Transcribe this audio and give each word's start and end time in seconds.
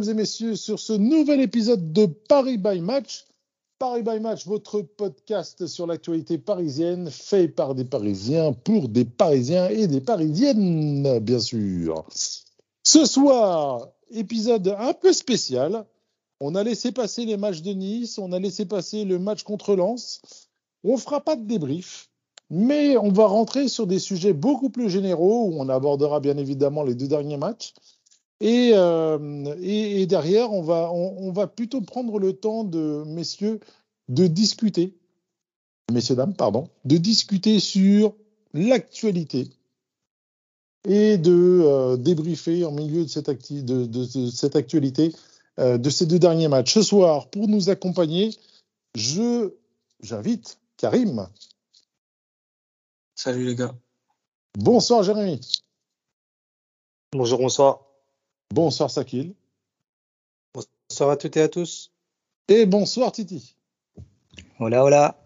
mesdames 0.00 0.16
et 0.16 0.20
messieurs 0.22 0.56
sur 0.56 0.78
ce 0.78 0.94
nouvel 0.94 1.42
épisode 1.42 1.92
de 1.92 2.06
Paris 2.06 2.56
by 2.56 2.80
Match. 2.80 3.26
Paris 3.78 4.02
by 4.02 4.18
Match, 4.18 4.46
votre 4.46 4.80
podcast 4.80 5.66
sur 5.66 5.86
l'actualité 5.86 6.38
parisienne, 6.38 7.10
fait 7.10 7.48
par 7.48 7.74
des 7.74 7.84
Parisiens, 7.84 8.54
pour 8.54 8.88
des 8.88 9.04
Parisiens 9.04 9.68
et 9.68 9.88
des 9.88 10.00
Parisiennes, 10.00 11.18
bien 11.18 11.38
sûr. 11.38 12.06
Ce 12.82 13.04
soir, 13.04 13.88
épisode 14.10 14.74
un 14.78 14.94
peu 14.94 15.12
spécial. 15.12 15.84
On 16.40 16.54
a 16.54 16.62
laissé 16.62 16.92
passer 16.92 17.26
les 17.26 17.36
matchs 17.36 17.60
de 17.60 17.72
Nice, 17.72 18.16
on 18.16 18.32
a 18.32 18.38
laissé 18.38 18.64
passer 18.64 19.04
le 19.04 19.18
match 19.18 19.42
contre 19.42 19.74
Lens. 19.74 20.22
On 20.82 20.96
fera 20.96 21.20
pas 21.20 21.36
de 21.36 21.44
débrief, 21.44 22.08
mais 22.48 22.96
on 22.96 23.12
va 23.12 23.26
rentrer 23.26 23.68
sur 23.68 23.86
des 23.86 23.98
sujets 23.98 24.32
beaucoup 24.32 24.70
plus 24.70 24.88
généraux 24.88 25.50
où 25.50 25.60
on 25.60 25.68
abordera 25.68 26.20
bien 26.20 26.38
évidemment 26.38 26.84
les 26.84 26.94
deux 26.94 27.08
derniers 27.08 27.36
matchs. 27.36 27.74
Et, 28.40 28.72
euh, 28.74 29.54
et, 29.60 30.02
et 30.02 30.06
derrière, 30.06 30.52
on 30.52 30.62
va, 30.62 30.90
on, 30.92 31.28
on, 31.28 31.32
va 31.32 31.46
plutôt 31.46 31.82
prendre 31.82 32.18
le 32.18 32.32
temps 32.32 32.64
de, 32.64 33.04
messieurs, 33.06 33.60
de 34.08 34.26
discuter, 34.26 34.96
messieurs, 35.92 36.16
dames, 36.16 36.34
pardon, 36.34 36.68
de 36.86 36.96
discuter 36.96 37.60
sur 37.60 38.14
l'actualité 38.54 39.50
et 40.88 41.18
de 41.18 41.62
euh, 41.64 41.96
débriefer 41.98 42.64
en 42.64 42.72
milieu 42.72 43.04
de 43.04 43.08
cette, 43.08 43.28
acti 43.28 43.62
de, 43.62 43.84
de, 43.84 44.06
de 44.06 44.30
cette 44.30 44.56
actualité 44.56 45.14
euh, 45.58 45.76
de 45.76 45.90
ces 45.90 46.06
deux 46.06 46.18
derniers 46.18 46.48
matchs. 46.48 46.72
Ce 46.72 46.82
soir, 46.82 47.28
pour 47.28 47.46
nous 47.46 47.68
accompagner, 47.68 48.34
je 48.94 49.52
j'invite 50.02 50.58
Karim. 50.78 51.28
Salut 53.14 53.44
les 53.44 53.54
gars. 53.54 53.74
Bonsoir 54.58 55.02
Jérémy. 55.02 55.40
Bonjour, 57.12 57.38
bonsoir. 57.38 57.89
Bonsoir 58.52 58.90
Sakil. 58.90 59.34
Bonsoir 60.52 61.10
à 61.10 61.16
toutes 61.16 61.36
et 61.36 61.42
à 61.42 61.48
tous. 61.48 61.92
Et 62.48 62.66
bonsoir 62.66 63.12
Titi. 63.12 63.54
Hola, 64.58 64.84
hola. 64.84 65.22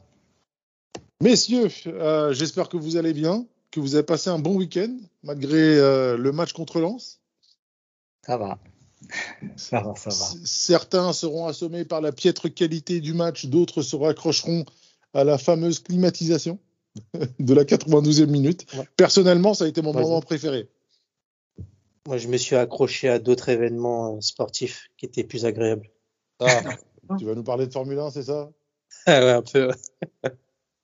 Messieurs, 1.22 1.68
euh, 1.86 2.34
j'espère 2.34 2.68
que 2.68 2.76
vous 2.76 2.96
allez 2.96 3.14
bien, 3.14 3.46
que 3.70 3.80
vous 3.80 3.94
avez 3.94 4.04
passé 4.04 4.28
un 4.28 4.38
bon 4.38 4.56
week-end 4.56 4.94
malgré 5.22 5.78
euh, 5.78 6.18
le 6.18 6.32
match 6.32 6.52
contre 6.52 6.80
Lens. 6.80 7.20
Ça 8.26 8.36
va. 8.36 8.58
Ça 9.56 9.80
va, 9.80 9.94
ça 9.96 10.10
va. 10.10 10.40
Certains 10.44 11.14
seront 11.14 11.46
assommés 11.46 11.86
par 11.86 12.02
la 12.02 12.12
piètre 12.12 12.52
qualité 12.52 13.00
du 13.00 13.14
match, 13.14 13.46
d'autres 13.46 13.80
se 13.80 13.96
raccrocheront 13.96 14.66
à 15.14 15.24
la 15.24 15.38
fameuse 15.38 15.78
climatisation 15.78 16.58
de 17.38 17.54
la 17.54 17.64
92e 17.64 18.26
minute. 18.26 18.66
Ouais. 18.74 18.86
Personnellement, 18.98 19.54
ça 19.54 19.64
a 19.64 19.68
été 19.68 19.80
mon 19.80 19.94
moment 19.94 20.20
préféré. 20.20 20.68
Moi, 22.06 22.18
je 22.18 22.28
me 22.28 22.36
suis 22.36 22.56
accroché 22.56 23.08
à 23.08 23.18
d'autres 23.18 23.48
événements 23.48 24.16
euh, 24.16 24.20
sportifs 24.20 24.88
qui 24.98 25.06
étaient 25.06 25.24
plus 25.24 25.46
agréables. 25.46 25.88
Ah, 26.40 26.60
tu 27.18 27.24
vas 27.24 27.34
nous 27.34 27.44
parler 27.44 27.66
de 27.66 27.72
Formule 27.72 27.98
1, 27.98 28.10
c'est 28.10 28.24
ça? 28.24 28.50
Ah 29.06 29.20
ouais, 29.24 29.30
un 29.30 29.42
peu. 29.42 29.70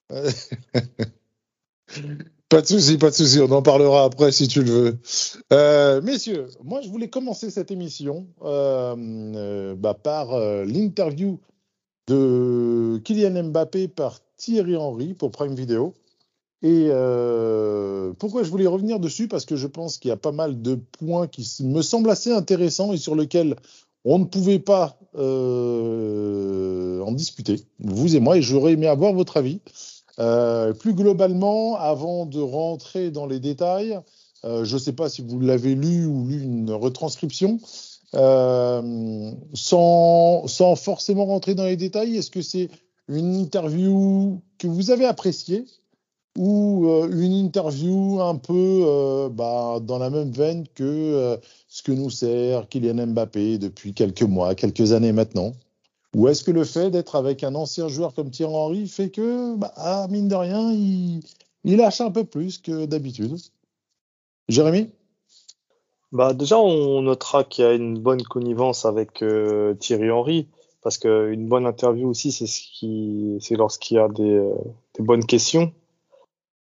pas 2.49 2.63
de 2.63 2.67
souci, 2.67 2.99
pas 2.99 3.11
de 3.11 3.15
souci. 3.15 3.41
On 3.41 3.51
en 3.51 3.63
parlera 3.63 4.05
après 4.05 4.33
si 4.33 4.49
tu 4.49 4.63
le 4.63 4.71
veux. 4.71 4.99
Euh, 5.53 6.01
messieurs, 6.03 6.49
moi, 6.63 6.81
je 6.81 6.89
voulais 6.89 7.09
commencer 7.09 7.51
cette 7.51 7.71
émission 7.71 8.27
euh, 8.43 8.97
euh, 8.97 9.75
bah, 9.77 9.95
par 9.95 10.39
l'interview 10.65 11.39
de 12.09 13.01
Kylian 13.05 13.45
Mbappé 13.45 13.89
par 13.89 14.19
Thierry 14.37 14.77
Henry 14.77 15.15
pour 15.15 15.31
Prime 15.31 15.55
Video. 15.55 15.95
Et 16.63 16.89
euh, 16.91 18.13
pourquoi 18.19 18.43
je 18.43 18.51
voulais 18.51 18.67
revenir 18.67 19.01
dessus? 19.01 19.29
Parce 19.29 19.47
que 19.47 19.57
je 19.57 19.67
pense 19.67 19.97
qu'il 19.97 20.11
y 20.11 20.13
a 20.13 20.17
pas 20.17 20.33
mal 20.33 20.61
de 20.61 20.75
points 20.75 21.27
qui 21.27 21.47
me 21.65 21.81
semblent 21.81 22.11
assez 22.11 22.33
intéressants 22.33 22.93
et 22.93 22.99
sur 22.99 23.15
lesquels 23.15 23.57
on 24.05 24.19
ne 24.19 24.25
pouvait 24.25 24.59
pas 24.59 24.99
euh, 25.17 27.01
en 27.03 27.13
discuter, 27.13 27.61
vous 27.79 28.15
et 28.15 28.21
moi, 28.21 28.37
et 28.37 28.43
j'aurais 28.43 28.73
aimé 28.73 28.87
avoir 28.87 29.13
votre 29.13 29.37
avis. 29.37 29.61
Euh, 30.19 30.75
plus 30.75 30.93
globalement, 30.93 31.77
avant 31.77 32.27
de 32.27 32.41
rentrer 32.41 33.11
dans 33.11 33.27
les 33.27 33.41
détails, 33.41 33.99
euh, 34.45 34.65
je 34.65 34.75
ne 34.75 34.79
sais 34.79 34.93
pas 34.93 35.09
si 35.09 35.23
vous 35.23 35.41
l'avez 35.41 35.75
lu 35.75 36.07
ou 36.07 36.27
lu 36.27 36.43
une 36.43 36.71
retranscription, 36.71 37.59
euh, 38.15 39.33
sans, 39.55 40.47
sans 40.47 40.77
forcément 40.77 41.27
rentrer 41.27 41.55
dans 41.55 41.65
les 41.65 41.77
détails, 41.77 42.17
est-ce 42.17 42.31
que 42.31 42.43
c'est 42.43 42.69
une 43.09 43.35
interview 43.37 44.41
que 44.59 44.67
vous 44.67 44.91
avez 44.91 45.07
appréciée? 45.07 45.65
Ou 46.41 46.89
euh, 46.89 47.11
une 47.13 47.35
interview 47.35 48.19
un 48.23 48.37
peu 48.37 48.55
euh, 48.87 49.29
bah, 49.29 49.79
dans 49.83 49.99
la 49.99 50.09
même 50.09 50.31
veine 50.31 50.67
que 50.75 50.85
euh, 50.85 51.37
ce 51.69 51.83
que 51.83 51.93
nous 51.93 52.09
sert 52.09 52.67
Kylian 52.67 53.09
Mbappé 53.09 53.59
depuis 53.59 53.93
quelques 53.93 54.23
mois, 54.23 54.55
quelques 54.55 54.93
années 54.93 55.13
maintenant. 55.13 55.53
Ou 56.17 56.29
est-ce 56.29 56.43
que 56.43 56.51
le 56.51 56.65
fait 56.65 56.91
d'être 56.91 57.15
avec 57.15 57.45
un 57.45 57.55
ancien 57.55 57.89
joueur 57.89 58.15
comme 58.15 58.31
Thierry 58.31 58.55
Henry 58.55 58.89
fait 58.89 59.11
que, 59.11 59.55
bah, 59.57 59.75
ah, 59.77 60.07
mine 60.09 60.29
de 60.29 60.35
rien, 60.35 60.73
il, 60.73 61.21
lâche 61.77 62.01
un 62.01 62.11
peu 62.11 62.25
plus 62.25 62.57
que 62.57 62.87
d'habitude? 62.87 63.37
Jérémy? 64.49 64.89
Bah, 66.11 66.33
Déjà, 66.33 66.59
on 66.59 67.03
notera 67.03 67.45
qu'il 67.45 67.67
y 67.67 67.69
a 67.69 67.75
une 67.75 67.99
bonne 67.99 68.23
connivence 68.23 68.87
avec 68.87 69.23
Thierry 69.79 70.11
Henry 70.11 70.49
parce 70.83 70.97
qu'une 70.97 71.49
bonne 71.49 71.67
interview 71.67 72.09
aussi, 72.09 72.33
c'est 72.33 72.47
ce 72.47 72.63
qui, 72.63 73.37
c'est 73.41 73.57
lorsqu'il 73.57 73.99
y 73.99 74.01
a 74.01 74.09
des 74.09 74.43
bonnes 74.99 75.27
questions. 75.27 75.75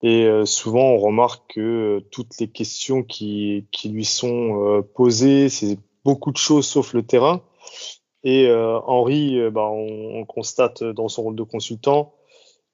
Et 0.05 0.27
euh, 0.27 0.45
souvent, 0.45 0.91
on 0.91 0.99
remarque 0.99 1.55
que 1.55 1.61
euh, 1.61 2.01
toutes 2.11 2.39
les 2.39 2.49
questions 2.49 3.03
qui, 3.03 3.67
qui 3.73 3.89
lui 3.89 4.05
sont 4.05 4.63
euh, 4.63 4.83
posées, 4.83 5.49
c'est 5.49 5.79
beaucoup 6.05 6.31
de 6.31 6.37
choses 6.37 6.67
sauf 6.67 6.93
le 6.93 7.03
terrain. 7.03 7.41
Et 8.23 8.47
euh, 8.47 8.79
Henri, 8.81 9.41
bah, 9.51 9.65
on, 9.65 10.21
on, 10.21 10.25
constate 10.27 10.85
dans 10.85 11.09
son 11.09 11.23
rôle 11.23 11.37
de 11.37 11.43
consultant, 11.43 12.13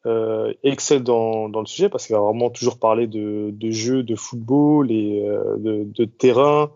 euh, 0.06 0.52
excelle 0.64 1.04
dans, 1.04 1.48
dans 1.48 1.60
le 1.60 1.66
sujet 1.66 1.88
parce 1.88 2.08
qu'il 2.08 2.16
va 2.16 2.22
vraiment 2.22 2.50
toujours 2.50 2.80
parler 2.80 3.06
de, 3.06 3.50
de 3.52 3.70
jeux 3.70 4.02
de 4.02 4.16
football 4.16 4.90
et 4.90 5.20
de, 5.58 5.84
de, 5.84 6.04
terrain 6.06 6.72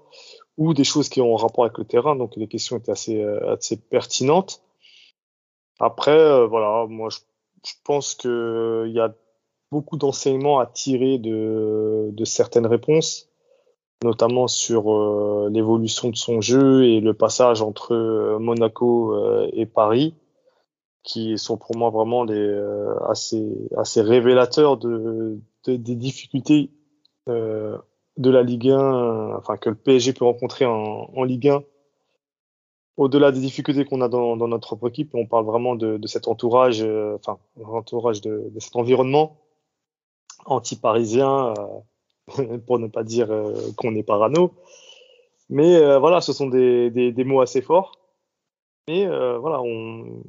ou 0.56 0.72
des 0.72 0.84
choses 0.84 1.08
qui 1.08 1.20
ont 1.20 1.34
rapport 1.34 1.64
avec 1.64 1.78
le 1.78 1.84
terrain. 1.84 2.14
Donc 2.14 2.36
les 2.36 2.46
questions 2.46 2.76
étaient 2.76 2.92
assez, 2.92 3.20
assez 3.24 3.76
pertinentes. 3.76 4.62
Après, 5.80 6.46
voilà, 6.46 6.86
moi 6.88 7.08
je, 7.10 7.18
je 7.66 7.74
pense 7.84 8.14
qu'il 8.14 8.92
y 8.92 9.00
a 9.00 9.12
beaucoup 9.74 9.96
d'enseignements 9.96 10.60
à 10.60 10.66
tirer 10.66 11.18
de, 11.18 12.24
certaines 12.24 12.66
réponses, 12.66 13.28
notamment 14.04 14.46
sur 14.46 14.92
euh, 14.92 15.50
l'évolution 15.50 16.10
de 16.10 16.16
son 16.16 16.40
jeu 16.40 16.84
et 16.84 17.00
le 17.00 17.12
passage 17.12 17.60
entre 17.60 17.92
euh, 17.92 18.38
Monaco 18.38 19.14
euh, 19.14 19.50
et 19.52 19.66
Paris, 19.66 20.14
qui 21.02 21.36
sont 21.38 21.56
pour 21.56 21.76
moi 21.76 21.90
vraiment 21.90 22.24
assez, 23.08 24.00
révélateurs 24.00 24.76
de, 24.76 25.40
de 25.66 25.76
des 25.76 25.96
difficultés 25.96 26.70
de 27.26 28.30
la 28.30 28.42
Ligue 28.44 28.70
1, 28.70 29.36
enfin 29.36 29.56
que 29.56 29.70
le 29.70 29.74
PSG 29.74 30.12
peut 30.12 30.24
rencontrer 30.24 30.66
en, 30.66 31.24
Ligue 31.24 31.48
1 31.48 31.62
au-delà 32.96 33.32
des 33.32 33.40
difficultés 33.40 33.84
qu'on 33.84 34.02
a 34.02 34.08
dans, 34.08 34.36
notre 34.36 34.68
propre 34.68 34.88
équipe, 34.88 35.10
on 35.14 35.26
parle 35.26 35.44
vraiment 35.44 35.74
de, 35.74 35.98
cet 36.06 36.28
entourage, 36.28 36.82
enfin, 37.16 37.38
entourage 37.64 38.20
de, 38.20 38.52
cet 38.60 38.76
environnement 38.76 39.36
anti-parisien, 40.46 41.54
euh, 42.38 42.58
pour 42.66 42.78
ne 42.78 42.88
pas 42.88 43.04
dire 43.04 43.30
euh, 43.30 43.54
qu'on 43.76 43.94
est 43.94 44.02
parano. 44.02 44.52
Mais 45.50 45.76
euh, 45.76 45.98
voilà, 45.98 46.20
ce 46.20 46.32
sont 46.32 46.48
des, 46.48 46.90
des, 46.90 47.12
des, 47.12 47.24
mots 47.24 47.40
assez 47.40 47.60
forts. 47.60 47.92
Mais 48.88 49.06
euh, 49.06 49.38
voilà, 49.38 49.62
on, 49.62 50.22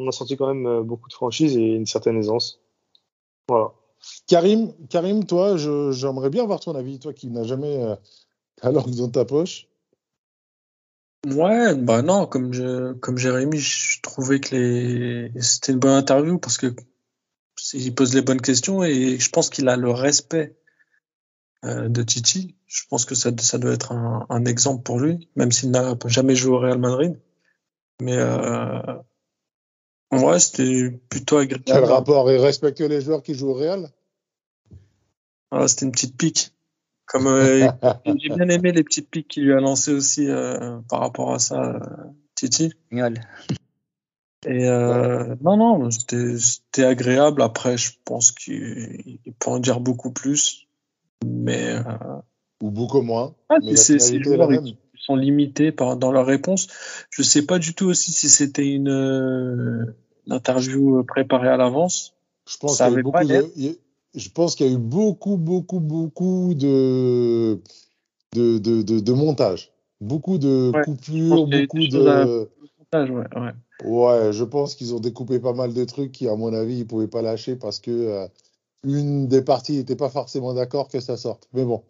on, 0.00 0.08
a 0.08 0.12
senti 0.12 0.36
quand 0.36 0.52
même 0.52 0.82
beaucoup 0.82 1.08
de 1.08 1.14
franchise 1.14 1.56
et 1.56 1.74
une 1.74 1.86
certaine 1.86 2.16
aisance. 2.16 2.60
Voilà. 3.48 3.72
Karim, 4.26 4.72
Karim 4.88 5.24
toi, 5.24 5.56
j'aimerais 5.56 6.30
bien 6.30 6.44
avoir 6.44 6.60
ton 6.60 6.74
avis, 6.74 6.98
toi 6.98 7.12
qui 7.12 7.28
n'as 7.28 7.44
jamais 7.44 7.82
euh, 7.82 7.96
ta 8.56 8.70
langue 8.70 8.94
dans 8.94 9.10
ta 9.10 9.24
poche. 9.24 9.66
Ouais, 11.26 11.74
bah 11.74 12.00
non, 12.00 12.26
comme 12.26 12.52
je, 12.54 12.94
comme 12.94 13.18
Jérémy, 13.18 13.58
je 13.58 14.00
trouvais 14.00 14.40
que 14.40 14.56
les, 14.56 15.42
c'était 15.42 15.72
une 15.72 15.78
bonne 15.78 15.90
interview 15.90 16.38
parce 16.38 16.56
que 16.56 16.74
il 17.72 17.94
pose 17.94 18.14
les 18.14 18.22
bonnes 18.22 18.40
questions 18.40 18.82
et 18.82 19.18
je 19.18 19.30
pense 19.30 19.50
qu'il 19.50 19.68
a 19.68 19.76
le 19.76 19.90
respect 19.90 20.56
euh, 21.64 21.88
de 21.88 22.02
Titi. 22.02 22.56
Je 22.66 22.82
pense 22.88 23.04
que 23.04 23.14
ça, 23.14 23.30
ça 23.38 23.58
doit 23.58 23.72
être 23.72 23.92
un, 23.92 24.26
un 24.28 24.44
exemple 24.44 24.82
pour 24.82 25.00
lui, 25.00 25.28
même 25.36 25.52
s'il 25.52 25.70
n'a 25.70 25.94
jamais 26.06 26.36
joué 26.36 26.52
au 26.52 26.58
Real 26.58 26.78
Madrid. 26.78 27.20
Mais 28.00 28.16
euh, 28.16 28.80
ouais, 30.12 30.38
c'était 30.38 30.90
plutôt 31.08 31.38
agréable. 31.38 31.64
Quel 31.66 31.84
rapport 31.84 32.30
Il 32.30 32.38
respecte 32.38 32.80
les 32.80 33.00
joueurs 33.00 33.22
qui 33.22 33.34
jouent 33.34 33.50
au 33.50 33.54
Real? 33.54 33.90
Voilà, 35.50 35.68
C'était 35.68 35.86
une 35.86 35.92
petite 35.92 36.16
pique. 36.16 36.52
Comme 37.06 37.26
euh, 37.26 37.68
j'ai 38.16 38.28
bien 38.28 38.48
aimé 38.48 38.70
les 38.70 38.84
petites 38.84 39.10
piques 39.10 39.26
qu'il 39.26 39.44
lui 39.44 39.52
a 39.52 39.58
lancées 39.60 39.92
aussi 39.92 40.28
euh, 40.28 40.78
par 40.88 41.00
rapport 41.00 41.34
à 41.34 41.40
ça, 41.40 41.60
euh, 41.60 41.80
Titi. 42.36 42.72
Génial. 42.90 43.26
Et 44.46 44.66
euh, 44.68 45.34
non, 45.42 45.56
non, 45.56 45.90
c'était 45.90 46.84
agréable. 46.84 47.42
Après, 47.42 47.76
je 47.76 47.92
pense 48.04 48.32
qu'il 48.32 49.18
il 49.24 49.32
peut 49.34 49.50
en 49.50 49.58
dire 49.58 49.80
beaucoup 49.80 50.12
plus. 50.12 50.66
Mais 51.24 51.74
euh, 51.74 51.82
Ou 52.62 52.70
beaucoup 52.70 53.02
moins. 53.02 53.34
ah, 53.50 53.56
mais 53.62 53.74
joueurs 54.22 54.48
même. 54.48 54.62
qui 54.62 54.78
sont 54.96 55.16
limités 55.16 55.72
par, 55.72 55.96
dans 55.96 56.12
leurs 56.12 56.26
réponses. 56.26 56.68
Je 57.10 57.22
sais 57.22 57.44
pas 57.44 57.58
du 57.58 57.74
tout 57.74 57.86
aussi 57.86 58.12
si 58.12 58.30
c'était 58.30 58.66
une, 58.66 58.88
euh, 58.88 59.84
une 60.26 60.32
interview 60.32 61.04
préparée 61.04 61.48
à 61.48 61.58
l'avance. 61.58 62.14
Je 62.48 62.56
pense 62.56 62.78
qu'il 62.78 62.86
y 62.86 63.02
il 63.56 63.64
y 63.64 63.68
a- 63.68 63.74
je 64.14 64.28
pense 64.30 64.56
qu'il 64.56 64.66
y 64.66 64.70
a 64.70 64.72
eu 64.72 64.78
beaucoup, 64.78 65.36
beaucoup, 65.36 65.78
beaucoup 65.78 66.54
de, 66.54 67.60
de, 68.34 68.58
de, 68.58 68.82
de, 68.82 69.00
de 69.00 69.12
montage. 69.12 69.72
Beaucoup 70.00 70.38
de 70.38 70.72
Ouais, 70.74 70.82
coupures, 70.82 71.46
beaucoup 71.46 71.86
de. 71.86 72.50
Ah, 72.92 73.04
ouais, 73.04 73.10
ouais. 73.36 73.52
Ouais, 73.84 74.32
je 74.32 74.44
pense 74.44 74.74
qu'ils 74.74 74.94
ont 74.94 75.00
découpé 75.00 75.40
pas 75.40 75.52
mal 75.54 75.72
de 75.72 75.84
trucs 75.84 76.12
qui, 76.12 76.28
à 76.28 76.36
mon 76.36 76.52
avis, 76.52 76.78
ils 76.80 76.86
pouvaient 76.86 77.08
pas 77.08 77.22
lâcher 77.22 77.56
parce 77.56 77.78
que 77.80 77.90
euh, 77.90 78.28
une 78.84 79.26
des 79.28 79.42
parties 79.42 79.76
n'était 79.76 79.96
pas 79.96 80.10
forcément 80.10 80.52
d'accord 80.54 80.88
que 80.88 81.00
ça 81.00 81.16
sorte. 81.16 81.48
Mais 81.52 81.64
bon, 81.64 81.82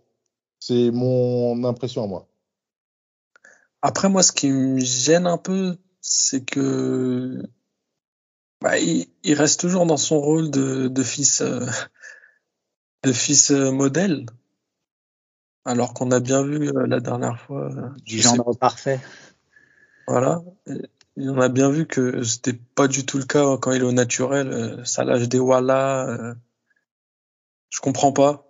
c'est 0.61 0.91
mon 0.91 1.65
impression 1.65 2.05
à 2.05 2.07
moi. 2.07 2.29
Après, 3.83 4.09
moi, 4.09 4.23
ce 4.23 4.33
qui 4.33 4.51
me 4.51 4.79
gêne 4.79 5.27
un 5.27 5.39
peu, 5.39 5.77
c'est 6.01 6.45
que 6.45 7.43
bah, 8.61 8.79
il, 8.79 9.07
il 9.25 9.35
reste 9.35 9.61
toujours 9.61 9.87
dans 9.87 9.97
son 9.97 10.21
rôle 10.21 10.51
de, 10.51 10.89
de 10.89 11.03
fils, 11.03 11.41
euh, 11.41 11.67
de 13.05 13.13
fils 13.13 13.51
euh, 13.51 13.73
modèle, 13.73 14.27
alors 15.65 15.95
qu'on 15.95 16.11
a 16.11 16.21
bien 16.21 16.43
vu 16.43 16.69
euh, 16.69 16.87
la 16.87 17.01
dernière 17.01 17.41
fois. 17.41 17.71
euh, 17.73 17.89
Du 18.05 18.19
genre 18.21 18.57
parfait. 18.59 19.01
Voilà. 20.07 20.43
On 21.17 21.39
a 21.41 21.49
bien 21.49 21.71
vu 21.71 21.87
que 21.87 22.23
c'était 22.23 22.53
pas 22.75 22.89
du 22.89 23.05
tout 23.05 23.19
le 23.19 23.25
cas 23.25 23.57
quand 23.59 23.73
il 23.73 23.83
est 23.83 23.85
au 23.87 23.93
naturel. 23.93 24.49
euh, 24.49 24.85
Ça 24.85 25.05
lâche 25.05 25.29
des 25.29 25.39
wallahs. 25.39 26.09
euh, 26.09 26.35
Je 27.71 27.81
comprends 27.81 28.13
pas. 28.13 28.47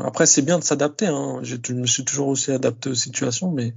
Après, 0.00 0.26
c'est 0.26 0.42
bien 0.42 0.58
de 0.58 0.64
s'adapter. 0.64 1.06
Hein. 1.06 1.40
Je, 1.42 1.56
me 1.72 1.86
suis 1.86 2.04
toujours 2.04 2.28
aussi 2.28 2.52
adapté 2.52 2.90
aux 2.90 2.94
situations, 2.94 3.50
mais 3.50 3.74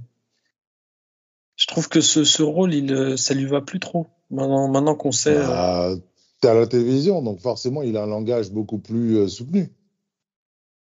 je 1.56 1.66
trouve 1.66 1.88
que 1.88 2.00
ce, 2.00 2.22
ce 2.24 2.42
rôle, 2.42 2.72
il, 2.74 2.92
euh, 2.92 3.16
ça 3.16 3.34
lui 3.34 3.46
va 3.46 3.60
plus 3.60 3.80
trop. 3.80 4.06
Maintenant, 4.30 4.68
maintenant 4.68 4.94
qu'on 4.94 5.10
sait. 5.10 5.34
Bah, 5.34 5.94
t'es 6.40 6.48
à 6.48 6.54
la 6.54 6.66
télévision, 6.66 7.22
donc 7.22 7.40
forcément, 7.40 7.82
il 7.82 7.96
a 7.96 8.04
un 8.04 8.06
langage 8.06 8.52
beaucoup 8.52 8.78
plus 8.78 9.28
soutenu. 9.28 9.72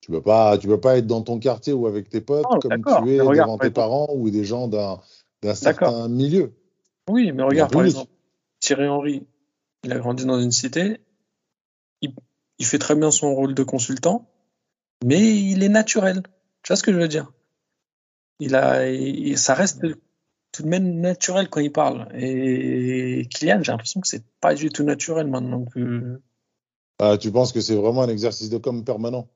Tu 0.00 0.12
peux 0.12 0.22
pas, 0.22 0.56
tu 0.58 0.68
peux 0.68 0.80
pas 0.80 0.98
être 0.98 1.06
dans 1.06 1.22
ton 1.22 1.38
quartier 1.38 1.72
ou 1.72 1.86
avec 1.86 2.08
tes 2.08 2.20
potes 2.20 2.46
comme 2.62 2.82
tu 2.84 3.10
es 3.10 3.18
devant 3.18 3.58
tes 3.58 3.70
parents 3.70 4.08
ou 4.14 4.30
des 4.30 4.44
gens 4.44 4.68
d'un 4.68 5.54
certain 5.54 6.08
milieu. 6.08 6.52
Oui, 7.10 7.32
mais 7.32 7.42
regarde, 7.42 7.72
par 7.72 7.80
exemple, 7.84 8.10
Thierry 8.60 8.86
Henry, 8.88 9.26
il 9.84 9.92
a 9.92 9.98
grandi 9.98 10.24
dans 10.24 10.40
une 10.40 10.52
cité. 10.52 11.00
Il, 12.02 12.14
il 12.58 12.66
fait 12.66 12.78
très 12.78 12.94
bien 12.94 13.10
son 13.10 13.34
rôle 13.34 13.54
de 13.54 13.62
consultant, 13.62 14.28
mais 15.04 15.36
il 15.38 15.62
est 15.62 15.68
naturel. 15.68 16.22
Tu 16.62 16.68
vois 16.68 16.76
ce 16.76 16.82
que 16.82 16.92
je 16.92 16.98
veux 16.98 17.08
dire? 17.08 17.32
Il 18.38 18.54
a, 18.54 18.88
il- 18.90 19.36
ça 19.38 19.54
reste 19.54 19.84
tout 20.52 20.62
de 20.62 20.68
même 20.68 21.00
naturel 21.00 21.48
quand 21.48 21.60
il 21.60 21.72
parle. 21.72 22.08
Et 22.14 23.26
Kylian, 23.30 23.62
j'ai 23.62 23.72
l'impression 23.72 24.00
que 24.00 24.08
c'est 24.08 24.24
pas 24.40 24.54
du 24.54 24.70
tout 24.70 24.82
naturel 24.84 25.26
maintenant. 25.26 25.64
que- 25.64 26.20
Ah, 26.98 27.16
tu 27.18 27.30
penses 27.32 27.52
que 27.52 27.60
c'est 27.60 27.76
vraiment 27.76 28.02
un 28.02 28.08
exercice 28.08 28.50
de 28.50 28.58
com 28.58 28.84
permanent? 28.84 29.28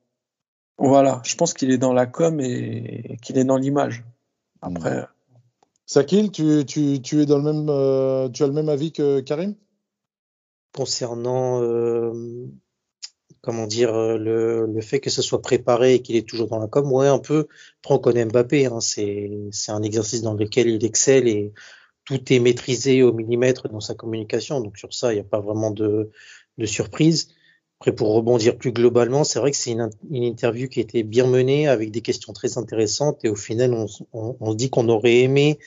Voilà, 0.77 1.21
je 1.25 1.35
pense 1.35 1.53
qu'il 1.53 1.71
est 1.71 1.77
dans 1.77 1.93
la 1.93 2.05
com 2.05 2.39
et 2.41 3.17
qu'il 3.21 3.37
est 3.37 3.43
dans 3.45 3.57
l'image. 3.57 4.03
Après, 4.61 5.07
Sakil, 5.85 6.31
tu, 6.31 6.65
tu, 6.65 7.01
tu 7.01 7.21
es 7.21 7.25
dans 7.25 7.37
le 7.37 7.43
même, 7.43 7.69
euh, 7.69 8.29
tu 8.29 8.43
as 8.43 8.47
le 8.47 8.53
même 8.53 8.69
avis 8.69 8.91
que 8.91 9.19
Karim? 9.21 9.55
concernant 10.73 11.61
euh, 11.63 12.11
comment 13.41 13.67
dire 13.67 13.93
euh, 13.95 14.17
le, 14.17 14.65
le 14.65 14.81
fait 14.81 14.99
que 14.99 15.09
ce 15.09 15.21
soit 15.21 15.41
préparé 15.41 15.95
et 15.95 16.01
qu'il 16.01 16.15
est 16.17 16.27
toujours 16.27 16.47
dans 16.49 16.59
la 16.59 16.67
com, 16.67 16.91
ouais 16.91 17.07
un 17.07 17.19
peu. 17.19 17.47
Après 17.83 17.95
on 17.95 17.99
connaît 17.99 18.25
Mbappé, 18.25 18.65
hein, 18.65 18.81
c'est 18.81 19.31
c'est 19.51 19.71
un 19.71 19.83
exercice 19.83 20.21
dans 20.21 20.33
lequel 20.33 20.67
il 20.69 20.83
excelle 20.85 21.27
et 21.27 21.53
tout 22.05 22.21
est 22.33 22.39
maîtrisé 22.39 23.03
au 23.03 23.13
millimètre 23.13 23.69
dans 23.69 23.79
sa 23.79 23.95
communication. 23.95 24.61
Donc 24.61 24.77
sur 24.77 24.93
ça, 24.93 25.13
il 25.13 25.15
n'y 25.15 25.21
a 25.21 25.25
pas 25.25 25.39
vraiment 25.39 25.71
de 25.71 26.11
de 26.57 26.65
surprise. 26.65 27.29
Après 27.79 27.93
pour 27.93 28.13
rebondir 28.13 28.57
plus 28.57 28.71
globalement, 28.71 29.23
c'est 29.23 29.39
vrai 29.39 29.51
que 29.51 29.57
c'est 29.57 29.71
une, 29.71 29.89
interview 30.11 30.67
qui 30.69 30.79
était 30.79 31.03
bien 31.03 31.27
menée 31.27 31.67
avec 31.67 31.91
des 31.91 32.01
questions 32.01 32.33
très 32.33 32.57
intéressantes 32.57 33.23
et 33.25 33.29
au 33.29 33.35
final 33.35 33.73
on, 33.73 33.87
se 34.51 34.55
dit 34.55 34.69
qu'on 34.69 34.87
aurait 34.89 35.19
aimé 35.19 35.59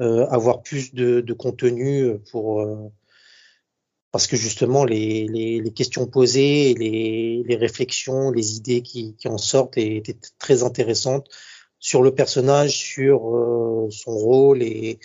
euh, 0.00 0.26
avoir 0.26 0.62
plus 0.62 0.92
de, 0.92 1.20
de 1.20 1.32
contenu 1.32 2.18
pour 2.30 2.62
euh, 2.62 2.90
parce 4.12 4.26
que 4.26 4.36
justement 4.36 4.84
les, 4.84 5.26
les, 5.26 5.60
les 5.60 5.70
questions 5.72 6.06
posées, 6.06 6.74
les, 6.74 7.42
les 7.46 7.56
réflexions, 7.56 8.30
les 8.30 8.56
idées 8.56 8.82
qui, 8.82 9.14
qui 9.16 9.28
en 9.28 9.38
sortent 9.38 9.78
étaient 9.78 10.18
très 10.38 10.62
intéressantes 10.62 11.28
sur 11.78 12.02
le 12.02 12.14
personnage, 12.14 12.76
sur 12.76 13.34
euh, 13.34 13.88
son 13.90 14.12
rôle 14.16 14.62
et 14.62 15.00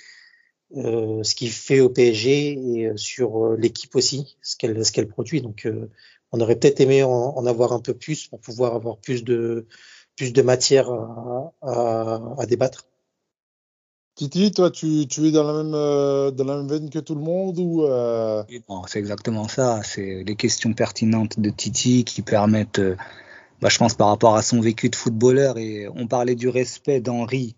euh, 0.76 1.24
ce 1.24 1.34
qu'il 1.36 1.50
fait 1.52 1.80
au 1.80 1.90
PSG 1.90 2.52
et 2.52 2.88
euh, 2.88 2.98
sur 2.98 3.46
euh, 3.46 3.58
l'équipe 3.58 3.96
aussi, 3.96 4.38
ce 4.42 4.58
qu'elle 4.58 4.86
ce 4.86 4.92
qu'elle 4.92 5.08
produit. 5.08 5.42
Donc 5.42 5.66
euh, 5.66 5.90
on 6.32 6.40
aurait 6.42 6.56
peut-être 6.56 6.80
aimé 6.82 7.04
en, 7.04 7.10
en 7.10 7.46
avoir 7.46 7.74
un 7.74 7.80
peu 7.80 7.94
plus 7.94 8.28
pour 8.28 8.40
pouvoir 8.40 8.76
avoir 8.76 8.98
plus 8.98 9.24
de 9.24 9.68
plus 10.16 10.34
de 10.34 10.42
matière 10.42 10.90
à, 10.90 11.54
à, 11.62 12.22
à 12.40 12.46
débattre. 12.46 12.88
Titi, 14.16 14.52
toi, 14.52 14.72
tu, 14.72 15.06
tu 15.08 15.28
es 15.28 15.32
dans 15.32 15.44
la 15.44 15.64
même, 15.64 15.76
euh, 15.76 16.32
dans 16.32 16.44
la 16.44 16.58
même 16.58 16.68
veine 16.68 16.90
que 16.90 16.98
tout 16.98 17.14
le 17.14 17.22
monde 17.22 17.60
ou 17.60 17.84
euh, 17.84 18.44
bon, 18.68 18.82
c'est 18.88 18.98
exactement 18.98 19.48
ça. 19.48 19.84
C'est 19.84 20.24
les 20.26 20.36
questions 20.36 20.74
pertinentes 20.74 21.40
de 21.40 21.52
Titi 21.52 22.04
qui 22.04 22.24
permettent, 22.24 22.80
euh, 22.80 22.96
bah, 23.62 23.70
je 23.70 23.78
pense, 23.78 23.94
par 23.94 24.08
rapport 24.08 24.36
à 24.36 24.42
son 24.42 24.60
vécu 24.60 24.90
de 24.90 24.96
footballeur. 24.96 25.60
Et 25.60 25.88
on 25.96 26.08
parlait 26.08 26.34
du 26.34 26.50
respect 26.50 27.00
d'Henri, 27.00 27.56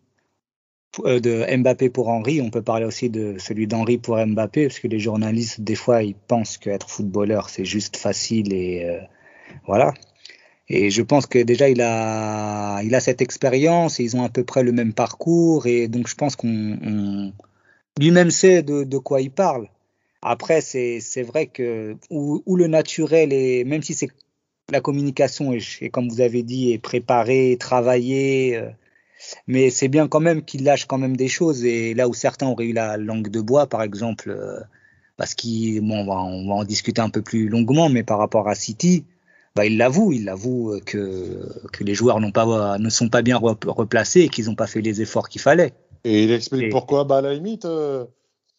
de 0.97 1.57
Mbappé 1.57 1.89
pour 1.89 2.09
Henri. 2.09 2.41
On 2.41 2.49
peut 2.49 2.61
parler 2.61 2.85
aussi 2.85 3.09
de 3.09 3.37
celui 3.37 3.67
d'Henri 3.67 3.97
pour 3.97 4.17
Mbappé, 4.17 4.67
parce 4.67 4.79
que 4.79 4.87
les 4.87 4.99
journalistes, 4.99 5.61
des 5.61 5.75
fois, 5.75 6.03
ils 6.03 6.15
pensent 6.15 6.57
qu'être 6.57 6.89
footballeur, 6.89 7.49
c'est 7.49 7.65
juste 7.65 7.97
facile 7.97 8.53
et 8.53 8.83
euh, 8.85 8.99
voilà. 9.65 9.93
Et 10.69 10.91
je 10.91 11.01
pense 11.01 11.25
que 11.25 11.39
déjà 11.39 11.67
il 11.69 11.81
a, 11.81 12.81
il 12.83 12.93
a 12.93 12.99
cette 12.99 13.21
expérience 13.21 13.99
et 13.99 14.03
ils 14.03 14.15
ont 14.15 14.23
à 14.23 14.29
peu 14.29 14.43
près 14.43 14.63
le 14.63 14.71
même 14.71 14.93
parcours 14.93 15.65
et 15.65 15.87
donc 15.87 16.07
je 16.07 16.15
pense 16.15 16.35
qu'on, 16.35 16.77
on- 16.83 17.33
lui-même 17.99 18.31
sait 18.31 18.63
de, 18.63 18.83
de 18.83 18.97
quoi 18.97 19.21
il 19.21 19.31
parle. 19.31 19.67
Après, 20.21 20.61
c'est, 20.61 21.23
vrai 21.23 21.47
que 21.47 21.95
où, 22.09 22.55
le 22.55 22.67
naturel 22.67 23.33
est, 23.33 23.63
même 23.63 23.81
si 23.83 23.93
c'est 23.93 24.09
la 24.71 24.81
communication 24.81 25.53
est, 25.53 25.89
comme 25.89 26.09
vous 26.09 26.21
avez 26.21 26.43
dit, 26.43 26.71
est 26.73 26.77
préparée, 26.77 27.57
travaillée, 27.59 28.57
euh, 28.57 28.69
mais 29.47 29.69
c'est 29.69 29.87
bien 29.87 30.07
quand 30.07 30.19
même 30.19 30.43
qu'il 30.43 30.63
lâche 30.63 30.85
quand 30.85 30.97
même 30.97 31.15
des 31.17 31.27
choses. 31.27 31.63
Et 31.65 31.93
là 31.93 32.07
où 32.07 32.13
certains 32.13 32.47
auraient 32.47 32.65
eu 32.65 32.73
la 32.73 32.97
langue 32.97 33.29
de 33.29 33.41
bois, 33.41 33.67
par 33.67 33.81
exemple, 33.83 34.29
euh, 34.31 34.59
parce 35.17 35.33
qu'il, 35.35 35.81
bon, 35.81 35.99
on 36.01 36.05
va, 36.05 36.15
on 36.21 36.47
va 36.47 36.53
en 36.55 36.63
discuter 36.63 37.01
un 37.01 37.09
peu 37.09 37.21
plus 37.21 37.49
longuement, 37.49 37.89
mais 37.89 38.03
par 38.03 38.17
rapport 38.19 38.47
à 38.47 38.55
City, 38.55 39.03
bah, 39.55 39.65
il 39.65 39.77
l'avoue, 39.77 40.13
il 40.13 40.29
avoue 40.29 40.79
que, 40.85 41.39
que 41.73 41.83
les 41.83 41.93
joueurs 41.95 42.19
n'ont 42.21 42.31
pas, 42.31 42.77
ne 42.77 42.89
sont 42.89 43.09
pas 43.09 43.21
bien 43.21 43.37
rep- 43.37 43.65
replacés 43.67 44.21
et 44.21 44.29
qu'ils 44.29 44.45
n'ont 44.45 44.55
pas 44.55 44.67
fait 44.67 44.81
les 44.81 45.01
efforts 45.01 45.27
qu'il 45.27 45.41
fallait. 45.41 45.73
Et 46.05 46.23
il 46.23 46.31
explique 46.31 46.63
Et- 46.63 46.69
pourquoi. 46.69 47.03
Bah, 47.03 47.17
à 47.17 47.21
la 47.21 47.33
limite, 47.33 47.65
euh, 47.65 48.05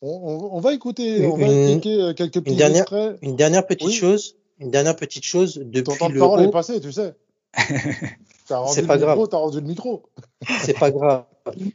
on, 0.02 0.08
on- 0.10 0.56
on 0.56 0.60
va 0.60 0.74
écouter, 0.74 1.24
on 1.26 1.36
va 1.38 1.46
Une- 1.46 1.68
écouter 1.70 1.94
euh, 2.02 2.12
quelques 2.12 2.40
petits 2.42 2.56
dernière- 2.56 2.82
extraits. 2.82 3.18
Une 3.22 3.36
dernière 3.36 3.66
petite 3.66 3.86
Oui. 3.88 3.94
chose, 3.94 4.36
une 4.58 4.70
dernière 4.70 4.96
petite 4.96 5.24
chose 5.24 5.54
Ton 5.54 5.60
depuis 5.70 5.96
temps 5.98 6.10
de 6.10 6.18
parole 6.18 6.42
est 6.42 6.50
passé, 6.50 6.80
tu 6.80 6.92
sais. 6.92 7.14
T'as 8.50 8.58
rendu 8.58 8.74
C'est 8.74 8.80
le 8.80 8.86
pas 8.88 8.96
micro, 8.96 9.14
grave. 9.14 9.28
t'as 9.30 9.36
rendu 9.36 9.60
le 9.60 9.66
micro. 9.66 10.02
c'est 10.64 10.76
pas 10.76 10.90
grave. 10.90 11.24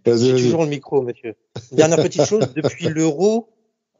J'ai 0.06 0.32
toujours 0.36 0.64
le 0.64 0.70
micro, 0.70 1.02
monsieur. 1.02 1.36
Dernière 1.72 2.02
petite 2.04 2.26
chose, 2.26 2.54
depuis 2.54 2.90
l'euro, 2.90 3.48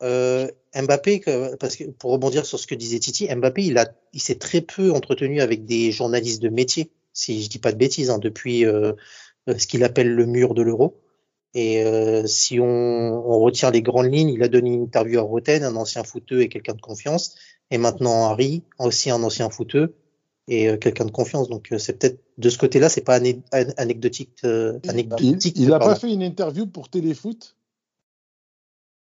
euh, 0.04 0.46
Mbappé, 0.76 1.22
parce 1.58 1.78
que 1.78 1.86
pour 1.86 2.12
rebondir 2.12 2.46
sur 2.46 2.60
ce 2.60 2.68
que 2.68 2.76
disait 2.76 3.00
Titi, 3.00 3.34
Mbappé, 3.34 3.64
il 3.64 3.78
a, 3.78 3.88
il 4.12 4.20
s'est 4.20 4.36
très 4.36 4.60
peu 4.60 4.92
entretenu 4.92 5.40
avec 5.40 5.64
des 5.64 5.94
journalistes 5.94 6.42
de 6.42 6.50
métier, 6.50 6.92
si 7.14 7.42
je 7.42 7.50
dis 7.50 7.60
pas 7.60 7.72
de 7.72 7.78
bêtises, 7.78 8.10
hein, 8.10 8.18
depuis 8.20 8.66
euh, 8.66 8.92
ce 9.48 9.68
qu'il 9.68 9.86
appelle 9.86 10.14
le 10.14 10.26
mur 10.26 10.54
de 10.54 10.62
l'euro. 10.62 11.00
Et 11.54 11.86
euh, 11.86 12.28
si 12.28 12.60
on, 12.60 12.66
on 12.66 13.40
retient 13.40 13.72
les 13.72 13.82
grandes 13.82 14.14
lignes, 14.14 14.32
il 14.32 14.44
a 14.44 14.50
donné 14.50 14.72
une 14.74 14.84
interview 14.84 15.20
à 15.20 15.24
Roten, 15.24 15.64
un 15.64 15.78
ancien 15.78 16.04
footeux 16.04 16.42
et 16.42 16.50
quelqu'un 16.50 16.74
de 16.74 16.82
confiance, 16.82 17.36
et 17.72 17.78
maintenant 17.78 18.26
Harry, 18.26 18.64
aussi 18.80 19.10
un 19.10 19.24
ancien 19.24 19.50
footeux 19.50 19.96
et 20.48 20.70
euh, 20.70 20.78
quelqu'un 20.78 21.06
de 21.06 21.12
confiance. 21.12 21.50
Donc 21.50 21.72
euh, 21.72 21.78
c'est 21.78 21.98
peut-être 21.98 22.20
de 22.38 22.50
ce 22.50 22.58
côté-là, 22.58 22.90
c'est 22.90 23.02
pas 23.02 23.20
ané- 23.20 23.42
an- 23.54 23.74
anecdotique. 23.78 24.38
euh, 24.44 24.80
Il- 24.84 24.90
anecdotique 24.90 25.54
Il 25.58 25.70
n'a 25.70 25.80
pas 25.80 25.96
fait 25.96 26.12
une 26.12 26.24
interview 26.24 26.68
pour 26.68 26.90
Téléfoot? 26.90 27.56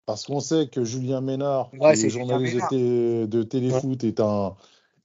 Parce 0.05 0.25
qu'on 0.25 0.39
sait 0.39 0.67
que 0.67 0.83
Julien 0.83 1.21
Ménard, 1.21 1.69
Ouais, 1.79 1.95
Julien 1.95 2.09
journaliste 2.09 2.53
de, 2.53 2.55
Ménard. 2.57 2.69
té- 2.69 3.27
de 3.27 3.43
Téléfoot, 3.43 4.03
est 4.03 4.19
un 4.19 4.55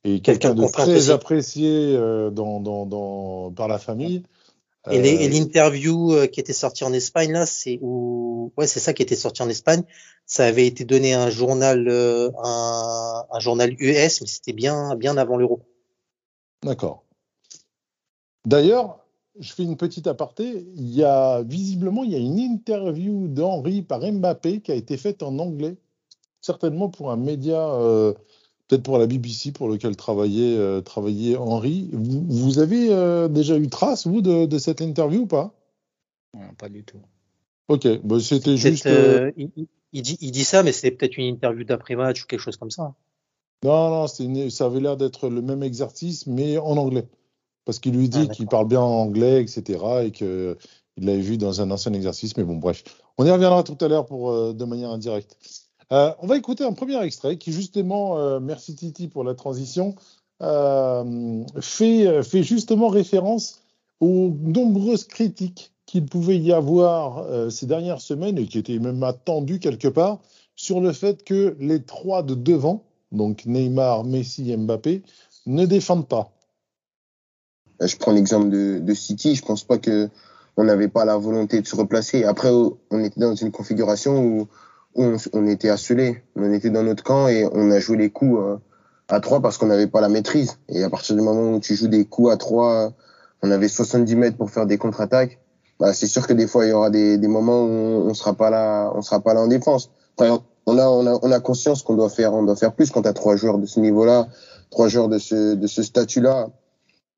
est 0.05 0.21
Quelqu'un 0.25 0.55
de 0.55 0.65
très 0.67 0.97
aussi. 0.97 1.11
apprécié 1.11 1.97
euh, 1.97 2.31
dans, 2.31 2.61
dans, 2.61 2.87
dans, 2.87 3.51
par 3.53 3.67
la 3.69 3.79
famille. 3.79 4.23
Et 4.89 4.99
Euh, 4.99 5.29
l'interview 5.29 6.15
qui 6.33 6.39
était 6.39 6.53
sortie 6.53 6.85
en 6.85 6.93
Espagne, 6.93 7.33
là, 7.33 7.45
c'est 7.45 7.81
où, 7.83 8.53
ouais, 8.57 8.69
c'est 8.69 8.79
ça 8.79 8.93
qui 8.95 9.03
était 9.03 9.17
sorti 9.17 9.43
en 9.43 9.49
Espagne. 9.49 9.83
Ça 10.27 10.47
avait 10.47 10.67
été 10.67 10.85
donné 10.85 11.15
à 11.15 11.25
un 11.25 11.31
journal, 11.31 11.89
un, 11.89 13.25
un 13.29 13.39
journal 13.41 13.75
US, 13.81 14.21
mais 14.21 14.27
c'était 14.29 14.53
bien, 14.53 14.95
bien 14.95 15.17
avant 15.17 15.37
l'Euro. 15.37 15.63
D'accord. 16.63 17.03
D'ailleurs, 18.47 19.01
je 19.39 19.53
fais 19.53 19.65
une 19.65 19.77
petite 19.77 20.07
aparté. 20.07 20.67
Il 20.77 20.95
y 20.95 21.03
a 21.05 21.43
visiblement 21.43 22.05
il 22.05 22.13
y 22.13 22.15
a 22.15 22.19
une 22.19 22.39
interview 22.39 23.29
d'Henri 23.29 23.83
par 23.83 24.01
Mbappé 24.01 24.61
qui 24.61 24.73
a 24.73 24.75
été 24.75 24.97
faite 24.97 25.23
en 25.23 25.39
anglais, 25.39 25.77
certainement 26.41 26.89
pour 26.89 27.11
un 27.11 27.17
média, 27.17 27.61
euh, 27.75 28.15
peut-être 28.69 28.83
pour 28.85 28.99
la 28.99 29.07
BBC 29.07 29.53
pour 29.53 29.69
lequel 29.69 29.97
travaillait, 29.97 30.57
euh, 30.57 30.81
travaillait 30.81 31.37
Henri. 31.37 31.91
Vous, 31.93 32.25
vous 32.29 32.59
avez 32.59 32.91
euh, 32.91 33.29
déjà 33.29 33.59
eu 33.59 33.69
trace 33.69 34.07
vous 34.07 34.23
de, 34.23 34.47
de 34.47 34.59
cette 34.59 34.81
interview 34.81 35.23
ou 35.23 35.27
pas? 35.27 35.53
Non, 36.33 36.55
pas 36.57 36.69
du 36.69 36.85
tout. 36.85 37.01
Ok, 37.69 37.87
bah, 38.05 38.21
c'était 38.21 38.57
juste. 38.57 38.87
il, 39.93 40.03
dit, 40.03 40.19
il 40.21 40.31
dit 40.31 40.45
ça, 40.45 40.63
mais 40.63 40.71
c'est 40.73 40.93
peut-être 40.93 41.17
une 41.19 41.27
interview 41.35 41.65
d'après-match 41.65 42.23
ou 42.23 42.27
quelque 42.27 42.41
chose 42.41 42.57
comme 42.57 42.71
ça. 42.71 42.95
Non, 43.65 43.91
non, 43.91 44.07
une- 44.07 44.51
ça 44.51 44.67
avait 44.67 44.81
l'air 44.81 44.97
d'être 44.97 45.29
le 45.29 45.43
même 45.43 45.65
exercice, 45.65 46.27
mais 46.29 46.59
en 46.59 46.77
anglais. 46.77 47.09
Parce 47.67 47.79
qu'il 47.79 47.95
lui 47.95 48.09
Ah, 48.15 48.19
dit 48.19 48.29
qu'il 48.29 48.47
parle 48.47 48.69
bien 48.69 48.81
anglais, 48.81 49.43
etc. 49.43 49.79
et 50.05 50.11
qu'il 50.13 50.57
l'avait 50.97 51.21
vu 51.21 51.37
dans 51.37 51.61
un 51.61 51.71
ancien 51.71 51.93
exercice. 51.93 52.35
Mais 52.39 52.45
bon, 52.45 52.57
bref. 52.57 52.83
On 53.19 53.27
y 53.27 53.31
reviendra 53.31 53.63
tout 53.63 53.77
à 53.83 53.89
l'heure 53.89 54.07
pour, 54.07 54.31
euh, 54.31 54.55
de 54.55 54.65
manière 54.65 54.91
indirecte. 54.91 55.37
Euh, 55.93 56.13
on 56.21 56.27
va 56.27 56.37
écouter 56.37 56.65
un 56.65 56.73
premier 56.73 57.01
extrait 57.03 57.37
qui, 57.37 57.53
justement, 57.53 58.19
euh, 58.19 58.41
merci 58.41 58.75
Titi 58.75 59.09
pour 59.09 59.25
la 59.25 59.35
transition, 59.35 59.95
euh, 60.43 61.45
fait, 61.61 62.07
euh, 62.07 62.23
fait 62.23 62.43
justement 62.43 62.89
référence 62.89 63.61
aux 64.01 64.31
nombreuses 64.43 65.05
critiques 65.05 65.73
qu'il 65.87 66.05
pouvait 66.05 66.39
y 66.39 66.53
avoir 66.53 67.19
euh, 67.19 67.49
ces 67.51 67.67
dernières 67.67 68.01
semaines 68.01 68.37
et 68.39 68.47
qui 68.47 68.59
étaient 68.59 68.79
même 68.79 69.03
attendues 69.03 69.61
quelque 69.61 69.89
part 69.89 70.19
sur 70.57 70.81
le 70.81 70.93
fait 70.93 71.23
que 71.25 71.57
les 71.61 71.83
trois 71.83 72.23
de 72.23 72.35
devant, 72.35 72.83
donc 73.13 73.47
Neymar, 73.47 74.05
Messi 74.05 74.51
et 74.51 74.57
Mbappé, 74.57 75.03
ne 75.47 75.65
défendent 75.65 76.09
pas. 76.09 76.33
Euh, 77.83 77.87
Je 77.87 77.97
prends 77.97 78.13
l'exemple 78.13 78.49
de, 78.49 78.79
de 78.79 78.95
City. 78.95 79.35
Je 79.35 79.45
pense 79.45 79.65
pas 79.65 79.79
que 79.79 80.09
on 80.57 80.65
n'avait 80.65 80.89
pas 80.89 81.05
la 81.05 81.17
volonté 81.17 81.61
de 81.61 81.67
se 81.67 81.77
replacer. 81.77 82.25
Après, 82.25 82.51
on 82.51 83.05
était 83.05 83.21
dans 83.21 83.35
une 83.35 83.53
configuration 83.53 84.25
où, 84.25 84.49
on, 84.95 85.17
on 85.35 85.47
était 85.47 85.69
asselé. 85.69 86.23
On 86.35 86.51
était 86.53 86.71
dans 86.71 86.83
notre 86.83 87.05
camp 87.05 87.29
et 87.29 87.47
on 87.53 87.71
a 87.71 87.79
joué 87.79 87.99
les 87.99 88.11
coups 88.11 88.41
euh, 88.41 88.57
à 89.09 89.21
trois 89.21 89.41
parce 89.41 89.59
qu'on 89.59 89.67
n'avait 89.67 89.87
pas 89.87 90.01
la 90.01 90.09
maîtrise. 90.09 90.59
Et 90.69 90.83
à 90.83 90.91
partir 90.91 91.15
du 91.15 91.23
moment 91.23 91.53
où 91.53 91.61
tu 91.61 91.75
joues 91.75 91.89
des 91.89 92.07
coups 92.07 92.33
à 92.33 92.37
trois, 92.39 92.93
on 93.43 93.51
avait 93.51 93.69
70 93.69 94.17
mètres 94.17 94.37
pour 94.37 94.51
faire 94.51 94.67
des 94.67 94.79
contre-attaques. 94.79 95.39
Bah, 95.79 95.93
c'est 95.93 96.07
sûr 96.07 96.27
que 96.27 96.33
des 96.33 96.47
fois 96.47 96.65
il 96.65 96.71
y 96.71 96.73
aura 96.73 96.89
des, 96.89 97.19
des 97.19 97.29
moments 97.29 97.63
où 97.63 98.09
on, 98.09 98.15
sera 98.15 98.33
pas 98.33 98.49
là, 98.49 98.91
on 98.95 99.03
sera 99.03 99.21
pas 99.21 99.35
là 99.35 99.41
en 99.43 99.47
défense. 99.47 99.91
On 100.19 100.25
a, 100.25 100.41
on 100.65 101.07
a, 101.07 101.19
on 101.23 101.31
a 101.31 101.41
conscience 101.41 101.83
qu'on 101.83 101.95
doit 101.95 102.09
faire, 102.09 102.33
on 102.33 102.43
doit 102.43 102.57
faire 102.57 102.73
plus 102.73 102.91
quand 102.91 103.03
tu 103.03 103.09
as 103.09 103.13
trois 103.13 103.37
joueurs 103.37 103.59
de 103.59 103.67
ce 103.67 103.79
niveau-là, 103.79 104.27
trois 104.71 104.89
joueurs 104.89 105.09
de 105.09 105.19
ce, 105.19 105.55
de 105.55 105.67
ce 105.67 105.83
statut-là 105.83 106.49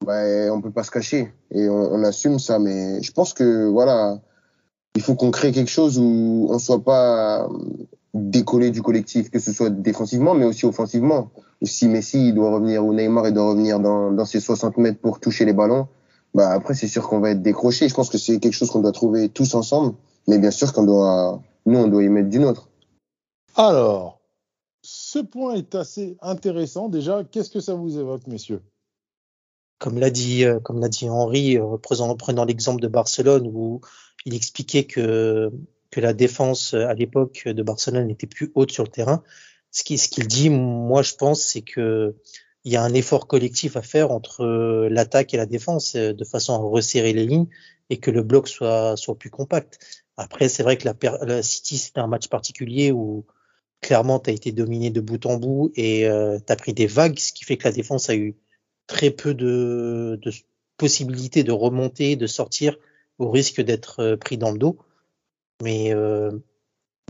bah, 0.04 0.52
on 0.52 0.60
peut 0.60 0.70
pas 0.70 0.84
se 0.84 0.90
cacher 0.90 1.32
et 1.50 1.68
on, 1.68 2.02
assume 2.04 2.38
ça. 2.38 2.58
Mais 2.58 3.02
je 3.02 3.12
pense 3.12 3.34
que 3.34 3.66
voilà, 3.68 4.20
il 4.94 5.02
faut 5.02 5.14
qu'on 5.14 5.30
crée 5.30 5.52
quelque 5.52 5.70
chose 5.70 5.98
où 5.98 6.46
on 6.50 6.58
soit 6.58 6.82
pas 6.82 7.48
décollé 8.14 8.70
du 8.70 8.82
collectif, 8.82 9.30
que 9.30 9.38
ce 9.38 9.52
soit 9.52 9.70
défensivement, 9.70 10.34
mais 10.34 10.44
aussi 10.44 10.64
offensivement. 10.66 11.30
Si 11.62 11.88
Messi 11.88 12.32
doit 12.32 12.50
revenir 12.50 12.84
ou 12.84 12.94
Neymar 12.94 13.30
doit 13.32 13.50
revenir 13.50 13.80
dans, 13.80 14.10
dans 14.12 14.24
ses 14.24 14.40
60 14.40 14.78
mètres 14.78 15.00
pour 15.00 15.20
toucher 15.20 15.44
les 15.44 15.52
ballons, 15.52 15.88
bah 16.34 16.50
après 16.50 16.74
c'est 16.74 16.88
sûr 16.88 17.08
qu'on 17.08 17.20
va 17.20 17.30
être 17.30 17.42
décroché. 17.42 17.88
Je 17.88 17.94
pense 17.94 18.08
que 18.08 18.18
c'est 18.18 18.38
quelque 18.38 18.54
chose 18.54 18.70
qu'on 18.70 18.80
doit 18.80 18.92
trouver 18.92 19.28
tous 19.28 19.54
ensemble, 19.54 19.94
mais 20.26 20.38
bien 20.38 20.50
sûr 20.50 20.72
qu'on 20.72 20.84
doit, 20.84 21.42
nous 21.66 21.78
on 21.78 21.88
doit 21.88 22.02
y 22.02 22.08
mettre 22.08 22.28
du 22.28 22.38
nôtre. 22.38 22.68
Alors, 23.56 24.20
ce 24.82 25.18
point 25.18 25.54
est 25.54 25.74
assez 25.74 26.16
intéressant. 26.22 26.88
Déjà, 26.88 27.24
qu'est-ce 27.24 27.50
que 27.50 27.60
ça 27.60 27.74
vous 27.74 27.98
évoque, 27.98 28.26
messieurs? 28.26 28.62
Comme 29.78 29.98
l'a 29.98 30.10
dit, 30.10 30.44
euh, 30.44 30.60
comme 30.60 30.80
l'a 30.80 30.88
dit 30.88 31.08
Henri, 31.08 31.58
euh, 31.58 31.76
prenant, 31.78 32.44
l'exemple 32.44 32.80
de 32.82 32.88
Barcelone 32.88 33.50
où 33.52 33.80
il 34.24 34.34
expliquait 34.34 34.84
que 34.84 35.50
que 35.90 36.00
la 36.00 36.12
défense 36.12 36.74
à 36.74 36.92
l'époque 36.92 37.48
de 37.48 37.62
Barcelone 37.62 38.08
n'était 38.08 38.26
plus 38.26 38.52
haute 38.54 38.70
sur 38.72 38.84
le 38.84 38.90
terrain. 38.90 39.22
Ce 39.70 39.82
qu'il 39.84 39.98
ce 39.98 40.08
qu'il 40.08 40.26
dit, 40.26 40.50
moi 40.50 41.02
je 41.02 41.14
pense, 41.14 41.42
c'est 41.42 41.62
que 41.62 42.16
il 42.64 42.72
y 42.72 42.76
a 42.76 42.82
un 42.82 42.92
effort 42.94 43.26
collectif 43.26 43.76
à 43.76 43.82
faire 43.82 44.10
entre 44.10 44.44
l'attaque 44.90 45.32
et 45.34 45.36
la 45.36 45.46
défense 45.46 45.94
euh, 45.96 46.12
de 46.12 46.24
façon 46.24 46.54
à 46.54 46.58
resserrer 46.58 47.12
les 47.12 47.24
lignes 47.26 47.48
et 47.90 47.98
que 47.98 48.10
le 48.10 48.22
bloc 48.22 48.48
soit 48.48 48.96
soit 48.96 49.16
plus 49.16 49.30
compact. 49.30 49.78
Après, 50.16 50.48
c'est 50.48 50.62
vrai 50.62 50.76
que 50.76 50.86
la, 50.86 50.94
la 51.24 51.42
City 51.42 51.78
c'était 51.78 52.00
un 52.00 52.08
match 52.08 52.28
particulier 52.28 52.92
où 52.92 53.24
clairement 53.80 54.18
tu 54.20 54.30
as 54.30 54.32
été 54.32 54.52
dominé 54.52 54.90
de 54.90 55.00
bout 55.00 55.24
en 55.26 55.36
bout 55.36 55.72
et 55.76 56.06
euh, 56.06 56.38
tu 56.44 56.52
as 56.52 56.56
pris 56.56 56.74
des 56.74 56.86
vagues, 56.86 57.18
ce 57.18 57.32
qui 57.32 57.44
fait 57.44 57.56
que 57.56 57.64
la 57.64 57.72
défense 57.72 58.10
a 58.10 58.16
eu 58.16 58.36
très 58.88 59.12
peu 59.12 59.34
de, 59.34 60.18
de, 60.20 60.32
possibilités 60.78 61.44
de 61.44 61.52
remonter, 61.52 62.16
de 62.16 62.26
sortir 62.26 62.76
au 63.18 63.30
risque 63.30 63.60
d'être 63.60 64.16
pris 64.16 64.38
dans 64.38 64.50
le 64.50 64.58
dos. 64.58 64.78
Mais 65.62 65.92
euh, 65.94 66.30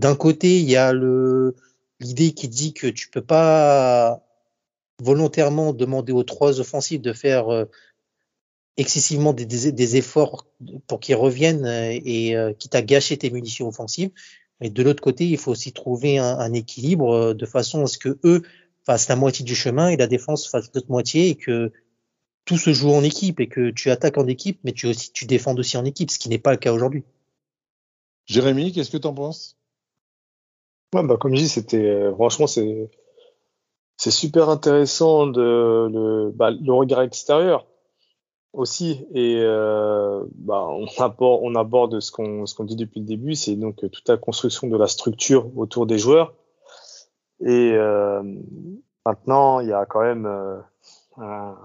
d'un 0.01 0.17
côté, 0.17 0.59
il 0.59 0.69
y 0.69 0.77
a 0.77 0.93
le 0.93 1.55
l'idée 2.01 2.33
qui 2.33 2.49
dit 2.49 2.73
que 2.73 2.87
tu 2.87 3.11
peux 3.11 3.23
pas 3.23 4.23
volontairement 5.03 5.73
demander 5.73 6.13
aux 6.13 6.23
trois 6.23 6.61
offensifs 6.61 7.01
de 7.01 7.13
faire 7.13 7.49
euh, 7.53 7.65
excessivement 8.77 9.33
des, 9.33 9.47
des, 9.47 9.73
des, 9.73 9.97
efforts 9.97 10.47
pour 10.87 11.01
qu'ils 11.01 11.17
reviennent 11.17 11.67
et 11.67 12.37
euh, 12.37 12.53
quitte 12.53 12.77
à 12.77 12.83
gâcher 12.83 13.17
tes 13.17 13.31
munitions 13.31 13.67
offensives. 13.69 14.11
Mais 14.61 14.71
de 14.71 14.83
l'autre 14.83 15.03
côté, 15.03 15.27
il 15.27 15.39
faut 15.39 15.51
aussi 15.51 15.73
trouver 15.73 16.19
un, 16.19 16.53
équilibre 16.53 17.33
de 17.33 17.47
façon 17.47 17.85
à 17.85 17.87
ce 17.87 17.99
que 17.99 18.19
eux 18.25 18.43
fasse 18.89 19.07
la 19.11 19.17
moitié 19.17 19.45
du 19.45 19.55
chemin 19.55 19.89
et 19.89 19.99
la 19.99 20.07
défense 20.07 20.49
fasse 20.49 20.71
l'autre 20.75 20.89
moitié 20.89 21.29
et 21.29 21.35
que 21.35 21.71
tout 22.47 22.57
se 22.57 22.73
joue 22.73 22.91
en 22.91 23.03
équipe 23.03 23.39
et 23.39 23.47
que 23.47 23.69
tu 23.69 23.91
attaques 23.91 24.17
en 24.17 24.27
équipe, 24.27 24.61
mais 24.65 24.73
tu 24.73 24.87
aussi 24.87 25.13
tu 25.13 25.27
défends 25.27 25.55
aussi 25.57 25.77
en 25.77 25.85
équipe, 25.85 26.11
ce 26.11 26.19
qui 26.19 26.31
n'est 26.31 26.39
pas 26.39 26.53
le 26.53 26.57
cas 26.57 26.73
aujourd'hui. 26.73 27.05
Jérémy, 28.25 28.73
qu'est-ce 28.73 28.91
que 28.91 28.97
tu 28.97 29.07
en 29.07 29.13
penses? 29.13 29.59
Ouais, 30.95 31.03
bah, 31.03 31.19
Comme 31.21 31.35
je 31.35 31.43
dis, 31.43 31.49
c'était 31.51 31.85
euh, 31.85 32.15
franchement 32.15 32.47
c'est 32.47 32.91
c'est 33.99 34.11
super 34.11 34.49
intéressant 34.49 35.27
de 35.27 35.43
le, 35.93 36.33
bah, 36.35 36.51
le 36.51 36.73
regard 36.73 37.03
extérieur 37.03 37.67
aussi 38.55 39.05
et 39.13 39.37
euh, 39.37 40.25
bah, 40.37 40.67
on 40.67 40.87
aborde 40.99 41.41
on 41.43 41.55
aborde 41.57 42.01
ce 42.01 42.11
qu'on 42.11 42.47
ce 42.47 42.55
qu'on 42.55 42.65
dit 42.65 42.77
depuis 42.77 43.01
le 43.01 43.07
début, 43.07 43.35
c'est 43.35 43.55
donc 43.55 43.77
toute 43.81 44.09
la 44.09 44.17
construction 44.17 44.67
de 44.67 44.79
la 44.79 44.87
structure 44.87 45.55
autour 45.59 45.85
des 45.85 45.99
joueurs 45.99 46.33
et 47.41 47.73
euh, 47.75 48.23
maintenant, 49.07 49.61
il 49.61 49.69
y 49.69 49.73
a 49.73 49.87
quand 49.87 50.03
même 50.03 50.27
euh, 50.27 50.59
un, 51.19 51.57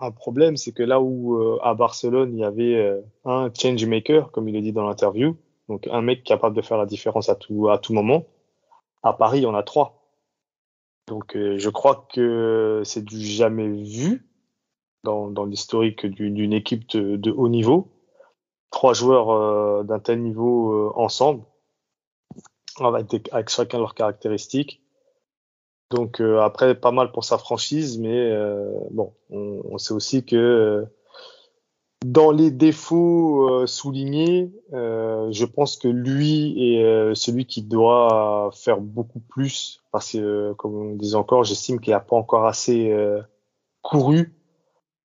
un, 0.00 0.10
problème, 0.10 0.56
c'est 0.56 0.72
que 0.72 0.82
là 0.82 1.00
où 1.00 1.36
euh, 1.36 1.58
à 1.62 1.74
Barcelone, 1.74 2.32
il 2.34 2.40
y 2.40 2.44
avait 2.44 2.76
euh, 2.76 3.00
un 3.24 3.50
change 3.54 3.84
maker, 3.84 4.30
comme 4.30 4.48
il 4.48 4.56
est 4.56 4.62
dit 4.62 4.72
dans 4.72 4.86
l'interview, 4.86 5.36
donc 5.68 5.86
un 5.88 6.02
mec 6.02 6.24
capable 6.24 6.56
de 6.56 6.62
faire 6.62 6.78
la 6.78 6.86
différence 6.86 7.28
à 7.28 7.34
tout, 7.34 7.68
à 7.68 7.78
tout 7.78 7.92
moment, 7.92 8.24
à 9.02 9.12
Paris, 9.12 9.46
on 9.46 9.54
a 9.54 9.62
trois. 9.62 10.02
Donc 11.08 11.36
euh, 11.36 11.58
je 11.58 11.70
crois 11.70 12.06
que 12.12 12.82
c'est 12.84 13.04
du 13.04 13.20
jamais 13.20 13.68
vu 13.68 14.28
dans, 15.04 15.30
dans 15.30 15.44
l'historique 15.44 16.06
d'une 16.06 16.52
équipe 16.52 16.88
de, 16.90 17.16
de, 17.16 17.30
haut 17.30 17.48
niveau. 17.48 17.90
Trois 18.70 18.94
joueurs 18.94 19.30
euh, 19.30 19.82
d'un 19.82 19.98
tel 19.98 20.22
niveau 20.22 20.92
ensemble, 20.94 21.44
avec 22.78 23.28
chacun 23.48 23.78
leurs 23.78 23.94
caractéristiques. 23.94 24.81
Donc 25.92 26.22
euh, 26.22 26.40
après, 26.40 26.74
pas 26.74 26.90
mal 26.90 27.12
pour 27.12 27.22
sa 27.22 27.36
franchise, 27.36 27.98
mais 27.98 28.30
euh, 28.30 28.72
bon, 28.90 29.12
on, 29.30 29.76
sait 29.76 29.92
aussi 29.92 30.24
que 30.24 30.36
euh, 30.36 30.84
dans 32.02 32.30
les 32.30 32.50
défauts 32.50 33.66
soulignés, 33.66 34.50
je 34.72 35.44
pense 35.44 35.76
que 35.76 35.88
lui 35.88 36.74
est 36.74 37.14
celui 37.14 37.44
qui 37.44 37.62
doit 37.62 38.50
faire 38.54 38.80
beaucoup 38.80 39.20
plus, 39.20 39.82
parce 39.92 40.12
que 40.12 40.54
comme 40.54 40.74
on 40.74 40.94
disait 40.94 41.16
encore, 41.16 41.44
j'estime 41.44 41.78
qu'il 41.78 41.92
n'a 41.92 42.00
pas 42.00 42.16
encore 42.16 42.46
assez 42.46 42.92
couru 43.82 44.34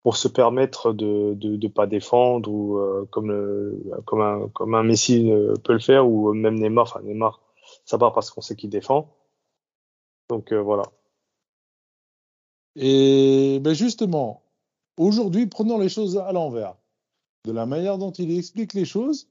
pour 0.03 0.15
se 0.15 0.29
permettre 0.29 0.93
de 0.93 1.33
de, 1.33 1.57
de 1.57 1.67
pas 1.67 1.85
défendre 1.85 2.49
ou 2.49 2.79
comme 3.11 3.81
comme 4.05 4.21
un 4.21 4.47
comme 4.53 4.75
un 4.75 4.83
Messi 4.83 5.29
peut 5.65 5.73
le 5.73 5.79
faire 5.79 6.07
ou 6.07 6.31
même 6.33 6.55
Neymar, 6.55 6.83
enfin 6.83 7.01
Neymar, 7.03 7.41
ça 7.83 7.97
part 7.97 8.13
parce 8.13 8.31
qu'on 8.31 8.41
sait 8.41 8.55
qu'il 8.55 8.69
défend. 8.69 9.13
Donc 10.29 10.51
euh, 10.51 10.61
voilà. 10.61 10.83
Et 12.75 13.59
ben 13.61 13.73
justement, 13.73 14.43
aujourd'hui, 14.97 15.47
prenons 15.47 15.79
les 15.79 15.89
choses 15.89 16.17
à 16.17 16.31
l'envers. 16.31 16.75
De 17.45 17.51
la 17.51 17.65
manière 17.65 17.97
dont 17.97 18.11
il 18.11 18.37
explique 18.37 18.73
les 18.73 18.85
choses, 18.85 19.27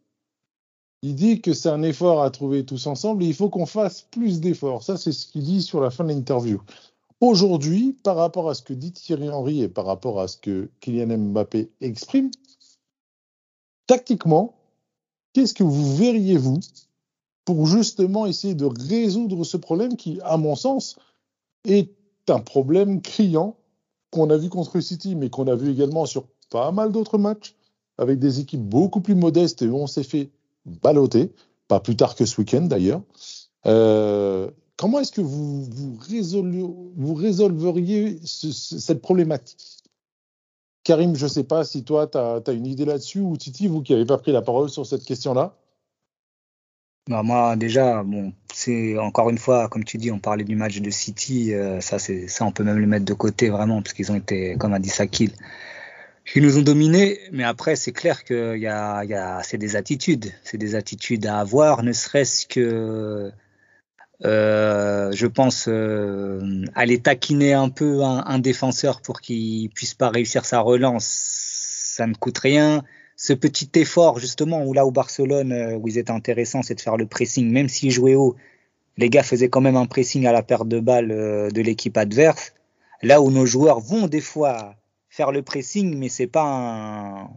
il 1.02 1.14
dit 1.16 1.42
que 1.42 1.52
c'est 1.52 1.68
un 1.68 1.82
effort 1.82 2.22
à 2.22 2.30
trouver 2.30 2.64
tous 2.64 2.86
ensemble 2.86 3.24
et 3.24 3.26
il 3.26 3.34
faut 3.34 3.50
qu'on 3.50 3.66
fasse 3.66 4.02
plus 4.10 4.40
d'efforts. 4.40 4.82
Ça, 4.82 4.96
c'est 4.96 5.12
ce 5.12 5.26
qu'il 5.26 5.42
dit 5.42 5.62
sur 5.62 5.80
la 5.80 5.90
fin 5.90 6.04
de 6.04 6.08
l'interview. 6.10 6.62
Aujourd'hui, 7.20 7.96
par 8.02 8.16
rapport 8.16 8.48
à 8.48 8.54
ce 8.54 8.62
que 8.62 8.72
dit 8.72 8.92
Thierry 8.92 9.28
Henry 9.28 9.62
et 9.62 9.68
par 9.68 9.84
rapport 9.84 10.20
à 10.20 10.28
ce 10.28 10.36
que 10.36 10.70
Kylian 10.80 11.18
Mbappé 11.18 11.70
exprime, 11.80 12.30
tactiquement, 13.86 14.54
qu'est-ce 15.32 15.54
que 15.54 15.62
vous 15.62 15.96
verriez, 15.96 16.36
vous, 16.36 16.60
pour 17.44 17.66
justement 17.66 18.26
essayer 18.26 18.54
de 18.54 18.66
résoudre 18.66 19.44
ce 19.44 19.56
problème 19.56 19.96
qui, 19.96 20.18
à 20.22 20.36
mon 20.36 20.56
sens, 20.56 20.96
est 21.66 21.90
un 22.28 22.40
problème 22.40 23.02
criant 23.02 23.56
qu'on 24.10 24.30
a 24.30 24.36
vu 24.36 24.48
contre 24.48 24.80
City, 24.80 25.14
mais 25.14 25.30
qu'on 25.30 25.46
a 25.46 25.54
vu 25.54 25.70
également 25.70 26.06
sur 26.06 26.26
pas 26.50 26.70
mal 26.70 26.92
d'autres 26.92 27.18
matchs, 27.18 27.54
avec 27.98 28.18
des 28.18 28.40
équipes 28.40 28.62
beaucoup 28.62 29.00
plus 29.00 29.14
modestes 29.14 29.62
et 29.62 29.68
où 29.68 29.76
on 29.76 29.86
s'est 29.86 30.04
fait 30.04 30.30
balloter, 30.64 31.32
pas 31.68 31.80
plus 31.80 31.96
tard 31.96 32.14
que 32.14 32.24
ce 32.24 32.40
week-end 32.40 32.62
d'ailleurs. 32.62 33.02
Euh, 33.66 34.50
comment 34.76 35.00
est-ce 35.00 35.12
que 35.12 35.20
vous, 35.20 35.64
vous, 35.64 35.98
vous 36.96 37.14
résolveriez 37.14 38.18
ce, 38.24 38.52
cette 38.52 39.02
problématique? 39.02 39.84
Karim, 40.84 41.16
je 41.16 41.24
ne 41.24 41.30
sais 41.30 41.44
pas 41.44 41.64
si 41.64 41.82
toi, 41.82 42.06
tu 42.06 42.18
as, 42.18 42.52
une 42.52 42.66
idée 42.66 42.84
là-dessus, 42.84 43.20
ou 43.20 43.36
Titi, 43.36 43.68
vous 43.68 43.82
qui 43.82 43.92
n'avez 43.92 44.04
pas 44.04 44.18
pris 44.18 44.32
la 44.32 44.42
parole 44.42 44.68
sur 44.68 44.84
cette 44.84 45.04
question-là? 45.04 45.56
Bah, 47.08 47.22
moi, 47.22 47.56
déjà, 47.56 48.02
bon, 48.02 48.32
c'est 48.52 48.98
encore 48.98 49.28
une 49.28 49.36
fois, 49.38 49.68
comme 49.68 49.84
tu 49.84 49.98
dis, 49.98 50.10
on 50.10 50.18
parlait 50.18 50.44
du 50.44 50.56
match 50.56 50.80
de 50.80 50.90
City, 50.90 51.52
euh, 51.54 51.80
ça, 51.80 51.98
c'est, 51.98 52.28
ça, 52.28 52.46
on 52.46 52.52
peut 52.52 52.64
même 52.64 52.78
le 52.78 52.86
mettre 52.86 53.04
de 53.04 53.12
côté 53.12 53.50
vraiment, 53.50 53.82
parce 53.82 53.92
qu'ils 53.92 54.10
ont 54.10 54.14
été, 54.14 54.56
comme 54.56 54.72
a 54.72 54.78
dit 54.78 54.88
Sakil, 54.88 55.32
ils 56.34 56.42
nous 56.42 56.56
ont 56.58 56.62
dominés, 56.62 57.20
mais 57.32 57.44
après, 57.44 57.76
c'est 57.76 57.92
clair 57.92 58.24
que 58.24 58.56
y 58.56 58.66
a, 58.66 59.04
y 59.04 59.12
a, 59.14 59.42
c'est 59.42 59.58
des 59.58 59.76
attitudes, 59.76 60.32
c'est 60.44 60.56
des 60.56 60.74
attitudes 60.74 61.26
à 61.26 61.40
avoir, 61.40 61.82
ne 61.82 61.92
serait-ce 61.92 62.46
que, 62.46 63.30
euh, 64.24 65.12
je 65.12 65.26
pense, 65.26 65.66
euh, 65.68 66.64
aller 66.74 67.00
taquiner 67.00 67.52
un 67.52 67.68
peu 67.68 68.02
un, 68.02 68.24
un 68.26 68.38
défenseur 68.38 69.02
pour 69.02 69.20
qu'il 69.20 69.68
puisse 69.70 69.92
pas 69.94 70.08
réussir 70.08 70.46
sa 70.46 70.60
relance, 70.60 71.04
ça 71.06 72.06
ne 72.06 72.14
coûte 72.14 72.38
rien 72.38 72.82
ce 73.16 73.32
petit 73.32 73.70
effort 73.76 74.18
justement 74.18 74.64
où 74.64 74.72
là 74.72 74.86
où 74.86 74.90
Barcelone 74.90 75.52
euh, 75.52 75.76
où 75.76 75.88
ils 75.88 75.98
étaient 75.98 76.10
intéressants 76.10 76.62
c'est 76.62 76.74
de 76.74 76.80
faire 76.80 76.96
le 76.96 77.06
pressing. 77.06 77.50
Même 77.50 77.68
s'ils 77.68 77.90
jouaient 77.90 78.14
haut 78.14 78.36
les 78.96 79.10
gars 79.10 79.22
faisaient 79.22 79.48
quand 79.48 79.60
même 79.60 79.76
un 79.76 79.86
pressing 79.86 80.26
à 80.26 80.32
la 80.32 80.42
perte 80.42 80.68
de 80.68 80.80
balle 80.80 81.10
euh, 81.10 81.50
de 81.50 81.62
l'équipe 81.62 81.96
adverse. 81.96 82.54
Là 83.02 83.20
où 83.20 83.30
nos 83.30 83.46
joueurs 83.46 83.80
vont 83.80 84.06
des 84.06 84.20
fois 84.20 84.76
faire 85.08 85.32
le 85.32 85.42
pressing 85.42 85.96
mais 85.98 86.08
c'est 86.08 86.26
pas 86.26 86.44
un 86.44 87.30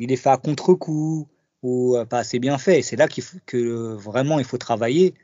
il 0.00 0.12
est 0.12 0.16
fait 0.16 0.30
à 0.30 0.36
contre-coup 0.36 1.28
ou 1.62 1.96
euh, 1.96 2.04
pas 2.04 2.18
assez 2.18 2.38
bien 2.38 2.58
fait. 2.58 2.82
C'est 2.82 2.96
là 2.96 3.08
qu'il 3.08 3.22
faut 3.22 3.38
que 3.46 3.94
vraiment 3.94 4.38
il 4.38 4.44
faut 4.44 4.58
travailler 4.58 5.14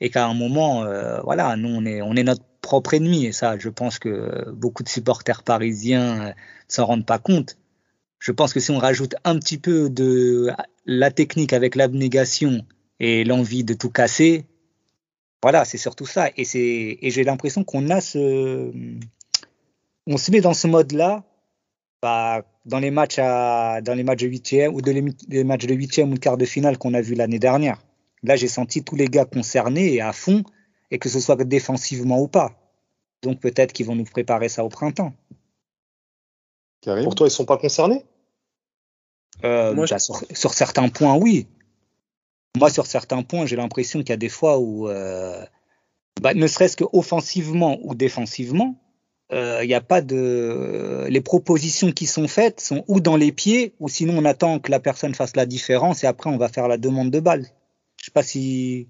et 0.00 0.10
qu'à 0.10 0.26
un 0.26 0.34
moment 0.34 0.84
voilà 1.24 1.56
nous 1.56 1.68
on 1.68 1.86
est 1.86 2.02
on 2.02 2.14
est 2.16 2.24
notre 2.24 2.44
propre 2.60 2.94
ennemi. 2.94 3.26
Et 3.26 3.32
ça 3.32 3.56
je 3.58 3.68
pense 3.70 3.98
que 3.98 4.50
beaucoup 4.50 4.82
de 4.82 4.88
supporters 4.88 5.42
parisiens 5.44 6.28
ne 6.28 6.32
s'en 6.68 6.86
rendent 6.86 7.06
pas 7.06 7.18
compte 7.18 7.56
je 8.24 8.32
pense 8.32 8.54
que 8.54 8.60
si 8.60 8.70
on 8.70 8.78
rajoute 8.78 9.16
un 9.24 9.38
petit 9.38 9.58
peu 9.58 9.90
de 9.90 10.50
la 10.86 11.10
technique 11.10 11.52
avec 11.52 11.74
l'abnégation 11.74 12.64
et 12.98 13.22
l'envie 13.22 13.64
de 13.64 13.74
tout 13.74 13.90
casser, 13.90 14.46
voilà, 15.42 15.66
c'est 15.66 15.76
surtout 15.76 16.06
ça. 16.06 16.30
Et, 16.38 16.46
c'est, 16.46 16.98
et 17.02 17.10
j'ai 17.10 17.22
l'impression 17.22 17.64
qu'on 17.64 17.90
a 17.90 18.00
ce. 18.00 18.72
On 20.06 20.16
se 20.16 20.30
met 20.30 20.40
dans 20.40 20.54
ce 20.54 20.66
mode-là 20.66 21.22
bah, 22.00 22.46
dans 22.64 22.78
les 22.78 22.90
matchs 22.90 23.18
à, 23.18 23.82
dans 23.82 23.92
les 23.92 24.04
matchs 24.04 24.22
de 24.22 24.28
huitième 24.28 24.74
ou 24.74 24.80
de 24.80 24.90
les, 25.28 25.44
matchs 25.44 25.66
de 25.66 25.74
huitième 25.74 26.10
ou 26.10 26.14
de 26.14 26.18
quart 26.18 26.38
de 26.38 26.46
finale 26.46 26.78
qu'on 26.78 26.94
a 26.94 27.02
vu 27.02 27.14
l'année 27.14 27.38
dernière. 27.38 27.82
Là, 28.22 28.36
j'ai 28.36 28.48
senti 28.48 28.82
tous 28.82 28.96
les 28.96 29.08
gars 29.08 29.26
concernés 29.26 29.92
et 29.92 30.00
à 30.00 30.14
fond, 30.14 30.44
et 30.90 30.98
que 30.98 31.10
ce 31.10 31.20
soit 31.20 31.36
défensivement 31.44 32.22
ou 32.22 32.28
pas. 32.28 32.58
Donc 33.22 33.38
peut-être 33.40 33.74
qu'ils 33.74 33.84
vont 33.84 33.96
nous 33.96 34.04
préparer 34.04 34.48
ça 34.48 34.64
au 34.64 34.70
printemps. 34.70 35.12
Pour 36.82 37.14
toi, 37.14 37.26
ils 37.26 37.30
sont 37.30 37.44
pas 37.44 37.58
concernés? 37.58 38.02
Euh, 39.44 39.74
Moi, 39.74 39.86
bah, 39.88 39.98
sur, 39.98 40.22
sur, 40.32 40.54
certains 40.54 40.88
points, 40.88 41.16
oui. 41.16 41.46
Moi, 42.56 42.70
sur 42.70 42.86
certains 42.86 43.22
points, 43.22 43.46
j'ai 43.46 43.56
l'impression 43.56 44.00
qu'il 44.00 44.10
y 44.10 44.12
a 44.12 44.16
des 44.16 44.28
fois 44.28 44.58
où, 44.58 44.88
euh, 44.88 45.44
bah, 46.20 46.34
ne 46.34 46.46
serait-ce 46.46 46.76
qu'offensivement 46.76 47.78
ou 47.82 47.94
défensivement, 47.94 48.76
euh, 49.32 49.60
il 49.62 49.68
n'y 49.68 49.74
a 49.74 49.80
pas 49.80 50.02
de. 50.02 51.06
Les 51.08 51.20
propositions 51.20 51.92
qui 51.92 52.06
sont 52.06 52.28
faites 52.28 52.60
sont 52.60 52.84
ou 52.86 53.00
dans 53.00 53.16
les 53.16 53.32
pieds, 53.32 53.74
ou 53.80 53.88
sinon 53.88 54.18
on 54.18 54.24
attend 54.24 54.60
que 54.60 54.70
la 54.70 54.80
personne 54.80 55.14
fasse 55.14 55.34
la 55.34 55.46
différence 55.46 56.04
et 56.04 56.06
après 56.06 56.30
on 56.30 56.36
va 56.36 56.48
faire 56.48 56.68
la 56.68 56.76
demande 56.76 57.10
de 57.10 57.20
balle. 57.20 57.46
Je 57.98 58.06
sais 58.06 58.10
pas 58.12 58.22
si 58.22 58.88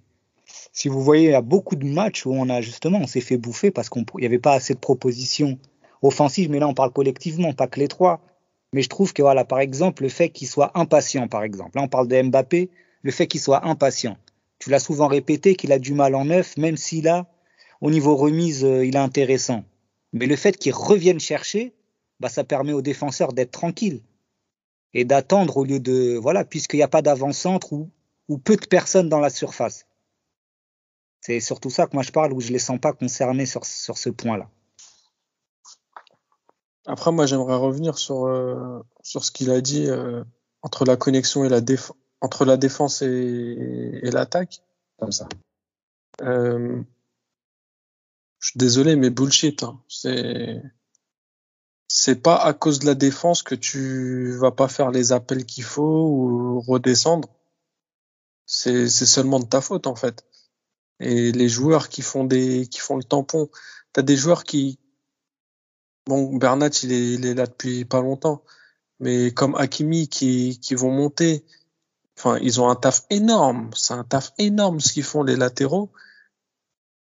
si 0.73 0.89
vous 0.89 1.03
voyez, 1.03 1.29
il 1.29 1.31
y 1.31 1.35
a 1.35 1.41
beaucoup 1.41 1.77
de 1.77 1.87
matchs 1.87 2.27
où 2.27 2.33
on 2.33 2.49
a 2.49 2.61
justement, 2.61 2.99
on 2.99 3.07
s'est 3.07 3.21
fait 3.21 3.37
bouffer 3.37 3.71
parce 3.71 3.89
qu'il 3.89 4.05
n'y 4.17 4.27
avait 4.27 4.39
pas 4.39 4.55
assez 4.55 4.75
de 4.75 4.79
propositions 4.79 5.59
offensives, 6.03 6.51
mais 6.51 6.59
là 6.59 6.69
on 6.69 6.75
parle 6.75 6.93
collectivement, 6.93 7.53
pas 7.53 7.67
que 7.67 7.81
les 7.81 7.89
trois. 7.89 8.21
Mais 8.75 8.83
je 8.83 8.89
trouve 8.89 9.13
que, 9.13 9.23
voilà, 9.23 9.45
par 9.45 9.61
exemple, 9.61 10.03
le 10.03 10.09
fait 10.09 10.31
qu'il 10.31 10.49
soit 10.49 10.77
impatient, 10.77 11.29
par 11.29 11.45
exemple, 11.45 11.77
là 11.77 11.83
on 11.83 11.89
parle 11.89 12.09
de 12.09 12.21
Mbappé, 12.21 12.71
le 13.03 13.13
fait 13.13 13.29
qu'il 13.29 13.41
soit 13.41 13.65
impatient. 13.69 14.19
Tu 14.59 14.69
l'as 14.69 14.81
souvent 14.81 15.07
répété 15.07 15.55
qu'il 15.55 15.71
a 15.71 15.79
du 15.79 15.95
mal 15.95 16.17
en 16.17 16.25
neuf, 16.25 16.57
même 16.57 16.77
s'il 16.77 17.07
a, 17.07 17.31
au 17.81 17.93
niveau 17.93 18.17
remise, 18.17 18.65
euh, 18.65 18.85
il 18.85 18.97
est 18.97 18.99
intéressant. 18.99 19.63
Mais 20.13 20.27
le 20.27 20.35
fait 20.35 20.59
qu'il 20.59 20.73
revienne 20.73 21.21
chercher, 21.21 21.73
bah, 22.19 22.29
ça 22.29 22.43
permet 22.43 22.73
aux 22.73 22.83
défenseurs 22.83 23.33
d'être 23.33 23.53
tranquilles 23.53 24.03
et 24.93 25.05
d'attendre 25.05 25.57
au 25.57 25.65
lieu 25.65 25.79
de, 25.79 26.17
voilà, 26.21 26.45
puisqu'il 26.45 26.79
n'y 26.79 26.83
a 26.83 26.89
pas 26.89 27.03
d'avant-centre 27.03 27.73
ou, 27.73 28.39
peu 28.39 28.57
de 28.57 28.67
personnes 28.67 29.09
dans 29.09 29.21
la 29.21 29.31
surface. 29.31 29.87
C'est 31.21 31.39
surtout 31.39 31.71
ça 31.71 31.87
que 31.87 31.95
moi 31.95 32.03
je 32.03 32.11
parle, 32.11 32.33
où 32.33 32.41
je 32.41 32.49
ne 32.49 32.55
les 32.55 32.59
sens 32.59 32.81
pas 32.81 32.93
concernés 32.93 33.47
sur 33.47 33.65
ce 33.65 34.11
point-là. 34.11 34.51
Après, 36.87 37.13
moi, 37.13 37.27
j'aimerais 37.27 37.57
revenir 37.57 37.99
sur, 37.99 38.27
euh, 38.27 38.81
sur 39.03 39.25
ce 39.25 39.31
qu'il 39.31 39.51
a 39.51 39.61
dit 39.61 39.89
euh, 39.89 40.23
entre 40.63 40.85
la 40.85 40.97
connexion 40.97 41.45
et 41.45 41.49
la 41.49 41.61
défense, 41.61 41.97
entre 42.21 42.45
la 42.45 42.57
défense 42.57 43.03
et, 43.03 44.01
et 44.03 44.11
l'attaque, 44.11 44.63
comme 44.99 45.13
ça. 45.13 45.29
Euh, 46.23 46.83
je 48.39 48.51
suis 48.51 48.59
désolé, 48.59 48.97
mais 48.97 49.11
bullshit. 49.11 49.63
Hein. 49.63 49.81
C'est 49.89 50.63
c'est 51.89 52.17
pas 52.17 52.37
à 52.37 52.53
cause 52.53 52.81
de 52.81 52.87
la 52.87 52.95
défense 52.95 53.43
que 53.43 53.55
tu 53.55 54.33
vas 54.33 54.51
pas 54.51 54.69
faire 54.69 54.91
les 54.91 55.13
appels 55.13 55.47
qu'il 55.47 55.65
faut 55.65 56.09
ou 56.09 56.61
redescendre. 56.61 57.29
C'est 58.47 58.89
c'est 58.89 59.07
seulement 59.07 59.41
de 59.41 59.47
ta 59.47 59.61
faute 59.61 59.87
en 59.87 59.95
fait. 59.95 60.25
Et 61.01 61.33
les 61.33 61.49
joueurs 61.49 61.89
qui 61.89 62.03
font 62.03 62.25
des 62.25 62.67
qui 62.67 62.81
font 62.81 62.97
le 62.97 63.05
tampon, 63.05 63.49
t'as 63.93 64.03
des 64.03 64.17
joueurs 64.17 64.45
qui 64.45 64.79
Bon, 66.07 66.37
Bernat, 66.37 66.71
il 66.83 66.93
est, 66.93 67.13
il 67.15 67.27
est 67.27 67.35
là 67.35 67.47
depuis 67.47 67.85
pas 67.85 68.01
longtemps. 68.01 68.43
Mais 69.01 69.33
comme 69.33 69.55
Hakimi 69.57 70.09
qui, 70.09 70.59
qui 70.61 70.75
vont 70.75 70.91
monter, 70.91 71.45
enfin, 72.19 72.39
ils 72.41 72.61
ont 72.61 72.69
un 72.69 72.77
taf 72.77 73.05
énorme. 73.11 73.71
C'est 73.75 73.95
un 73.95 74.05
taf 74.05 74.33
énorme 74.39 74.81
ce 74.81 74.93
qu'ils 74.93 75.03
font 75.03 75.23
les 75.23 75.37
latéraux. 75.37 75.91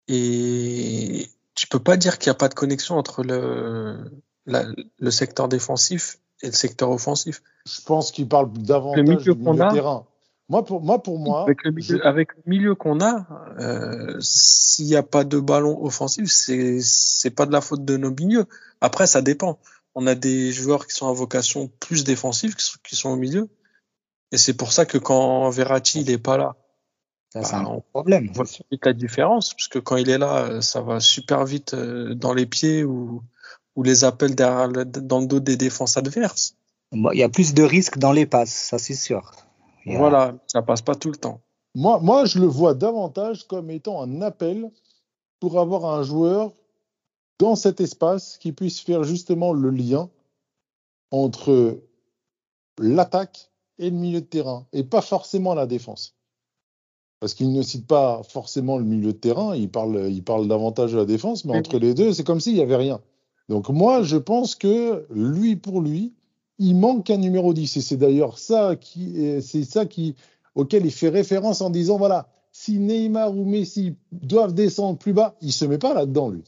Et 0.07 1.29
tu 1.55 1.67
peux 1.67 1.79
pas 1.79 1.97
dire 1.97 2.17
qu'il 2.17 2.29
n'y 2.29 2.35
a 2.35 2.37
pas 2.37 2.49
de 2.49 2.55
connexion 2.55 2.97
entre 2.97 3.23
le, 3.23 4.11
la, 4.45 4.65
le 4.99 5.11
secteur 5.11 5.47
défensif 5.47 6.19
et 6.41 6.47
le 6.47 6.53
secteur 6.53 6.89
offensif. 6.89 7.41
Je 7.65 7.81
pense 7.81 8.11
qu'il 8.11 8.27
parle 8.27 8.51
davantage 8.53 9.23
du 9.23 9.33
milieu 9.35 9.69
terrain. 9.71 10.05
Moi, 10.53 10.63
pour 10.63 10.81
moi, 10.81 11.01
pour 11.01 11.17
moi, 11.17 11.41
avec 11.41 11.63
le 11.63 11.71
milieu, 11.71 12.05
avec 12.05 12.35
le 12.35 12.43
milieu 12.45 12.75
qu'on 12.75 13.01
a, 13.01 13.25
euh, 13.59 14.17
s'il 14.19 14.85
n'y 14.85 14.95
a 14.95 15.01
pas 15.01 15.23
de 15.23 15.39
ballon 15.39 15.83
offensif, 15.83 16.29
c'est 16.29 16.77
c'est 16.79 17.31
pas 17.31 17.47
de 17.47 17.51
la 17.51 17.59
faute 17.59 17.83
de 17.83 17.97
nos 17.97 18.11
milieux. 18.11 18.45
Après, 18.79 19.07
ça 19.07 19.23
dépend. 19.23 19.57
On 19.95 20.05
a 20.05 20.13
des 20.13 20.51
joueurs 20.51 20.85
qui 20.85 20.93
sont 20.93 21.07
à 21.07 21.11
vocation 21.11 21.71
plus 21.79 22.03
défensive, 22.03 22.55
qui 22.83 22.95
sont, 22.95 23.09
au 23.09 23.15
milieu, 23.15 23.49
et 24.31 24.37
c'est 24.37 24.53
pour 24.53 24.73
ça 24.73 24.85
que 24.85 24.99
quand 24.99 25.49
Verratti 25.49 26.01
il 26.01 26.11
est 26.11 26.19
pas 26.19 26.37
là, 26.37 26.55
ça, 27.31 27.41
c'est 27.41 27.53
bah, 27.53 27.71
un 27.71 27.79
problème. 27.91 28.27
On 28.29 28.33
voit 28.33 28.45
vite 28.69 28.85
la 28.85 28.93
différence, 28.93 29.55
parce 29.55 29.67
que 29.67 29.79
quand 29.79 29.95
il 29.95 30.07
est 30.11 30.19
là, 30.19 30.61
ça 30.61 30.81
va 30.81 30.99
super 30.99 31.45
vite 31.45 31.73
euh, 31.73 32.13
dans 32.13 32.35
les 32.35 32.45
pieds 32.45 32.83
ou 32.83 33.23
ou 33.75 33.81
les 33.81 34.03
appels 34.03 34.35
derrière, 34.35 34.69
dans 34.69 35.19
le 35.19 35.25
dos 35.25 35.39
des 35.39 35.57
défenses 35.57 35.97
adverses. 35.97 36.55
Il 36.91 37.17
y 37.17 37.23
a 37.23 37.29
plus 37.29 37.55
de 37.55 37.63
risques 37.63 37.97
dans 37.97 38.11
les 38.11 38.27
passes, 38.27 38.53
ça 38.53 38.77
c'est 38.77 38.93
sûr. 38.93 39.31
Voilà, 39.85 40.35
ça 40.47 40.61
passe 40.61 40.81
pas 40.81 40.95
tout 40.95 41.09
le 41.09 41.17
temps. 41.17 41.41
Moi, 41.75 41.99
moi, 41.99 42.25
je 42.25 42.39
le 42.39 42.45
vois 42.45 42.73
davantage 42.73 43.47
comme 43.47 43.69
étant 43.71 44.01
un 44.01 44.21
appel 44.21 44.71
pour 45.39 45.59
avoir 45.59 45.85
un 45.85 46.03
joueur 46.03 46.53
dans 47.39 47.55
cet 47.55 47.81
espace 47.81 48.37
qui 48.37 48.51
puisse 48.51 48.79
faire 48.79 49.03
justement 49.03 49.53
le 49.53 49.69
lien 49.69 50.09
entre 51.11 51.81
l'attaque 52.79 53.51
et 53.79 53.89
le 53.89 53.95
milieu 53.95 54.21
de 54.21 54.25
terrain, 54.25 54.65
et 54.71 54.83
pas 54.83 55.01
forcément 55.01 55.53
la 55.53 55.65
défense. 55.65 56.15
Parce 57.19 57.33
qu'il 57.33 57.51
ne 57.53 57.61
cite 57.61 57.87
pas 57.87 58.21
forcément 58.23 58.77
le 58.77 58.83
milieu 58.83 59.13
de 59.13 59.17
terrain, 59.17 59.55
il 59.55 59.69
parle, 59.69 60.09
il 60.11 60.23
parle 60.23 60.47
davantage 60.47 60.93
de 60.93 60.97
la 60.97 61.05
défense, 61.05 61.45
mais 61.45 61.57
entre 61.57 61.79
les 61.79 61.93
deux, 61.93 62.13
c'est 62.13 62.23
comme 62.23 62.39
s'il 62.39 62.53
n'y 62.53 62.61
avait 62.61 62.75
rien. 62.75 63.01
Donc 63.49 63.69
moi, 63.69 64.03
je 64.03 64.17
pense 64.17 64.55
que 64.55 65.05
lui 65.09 65.55
pour 65.55 65.81
lui, 65.81 66.13
il 66.63 66.75
manque 66.75 67.09
un 67.09 67.17
numéro 67.17 67.53
10. 67.53 67.77
Et 67.77 67.81
c'est 67.81 67.97
d'ailleurs 67.97 68.39
ça 68.39 68.75
qui, 68.75 69.41
c'est 69.41 69.63
ça 69.63 69.85
qui, 69.85 70.15
auquel 70.55 70.85
il 70.85 70.91
fait 70.91 71.09
référence 71.09 71.61
en 71.61 71.69
disant 71.69 71.97
voilà, 71.97 72.29
si 72.51 72.79
Neymar 72.79 73.35
ou 73.35 73.45
Messi 73.45 73.95
doivent 74.11 74.53
descendre 74.53 74.97
plus 74.97 75.13
bas, 75.13 75.35
il 75.41 75.51
se 75.51 75.65
met 75.65 75.79
pas 75.79 75.93
là-dedans, 75.93 76.29
lui. 76.29 76.43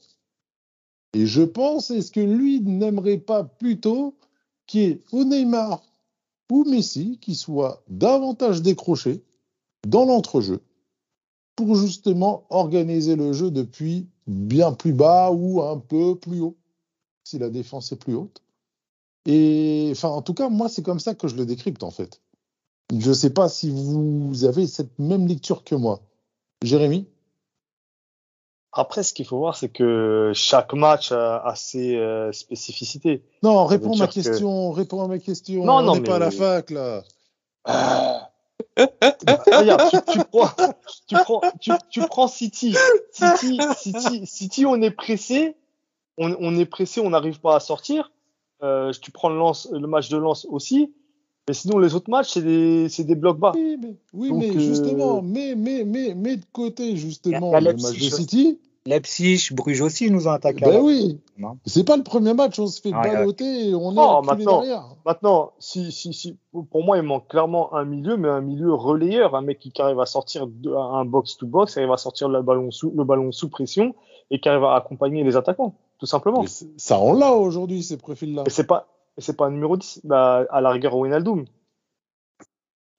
Et 1.14 1.26
je 1.26 1.42
pense, 1.42 1.92
est-ce 1.92 2.12
que 2.12 2.20
lui 2.20 2.62
n'aimerait 2.62 3.18
pas 3.18 3.44
plutôt 3.44 4.16
qu'il 4.68 4.82
y 4.82 4.86
ait 4.86 5.02
Neymar 5.12 5.84
ou 6.52 6.64
Messi 6.66 7.18
qui 7.20 7.36
soit 7.36 7.84
davantage 7.90 8.62
décroché 8.62 9.24
dans 9.88 10.06
l'entrejeu 10.06 10.62
pour 11.56 11.76
justement 11.76 12.46
organiser 12.50 13.16
le 13.16 13.34
jeu 13.34 13.50
depuis 13.50 14.08
bien 14.28 14.74
plus 14.74 14.94
bas 14.94 15.32
ou 15.32 15.62
un 15.62 15.78
peu 15.78 16.16
plus 16.16 16.42
haut, 16.42 16.58
si 17.24 17.40
la 17.40 17.50
défense 17.50 17.92
est 17.92 17.98
plus 17.98 18.14
haute. 18.14 18.45
Et 19.26 19.90
enfin, 19.92 20.10
en 20.10 20.22
tout 20.22 20.34
cas, 20.34 20.50
moi, 20.50 20.70
c'est 20.70 20.84
comme 20.84 21.00
ça 21.00 21.16
que 21.16 21.28
je 21.28 21.36
le 21.36 21.46
décrypte 21.46 21.84
en 21.84 21.92
fait. 21.92 22.22
Je 22.92 23.10
ne 23.10 23.14
sais 23.14 23.32
pas 23.32 23.50
si 23.50 23.72
vous 23.72 24.46
avez 24.46 24.68
cette 24.68 25.00
même 25.00 25.28
lecture 25.28 25.64
que 25.64 25.76
moi. 25.76 26.02
Jérémy? 26.62 27.08
Après, 28.78 29.04
ce 29.04 29.14
qu'il 29.14 29.26
faut 29.26 29.38
voir, 29.38 29.56
c'est 29.56 29.70
que 29.70 30.32
chaque 30.36 30.74
match 30.74 31.12
a, 31.12 31.54
ses 31.56 31.96
euh, 31.96 32.32
spécificités. 32.34 33.24
Non, 33.42 33.66
réponds 33.66 33.94
à 33.94 34.00
ma 34.00 34.08
question, 34.08 34.72
réponds 34.72 35.02
à 35.02 35.08
ma 35.08 35.18
question. 35.18 35.64
Non, 35.64 35.78
On 35.78 35.82
non, 35.82 35.96
n'est 35.96 36.02
pas 36.02 36.18
à 36.18 36.20
la 36.20 36.32
fac 36.32 36.70
là. 36.72 37.04
Ah. 37.64 38.32
Regarde, 38.78 39.90
tu, 39.90 39.98
tu, 40.12 40.20
prends, 40.30 40.50
tu, 41.08 41.16
prends, 41.16 41.42
tu, 41.90 42.02
prends 42.02 42.28
City. 42.28 42.76
City, 43.14 43.60
City, 43.78 44.28
City, 44.28 44.66
on 44.66 44.82
est 44.82 44.92
pressé. 44.92 45.56
On, 46.18 46.36
on 46.40 46.58
est 46.58 46.66
pressé, 46.66 47.00
on 47.00 47.10
n'arrive 47.10 47.40
pas 47.40 47.56
à 47.56 47.60
sortir. 47.62 48.12
Euh, 48.66 48.92
tu 49.00 49.12
prends 49.12 49.30
le, 49.30 49.38
lance, 49.38 49.70
le 49.72 49.88
match 49.88 50.10
de 50.10 50.18
lance 50.18 50.48
aussi. 50.50 50.92
Mais 51.48 51.54
sinon, 51.54 51.78
les 51.78 51.94
autres 51.94 52.10
matchs, 52.10 52.32
c'est 52.34 52.42
des, 52.42 52.90
c'est 52.90 53.04
des 53.04 53.14
blocs 53.14 53.38
bas. 53.38 53.52
Oui, 53.56 53.78
mais, 53.80 53.96
oui, 54.14 54.32
mais 54.34 54.50
euh, 54.50 54.60
justement, 54.60 55.22
mais, 55.22 55.54
mais, 55.56 55.84
mais, 55.86 56.16
mais 56.16 56.38
de 56.38 56.46
côté, 56.52 56.96
justement, 56.96 57.52
le 57.54 57.74
match 57.74 57.76
de 57.76 58.10
City. 58.10 58.60
Leipzig, 58.88 59.50
Bruges 59.52 59.82
aussi 59.82 60.12
nous 60.12 60.28
ont 60.28 60.32
attaqué. 60.32 60.64
Ben 60.64 60.80
oui. 60.80 61.20
C'est 61.66 61.84
pas 61.84 61.98
le 61.98 62.04
premier 62.04 62.36
match, 62.36 62.60
on 62.60 62.68
se 62.68 62.80
fait 62.80 62.92
ah, 62.94 63.02
balloter 63.02 63.70
et 63.70 63.76
on 63.76 63.94
est 63.94 63.96
oh, 63.98 64.22
maintenant, 64.22 64.62
derrière. 64.62 64.96
Maintenant, 65.04 65.54
si, 65.58 65.92
si, 65.92 66.14
si, 66.14 66.38
pour 66.52 66.84
moi, 66.84 66.98
il 66.98 67.04
manque 67.04 67.28
clairement 67.28 67.74
un 67.74 67.84
milieu, 67.84 68.16
mais 68.16 68.30
un 68.30 68.42
milieu 68.42 68.74
relayeur, 68.76 69.36
un 69.36 69.42
mec 69.42 69.58
qui 69.58 69.82
arrive 69.82 70.00
à 70.00 70.06
sortir 70.06 70.46
de, 70.46 70.72
un 70.72 71.04
box 71.04 71.38
to 71.38 71.48
box, 71.48 71.74
qui 71.74 71.80
arrive 71.80 71.94
à 71.94 71.98
sortir 71.98 72.30
le 72.30 72.44
ballon 72.44 72.70
sous, 72.70 72.92
le 72.96 73.04
ballon 73.04 73.32
sous 73.32 73.50
pression 73.50 73.96
et 74.30 74.40
qui 74.40 74.50
arrive 74.50 74.64
à 74.66 74.76
accompagner 74.76 75.24
les 75.24 75.36
attaquants, 75.36 75.74
tout 75.98 76.06
simplement. 76.06 76.46
ça, 76.78 77.00
on 77.00 77.14
l'a 77.14 77.32
aujourd'hui, 77.32 77.84
ces 77.84 77.98
profils-là. 77.98 78.44
Et 78.46 78.50
c'est 78.50 78.66
pas, 78.66 78.88
c'est 79.18 79.36
pas 79.36 79.46
un 79.46 79.52
numéro 79.52 79.78
10, 79.78 80.02
bah, 80.04 80.46
à 80.50 80.62
la 80.62 80.72
rigueur, 80.72 80.96
Wijnaldum. 80.96 81.46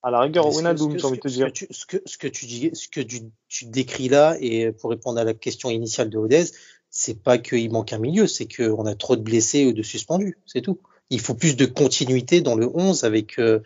À 0.02 0.10
la 0.10 0.20
rigueur, 0.20 0.46
Wijnaldum, 0.46 0.98
j'ai 0.98 1.04
envie 1.04 1.16
de 1.16 1.22
te 1.22 1.28
dire. 1.28 1.50
Ce 1.70 1.84
que, 1.84 1.98
ce 2.04 2.16
que 2.16 2.28
tu 2.28 2.46
dis, 2.46 2.70
ce 2.72 2.88
que 2.88 3.00
tu, 3.00 3.22
tu, 3.48 3.66
décris 3.66 4.08
là, 4.08 4.36
et 4.40 4.72
pour 4.72 4.90
répondre 4.90 5.18
à 5.18 5.24
la 5.24 5.34
question 5.34 5.68
initiale 5.68 6.10
de 6.10 6.18
Odez, 6.18 6.44
c'est 6.90 7.22
pas 7.22 7.38
qu'il 7.38 7.70
manque 7.70 7.92
un 7.92 7.98
milieu, 7.98 8.26
c'est 8.26 8.46
qu'on 8.46 8.86
a 8.86 8.94
trop 8.94 9.16
de 9.16 9.22
blessés 9.22 9.66
ou 9.66 9.72
de 9.72 9.82
suspendus, 9.82 10.38
c'est 10.46 10.62
tout. 10.62 10.80
Il 11.10 11.20
faut 11.20 11.34
plus 11.34 11.56
de 11.56 11.66
continuité 11.66 12.40
dans 12.40 12.54
le 12.54 12.68
11 12.72 13.04
avec 13.04 13.38
euh, 13.38 13.60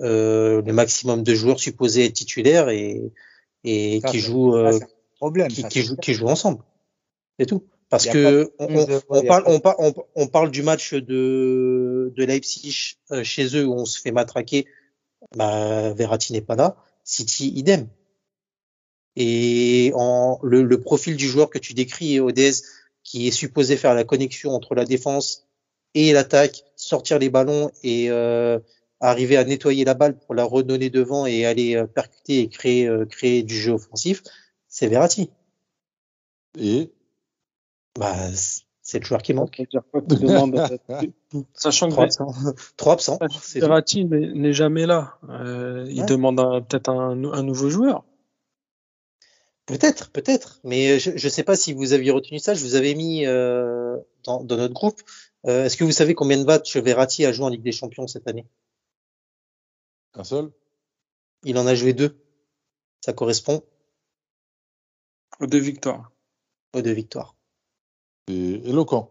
euh, 0.00 0.62
le 0.62 0.72
maximum 0.72 1.22
de 1.22 1.34
joueurs 1.34 1.58
supposés 1.58 2.04
être 2.04 2.14
titulaires 2.14 2.68
et, 2.68 3.12
et 3.64 4.00
qui 4.08 4.20
jouent, 4.20 4.54
euh, 4.54 4.78
problème, 5.16 5.48
qui, 5.48 5.64
qui, 5.64 5.82
jouent, 5.82 5.96
qui 5.96 6.14
jouent 6.14 6.28
ensemble. 6.28 6.62
C'est 7.38 7.46
tout. 7.46 7.64
Parce 7.90 8.06
que 8.06 8.52
on, 8.58 8.86
on, 9.08 9.22
parle, 9.24 9.44
on, 9.46 9.60
parle, 9.60 9.92
on, 10.14 10.26
parle 10.26 10.50
du 10.50 10.62
match 10.62 10.92
de, 10.92 12.12
de 12.14 12.24
Leipzig 12.24 12.98
euh, 13.12 13.24
chez 13.24 13.56
eux 13.56 13.66
où 13.66 13.72
on 13.72 13.86
se 13.86 13.98
fait 13.98 14.10
matraquer. 14.10 14.66
Bah, 15.36 15.92
Verratti 15.94 16.32
n'est 16.32 16.42
pas 16.42 16.54
là. 16.54 16.76
City, 17.04 17.48
idem. 17.56 17.88
Et 19.16 19.90
en, 19.94 20.38
le, 20.42 20.62
le, 20.62 20.80
profil 20.80 21.16
du 21.16 21.26
joueur 21.26 21.48
que 21.48 21.58
tu 21.58 21.72
décris, 21.72 22.20
Odez, 22.20 22.52
qui 23.02 23.26
est 23.26 23.32
supposé 23.32 23.76
faire 23.76 23.94
la 23.94 24.04
connexion 24.04 24.52
entre 24.52 24.74
la 24.74 24.84
défense 24.84 25.48
et 25.94 26.12
l'attaque, 26.12 26.64
sortir 26.76 27.18
les 27.18 27.30
ballons 27.30 27.70
et 27.82 28.10
euh, 28.10 28.58
arriver 29.00 29.36
à 29.36 29.44
nettoyer 29.44 29.84
la 29.84 29.94
balle 29.94 30.18
pour 30.18 30.34
la 30.34 30.44
redonner 30.44 30.90
devant 30.90 31.26
et 31.26 31.46
aller 31.46 31.76
euh, 31.76 31.86
percuter 31.86 32.40
et 32.40 32.48
créer, 32.48 32.86
euh, 32.86 33.06
créer 33.06 33.42
du 33.42 33.56
jeu 33.56 33.72
offensif, 33.72 34.22
c'est 34.68 34.88
Verratti. 34.88 35.30
Et 36.58 36.92
bah, 37.96 38.30
c'est 38.88 39.00
le 39.00 39.04
joueur 39.04 39.20
qui 39.20 39.34
manque. 39.34 39.60
Sachant 41.52 41.90
que 41.90 42.74
3 42.76 42.92
absents. 42.94 43.18
Verratti 43.54 44.06
n'est 44.06 44.54
jamais 44.54 44.86
là. 44.86 45.18
Euh, 45.28 45.86
il 45.90 46.06
demande 46.06 46.38
peut-être 46.66 46.88
un, 46.88 47.22
un, 47.24 47.42
nouveau 47.42 47.68
joueur. 47.68 48.04
Peut-être, 49.66 50.10
peut-être. 50.10 50.60
Mais 50.64 50.98
je 50.98 51.10
ne 51.10 51.30
sais 51.30 51.42
pas 51.42 51.54
si 51.54 51.74
vous 51.74 51.92
aviez 51.92 52.10
retenu 52.10 52.38
ça. 52.38 52.54
Je 52.54 52.62
vous 52.62 52.76
avais 52.76 52.94
mis 52.94 53.26
euh, 53.26 53.98
dans, 54.24 54.42
dans, 54.42 54.56
notre 54.56 54.72
groupe. 54.72 55.02
Euh, 55.46 55.66
Est-ce 55.66 55.76
que 55.76 55.84
vous 55.84 55.92
savez 55.92 56.14
combien 56.14 56.38
de 56.38 56.44
matchs 56.44 56.78
Verratti 56.78 57.26
a 57.26 57.32
joué 57.32 57.44
en 57.44 57.50
Ligue 57.50 57.62
des 57.62 57.72
Champions 57.72 58.06
cette 58.06 58.26
année? 58.26 58.46
Un 60.14 60.24
seul? 60.24 60.50
Il 61.44 61.58
en 61.58 61.66
a 61.66 61.74
joué 61.74 61.92
deux. 61.92 62.16
Ça 63.02 63.12
correspond 63.12 63.62
Aux 65.40 65.46
deux 65.46 65.58
victoires. 65.58 66.10
Aux 66.72 66.80
deux 66.80 66.92
victoires 66.92 67.34
éloquent. 68.28 69.10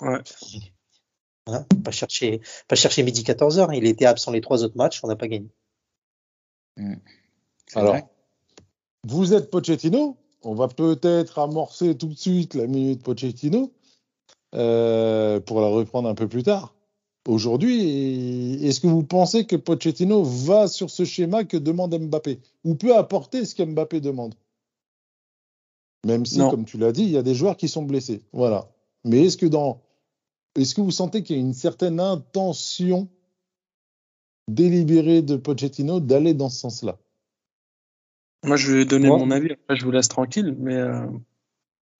Ouais. 0.00 0.18
pas 1.84 1.90
chercher, 1.90 2.40
pas 2.68 2.76
chercher 2.76 3.02
midi 3.02 3.22
14h. 3.22 3.74
Il 3.76 3.86
était 3.86 4.06
absent 4.06 4.32
les 4.32 4.40
trois 4.40 4.64
autres 4.64 4.76
matchs, 4.76 5.00
on 5.02 5.08
n'a 5.08 5.16
pas 5.16 5.28
gagné. 5.28 5.48
Hmm. 6.76 6.96
Alors, 7.74 7.96
vous 9.04 9.34
êtes 9.34 9.50
Pochettino. 9.50 10.16
On 10.44 10.54
va 10.54 10.68
peut-être 10.68 11.38
amorcer 11.38 11.96
tout 11.96 12.08
de 12.08 12.18
suite 12.18 12.54
la 12.54 12.66
minute 12.66 13.02
Pochettino 13.02 13.72
euh, 14.54 15.40
pour 15.40 15.60
la 15.60 15.68
reprendre 15.68 16.08
un 16.08 16.14
peu 16.14 16.28
plus 16.28 16.42
tard. 16.42 16.74
Aujourd'hui, 17.28 18.64
est-ce 18.66 18.80
que 18.80 18.88
vous 18.88 19.04
pensez 19.04 19.46
que 19.46 19.54
Pochettino 19.54 20.24
va 20.24 20.66
sur 20.66 20.90
ce 20.90 21.04
schéma 21.04 21.44
que 21.44 21.56
demande 21.56 21.96
Mbappé? 21.96 22.40
Ou 22.64 22.74
peut 22.74 22.96
apporter 22.96 23.44
ce 23.44 23.54
qu'Mbappé 23.54 24.00
demande? 24.00 24.34
Même 26.04 26.26
si, 26.26 26.38
comme 26.38 26.64
tu 26.64 26.78
l'as 26.78 26.92
dit, 26.92 27.04
il 27.04 27.10
y 27.10 27.16
a 27.16 27.22
des 27.22 27.34
joueurs 27.34 27.56
qui 27.56 27.68
sont 27.68 27.82
blessés. 27.82 28.22
Voilà. 28.32 28.68
Mais 29.04 29.26
est-ce 29.26 29.36
que 29.36 29.46
dans, 29.46 29.82
est-ce 30.56 30.74
que 30.74 30.80
vous 30.80 30.90
sentez 30.90 31.22
qu'il 31.22 31.36
y 31.36 31.38
a 31.38 31.42
une 31.42 31.54
certaine 31.54 32.00
intention 32.00 33.08
délibérée 34.48 35.22
de 35.22 35.36
Pochettino 35.36 36.00
d'aller 36.00 36.34
dans 36.34 36.48
ce 36.48 36.58
sens-là? 36.58 36.98
Moi, 38.44 38.56
je 38.56 38.72
vais 38.72 38.84
donner 38.84 39.08
mon 39.08 39.30
avis. 39.30 39.52
Après, 39.52 39.76
je 39.76 39.84
vous 39.84 39.92
laisse 39.92 40.08
tranquille. 40.08 40.56
Mais 40.58 40.74
euh, 40.74 41.06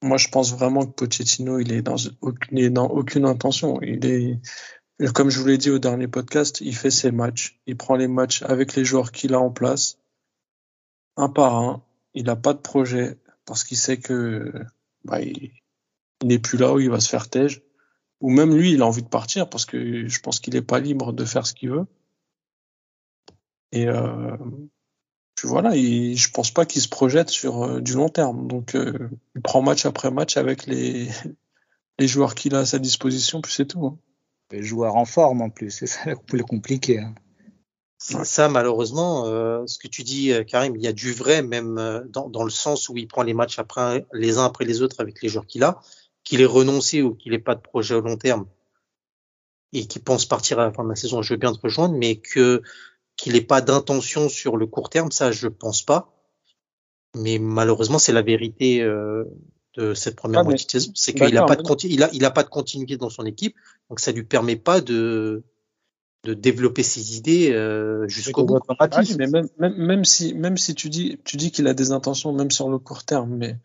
moi, 0.02 0.16
je 0.16 0.28
pense 0.28 0.52
vraiment 0.52 0.84
que 0.84 0.92
Pochettino, 0.92 1.60
il 1.60 1.72
est 1.72 1.82
dans 1.82 1.96
aucune, 2.20 2.58
il 2.58 2.64
est 2.64 2.70
dans 2.70 2.88
aucune 2.88 3.24
intention. 3.24 3.80
Il 3.82 4.04
est, 4.04 4.40
comme 5.14 5.30
je 5.30 5.38
vous 5.38 5.46
l'ai 5.46 5.58
dit 5.58 5.70
au 5.70 5.78
dernier 5.78 6.08
podcast, 6.08 6.60
il 6.60 6.74
fait 6.74 6.90
ses 6.90 7.12
matchs. 7.12 7.60
Il 7.66 7.76
prend 7.76 7.94
les 7.94 8.08
matchs 8.08 8.42
avec 8.42 8.74
les 8.74 8.84
joueurs 8.84 9.12
qu'il 9.12 9.34
a 9.34 9.40
en 9.40 9.50
place, 9.50 9.98
un 11.16 11.28
par 11.28 11.54
un. 11.56 11.82
Il 12.14 12.24
n'a 12.24 12.36
pas 12.36 12.52
de 12.52 12.58
projet 12.58 13.16
parce 13.44 13.64
qu'il 13.64 13.76
sait 13.76 13.98
que 13.98 14.52
bah, 15.04 15.20
il, 15.20 15.52
n'est 16.24 16.38
plus 16.38 16.58
là 16.58 16.72
où 16.72 16.80
il 16.80 16.90
va 16.90 17.00
se 17.00 17.08
faire 17.08 17.28
tège. 17.28 17.62
Ou 18.20 18.30
même 18.30 18.56
lui, 18.56 18.72
il 18.72 18.82
a 18.82 18.86
envie 18.86 19.02
de 19.02 19.08
partir 19.08 19.48
parce 19.48 19.64
que 19.64 20.06
je 20.06 20.20
pense 20.20 20.38
qu'il 20.38 20.54
n'est 20.54 20.62
pas 20.62 20.78
libre 20.78 21.12
de 21.12 21.24
faire 21.24 21.46
ce 21.46 21.54
qu'il 21.54 21.70
veut. 21.70 21.86
Et 23.72 23.88
euh, 23.88 24.36
puis 25.34 25.48
voilà, 25.48 25.74
il, 25.76 26.16
je 26.16 26.30
pense 26.30 26.52
pas 26.52 26.64
qu'il 26.64 26.80
se 26.82 26.88
projette 26.88 27.30
sur 27.30 27.64
euh, 27.64 27.80
du 27.80 27.94
long 27.94 28.08
terme. 28.08 28.46
Donc 28.46 28.76
euh, 28.76 29.10
il 29.34 29.42
prend 29.42 29.62
match 29.62 29.86
après 29.86 30.10
match 30.10 30.36
avec 30.36 30.66
les, 30.66 31.08
les 31.98 32.06
joueurs 32.06 32.34
qu'il 32.34 32.54
a 32.54 32.60
à 32.60 32.66
sa 32.66 32.78
disposition, 32.78 33.40
puis 33.40 33.52
c'est 33.52 33.66
tout. 33.66 33.84
Hein. 33.86 33.98
Les 34.52 34.62
joueurs 34.62 34.96
en 34.96 35.06
forme 35.06 35.40
en 35.40 35.50
plus, 35.50 35.70
c'est 35.70 35.86
ça 35.86 36.12
le 36.32 36.44
compliqué. 36.44 37.00
Hein. 37.00 37.14
Ça, 38.02 38.48
malheureusement, 38.48 39.26
euh, 39.26 39.64
ce 39.66 39.78
que 39.78 39.86
tu 39.86 40.02
dis, 40.02 40.32
euh, 40.32 40.42
Karim, 40.42 40.74
il 40.74 40.82
y 40.82 40.88
a 40.88 40.92
du 40.92 41.12
vrai, 41.12 41.40
même 41.40 41.78
euh, 41.78 42.00
dans, 42.08 42.28
dans, 42.28 42.42
le 42.42 42.50
sens 42.50 42.88
où 42.88 42.96
il 42.96 43.06
prend 43.06 43.22
les 43.22 43.32
matchs 43.32 43.60
après, 43.60 44.04
les 44.12 44.38
uns 44.38 44.44
après 44.44 44.64
les 44.64 44.82
autres 44.82 44.96
avec 44.98 45.22
les 45.22 45.28
joueurs 45.28 45.46
qu'il 45.46 45.62
a, 45.62 45.80
qu'il 46.24 46.40
ait 46.40 46.46
renoncé 46.46 47.02
ou 47.02 47.14
qu'il 47.14 47.30
n'ait 47.30 47.38
pas 47.38 47.54
de 47.54 47.60
projet 47.60 47.94
au 47.94 48.00
long 48.00 48.16
terme 48.16 48.46
et 49.72 49.86
qu'il 49.86 50.02
pense 50.02 50.26
partir 50.26 50.58
à 50.58 50.64
la 50.64 50.72
fin 50.72 50.82
de 50.82 50.88
la 50.88 50.96
saison, 50.96 51.22
je 51.22 51.32
veux 51.32 51.38
bien 51.38 51.52
te 51.52 51.60
rejoindre, 51.60 51.96
mais 51.96 52.16
que 52.16 52.62
qu'il 53.16 53.34
n'ait 53.34 53.40
pas 53.40 53.60
d'intention 53.60 54.28
sur 54.28 54.56
le 54.56 54.66
court 54.66 54.90
terme, 54.90 55.12
ça, 55.12 55.30
je 55.30 55.46
pense 55.46 55.82
pas. 55.82 56.12
Mais 57.14 57.38
malheureusement, 57.38 58.00
c'est 58.00 58.12
la 58.12 58.22
vérité 58.22 58.82
euh, 58.82 59.24
de 59.76 59.94
cette 59.94 60.16
première 60.16 60.40
ah, 60.40 60.44
moitié 60.44 60.66
de 60.66 60.70
saison, 60.70 60.92
c'est 60.96 61.12
qu'il 61.12 61.34
n'a 61.34 61.44
pas 61.44 61.56
de 61.56 61.86
il 61.86 62.02
a, 62.02 62.10
il 62.12 62.24
a 62.24 62.30
pas 62.32 62.42
de 62.42 62.48
continuité 62.48 62.96
dans 62.96 63.10
son 63.10 63.24
équipe, 63.26 63.54
donc 63.88 64.00
ça 64.00 64.10
lui 64.10 64.24
permet 64.24 64.56
pas 64.56 64.80
de 64.80 65.44
de 66.24 66.34
développer 66.34 66.82
ses 66.82 67.16
idées 67.16 67.52
euh, 67.52 68.06
jusqu'au 68.06 68.44
bout. 68.44 68.60
mais 69.18 69.26
même, 69.26 69.48
même, 69.58 69.74
même, 69.74 70.04
si, 70.04 70.34
même 70.34 70.56
si 70.56 70.74
tu 70.74 70.88
dis, 70.88 71.18
tu 71.24 71.36
dis 71.36 71.50
qu'il 71.50 71.66
a 71.66 71.74
des 71.74 71.90
intentions, 71.90 72.32
même 72.32 72.50
sur 72.50 72.68
le 72.68 72.78
court 72.78 73.04
terme, 73.04 73.36
mais 73.36 73.56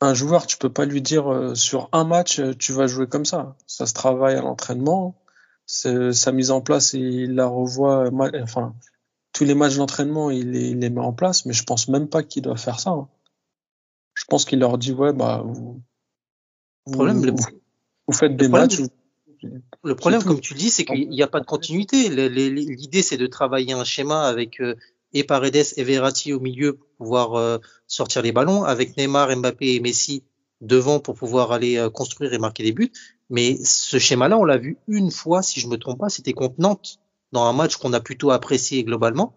un 0.00 0.14
joueur, 0.14 0.46
tu 0.46 0.58
peux 0.58 0.72
pas 0.72 0.84
lui 0.84 1.02
dire 1.02 1.32
euh, 1.32 1.54
sur 1.54 1.88
un 1.92 2.04
match, 2.04 2.40
euh, 2.40 2.54
tu 2.54 2.72
vas 2.72 2.86
jouer 2.86 3.06
comme 3.06 3.24
ça. 3.24 3.56
Ça 3.66 3.86
se 3.86 3.94
travaille 3.94 4.36
à 4.36 4.42
l'entraînement. 4.42 5.20
Sa 5.66 6.32
mise 6.32 6.50
en 6.50 6.62
place, 6.62 6.94
il 6.94 7.34
la 7.34 7.46
revoit. 7.46 8.10
Enfin, 8.42 8.74
tous 9.32 9.44
les 9.44 9.54
matchs 9.54 9.76
d'entraînement, 9.76 10.30
il, 10.30 10.54
il, 10.56 10.78
les 10.78 10.90
met 10.90 11.00
en 11.00 11.12
place, 11.12 11.44
mais 11.44 11.52
je 11.52 11.62
pense 11.62 11.88
même 11.88 12.08
pas 12.08 12.22
qu'il 12.22 12.42
doit 12.42 12.56
faire 12.56 12.80
ça. 12.80 12.90
Hein. 12.90 13.08
Je 14.14 14.24
pense 14.28 14.46
qu'il 14.46 14.60
leur 14.60 14.78
dit 14.78 14.92
ouais, 14.92 15.12
bah, 15.12 15.42
vous, 15.44 15.82
problème, 16.90 17.18
vous, 17.18 17.46
vous 18.06 18.14
faites 18.14 18.34
des 18.36 18.48
matchs, 18.48 18.80
Le 19.84 19.94
problème, 19.94 20.22
comme 20.24 20.40
tu 20.40 20.54
le 20.54 20.58
dis, 20.58 20.70
c'est 20.70 20.84
qu'il 20.84 21.08
n'y 21.08 21.22
a 21.22 21.26
pas 21.28 21.40
de 21.40 21.46
continuité. 21.46 22.08
L'idée, 22.08 23.02
c'est 23.02 23.16
de 23.16 23.26
travailler 23.26 23.72
un 23.72 23.84
schéma 23.84 24.22
avec 24.26 24.60
euh, 24.60 24.74
et 25.12 25.24
Paredes 25.24 25.56
et 25.76 25.84
Verratti 25.84 26.32
au 26.32 26.40
milieu 26.40 26.74
pour 26.74 26.88
pouvoir 26.98 27.34
euh, 27.34 27.58
sortir 27.86 28.22
les 28.22 28.32
ballons, 28.32 28.64
avec 28.64 28.96
Neymar, 28.96 29.34
Mbappé 29.36 29.74
et 29.74 29.80
Messi 29.80 30.22
devant 30.60 30.98
pour 31.00 31.14
pouvoir 31.14 31.52
aller 31.52 31.76
euh, 31.78 31.88
construire 31.88 32.32
et 32.34 32.38
marquer 32.38 32.62
des 32.62 32.72
buts. 32.72 32.92
Mais 33.30 33.56
ce 33.64 33.98
schéma-là, 33.98 34.36
on 34.38 34.44
l'a 34.44 34.58
vu 34.58 34.78
une 34.88 35.10
fois, 35.10 35.42
si 35.42 35.60
je 35.60 35.68
me 35.68 35.76
trompe 35.76 35.98
pas, 36.00 36.08
c'était 36.08 36.32
contre 36.32 36.56
Nantes, 36.58 36.98
dans 37.32 37.44
un 37.44 37.52
match 37.52 37.76
qu'on 37.76 37.92
a 37.92 38.00
plutôt 38.00 38.30
apprécié 38.30 38.84
globalement. 38.84 39.34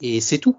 Et 0.00 0.20
c'est 0.20 0.38
tout. 0.38 0.56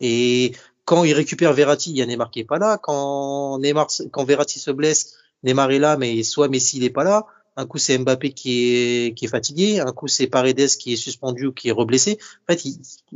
Et 0.00 0.52
quand 0.84 1.04
il 1.04 1.12
récupère 1.12 1.52
Verratti, 1.52 1.90
il 1.90 1.96
y 1.96 2.02
a 2.02 2.06
Neymar 2.06 2.30
qui 2.30 2.40
est 2.40 2.44
pas 2.44 2.58
là. 2.58 2.78
Quand 2.78 3.58
Neymar, 3.58 3.90
se- 3.90 4.02
quand 4.04 4.24
Verratti 4.24 4.58
se 4.58 4.70
blesse, 4.70 5.14
Neymar 5.44 5.70
est 5.70 5.78
là, 5.78 5.96
mais 5.96 6.22
soit 6.22 6.48
Messi 6.48 6.78
il 6.78 6.84
est 6.84 6.90
pas 6.90 7.04
là. 7.04 7.26
Un 7.56 7.66
coup 7.66 7.78
c'est 7.78 7.98
Mbappé 7.98 8.32
qui 8.32 8.74
est 8.74 9.26
fatigué, 9.28 9.80
un 9.80 9.92
coup 9.92 10.08
c'est 10.08 10.26
Paredes 10.26 10.68
qui 10.78 10.94
est 10.94 10.96
suspendu 10.96 11.46
ou 11.46 11.52
qui 11.52 11.68
est 11.68 11.72
reblessé. 11.72 12.18
En 12.48 12.52
fait, 12.52 12.62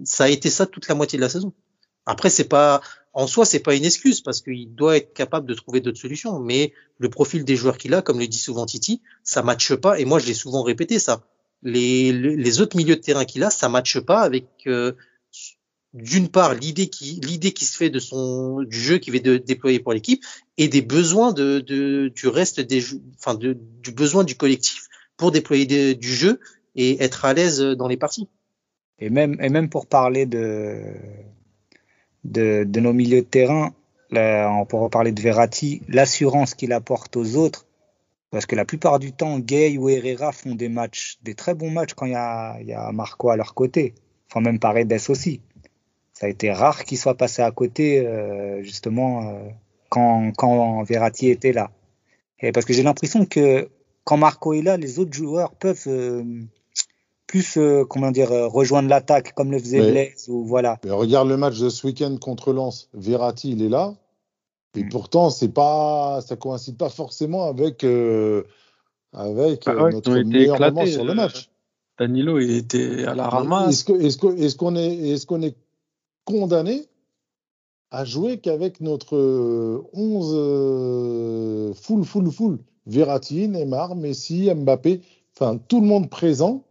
ça 0.04 0.24
a 0.24 0.28
été 0.28 0.50
ça 0.50 0.66
toute 0.66 0.88
la 0.88 0.94
moitié 0.94 1.16
de 1.16 1.22
la 1.22 1.28
saison. 1.28 1.52
Après, 2.06 2.30
c'est 2.30 2.48
pas 2.48 2.80
en 3.12 3.26
soi, 3.26 3.46
c'est 3.46 3.60
pas 3.60 3.74
une 3.74 3.84
excuse 3.84 4.20
parce 4.20 4.42
qu'il 4.42 4.74
doit 4.74 4.98
être 4.98 5.14
capable 5.14 5.46
de 5.46 5.54
trouver 5.54 5.80
d'autres 5.80 5.98
solutions. 5.98 6.38
Mais 6.38 6.72
le 6.98 7.08
profil 7.08 7.44
des 7.44 7.56
joueurs 7.56 7.78
qu'il 7.78 7.94
a, 7.94 8.02
comme 8.02 8.18
le 8.18 8.28
dit 8.28 8.38
souvent 8.38 8.66
Titi, 8.66 9.00
ça 9.24 9.42
matche 9.42 9.74
pas. 9.74 9.98
Et 9.98 10.04
moi, 10.04 10.18
je 10.18 10.26
l'ai 10.26 10.34
souvent 10.34 10.62
répété 10.62 10.98
ça. 10.98 11.22
Les 11.62 12.60
autres 12.60 12.76
milieux 12.76 12.96
de 12.96 13.00
terrain 13.00 13.24
qu'il 13.24 13.42
a, 13.42 13.50
ça 13.50 13.68
matche 13.68 13.98
pas 14.00 14.20
avec 14.20 14.46
euh, 14.66 14.92
d'une 15.94 16.28
part 16.28 16.54
l'idée 16.54 16.88
qui 16.88 17.20
qui 17.20 17.64
se 17.64 17.76
fait 17.76 17.90
de 17.90 17.98
son 17.98 18.62
du 18.62 18.78
jeu 18.78 18.98
qu'il 18.98 19.12
veut 19.14 19.20
de- 19.20 19.38
déployer 19.38 19.80
pour 19.80 19.92
l'équipe 19.92 20.22
et 20.58 20.68
des 20.68 20.82
besoins 20.82 21.32
du 21.32 22.12
reste 22.24 22.60
des 22.60 22.84
enfin 23.18 23.34
du 23.34 23.92
besoin 23.92 24.24
du 24.24 24.34
collectif 24.34 24.88
pour 25.16 25.30
déployer 25.30 25.94
du 25.94 26.12
jeu 26.12 26.40
et 26.74 27.02
être 27.02 27.24
à 27.24 27.32
l'aise 27.32 27.60
dans 27.60 27.88
les 27.88 27.96
parties. 27.96 28.28
Et 28.98 29.10
même, 29.10 29.36
et 29.40 29.48
même 29.48 29.68
pour 29.68 29.86
parler 29.86 30.26
de, 30.26 30.80
de, 32.24 32.80
nos 32.80 32.92
milieux 32.92 33.22
de 33.22 33.26
terrain, 33.26 33.74
là, 34.10 34.50
on 34.50 34.64
pourra 34.64 34.88
parler 34.88 35.12
de 35.12 35.20
Verratti, 35.20 35.82
l'assurance 35.88 36.54
qu'il 36.54 36.72
apporte 36.72 37.16
aux 37.16 37.36
autres, 37.36 37.66
parce 38.30 38.46
que 38.46 38.56
la 38.56 38.64
plupart 38.64 38.98
du 38.98 39.12
temps, 39.12 39.38
Gay 39.38 39.76
ou 39.78 39.88
Herrera 39.88 40.32
font 40.32 40.54
des 40.54 40.68
matchs, 40.68 41.18
des 41.22 41.34
très 41.34 41.54
bons 41.54 41.70
matchs 41.70 41.94
quand 41.94 42.06
il 42.06 42.12
y 42.12 42.16
a, 42.16 42.60
y 42.62 42.72
a 42.72 42.90
Marco 42.92 43.30
à 43.30 43.36
leur 43.36 43.54
côté. 43.54 43.94
Enfin, 44.30 44.40
même 44.40 44.58
Paredes 44.58 44.92
aussi. 45.08 45.40
Ça 46.18 46.24
a 46.26 46.28
été 46.30 46.50
rare 46.50 46.84
qu'il 46.84 46.96
soit 46.96 47.14
passé 47.14 47.42
à 47.42 47.50
côté, 47.50 48.06
euh, 48.06 48.62
justement, 48.62 49.28
euh, 49.28 49.50
quand, 49.90 50.32
quand 50.34 50.82
Verratti 50.82 51.28
était 51.28 51.52
là. 51.52 51.70
Et 52.40 52.52
parce 52.52 52.64
que 52.64 52.72
j'ai 52.72 52.82
l'impression 52.82 53.26
que 53.26 53.68
quand 54.04 54.16
Marco 54.16 54.54
est 54.54 54.62
là, 54.62 54.78
les 54.78 54.98
autres 54.98 55.12
joueurs 55.12 55.52
peuvent 55.52 55.84
euh, 55.88 56.24
plus, 57.26 57.58
euh, 57.58 57.84
comment 57.84 58.10
dire, 58.12 58.30
rejoindre 58.30 58.88
l'attaque 58.88 59.34
comme 59.34 59.50
le 59.50 59.58
faisait 59.58 59.90
Blaise 59.90 60.30
ou 60.30 60.46
voilà. 60.46 60.78
Mais 60.84 60.90
regarde 60.90 61.28
le 61.28 61.36
match 61.36 61.58
de 61.58 61.68
ce 61.68 61.86
week-end 61.86 62.16
contre 62.16 62.54
Lens. 62.54 62.88
Verratti, 62.94 63.50
il 63.50 63.62
est 63.62 63.68
là. 63.68 63.92
Et 64.74 64.84
Mm. 64.84 64.88
pourtant, 64.88 65.28
c'est 65.28 65.52
pas, 65.52 66.22
ça 66.26 66.36
coïncide 66.36 66.78
pas 66.78 66.88
forcément 66.88 67.44
avec, 67.44 67.84
euh, 67.84 68.42
avec 69.12 69.64
Ah 69.66 69.74
ouais, 69.84 69.92
notre 69.92 70.14
meilleur 70.14 70.56
éclatés, 70.56 70.74
moment 70.74 70.86
sur 70.86 71.04
le 71.04 71.12
match. 71.12 71.50
Danilo, 71.98 72.38
il 72.38 72.56
était 72.56 73.04
à 73.04 73.14
la 73.14 73.28
ramasse. 73.28 73.84
Qu'on 73.84 74.00
est, 74.00 74.06
est-ce 74.06 75.26
qu'on 75.26 75.42
est 75.42 75.54
condamné 76.26 76.82
à 77.90 78.04
jouer 78.04 78.38
qu'avec 78.38 78.80
notre 78.82 79.16
euh, 79.16 79.82
11 79.94 80.32
euh, 80.36 81.72
full, 81.74 82.04
full, 82.04 82.30
full 82.30 82.58
Verratti, 82.86 83.48
Neymar, 83.48 83.96
Messi, 83.96 84.52
Mbappé, 84.54 85.00
enfin 85.34 85.56
tout 85.68 85.80
le 85.80 85.86
monde 85.86 86.10
présent. 86.10 86.62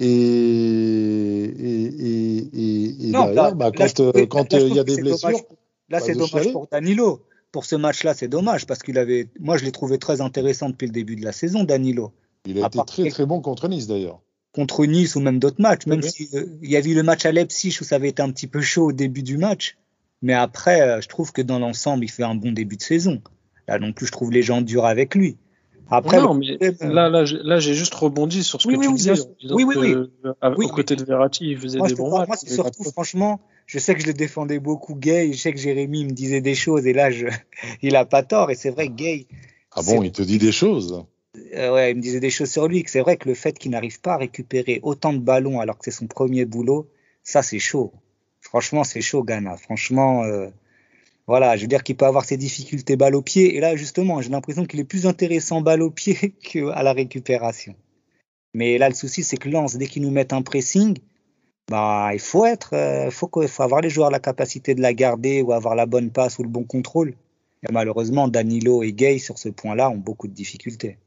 Et, 0.00 0.06
et, 0.06 1.84
et, 1.84 2.36
et, 2.38 3.06
et 3.08 3.10
Non, 3.10 3.26
derrière, 3.26 3.34
là- 3.34 3.50
bah, 3.52 3.70
là, 3.70 3.88
quand 3.88 4.00
euh, 4.00 4.26
quand 4.26 4.52
euh, 4.54 4.68
il 4.68 4.74
y 4.74 4.78
a 4.80 4.84
des 4.84 4.96
dommage 4.96 5.20
blessures, 5.20 5.40
Là, 5.88 6.00
c'est 6.00 6.14
dommage 6.14 6.30
chialer. 6.30 6.52
pour 6.52 6.66
Danilo. 6.70 7.20
Pour 7.52 7.66
ce 7.66 7.76
match-là, 7.76 8.14
c'est 8.14 8.28
dommage 8.28 8.66
parce 8.66 8.82
qu'il 8.82 8.96
avait. 8.98 9.28
Moi, 9.38 9.58
je 9.58 9.64
l'ai 9.64 9.72
trouvé 9.72 9.98
très 9.98 10.20
intéressant 10.22 10.70
depuis 10.70 10.86
le 10.86 10.92
début 10.92 11.16
de 11.16 11.24
la 11.24 11.32
saison, 11.32 11.64
Danilo. 11.64 12.12
il 12.46 12.58
a 12.58 12.64
À 12.64 12.66
été 12.68 12.76
part- 12.78 12.86
très 12.86 13.08
très 13.10 13.26
bon 13.26 13.40
contre 13.42 13.68
Nice 13.68 13.86
d'ailleurs. 13.86 14.20
Contre 14.52 14.84
Nice 14.86 15.16
ou 15.16 15.20
même 15.20 15.38
d'autres 15.38 15.60
matchs. 15.62 15.86
Même 15.86 16.00
Oui. 16.02 16.10
si 16.10 16.28
euh, 16.34 16.44
il 16.62 16.70
y 16.70 16.76
a 16.76 16.80
eu 16.80 16.94
le 16.94 17.02
match 17.02 17.24
à 17.24 17.32
Leipzig 17.32 17.76
où 17.80 17.84
ça 17.84 17.96
avait 17.96 18.08
été 18.10 18.22
un 18.22 18.30
petit 18.30 18.46
peu 18.46 18.60
chaud 18.60 18.86
au 18.88 18.92
début 18.92 19.22
du 19.22 19.38
match. 19.38 19.76
Mais 20.20 20.34
après, 20.34 20.82
euh, 20.82 21.00
je 21.00 21.08
trouve 21.08 21.32
que 21.32 21.42
dans 21.42 21.58
l'ensemble, 21.58 22.04
il 22.04 22.08
fait 22.10 22.22
un 22.22 22.34
bon 22.34 22.52
début 22.52 22.76
de 22.76 22.82
saison. 22.82 23.22
Là 23.66 23.78
non 23.78 23.92
plus, 23.92 24.06
je 24.06 24.12
trouve 24.12 24.30
les 24.30 24.42
gens 24.42 24.60
durs 24.60 24.84
avec 24.84 25.14
lui. 25.14 25.36
Après, 25.90 26.18
non, 26.22 26.32
mais 26.34 26.56
problème, 26.56 26.92
là, 26.94 27.08
là, 27.10 27.24
j'ai- 27.24 27.40
là, 27.42 27.58
j'ai 27.58 27.74
juste 27.74 27.94
rebondi 27.94 28.42
sur 28.44 28.62
ce 28.62 28.68
Oui, 28.68 28.74
que 28.74 28.78
oui, 28.80 28.86
tu 28.86 28.90
oui, 28.92 28.96
disais. 28.96 29.12
Oui, 29.50 29.64
oui, 29.64 29.94
à- 30.40 30.50
Oui, 30.52 30.66
aux 30.66 30.68
côtés 30.68 30.96
de 30.96 31.04
Verratti, 31.04 31.50
il 31.50 31.58
faisait 31.58 31.78
Moi, 31.78 31.88
des 31.88 31.94
bons 31.94 32.08
parle- 32.10 32.28
matchs. 32.28 32.40
moi, 32.46 32.54
surtout, 32.54 32.84
franchement, 32.84 33.40
je 33.66 33.78
sais 33.78 33.94
que 33.94 34.00
je 34.00 34.06
le 34.06 34.14
défendais 34.14 34.58
beaucoup, 34.58 34.94
Gay. 34.94 35.32
Je 35.32 35.38
sais 35.38 35.52
que 35.52 35.58
Jérémy 35.58 36.04
me 36.06 36.12
disait 36.12 36.40
des 36.40 36.54
choses 36.54 36.86
et 36.86 36.92
là, 36.94 37.10
je, 37.10 37.26
il 37.82 37.94
a 37.96 38.04
pas 38.06 38.22
tort. 38.22 38.50
Et 38.50 38.54
c'est 38.54 38.70
vrai, 38.70 38.88
Gay, 38.88 39.26
Ah 39.74 39.80
bon, 39.84 40.02
il 40.02 40.12
te 40.12 40.22
dit 40.22 40.38
des 40.38 40.52
choses. 40.52 41.04
Euh, 41.54 41.72
ouais, 41.72 41.90
il 41.92 41.96
me 41.96 42.02
disait 42.02 42.20
des 42.20 42.30
choses 42.30 42.50
sur 42.50 42.68
lui. 42.68 42.84
C'est 42.86 43.00
vrai 43.00 43.16
que 43.16 43.28
le 43.28 43.34
fait 43.34 43.58
qu'il 43.58 43.70
n'arrive 43.70 44.00
pas 44.00 44.14
à 44.14 44.16
récupérer 44.18 44.80
autant 44.82 45.12
de 45.12 45.18
ballons 45.18 45.60
alors 45.60 45.78
que 45.78 45.84
c'est 45.84 45.90
son 45.90 46.06
premier 46.06 46.44
boulot, 46.44 46.88
ça, 47.22 47.42
c'est 47.42 47.58
chaud. 47.58 47.92
Franchement, 48.40 48.84
c'est 48.84 49.00
chaud, 49.00 49.22
Ghana. 49.22 49.56
Franchement, 49.56 50.24
euh, 50.24 50.48
voilà, 51.26 51.56
je 51.56 51.62
veux 51.62 51.68
dire 51.68 51.82
qu'il 51.82 51.96
peut 51.96 52.06
avoir 52.06 52.24
ses 52.24 52.36
difficultés 52.36 52.96
balle 52.96 53.14
au 53.14 53.22
pied. 53.22 53.56
Et 53.56 53.60
là, 53.60 53.76
justement, 53.76 54.20
j'ai 54.20 54.30
l'impression 54.30 54.66
qu'il 54.66 54.80
est 54.80 54.84
plus 54.84 55.06
intéressant 55.06 55.60
balle 55.60 55.82
au 55.82 55.90
pied 55.90 56.34
qu'à 56.42 56.82
la 56.82 56.92
récupération. 56.92 57.74
Mais 58.54 58.76
là, 58.78 58.88
le 58.88 58.94
souci, 58.94 59.22
c'est 59.24 59.36
que 59.38 59.48
Lens, 59.48 59.76
dès 59.76 59.86
qu'ils 59.86 60.02
nous 60.02 60.10
mettent 60.10 60.34
un 60.34 60.42
pressing, 60.42 60.98
bah, 61.68 62.10
il 62.12 62.20
faut 62.20 62.44
être, 62.44 62.74
euh, 62.74 63.10
faut, 63.10 63.30
faut 63.48 63.62
avoir 63.62 63.80
les 63.80 63.88
joueurs 63.90 64.10
la 64.10 64.20
capacité 64.20 64.74
de 64.74 64.82
la 64.82 64.92
garder 64.92 65.40
ou 65.40 65.52
avoir 65.52 65.74
la 65.74 65.86
bonne 65.86 66.10
passe 66.10 66.38
ou 66.38 66.42
le 66.42 66.48
bon 66.50 66.64
contrôle. 66.64 67.14
Et 67.66 67.72
malheureusement, 67.72 68.28
Danilo 68.28 68.82
et 68.82 68.92
Gay, 68.92 69.18
sur 69.18 69.38
ce 69.38 69.48
point-là, 69.48 69.88
ont 69.88 69.96
beaucoup 69.96 70.28
de 70.28 70.34
difficultés. 70.34 70.98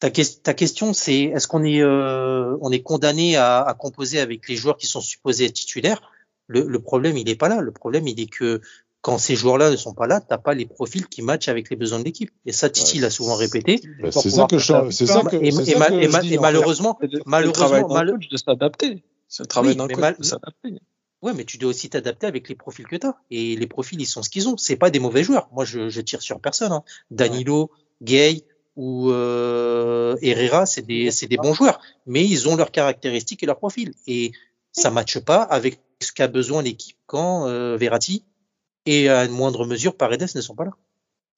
Ta, 0.00 0.10
ta 0.10 0.54
question, 0.54 0.92
c'est 0.92 1.22
est-ce 1.22 1.46
qu'on 1.48 1.64
est, 1.64 1.80
euh, 1.80 2.56
on 2.60 2.70
est 2.72 2.82
condamné 2.82 3.36
à, 3.36 3.62
à 3.62 3.74
composer 3.74 4.20
avec 4.20 4.48
les 4.48 4.56
joueurs 4.56 4.76
qui 4.76 4.86
sont 4.86 5.00
supposés 5.00 5.46
être 5.46 5.54
titulaires? 5.54 6.10
Le, 6.46 6.62
le 6.62 6.78
problème, 6.80 7.16
il 7.16 7.24
n'est 7.24 7.36
pas 7.36 7.48
là. 7.48 7.60
Le 7.60 7.72
problème, 7.72 8.06
il 8.06 8.20
est 8.20 8.26
que 8.30 8.60
quand 9.00 9.18
ces 9.18 9.36
joueurs-là 9.36 9.70
ne 9.70 9.76
sont 9.76 9.94
pas 9.94 10.06
là, 10.06 10.20
t'as 10.20 10.38
pas 10.38 10.54
les 10.54 10.66
profils 10.66 11.06
qui 11.06 11.22
matchent 11.22 11.48
avec 11.48 11.70
les 11.70 11.76
besoins 11.76 12.00
de 12.00 12.04
l'équipe. 12.04 12.30
Et 12.44 12.52
ça, 12.52 12.68
Titi 12.70 12.96
Ouais, 12.96 13.02
l'a 13.02 13.10
souvent 13.10 13.34
répété. 13.36 13.80
Bah, 14.02 14.10
c'est 14.10 14.30
ça 14.30 14.46
que 14.46 14.58
je, 14.58 14.90
c'est 14.90 15.06
ça 15.06 15.22
que, 15.22 15.36
Et, 15.36 15.48
et 15.48 15.50
que 15.52 16.38
malheureusement, 16.40 16.98
de- 17.00 17.22
malheureusement, 17.24 17.88
mal- 17.88 18.10
coach 18.12 18.28
de 18.28 18.36
s'adapter. 18.36 19.04
C'est 19.28 19.42
le 19.42 19.46
travail 19.46 19.70
Oui, 19.72 19.76
d'un 19.76 19.86
mais 19.86 19.94
coach 19.94 20.00
mal- 20.02 20.16
de 20.18 20.24
s'adapter. 20.24 20.74
Ouais, 21.22 21.32
mais 21.34 21.44
tu 21.44 21.56
dois 21.56 21.70
aussi 21.70 21.88
t'adapter 21.88 22.26
avec 22.26 22.48
les 22.48 22.54
profils 22.54 22.86
que 22.86 22.96
tu 22.96 23.06
as. 23.06 23.16
Et 23.30 23.56
les 23.56 23.66
profils, 23.66 23.98
ils 24.00 24.06
sont 24.06 24.22
ce 24.22 24.28
qu'ils 24.28 24.48
ont. 24.48 24.56
C'est 24.58 24.76
pas 24.76 24.90
des 24.90 24.98
mauvais 25.00 25.22
joueurs. 25.22 25.48
Moi, 25.52 25.64
je, 25.64 25.88
je 25.88 26.00
tire 26.02 26.20
sur 26.20 26.40
personne. 26.40 26.72
Hein. 26.72 26.82
Danilo, 27.10 27.70
Gay 28.02 28.44
ou 28.76 29.10
euh, 29.10 30.16
Herrera, 30.22 30.66
c'est 30.66 30.82
des, 30.82 31.10
c'est 31.10 31.26
des 31.26 31.36
bons 31.36 31.54
joueurs. 31.54 31.80
Mais 32.06 32.24
ils 32.24 32.48
ont 32.48 32.56
leurs 32.56 32.70
caractéristiques 32.70 33.42
et 33.42 33.46
leurs 33.46 33.58
profils. 33.58 33.92
Et 34.06 34.32
ça 34.72 34.90
matche 34.90 35.18
pas 35.20 35.42
avec 35.42 35.80
ce 36.00 36.12
qu'a 36.12 36.28
besoin 36.28 36.62
l'équipe 36.62 36.96
quand 37.06 37.46
euh, 37.46 37.76
Verratti 37.76 38.24
et 38.86 39.08
à 39.08 39.24
une 39.24 39.32
moindre 39.32 39.64
mesure 39.64 39.96
Paredes 39.96 40.26
ne 40.34 40.40
sont 40.40 40.54
pas 40.54 40.64
là. 40.64 40.72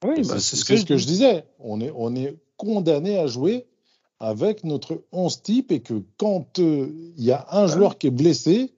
Oui, 0.04 0.24
C'est 0.24 0.28
bah, 0.28 0.40
c'est 0.40 0.56
c'est 0.56 0.56
ce 0.56 0.64
que, 0.64 0.76
je 0.76 0.84
dis. 0.84 0.98
je 0.98 1.06
disais. 1.06 1.44
On 1.58 1.80
est, 1.80 1.92
on 1.94 2.14
est 2.16 2.36
condamné 2.56 3.18
à 3.18 3.26
jouer 3.26 3.66
avec 4.18 4.64
notre 4.64 5.02
11 5.12 5.42
type 5.42 5.72
et 5.72 5.80
que 5.80 6.02
quand 6.16 6.58
euh, 6.58 6.90
il 7.16 7.24
y 7.24 7.32
a 7.32 7.46
un 7.50 7.66
joueur 7.66 7.98
qui 7.98 8.06
est 8.06 8.10
blessé, 8.10 8.72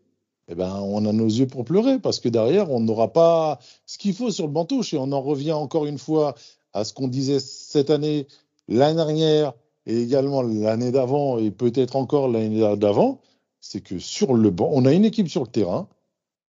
eh 0.48 0.54
ben, 0.54 0.74
on 0.80 1.04
a 1.06 1.12
nos 1.12 1.26
yeux 1.26 1.46
pour 1.46 1.64
pleurer 1.64 1.98
parce 1.98 2.20
que 2.20 2.28
derrière, 2.28 2.70
on 2.70 2.80
n'aura 2.80 3.12
pas 3.12 3.58
ce 3.86 3.98
qu'il 3.98 4.14
faut 4.14 4.30
sur 4.30 4.46
le 4.46 4.52
banc 4.52 4.64
touche. 4.64 4.94
Et 4.94 4.98
on 4.98 5.12
en 5.12 5.20
revient 5.20 5.52
encore 5.52 5.86
une 5.86 5.98
fois 5.98 6.34
à 6.72 6.84
ce 6.84 6.92
qu'on 6.92 7.08
disait 7.08 7.40
cette 7.40 7.90
année, 7.90 8.26
l'année 8.68 8.96
dernière 8.96 9.54
et 9.86 10.00
également 10.02 10.42
l'année 10.42 10.90
d'avant 10.92 11.38
et 11.38 11.50
peut-être 11.50 11.96
encore 11.96 12.28
l'année 12.28 12.60
d'avant. 12.76 13.20
C'est 13.60 13.80
que 13.80 13.98
sur 13.98 14.34
le 14.34 14.50
banc, 14.50 14.70
on 14.72 14.84
a 14.84 14.92
une 14.92 15.04
équipe 15.04 15.28
sur 15.28 15.42
le 15.42 15.48
terrain 15.48 15.88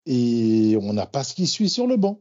et 0.06 0.78
on 0.82 0.92
n'a 0.94 1.06
pas 1.06 1.24
ce 1.24 1.34
qui 1.34 1.48
suit 1.48 1.70
sur 1.70 1.88
le 1.88 1.96
banc. 1.96 2.20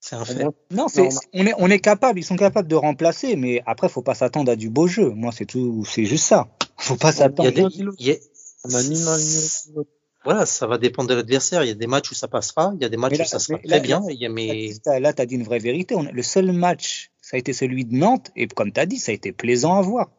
C'est 0.00 0.16
un 0.16 0.24
fait. 0.24 0.44
Non, 0.72 0.86
on 1.32 1.46
est, 1.46 1.54
on 1.58 1.70
est 1.70 1.78
capable, 1.78 2.18
ils 2.18 2.24
sont 2.24 2.36
capables 2.36 2.66
de 2.68 2.74
remplacer, 2.74 3.36
mais 3.36 3.62
après, 3.66 3.88
faut 3.88 4.02
pas 4.02 4.14
s'attendre 4.14 4.50
à 4.50 4.56
du 4.56 4.68
beau 4.68 4.88
jeu. 4.88 5.10
Moi, 5.10 5.30
c'est 5.32 5.46
tout, 5.46 5.84
c'est 5.84 6.04
juste 6.04 6.24
ça. 6.24 6.48
Faut 6.76 6.96
pas 6.96 7.10
Il 7.10 7.14
s'attendre. 7.14 7.50
il 7.54 8.18
on 8.64 8.74
a 8.74 8.82
ni 8.82 8.94
l'un 9.04 9.16
ni 9.18 9.72
l'autre. 9.74 9.90
voilà, 10.24 10.46
ça 10.46 10.66
va 10.66 10.78
dépendre 10.78 11.08
de 11.10 11.14
l'adversaire. 11.14 11.62
Il 11.62 11.68
y 11.68 11.70
a 11.70 11.74
des 11.74 11.86
matchs 11.86 12.10
où 12.10 12.14
ça 12.14 12.26
passera, 12.26 12.72
il 12.74 12.82
y 12.82 12.84
a 12.84 12.88
des 12.88 12.96
matchs 12.96 13.18
là- 13.18 13.24
où 13.24 13.28
ça 13.28 13.38
sera 13.38 13.58
là- 13.62 13.78
très 13.78 13.80
bien. 13.80 14.02
Il 14.10 14.28
mais 14.30 14.72
Là, 14.98 15.12
tu 15.12 15.22
as 15.22 15.26
dit 15.26 15.36
une 15.36 15.44
vraie 15.44 15.60
vérité. 15.60 15.94
On- 15.94 16.02
le 16.02 16.22
seul 16.24 16.50
match, 16.50 17.11
ça 17.32 17.36
a 17.36 17.38
été 17.38 17.54
celui 17.54 17.86
de 17.86 17.96
Nantes, 17.96 18.30
et 18.36 18.46
comme 18.46 18.72
tu 18.72 18.78
as 18.78 18.84
dit, 18.84 18.98
ça 18.98 19.10
a 19.10 19.14
été 19.14 19.32
plaisant 19.32 19.76
à 19.76 19.80
voir. 19.80 20.10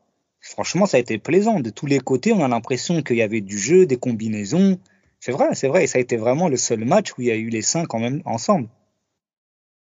Franchement, 0.41 0.87
ça 0.87 0.97
a 0.97 0.99
été 0.99 1.19
plaisant. 1.19 1.59
De 1.59 1.69
tous 1.69 1.85
les 1.85 1.99
côtés, 1.99 2.33
on 2.33 2.43
a 2.43 2.47
l'impression 2.47 3.03
qu'il 3.03 3.17
y 3.17 3.21
avait 3.21 3.39
du 3.39 3.55
jeu, 3.59 3.85
des 3.85 3.97
combinaisons. 3.97 4.79
C'est 5.19 5.31
vrai, 5.31 5.53
c'est 5.53 5.67
vrai. 5.67 5.83
Et 5.83 5.87
ça 5.87 5.99
a 5.99 6.01
été 6.01 6.17
vraiment 6.17 6.49
le 6.49 6.57
seul 6.57 6.83
match 6.85 7.11
où 7.15 7.21
il 7.21 7.27
y 7.27 7.31
a 7.31 7.35
eu 7.35 7.49
les 7.49 7.61
cinq 7.61 7.93
en 7.93 7.99
même, 7.99 8.23
ensemble. 8.25 8.67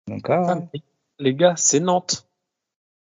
Donc, 0.07 0.27
ah, 0.27 0.57
Ah, 0.73 0.77
Les 1.19 1.35
gars, 1.35 1.53
c'est 1.55 1.79
Nantes. 1.79 2.27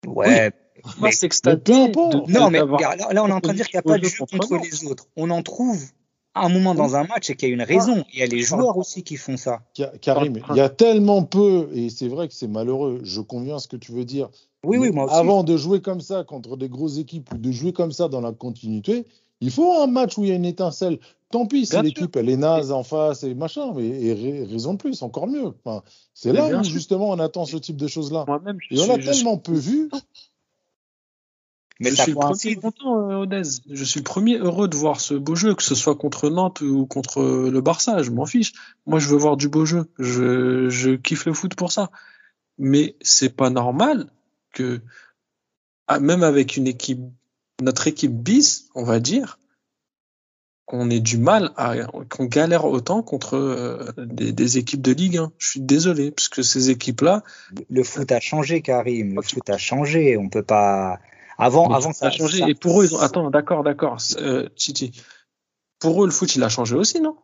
Ouais. 0.06 0.52
Moi, 1.00 1.10
mais- 1.48 1.92
mais 2.28 2.32
Non, 2.32 2.52
mais 2.52 2.60
là, 2.60 3.24
on 3.24 3.28
est 3.28 3.32
en 3.32 3.42
train 3.42 3.54
de 3.54 3.58
dire 3.58 3.68
qu'il 3.68 3.78
n'y 3.78 3.80
a 3.80 3.82
pas 3.82 3.98
de 3.98 4.04
jeu 4.08 4.24
contre 4.38 4.54
les 4.64 4.86
autres. 4.86 5.08
On 5.16 5.32
en 5.32 5.42
trouve 5.42 5.82
un 6.36 6.50
moment 6.50 6.74
dans 6.76 6.96
un 6.96 7.04
match 7.04 7.30
et 7.30 7.36
qu'il 7.36 7.50
y 7.50 7.52
a 7.52 7.54
une 7.56 7.62
raison. 7.62 8.04
Il 8.14 8.20
y 8.20 8.24
a 8.24 8.26
les 8.26 8.42
joueurs 8.42 8.78
aussi 8.78 9.04
qui 9.04 9.18
font 9.18 9.38
ça. 9.38 9.62
Ka- 9.74 9.92
Karim, 10.00 10.40
il 10.52 10.56
y 10.56 10.62
a 10.62 10.70
tellement 10.70 11.24
peu, 11.24 11.70
et 11.74 11.90
c'est 11.90 12.08
vrai 12.08 12.28
que 12.28 12.34
c'est 12.34 12.48
malheureux, 12.48 13.00
je 13.04 13.22
conviens 13.22 13.58
à 13.58 13.60
ce 13.60 13.68
que 13.68 13.78
tu 13.78 13.92
veux 13.92 14.06
dire. 14.06 14.30
Oui, 14.64 14.78
oui, 14.78 14.92
moi 14.92 15.06
aussi. 15.06 15.16
Avant 15.16 15.44
de 15.44 15.58
jouer 15.58 15.82
comme 15.82 16.02
ça 16.02 16.24
contre 16.24 16.56
des 16.58 16.70
grosses 16.70 16.98
équipes 16.98 17.34
ou 17.34 17.38
de 17.38 17.52
jouer 17.52 17.74
comme 17.74 17.92
ça 17.92 18.08
dans 18.08 18.22
la 18.22 18.32
continuité, 18.32 19.06
il 19.42 19.50
faut 19.52 19.82
un 19.82 19.88
match 19.88 20.18
où 20.18 20.24
il 20.24 20.30
y 20.30 20.32
a 20.32 20.36
une 20.36 20.46
étincelle. 20.46 21.00
Tant 21.32 21.46
pis 21.48 21.66
si 21.66 21.82
l'équipe 21.82 22.16
elle 22.18 22.30
est 22.30 22.36
naze 22.38 22.72
en 22.74 22.84
face 22.84 23.24
et 23.24 23.34
machin, 23.34 23.74
mais 23.76 23.88
et 23.88 24.14
ra- 24.14 24.48
raison 24.52 24.74
de 24.74 24.78
plus, 24.78 25.02
encore 25.02 25.28
mieux. 25.28 25.54
Enfin, 25.66 25.82
c'est 26.14 26.34
là 26.34 26.46
où 26.60 26.64
justement 26.64 27.10
on 27.10 27.20
attend 27.20 27.46
ce 27.46 27.56
type 27.58 27.78
de 27.78 27.88
choses-là. 27.88 28.26
Moi-même, 28.28 28.58
je 28.70 28.76
Et 28.76 28.80
on 28.82 28.94
a 28.94 28.98
tellement 28.98 29.38
peu 29.38 29.54
vu. 29.54 29.90
Mais 31.82 31.90
je 31.90 31.96
ça 31.96 32.04
suis 32.04 32.12
le 32.12 32.20
premier 32.20 32.56
content, 32.56 33.10
euh, 33.10 33.24
Odez. 33.24 33.42
Je 33.70 33.84
suis 33.84 34.00
le 34.00 34.04
premier 34.04 34.38
heureux 34.38 34.68
de 34.68 34.78
voir 34.78 35.02
ce 35.02 35.16
beau 35.16 35.36
jeu, 35.36 35.56
que 35.56 35.64
ce 35.64 35.74
soit 35.74 35.96
contre 35.96 36.30
Nantes 36.30 36.62
ou 36.62 36.86
contre 36.86 37.50
le 37.50 37.62
Barça. 37.62 38.04
Je 38.04 38.12
m'en 38.12 38.28
fiche. 38.28 38.54
Moi, 38.86 39.00
je 39.00 39.08
veux 39.08 39.18
voir 39.18 39.36
du 39.36 39.50
beau 39.50 39.66
jeu. 39.66 39.90
Je, 39.98 40.70
je 40.70 40.92
kiffe 40.92 41.26
le 41.26 41.34
foot 41.34 41.56
pour 41.56 41.72
ça. 41.72 41.90
Mais 42.60 42.96
c'est 43.02 43.36
pas 43.36 43.50
normal 43.50 44.12
que, 44.54 44.82
ah, 45.88 46.00
même 46.00 46.22
avec 46.22 46.56
une 46.56 46.68
équipe, 46.68 47.02
notre 47.62 47.88
équipe 47.88 48.14
bis, 48.14 48.70
on 48.76 48.84
va 48.84 49.00
dire, 49.00 49.40
qu'on 50.66 50.90
ait 50.92 51.00
du 51.00 51.18
mal 51.18 51.52
à, 51.58 51.76
qu'on 52.10 52.26
galère 52.26 52.66
autant 52.66 53.02
contre 53.02 53.36
euh, 53.36 53.92
des, 53.98 54.32
des 54.32 54.58
équipes 54.60 54.82
de 54.82 54.92
Ligue 54.92 55.18
1. 55.18 55.32
Je 55.40 55.48
suis 55.48 55.62
désolé, 55.62 56.12
parce 56.12 56.30
que 56.30 56.44
ces 56.44 56.70
équipes-là, 56.70 57.24
Le 57.70 57.84
foot 57.84 58.12
a 58.12 58.20
changé, 58.20 58.62
Karim. 58.62 59.16
Le 59.16 59.22
foot 59.24 59.50
a 59.50 59.58
changé. 59.58 60.16
On 60.18 60.30
peut 60.30 60.44
pas. 60.44 61.00
Avant, 61.42 61.68
avant 61.70 61.92
ça 61.94 62.08
a 62.08 62.12
changé. 62.12 62.40
ça- 62.40 62.50
Et 62.50 62.56
pour 62.56 62.82
eux, 62.82 62.86
ils 62.86 62.96
ont... 62.96 63.00
attends, 63.00 63.30
d'accord, 63.30 63.64
d'accord, 63.64 63.98
euh, 64.20 64.48
Titi. 64.56 64.92
Pour 65.80 66.04
eux, 66.04 66.06
le 66.08 66.12
foot, 66.12 66.36
il 66.36 66.44
a 66.44 66.50
changé 66.50 66.76
aussi, 66.76 67.02
non? 67.02 67.16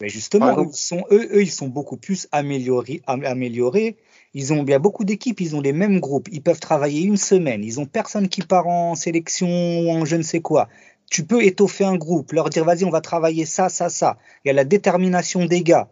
Mais 0.00 0.08
justement, 0.08 0.46
ils 0.62 0.72
sont, 0.74 1.04
eux, 1.10 1.28
eux, 1.32 1.42
ils 1.42 1.50
sont 1.50 1.68
beaucoup 1.68 1.98
plus 1.98 2.26
améliorés. 2.32 3.02
am- 3.06 3.22
améliorés. 3.24 3.98
Ils 4.32 4.52
ont, 4.52 4.64
il 4.64 4.70
y 4.70 4.74
a 4.74 4.78
beaucoup 4.78 5.04
d'équipes, 5.04 5.40
ils 5.42 5.54
ont 5.54 5.60
les 5.60 5.74
mêmes 5.74 6.00
groupes. 6.00 6.28
Ils 6.32 6.42
peuvent 6.42 6.60
travailler 6.60 7.02
une 7.02 7.18
semaine. 7.18 7.62
Ils 7.62 7.78
ont 7.80 7.84
personne 7.86 8.28
qui 8.28 8.40
part 8.40 8.66
en 8.66 8.94
sélection 8.94 9.46
ou 9.48 9.90
en 9.90 10.04
je 10.06 10.16
ne 10.16 10.22
sais 10.22 10.40
quoi. 10.40 10.68
Tu 11.10 11.24
peux 11.24 11.44
étoffer 11.44 11.84
un 11.84 11.96
groupe, 11.96 12.32
leur 12.32 12.48
dire 12.48 12.64
vas-y, 12.64 12.84
on 12.84 12.90
va 12.90 13.00
travailler 13.02 13.44
ça, 13.44 13.68
ça, 13.68 13.90
ça. 13.90 14.16
Il 14.44 14.48
y 14.48 14.50
a 14.50 14.54
la 14.54 14.64
détermination 14.64 15.44
des 15.44 15.62
gars. 15.62 15.90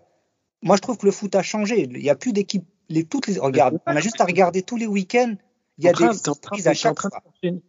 Moi, 0.63 0.77
je 0.77 0.81
trouve 0.81 0.97
que 0.97 1.05
le 1.07 1.13
foot 1.13 1.35
a 1.35 1.43
changé. 1.43 1.83
Il 1.83 2.01
n'y 2.01 2.09
a 2.11 2.15
plus 2.17 2.33
d'équipes. 2.33 2.65
Les, 2.89 3.05
toutes 3.05 3.27
les, 3.27 3.39
regarde, 3.39 3.79
on 3.87 3.95
a 3.95 4.01
juste 4.01 4.21
à 4.21 4.25
regarder 4.25 4.63
tous 4.63 4.77
les 4.79 4.87
week-ends. 4.87 5.35
Il 5.79 5.85
y 5.85 5.89
a 5.89 5.93
des 5.93 5.97
train- 5.97 6.09
t'es 6.09 6.29
en 6.29 6.35
train- 6.35 6.57
surprises 6.57 6.67
à 6.67 6.73
t'es 6.73 6.77
en 6.77 6.81
chaque 6.81 6.95
train 6.97 7.09
de 7.09 7.13
fois. 7.15 7.23
chercher- 7.43 7.61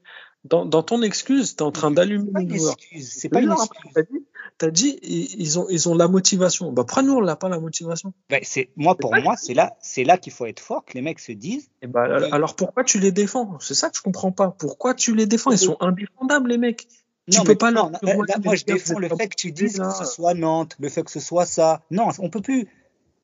dans, 0.46 0.66
dans 0.66 0.84
ton 0.84 1.02
excuse, 1.02 1.56
tu 1.58 1.64
es 1.64 1.66
en 1.66 1.72
train 1.72 1.92
d'allumer 1.92 2.24
C'est 2.28 2.32
pas 2.34 2.40
les 2.40 2.46
une 2.46 2.68
excuse. 2.70 3.12
C'est 3.14 3.30
pas 3.30 3.42
une 3.42 3.50
Non, 3.50 3.56
excuse. 3.58 3.92
T'as 3.94 4.02
dit, 4.04 4.26
t'as 4.58 4.72
dit, 4.72 5.00
ils 5.38 5.60
ont, 5.60 5.68
ils 5.70 5.90
ont 5.90 5.96
la 5.96 6.08
motivation. 6.08 6.72
Bah, 6.72 6.84
après, 6.84 7.04
nous, 7.04 7.14
on 7.14 7.22
n'a 7.22 7.36
pas 7.36 7.50
la 7.50 7.60
motivation. 7.60 8.14
C'est, 8.44 8.70
moi, 8.78 8.96
pour 8.98 9.14
moi, 9.14 9.36
c'est 9.36 9.54
là, 9.54 9.76
c'est 9.82 10.06
là 10.06 10.18
qu'il 10.18 10.32
faut 10.32 10.46
être 10.46 10.62
fort, 10.62 10.86
que 10.86 10.94
les 10.94 11.02
mecs 11.02 11.20
se 11.20 11.34
disent, 11.34 11.70
Et 11.82 11.88
bah, 11.88 12.08
Ouais. 12.08 12.32
alors 12.32 12.56
pourquoi 12.56 12.86
tu 12.86 13.00
les 13.00 13.12
défends? 13.12 13.58
C'est 13.60 13.74
ça 13.76 13.90
que 13.90 13.98
je 13.98 14.02
comprends 14.02 14.32
pas. 14.32 14.52
Pourquoi 14.58 14.94
tu 14.94 15.14
les 15.14 15.26
défends? 15.26 15.52
Ils 15.52 15.58
sont 15.58 15.78
indéfendables, 15.82 16.50
les 16.50 16.58
mecs. 16.58 16.88
Tu 17.30 17.38
non, 17.38 17.44
peux 17.44 17.52
mais 17.52 17.56
pas 17.58 17.72
non, 17.72 17.84
leur 17.84 17.92
là, 17.92 18.00
dire, 18.02 18.10
là, 18.10 18.16
ouais, 18.18 18.44
moi, 18.46 18.56
je 18.56 18.64
défends 18.66 18.98
le 18.98 19.10
fait 19.10 19.28
que 19.28 19.36
tu 19.36 19.52
dises 19.52 19.78
là. 19.78 19.90
que 19.92 20.06
ce 20.06 20.12
soit 20.12 20.34
Nantes, 20.34 20.76
le 20.80 20.90
fait 20.90 21.04
que 21.04 21.12
ce 21.12 21.20
soit 21.20 21.46
ça. 21.46 21.82
Non, 21.92 22.08
on 22.18 22.30
peut 22.30 22.42
plus. 22.42 22.68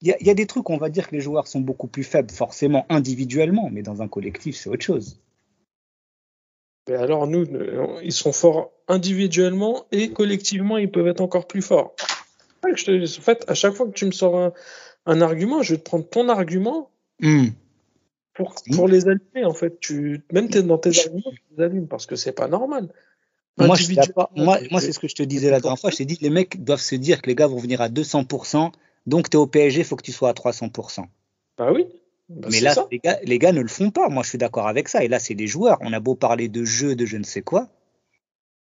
Il 0.01 0.09
y 0.09 0.11
a, 0.11 0.17
il 0.19 0.27
y 0.27 0.29
a 0.29 0.33
des 0.33 0.45
trucs, 0.45 0.69
on 0.69 0.77
va 0.77 0.89
dire 0.89 1.07
que 1.07 1.15
les 1.15 1.21
joueurs 1.21 1.47
sont 1.47 1.61
beaucoup 1.61 1.87
plus 1.87 2.03
faibles, 2.03 2.31
forcément, 2.31 2.85
individuellement, 2.89 3.69
mais 3.71 3.81
dans 3.81 4.01
un 4.01 4.07
collectif, 4.07 4.55
c'est 4.55 4.69
autre 4.69 4.83
chose. 4.83 5.19
Mais 6.87 6.95
alors, 6.95 7.25
nous, 7.27 7.45
euh, 7.45 7.99
ils 8.03 8.11
sont 8.11 8.31
forts 8.33 8.71
individuellement 8.87 9.85
et 9.91 10.11
collectivement, 10.11 10.77
ils 10.77 10.91
peuvent 10.91 11.07
être 11.07 11.21
encore 11.21 11.47
plus 11.47 11.61
forts. 11.63 11.95
Ouais, 12.63 12.71
je 12.75 12.85
te- 12.85 13.19
en 13.19 13.21
fait, 13.21 13.43
à 13.47 13.53
chaque 13.55 13.73
fois 13.73 13.87
que 13.87 13.93
tu 13.93 14.05
me 14.05 14.11
sors 14.11 14.37
un, 14.37 14.53
un 15.07 15.21
argument, 15.21 15.63
je 15.63 15.73
vais 15.73 15.79
te 15.79 15.83
prendre 15.83 16.07
ton 16.07 16.29
argument 16.29 16.89
Hmm. 17.21 17.47
pour, 18.33 18.53
Mm. 18.67 18.75
pour 18.75 18.87
les 18.89 19.07
allumer, 19.07 19.45
en 19.45 19.53
fait. 19.53 19.79
Tu, 19.79 20.21
même 20.31 20.49
dans 20.49 20.77
tes 20.77 20.89
arguments, 20.99 21.31
tu 21.31 21.41
les 21.57 21.63
allumes 21.63 21.87
parce 21.87 22.05
que 22.05 22.15
c'est 22.17 22.33
pas 22.33 22.47
normal. 22.49 22.89
Moi, 23.57 23.67
moi, 24.35 24.59
moi 24.69 24.81
c'est- 24.81 24.87
c'est 24.87 24.91
ce 24.91 24.99
que 24.99 25.07
je 25.07 25.15
te 25.15 25.23
disais 25.23 25.49
la 25.49 25.61
dernière 25.61 25.79
fois. 25.79 25.89
Je 25.89 25.95
t'ai 25.95 26.05
dit, 26.05 26.17
les 26.19 26.29
mecs 26.29 26.61
doivent 26.63 26.81
se 26.81 26.95
dire 26.95 27.21
que 27.21 27.27
les 27.27 27.35
gars 27.35 27.47
vont 27.47 27.57
venir 27.57 27.79
à 27.79 27.87
200%, 27.87 28.73
donc 29.05 29.29
tu 29.29 29.37
es 29.37 29.39
au 29.39 29.47
PSG, 29.47 29.79
il 29.79 29.85
faut 29.85 29.95
que 29.95 30.03
tu 30.03 30.11
sois 30.11 30.29
à 30.29 30.33
300%. 30.33 31.05
Bah 31.57 31.71
oui. 31.73 31.87
Bah, 32.29 32.47
Mais 32.51 32.59
là, 32.59 32.73
les 32.91 32.99
gars, 32.99 33.19
les 33.23 33.39
gars 33.39 33.51
ne 33.51 33.61
le 33.61 33.67
font 33.67 33.91
pas. 33.91 34.09
Moi, 34.09 34.23
je 34.23 34.29
suis 34.29 34.37
d'accord 34.37 34.67
avec 34.67 34.89
ça. 34.89 35.03
Et 35.03 35.07
là, 35.07 35.19
c'est 35.19 35.35
des 35.35 35.47
joueurs. 35.47 35.77
On 35.81 35.93
a 35.93 35.99
beau 35.99 36.15
parler 36.15 36.49
de 36.49 36.65
jeu, 36.65 36.95
de 36.95 37.05
je 37.05 37.17
ne 37.17 37.23
sais 37.23 37.41
quoi. 37.43 37.69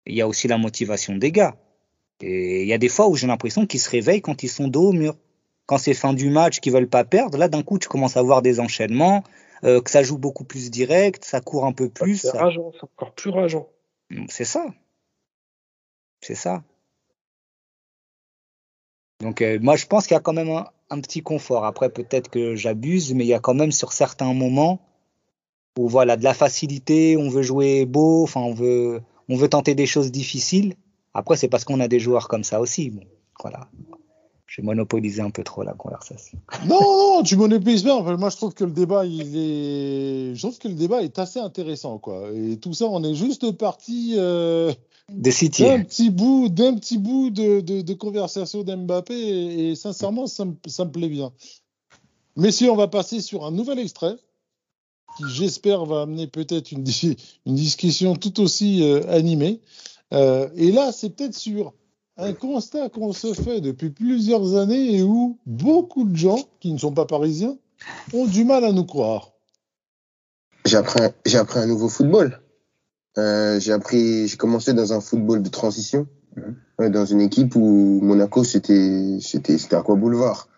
Il 0.06 0.14
y 0.14 0.20
a 0.20 0.28
aussi 0.28 0.48
la 0.48 0.58
motivation 0.58 1.16
des 1.16 1.32
gars. 1.32 1.56
Et 2.20 2.62
il 2.62 2.68
y 2.68 2.72
a 2.74 2.78
des 2.78 2.90
fois 2.90 3.08
où 3.08 3.16
j'ai 3.16 3.26
l'impression 3.26 3.66
qu'ils 3.66 3.80
se 3.80 3.88
réveillent 3.90 4.20
quand 4.22 4.42
ils 4.42 4.48
sont 4.48 4.68
dos 4.68 4.90
au 4.90 4.92
mur. 4.92 5.16
Quand 5.66 5.78
c'est 5.78 5.94
fin 5.94 6.12
du 6.12 6.28
match, 6.28 6.60
qu'ils 6.60 6.72
veulent 6.74 6.88
pas 6.88 7.04
perdre, 7.04 7.38
là, 7.38 7.48
d'un 7.48 7.62
coup, 7.62 7.78
tu 7.78 7.88
commences 7.88 8.18
à 8.18 8.22
voir 8.22 8.42
des 8.42 8.60
enchaînements, 8.60 9.24
euh, 9.64 9.80
que 9.80 9.90
ça 9.90 10.02
joue 10.02 10.18
beaucoup 10.18 10.44
plus 10.44 10.70
direct, 10.70 11.24
ça 11.24 11.40
court 11.40 11.64
un 11.64 11.72
peu 11.72 11.88
plus. 11.88 12.18
C'est 12.18 12.28
ça- 12.28 12.38
rageant, 12.38 12.70
c'est 12.74 12.84
encore 12.84 13.14
plus 13.14 13.30
rageant. 13.30 13.66
C'est 14.28 14.44
ça. 14.44 14.66
C'est 16.20 16.34
ça. 16.34 16.62
Donc, 19.24 19.40
euh, 19.40 19.58
moi, 19.62 19.74
je 19.74 19.86
pense 19.86 20.06
qu'il 20.06 20.14
y 20.14 20.18
a 20.18 20.20
quand 20.20 20.34
même 20.34 20.50
un, 20.90 21.00
petit 21.00 21.22
confort. 21.22 21.64
Après, 21.64 21.88
peut-être 21.88 22.28
que 22.28 22.54
j'abuse, 22.56 23.14
mais 23.14 23.24
il 23.24 23.28
y 23.28 23.34
a 23.34 23.40
quand 23.40 23.54
même 23.54 23.72
sur 23.72 23.94
certains 23.94 24.34
moments 24.34 24.80
où, 25.78 25.88
voilà, 25.88 26.18
de 26.18 26.22
la 26.22 26.34
facilité, 26.34 27.16
on 27.16 27.30
veut 27.30 27.42
jouer 27.42 27.86
beau, 27.86 28.22
enfin, 28.22 28.42
on 28.42 28.52
veut, 28.52 29.00
on 29.30 29.36
veut 29.36 29.48
tenter 29.48 29.74
des 29.74 29.86
choses 29.86 30.12
difficiles. 30.12 30.74
Après, 31.14 31.36
c'est 31.36 31.48
parce 31.48 31.64
qu'on 31.64 31.80
a 31.80 31.88
des 31.88 32.00
joueurs 32.00 32.28
comme 32.28 32.44
ça 32.44 32.60
aussi. 32.60 32.90
Bon, 32.90 33.02
voilà. 33.40 33.70
J'ai 34.46 34.60
monopolisé 34.60 35.22
un 35.22 35.30
peu 35.30 35.42
trop 35.42 35.62
la 35.62 35.72
conversation. 35.72 36.38
Non, 36.66 36.80
non, 36.82 37.22
tu 37.22 37.36
monopolises 37.36 37.82
bien. 37.82 37.94
Enfin, 37.94 38.18
moi, 38.18 38.28
je 38.28 38.36
trouve 38.36 38.52
que 38.52 38.64
le 38.64 38.72
débat, 38.72 39.06
il 39.06 39.36
est, 39.38 40.34
je 40.34 40.40
trouve 40.42 40.58
que 40.58 40.68
le 40.68 40.74
débat 40.74 41.02
est 41.02 41.18
assez 41.18 41.40
intéressant, 41.40 41.96
quoi. 41.96 42.28
Et 42.34 42.58
tout 42.58 42.74
ça, 42.74 42.84
on 42.84 43.02
est 43.02 43.14
juste 43.14 43.50
parti 43.52 44.16
euh, 44.18 44.70
De 45.12 45.30
City. 45.30 45.62
d'un 45.62 45.82
petit 45.82 46.10
bout, 46.10 46.48
d'un 46.48 46.74
petit 46.74 46.98
bout 46.98 47.30
de, 47.30 47.60
de, 47.60 47.82
de 47.82 47.94
conversation 47.94 48.62
d'Mbappé, 48.62 49.14
et, 49.14 49.70
et 49.70 49.74
sincèrement, 49.74 50.26
ça 50.26 50.44
me, 50.44 50.54
ça 50.66 50.84
me 50.84 50.90
plaît 50.90 51.08
bien. 51.08 51.32
Messieurs, 52.36 52.70
on 52.70 52.76
va 52.76 52.88
passer 52.88 53.20
sur 53.20 53.44
un 53.44 53.50
nouvel 53.50 53.78
extrait 53.78 54.16
qui, 55.16 55.24
j'espère, 55.28 55.84
va 55.84 56.02
amener 56.02 56.26
peut-être 56.26 56.72
une, 56.72 56.82
di- 56.82 57.16
une 57.46 57.54
discussion 57.54 58.16
tout 58.16 58.40
aussi 58.40 58.82
euh, 58.82 59.02
animée. 59.08 59.60
Euh, 60.12 60.48
et 60.56 60.72
là, 60.72 60.90
c'est 60.90 61.10
peut-être 61.10 61.36
sur 61.36 61.74
un 62.16 62.32
constat 62.32 62.88
qu'on 62.88 63.12
se 63.12 63.34
fait 63.34 63.60
depuis 63.60 63.90
plusieurs 63.90 64.56
années 64.56 64.96
et 64.96 65.02
où 65.02 65.38
beaucoup 65.46 66.04
de 66.04 66.16
gens 66.16 66.38
qui 66.60 66.72
ne 66.72 66.78
sont 66.78 66.92
pas 66.92 67.06
parisiens 67.06 67.56
ont 68.12 68.26
du 68.26 68.44
mal 68.44 68.64
à 68.64 68.72
nous 68.72 68.84
croire. 68.84 69.32
Appris 71.34 71.58
un 71.58 71.66
nouveau 71.66 71.88
football. 71.88 72.40
Euh, 73.18 73.60
j'ai 73.60 73.72
appris, 73.72 74.28
j'ai 74.28 74.36
commencé 74.36 74.72
dans 74.72 74.92
un 74.92 75.00
football 75.00 75.42
de 75.42 75.48
transition, 75.48 76.06
Ouais, 76.78 76.90
dans 76.90 77.04
une 77.04 77.20
équipe 77.20 77.54
où 77.54 78.00
Monaco 78.02 78.42
c'était, 78.42 79.18
c'était, 79.20 79.56
c'était 79.58 79.76
Aqua 79.76 79.94
Boulevard. 79.94 80.48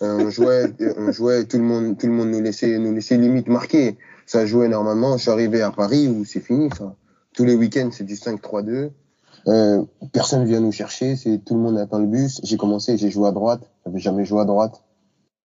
Euh, 0.00 0.24
on 0.24 0.30
jouait, 0.30 0.72
on 0.96 1.12
jouait, 1.12 1.44
tout 1.44 1.58
le 1.58 1.64
monde, 1.64 1.98
tout 1.98 2.06
le 2.06 2.12
monde 2.12 2.30
nous 2.30 2.40
laissait, 2.40 2.78
nous 2.78 2.94
laissait 2.94 3.18
limite 3.18 3.48
marquer. 3.48 3.98
Ça 4.24 4.46
jouait 4.46 4.68
normalement. 4.68 5.16
Je 5.16 5.22
suis 5.22 5.30
arrivé 5.30 5.60
à 5.60 5.70
Paris 5.70 6.08
où 6.08 6.24
c'est 6.24 6.40
fini. 6.40 6.70
Ça. 6.76 6.94
Tous 7.34 7.44
les 7.44 7.54
week-ends 7.54 7.90
c'est 7.92 8.04
du 8.04 8.14
5-3-2. 8.14 8.90
Euh, 9.48 9.84
personne 10.12 10.44
vient 10.46 10.60
nous 10.60 10.72
chercher. 10.72 11.16
C'est 11.16 11.44
tout 11.44 11.54
le 11.54 11.60
monde 11.60 11.78
attend 11.78 11.98
le 11.98 12.06
bus. 12.06 12.40
J'ai 12.42 12.56
commencé, 12.56 12.96
j'ai 12.96 13.10
joué 13.10 13.28
à 13.28 13.32
droite. 13.32 13.60
J'avais 13.84 13.98
jamais 13.98 14.24
joué 14.24 14.40
à 14.40 14.44
droite. 14.46 14.82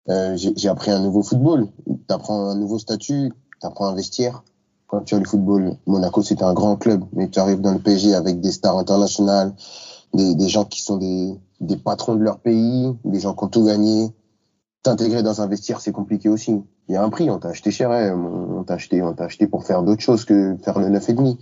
Euh, 0.10 0.38
j'ai 0.38 0.54
j'ai 0.56 0.70
appris 0.70 0.92
un 0.92 1.00
nouveau 1.00 1.24
football. 1.24 1.68
T'apprends 2.08 2.50
un 2.50 2.56
nouveau 2.56 2.78
statut, 2.78 3.32
t'apprends 3.60 3.88
un 3.88 3.96
vestiaire. 3.96 4.44
Quand 4.92 5.00
tu 5.06 5.16
as 5.16 5.20
le 5.20 5.26
football, 5.26 5.78
Monaco 5.88 6.22
c'était 6.22 6.44
un 6.44 6.54
grand 6.54 6.76
club, 6.76 7.06
mais 7.14 7.30
tu 7.30 7.40
arrives 7.40 7.62
dans 7.62 7.72
le 7.72 7.80
PSG 7.80 8.14
avec 8.14 8.42
des 8.42 8.52
stars 8.52 8.78
internationales, 8.78 9.54
des, 10.14 10.36
des 10.36 10.50
gens 10.50 10.66
qui 10.66 10.82
sont 10.82 10.98
des, 10.98 11.40
des 11.62 11.78
patrons 11.78 12.16
de 12.16 12.22
leur 12.22 12.40
pays, 12.40 12.94
des 13.06 13.22
gens 13.22 13.34
qui 13.34 13.42
ont 13.46 13.48
tout 13.48 13.64
gagné. 13.64 14.14
T'intégrer 14.84 15.24
dans 15.24 15.42
un 15.42 15.48
vestiaire, 15.48 15.80
c'est 15.80 15.94
compliqué 15.94 16.28
aussi. 16.28 16.62
Il 16.90 16.94
y 16.94 16.98
a 16.98 17.04
un 17.04 17.10
prix, 17.10 17.30
on 17.30 17.40
t'a 17.40 17.48
acheté 17.48 17.72
cher, 17.72 17.90
hein. 17.90 18.14
on 18.58 18.66
t'a 18.66 18.74
acheté, 18.74 19.02
on 19.02 19.14
t'a 19.14 19.24
acheté 19.24 19.48
pour 19.48 19.64
faire 19.64 19.82
d'autres 19.82 20.02
choses 20.02 20.26
que 20.26 20.58
faire 20.62 20.78
le 20.78 20.88
9,5. 20.88 21.38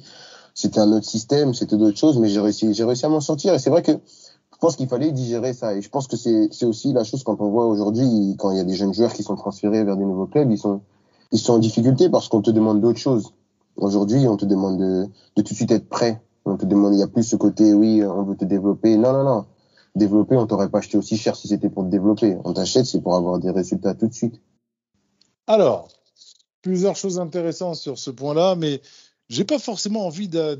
C'était 0.53 0.79
un 0.79 0.91
autre 0.91 1.07
système, 1.07 1.55
c'était 1.55 1.77
d'autres 1.77 1.97
choses, 1.97 2.19
mais 2.19 2.29
j'ai 2.29 2.41
réussi, 2.41 2.71
j'ai 2.75 2.83
réussi 2.83 3.07
à 3.07 3.09
m'en 3.09 3.19
sortir. 3.19 3.55
Et 3.55 3.59
c'est 3.59 3.71
vrai 3.71 3.81
que 3.81 3.93
je 3.93 4.57
pense 4.59 4.75
qu'il 4.75 4.87
fallait 4.87 5.11
digérer 5.11 5.53
ça. 5.53 5.73
Et 5.73 5.81
je 5.81 5.89
pense 5.89 6.05
que 6.05 6.17
c'est, 6.17 6.49
c'est 6.51 6.67
aussi 6.67 6.93
la 6.93 7.03
chose 7.03 7.23
quand 7.23 7.41
on 7.41 7.49
voit 7.49 7.65
aujourd'hui, 7.65 8.35
quand 8.37 8.51
il 8.51 8.57
y 8.57 8.61
a 8.61 8.63
des 8.63 8.75
jeunes 8.75 8.93
joueurs 8.93 9.13
qui 9.13 9.23
sont 9.23 9.35
transférés 9.35 9.83
vers 9.83 9.97
des 9.97 10.05
nouveaux 10.05 10.27
clubs, 10.27 10.51
ils 10.51 10.59
sont, 10.59 10.81
ils 11.31 11.39
sont 11.39 11.53
en 11.53 11.59
difficulté 11.59 12.09
parce 12.09 12.27
qu'on 12.27 12.41
te 12.41 12.51
demande 12.51 12.79
d'autres 12.79 12.99
choses. 12.99 13.33
Aujourd'hui, 13.79 14.27
on 14.27 14.35
te 14.35 14.45
demande 14.45 14.77
de, 14.77 15.07
tout 15.35 15.41
de 15.41 15.47
suite 15.47 15.71
être 15.71 15.87
prêt. 15.87 16.21
On 16.45 16.57
te 16.57 16.65
demande, 16.65 16.93
il 16.93 16.97
n'y 16.97 17.03
a 17.03 17.07
plus 17.07 17.23
ce 17.23 17.37
côté, 17.37 17.73
oui, 17.73 18.03
on 18.03 18.23
veut 18.23 18.35
te 18.35 18.45
développer. 18.45 18.97
Non, 18.97 19.13
non, 19.13 19.23
non. 19.23 19.45
Développer, 19.95 20.35
on 20.35 20.45
t'aurait 20.45 20.69
pas 20.69 20.79
acheté 20.79 20.97
aussi 20.97 21.17
cher 21.17 21.35
si 21.35 21.47
c'était 21.47 21.69
pour 21.69 21.83
te 21.83 21.89
développer. 21.89 22.37
On 22.43 22.53
t'achète, 22.53 22.85
c'est 22.85 23.01
pour 23.01 23.15
avoir 23.15 23.39
des 23.39 23.51
résultats 23.51 23.95
tout 23.95 24.07
de 24.07 24.13
suite. 24.13 24.41
Alors, 25.47 25.87
plusieurs 26.61 26.95
choses 26.95 27.19
intéressantes 27.19 27.75
sur 27.75 27.97
ce 27.97 28.11
point-là, 28.11 28.55
mais 28.55 28.81
j'ai 29.29 29.45
pas 29.45 29.59
forcément 29.59 30.05
envie 30.05 30.27
de, 30.27 30.55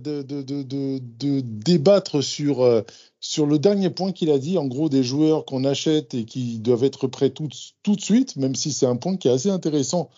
débattre 1.41 2.23
sur, 2.23 2.61
euh, 2.61 2.81
sur 3.19 3.45
le 3.45 3.59
dernier 3.59 3.89
point 3.89 4.11
qu'il 4.13 4.31
a 4.31 4.39
dit, 4.39 4.57
en 4.57 4.65
gros 4.65 4.89
des 4.89 5.03
joueurs 5.03 5.45
qu'on 5.45 5.65
achète 5.65 6.13
et 6.13 6.23
qui 6.23 6.59
doivent 6.59 6.83
être 6.85 7.07
prêts 7.07 7.31
tout 7.31 7.47
de 7.47 8.01
suite, 8.01 8.35
même 8.37 8.55
si 8.55 8.71
c'est 8.71 8.85
un 8.85 8.95
point 8.95 9.17
qui 9.17 9.27
est 9.27 9.31
assez 9.31 9.49
intéressant 9.49 10.09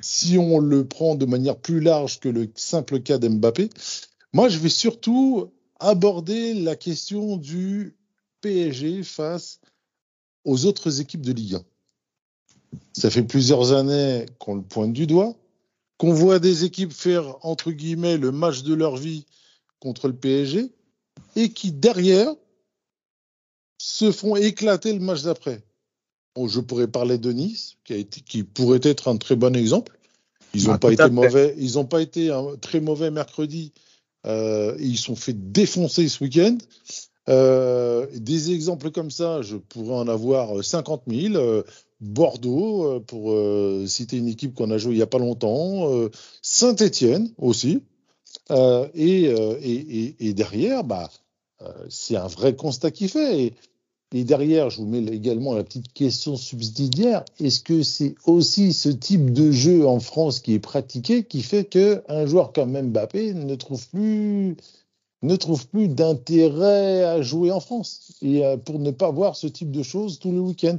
si 0.00 0.38
on 0.38 0.58
le 0.58 0.86
prend 0.86 1.14
de 1.14 1.26
manière 1.26 1.58
plus 1.58 1.80
large 1.80 2.20
que 2.20 2.28
le 2.28 2.50
simple 2.54 3.00
cas 3.00 3.18
d'Mbappé. 3.18 3.70
Moi, 4.32 4.48
je 4.48 4.58
vais 4.58 4.68
surtout 4.68 5.50
aborder 5.80 6.54
la 6.54 6.76
question 6.76 7.36
du 7.36 7.96
PSG 8.40 9.02
face 9.02 9.60
aux 10.44 10.66
autres 10.66 11.00
équipes 11.00 11.22
de 11.22 11.32
Ligue 11.32 11.54
1. 11.54 11.64
Ça 12.92 13.10
fait 13.10 13.22
plusieurs 13.22 13.72
années 13.72 14.26
qu'on 14.38 14.54
le 14.54 14.62
pointe 14.62 14.92
du 14.92 15.06
doigt 15.06 15.34
qu'on 15.98 16.14
voit 16.14 16.38
des 16.38 16.64
équipes 16.64 16.92
faire, 16.92 17.44
entre 17.44 17.72
guillemets, 17.72 18.16
le 18.16 18.32
match 18.32 18.62
de 18.62 18.72
leur 18.72 18.96
vie 18.96 19.26
contre 19.80 20.08
le 20.08 20.14
PSG, 20.14 20.72
et 21.36 21.52
qui, 21.52 21.72
derrière, 21.72 22.32
se 23.78 24.10
font 24.10 24.36
éclater 24.36 24.92
le 24.92 25.00
match 25.00 25.22
d'après. 25.22 25.62
Je 26.46 26.60
pourrais 26.60 26.86
parler 26.86 27.18
de 27.18 27.32
Nice, 27.32 27.76
qui, 27.84 27.94
a 27.94 27.96
été, 27.96 28.20
qui 28.20 28.44
pourrait 28.44 28.80
être 28.82 29.08
un 29.08 29.16
très 29.16 29.34
bon 29.34 29.56
exemple. 29.56 29.98
Ils 30.54 30.66
n'ont 30.66 30.74
ah, 30.74 30.78
pas 30.78 30.92
été 30.92 31.10
mauvais. 31.10 31.54
Ils 31.58 31.74
n'ont 31.74 31.84
pas 31.84 32.00
été 32.00 32.30
un, 32.30 32.56
très 32.60 32.80
mauvais 32.80 33.10
mercredi. 33.10 33.72
Euh, 34.26 34.76
ils 34.78 34.98
sont 34.98 35.16
fait 35.16 35.34
défoncer 35.52 36.08
ce 36.08 36.22
week-end. 36.22 36.56
Euh, 37.28 38.06
des 38.14 38.52
exemples 38.52 38.90
comme 38.90 39.10
ça, 39.10 39.42
je 39.42 39.56
pourrais 39.56 39.96
en 39.96 40.08
avoir 40.08 40.62
50 40.62 41.02
000. 41.08 41.64
Bordeaux, 42.00 42.84
euh, 42.84 43.00
pour 43.00 43.32
euh, 43.32 43.84
citer 43.86 44.18
une 44.18 44.28
équipe 44.28 44.54
qu'on 44.54 44.70
a 44.70 44.78
joué 44.78 44.92
il 44.92 44.96
n'y 44.96 45.02
a 45.02 45.06
pas 45.06 45.18
longtemps, 45.18 45.92
euh, 45.92 46.10
Saint-Étienne 46.42 47.32
aussi. 47.38 47.82
Et, 48.94 49.24
et, 49.24 50.16
et, 50.20 50.34
derrière, 50.34 50.82
bah, 50.82 51.10
c'est 51.90 52.16
un 52.16 52.26
vrai 52.26 52.56
constat 52.56 52.90
qui 52.90 53.08
fait. 53.08 53.44
Et, 53.44 53.54
et, 54.14 54.24
derrière, 54.24 54.70
je 54.70 54.78
vous 54.78 54.86
mets 54.86 55.04
également 55.04 55.54
la 55.54 55.64
petite 55.64 55.92
question 55.92 56.36
subsidiaire. 56.36 57.24
Est-ce 57.40 57.60
que 57.60 57.82
c'est 57.82 58.14
aussi 58.24 58.72
ce 58.72 58.88
type 58.88 59.32
de 59.32 59.50
jeu 59.52 59.86
en 59.86 60.00
France 60.00 60.40
qui 60.40 60.54
est 60.54 60.58
pratiqué 60.58 61.24
qui 61.24 61.42
fait 61.42 61.64
qu'un 61.64 62.26
joueur 62.26 62.52
comme 62.52 62.80
Mbappé 62.80 63.34
ne 63.34 63.54
trouve 63.54 63.86
plus 63.88 64.56
ne 65.22 65.36
trouve 65.36 65.66
plus 65.66 65.88
d'intérêt 65.88 67.02
à 67.02 67.22
jouer 67.22 67.50
en 67.50 67.60
France 67.60 68.12
et 68.22 68.42
pour 68.64 68.78
ne 68.78 68.92
pas 68.92 69.10
voir 69.10 69.36
ce 69.36 69.48
type 69.48 69.72
de 69.72 69.82
choses 69.82 70.18
tous 70.18 70.32
les 70.32 70.38
week-ends? 70.38 70.78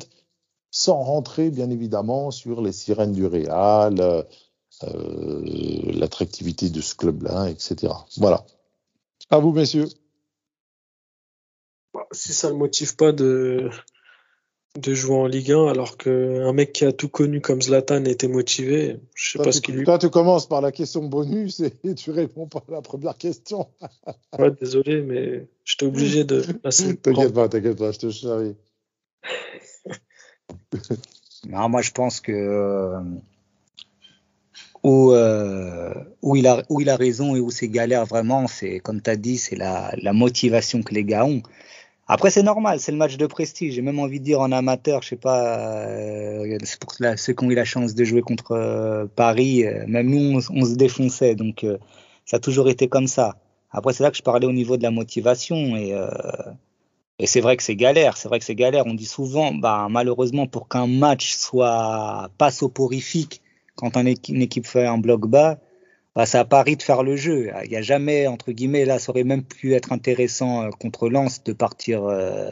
Sans 0.71 1.01
rentrer 1.01 1.49
bien 1.49 1.69
évidemment 1.69 2.32
sur 2.32 2.61
les 2.61 2.71
sirènes 2.71 3.13
du 3.13 3.25
Real, 3.25 3.99
euh, 3.99 4.21
euh, 4.84 5.91
l'attractivité 5.93 6.69
de 6.69 6.80
ce 6.80 6.93
club-là, 6.95 7.49
etc. 7.49 7.91
Voilà. 8.17 8.45
À 9.32 9.39
vous, 9.39 9.51
messieurs. 9.51 9.89
Bah, 11.93 12.07
si 12.11 12.33
ça 12.33 12.47
ne 12.47 12.53
le 12.53 12.59
motive 12.59 12.95
pas 12.95 13.11
de, 13.11 13.69
de 14.77 14.93
jouer 14.93 15.15
en 15.15 15.25
Ligue 15.25 15.51
1, 15.51 15.67
alors 15.67 15.97
qu'un 15.97 16.53
mec 16.53 16.73
qui 16.73 16.85
a 16.85 16.91
tout 16.91 17.09
connu 17.09 17.41
comme 17.41 17.61
Zlatan 17.61 18.05
était 18.05 18.27
motivé, 18.27 18.99
je 19.15 19.31
sais 19.31 19.43
pas 19.43 19.51
ce 19.51 19.61
qu'il 19.61 19.75
lui. 19.75 19.85
Toi, 19.85 19.97
tu 19.97 20.09
commences 20.09 20.47
par 20.47 20.61
la 20.61 20.71
question 20.71 21.03
bonus 21.03 21.61
et 21.61 21.73
tu 21.95 22.11
réponds 22.11 22.47
pas 22.47 22.63
à 22.67 22.71
la 22.71 22.81
première 22.81 23.17
question. 23.17 23.67
ouais, 24.39 24.51
désolé, 24.51 25.01
mais 25.01 25.47
j'étais 25.65 25.85
obligé 25.85 26.23
de 26.23 26.41
T'inquiète 27.01 27.33
pas, 27.33 27.49
t'inquiète 27.49 27.77
pas, 27.77 27.91
je 27.91 27.99
te 27.99 28.09
charrie. 28.11 28.55
non, 31.47 31.69
moi 31.69 31.81
je 31.81 31.91
pense 31.91 32.21
que 32.21 32.31
euh, 32.31 32.99
où, 34.83 35.11
euh, 35.11 35.93
où, 36.21 36.35
il 36.35 36.47
a, 36.47 36.63
où 36.69 36.79
il 36.79 36.89
a 36.89 36.95
raison 36.95 37.35
et 37.35 37.39
où 37.39 37.49
c'est 37.49 37.67
galère 37.67 38.05
vraiment, 38.05 38.47
c'est 38.47 38.79
comme 38.79 39.01
tu 39.01 39.09
as 39.09 39.15
dit, 39.15 39.37
c'est 39.37 39.55
la, 39.55 39.93
la, 40.01 40.13
motivation 40.13 40.83
que 40.83 40.93
les 40.93 41.03
gars 41.03 41.25
ont. 41.25 41.41
Après, 42.12 42.32
c'est 42.32 42.41
normal, 42.41 42.80
c'est 42.80 42.91
le 42.91 42.97
match 42.97 43.18
de 43.18 43.28
prestige. 43.28 43.76
J'ai 43.76 43.84
même 43.84 43.99
envie 43.99 44.20
de 44.20 44.26
dire 44.26 44.41
en 44.41 44.51
amateur, 44.51 45.03
je 45.03 45.10
sais 45.10 45.16
pas, 45.16 45.86
euh, 45.86 46.57
pour 46.80 46.91
ceux 47.18 47.34
qui 47.34 47.43
ont 47.43 47.51
eu 47.51 47.53
la 47.53 47.66
chance 47.66 47.93
de 47.93 48.03
jouer 48.03 48.22
contre 48.24 48.53
euh, 48.53 49.05
Paris, 49.16 49.64
euh, 49.64 49.86
même 49.88 50.10
nous, 50.10 50.41
on, 50.49 50.66
se 50.66 50.74
défonçait. 50.74 51.36
Donc, 51.36 51.64
ça 52.26 52.38
a 52.38 52.39
toujours 52.39 52.68
été 52.68 52.88
comme 52.88 53.05
ça. 53.05 53.36
Après, 53.70 53.93
c'est 53.93 54.01
là 54.01 54.10
que 54.10 54.18
je 54.18 54.24
parlais 54.24 54.47
au 54.47 54.51
niveau 54.51 54.76
de 54.76 54.82
la 54.82 54.89
motivation. 54.89 55.55
Et, 55.78 55.93
et 57.20 57.28
c'est 57.28 57.41
vrai 57.41 57.57
que 57.57 57.62
c'est 57.62 57.76
galère, 57.76 58.18
c'est 58.18 58.28
vrai 58.28 58.39
que 58.39 58.45
c'est 58.45 58.55
galère. 58.55 58.88
On 58.88 58.95
dit 58.95 59.05
souvent, 59.05 59.53
bah, 59.53 59.86
malheureusement, 59.91 60.47
pour 60.47 60.68
qu'un 60.68 60.88
match 60.88 61.36
soit 61.36 62.32
pas 62.39 62.49
soporifique, 62.49 63.43
quand 63.76 63.97
une 63.97 64.41
équipe 64.41 64.66
fait 64.66 64.88
un 64.88 64.97
bloc 64.97 65.28
bas, 65.28 65.60
bah, 66.20 66.26
c'est 66.26 66.38
à 66.38 66.43
Paris 66.43 66.76
de 66.76 66.84
faire 66.84 67.01
le 67.01 67.15
jeu. 67.15 67.49
Il 67.63 67.70
n'y 67.70 67.78
a 67.78 67.82
jamais, 67.82 68.28
entre 68.28 68.51
guillemets, 68.51 68.84
là, 68.84 68.99
ça 68.99 69.11
aurait 69.11 69.24
même 69.24 69.41
pu 69.41 69.74
être 69.74 69.93
intéressant 69.93 70.63
euh, 70.63 70.70
contre 70.70 71.07
Lens 71.07 71.45
de 71.45 71.53
partir 71.53 72.03
euh, 72.03 72.51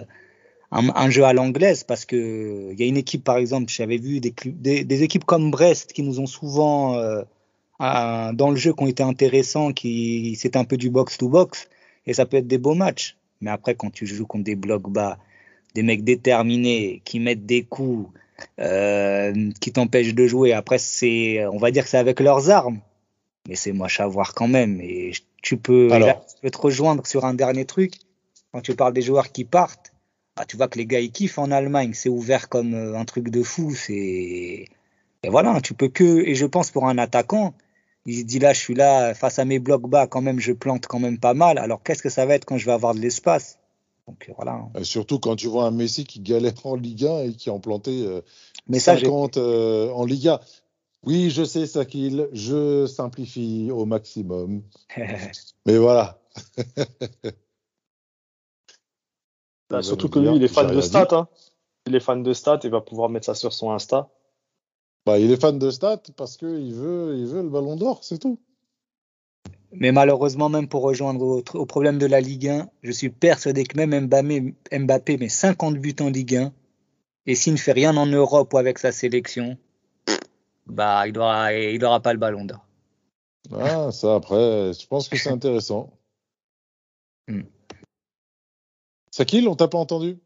un, 0.72 1.10
jeu 1.10 1.26
à 1.26 1.34
l'anglaise 1.34 1.84
parce 1.84 2.06
que 2.06 2.72
il 2.72 2.80
y 2.80 2.84
a 2.84 2.86
une 2.86 2.96
équipe, 2.96 3.26
par 3.26 3.36
exemple, 3.36 3.70
j'avais 3.70 3.98
vu 3.98 4.22
des, 4.22 5.04
équipes 5.04 5.26
comme 5.26 5.52
Brest 5.52 5.92
qui 5.92 6.02
nous 6.02 6.22
ont 6.22 6.28
souvent, 6.28 6.96
euh, 6.96 7.24
dans 7.78 8.52
le 8.52 8.56
jeu, 8.56 8.72
qui 8.72 8.84
ont 8.84 8.88
été 8.88 9.04
intéressants, 9.04 9.74
qui 9.74 10.38
c'est 10.40 10.56
un 10.56 10.64
peu 10.64 10.78
du 10.78 10.90
box 10.90 11.18
to 11.18 11.28
box 11.28 11.68
et 12.06 12.14
ça 12.14 12.26
peut 12.26 12.38
être 12.38 12.48
des 12.48 12.60
beaux 12.60 12.74
matchs. 12.74 13.18
Mais 13.42 13.52
après, 13.52 13.76
quand 13.76 13.90
tu 13.90 14.08
joues 14.08 14.26
contre 14.26 14.46
des 14.46 14.56
blocs 14.56 14.90
bas, 14.90 15.18
des 15.76 15.84
mecs 15.84 16.06
déterminés 16.06 17.02
qui 17.04 17.20
mettent 17.20 17.46
des 17.46 17.64
coups, 17.64 18.18
qui 18.58 19.72
t'empêchent 19.74 20.16
de 20.16 20.26
jouer, 20.26 20.54
après, 20.54 20.78
c'est, 20.78 21.46
on 21.48 21.58
va 21.58 21.72
dire 21.72 21.84
que 21.84 21.90
c'est 21.90 21.98
avec 21.98 22.22
leurs 22.22 22.50
armes. 22.50 22.80
Mais 23.48 23.56
c'est 23.56 23.72
moche 23.72 24.00
à 24.00 24.08
voir 24.08 24.34
quand 24.36 24.48
même. 24.48 24.80
Et 24.82 25.14
tu 25.42 25.58
peux, 25.58 25.90
te 25.90 26.58
rejoindre 26.58 27.08
sur 27.08 27.26
un 27.26 27.34
dernier 27.34 27.66
truc. 27.66 27.96
Quand 28.52 28.62
tu 28.62 28.76
parles 28.76 28.94
des 28.94 29.02
joueurs 29.02 29.32
qui 29.32 29.46
partent, 29.46 29.94
bah, 30.36 30.46
tu 30.46 30.58
vois 30.58 30.68
que 30.68 30.78
les 30.78 30.86
gars 30.86 31.00
ils 31.00 31.12
kiffent 31.12 31.40
en 31.40 31.50
Allemagne. 31.50 31.94
C'est 31.94 32.10
ouvert 32.10 32.50
comme 32.50 32.74
euh, 32.74 33.00
un 33.00 33.06
truc 33.06 33.30
de 33.30 33.42
fou. 33.42 33.74
C'est 33.74 34.68
et 35.24 35.30
voilà, 35.30 35.60
tu 35.62 35.74
peux 35.74 35.90
que. 35.90 36.26
Et 36.26 36.36
je 36.36 36.46
pense 36.46 36.72
pour 36.72 36.88
un 36.88 36.98
attaquant, 36.98 37.54
il 38.06 38.20
se 38.20 38.24
dit 38.24 38.40
là, 38.40 38.54
je 38.54 38.60
suis 38.60 38.76
là 38.76 39.14
face 39.14 39.40
à 39.40 39.46
mes 39.46 39.60
blocs 39.60 39.90
bas, 39.90 40.08
quand 40.08 40.22
même, 40.22 40.40
je 40.40 40.54
plante 40.54 40.88
quand 40.88 41.00
même 41.00 41.18
pas 41.18 41.34
mal. 41.34 41.58
Alors 41.58 41.84
qu'est-ce 41.84 42.04
que 42.04 42.10
ça 42.10 42.26
va 42.26 42.36
être 42.36 42.46
quand 42.46 42.58
je 42.58 42.66
vais 42.66 42.72
avoir 42.72 42.94
de 42.94 43.00
l'espace? 43.00 43.60
Donc 44.08 44.32
voilà. 44.38 44.70
surtout 44.84 45.20
quand 45.20 45.36
tu 45.36 45.48
vois 45.48 45.66
un 45.66 45.72
Messi 45.72 46.06
qui 46.06 46.22
galère 46.22 46.54
en 46.64 46.76
Ligue 46.76 47.06
1 47.06 47.24
et 47.24 47.34
qui 47.34 47.50
en 47.50 47.60
planté 47.60 48.06
euh, 48.06 48.22
Mais 48.68 48.80
50 48.80 49.36
euh, 49.36 49.92
en 49.92 50.06
Ligue 50.06 50.30
1. 50.30 50.40
Oui, 51.04 51.30
je 51.30 51.44
sais, 51.44 51.66
Sakil, 51.68 52.28
je 52.34 52.86
simplifie 52.86 53.70
au 53.72 53.86
maximum. 53.86 54.64
Mais 55.66 55.78
voilà. 55.78 56.20
Bah, 59.70 59.84
surtout 59.84 60.10
que 60.10 60.20
lui, 60.20 60.36
il 60.36 60.44
est 60.44 60.48
fan 60.48 60.74
de 60.74 60.82
stats. 60.82 61.08
Hein. 61.12 61.28
Il 61.88 61.96
est 61.96 62.00
fan 62.00 62.24
de 62.24 62.34
stats 62.34 62.60
et 62.64 62.70
va 62.70 62.82
pouvoir 62.82 63.10
mettre 63.10 63.26
ça 63.26 63.36
sur 63.36 63.54
son 63.54 63.72
Insta. 63.72 64.10
Bah, 65.06 65.20
il 65.20 65.32
est 65.32 65.40
fan 65.40 65.58
de 65.58 65.70
stats 65.70 66.04
parce 66.16 66.38
qu'il 66.38 66.74
veut, 66.74 67.16
il 67.18 67.26
veut 67.28 67.42
le 67.42 67.50
ballon 67.50 67.76
d'or, 67.76 68.04
c'est 68.04 68.18
tout. 68.18 68.40
Mais 69.72 69.92
malheureusement, 69.92 70.50
même 70.50 70.68
pour 70.68 70.82
rejoindre 70.82 71.44
au, 71.54 71.66
problème 71.66 71.98
de 71.98 72.06
la 72.06 72.22
Ligue 72.22 72.48
1, 72.48 72.70
je 72.84 72.92
suis 72.92 73.10
persuadé 73.10 73.64
que 73.64 73.78
même 73.78 74.08
Mbappé, 74.08 74.56
Mbappé 74.72 75.18
met 75.18 75.30
50 75.30 75.78
buts 75.78 75.96
en 76.00 76.10
Ligue 76.10 76.36
1 76.36 76.54
et 77.26 77.36
s'il 77.36 77.54
ne 77.54 77.58
fait 77.58 77.74
rien 77.74 77.96
en 77.98 78.06
Europe 78.06 78.54
ou 78.54 78.58
avec 78.58 78.80
sa 78.80 78.92
sélection, 78.92 79.58
bah, 80.68 81.08
il 81.08 81.14
n'aura 81.14 81.54
il 81.54 81.84
aura 81.84 82.02
pas 82.02 82.14
le 82.14 82.20
ballon 82.20 82.46
d'or. 82.46 82.66
Ah, 83.52 83.92
ça 83.92 84.16
après, 84.16 84.74
je 84.74 84.88
pense 84.88 85.10
que 85.10 85.18
c'est 85.18 85.32
intéressant. 85.32 85.94
Hmm. 87.30 87.44
Sakil, 89.12 89.50
on 89.50 89.56
t'a 89.58 89.68
pas 89.68 89.78
entendu? 89.78 90.18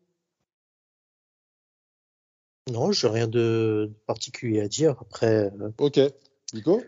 Non, 2.70 2.92
j'ai 2.92 3.08
rien 3.08 3.28
de 3.28 3.92
particulier 4.06 4.62
à 4.62 4.68
dire. 4.68 4.98
Après. 5.02 5.52
Euh, 5.60 5.72
ok. 5.80 6.00
Nico? 6.54 6.84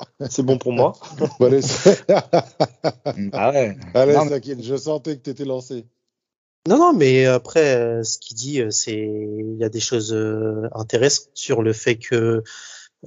C'est 0.28 0.42
bon 0.42 0.58
pour 0.58 0.72
moi. 0.72 0.92
allez, 1.40 1.60
ah 3.32 3.50
ouais. 3.50 3.76
Allez, 3.94 4.60
je 4.60 4.76
sentais 4.76 5.16
que 5.16 5.22
tu 5.22 5.30
étais 5.30 5.44
lancé. 5.44 5.86
Non, 6.68 6.78
non, 6.78 6.92
mais 6.92 7.26
après, 7.26 7.76
euh, 7.76 8.02
ce 8.04 8.18
qu'il 8.18 8.36
dit, 8.36 8.60
euh, 8.60 8.70
c'est 8.70 8.92
il 8.94 9.56
y 9.58 9.64
a 9.64 9.68
des 9.68 9.80
choses 9.80 10.14
intéressantes 10.72 11.30
sur 11.34 11.62
le 11.62 11.72
fait 11.72 11.96
que 11.96 12.42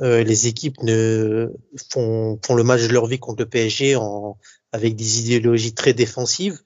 les 0.01 0.47
équipes 0.47 0.83
ne 0.83 1.49
font, 1.89 2.37
font 2.45 2.55
le 2.55 2.63
match 2.63 2.81
de 2.81 2.91
leur 2.93 3.05
vie 3.07 3.17
contre 3.17 3.43
le 3.43 3.49
PSG 3.49 3.95
en, 3.95 4.37
avec 4.73 4.95
des 4.95 5.21
idéologies 5.21 5.73
très 5.73 5.93
défensives. 5.93 6.59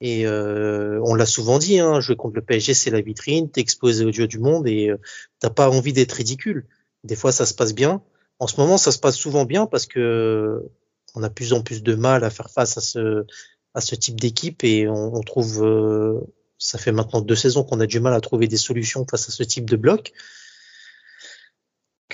Et 0.00 0.26
euh, 0.26 1.00
on 1.04 1.14
l'a 1.14 1.26
souvent 1.26 1.58
dit, 1.58 1.78
hein, 1.78 2.00
jouer 2.00 2.16
contre 2.16 2.34
le 2.34 2.42
PSG, 2.42 2.74
c'est 2.74 2.90
la 2.90 3.00
vitrine, 3.00 3.50
t'es 3.50 3.60
exposé 3.60 4.04
au 4.04 4.10
dieu 4.10 4.26
du 4.26 4.38
monde 4.38 4.66
et 4.66 4.90
euh, 4.90 4.98
t'as 5.38 5.50
pas 5.50 5.70
envie 5.70 5.92
d'être 5.92 6.12
ridicule. 6.12 6.66
Des 7.04 7.16
fois, 7.16 7.32
ça 7.32 7.46
se 7.46 7.54
passe 7.54 7.74
bien. 7.74 8.02
En 8.38 8.46
ce 8.46 8.60
moment, 8.60 8.76
ça 8.76 8.92
se 8.92 8.98
passe 8.98 9.16
souvent 9.16 9.44
bien 9.44 9.66
parce 9.66 9.86
que 9.86 10.62
on 11.14 11.22
a 11.22 11.30
plus 11.30 11.52
en 11.52 11.62
plus 11.62 11.82
de 11.82 11.94
mal 11.94 12.24
à 12.24 12.30
faire 12.30 12.50
face 12.50 12.76
à 12.76 12.80
ce 12.80 13.24
à 13.74 13.80
ce 13.80 13.94
type 13.94 14.20
d'équipe 14.20 14.64
et 14.64 14.88
on, 14.88 15.14
on 15.14 15.20
trouve, 15.22 15.64
euh, 15.64 16.20
ça 16.58 16.78
fait 16.78 16.92
maintenant 16.92 17.20
deux 17.20 17.36
saisons 17.36 17.64
qu'on 17.64 17.80
a 17.80 17.86
du 17.86 18.00
mal 18.00 18.14
à 18.14 18.20
trouver 18.20 18.48
des 18.48 18.56
solutions 18.56 19.06
face 19.08 19.28
à 19.28 19.32
ce 19.32 19.42
type 19.42 19.68
de 19.68 19.76
bloc. 19.76 20.12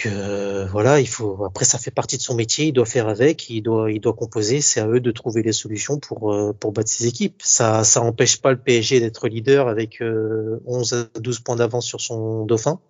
Euh, 0.07 0.67
voilà, 0.67 1.01
il 1.01 1.09
faut. 1.09 1.45
Après, 1.45 1.65
ça 1.65 1.79
fait 1.79 1.91
partie 1.91 2.17
de 2.17 2.23
son 2.23 2.35
métier. 2.35 2.67
Il 2.67 2.73
doit 2.73 2.87
faire 2.87 3.09
avec. 3.09 3.51
Il 3.51 3.63
doit, 3.63 3.91
il 3.91 4.01
doit 4.01 4.15
composer. 4.15 4.61
C'est 4.61 4.81
à 4.81 4.89
eux 4.89 5.01
de 5.01 5.11
trouver 5.11 5.43
les 5.43 5.53
solutions 5.53 5.99
pour 5.99 6.33
euh, 6.33 6.53
pour 6.53 6.73
battre 6.73 6.89
ses 6.91 7.07
équipes. 7.07 7.43
Ça, 7.45 7.85
ça 7.85 8.01
empêche 8.01 8.41
pas 8.41 8.53
le 8.53 8.59
PSG 8.59 9.01
d'être 9.01 9.29
leader 9.29 9.69
avec 9.69 10.01
euh, 10.01 10.61
11 10.67 10.93
à 10.95 11.21
12 11.21 11.41
points 11.41 11.57
d'avance 11.57 11.87
sur 11.87 12.01
son 12.01 12.47
dauphin. 12.47 12.81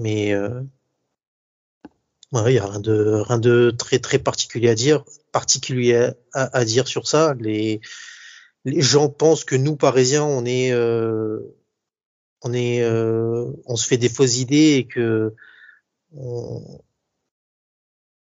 Mais 0.00 0.32
euh, 0.34 0.62
il 2.32 2.52
y 2.52 2.58
a 2.58 2.66
rien 2.66 2.80
de 2.80 3.22
rien 3.26 3.38
de 3.38 3.70
très 3.76 3.98
très 3.98 4.18
particulier 4.18 4.68
à 4.68 4.74
dire, 4.74 5.04
particulier 5.32 6.10
à, 6.32 6.64
dire 6.64 6.88
sur 6.88 7.06
ça. 7.06 7.34
Les 7.38 7.80
les 8.64 8.82
gens 8.82 9.08
pensent 9.08 9.44
que 9.44 9.56
nous 9.56 9.76
Parisiens, 9.76 10.24
on 10.24 10.44
est 10.44 10.72
euh, 10.72 11.40
on 12.42 12.52
est 12.52 12.82
euh, 12.82 13.46
on 13.66 13.76
se 13.76 13.86
fait 13.86 13.96
des 13.96 14.08
fausses 14.08 14.38
idées 14.38 14.76
et 14.76 14.86
que 14.86 15.34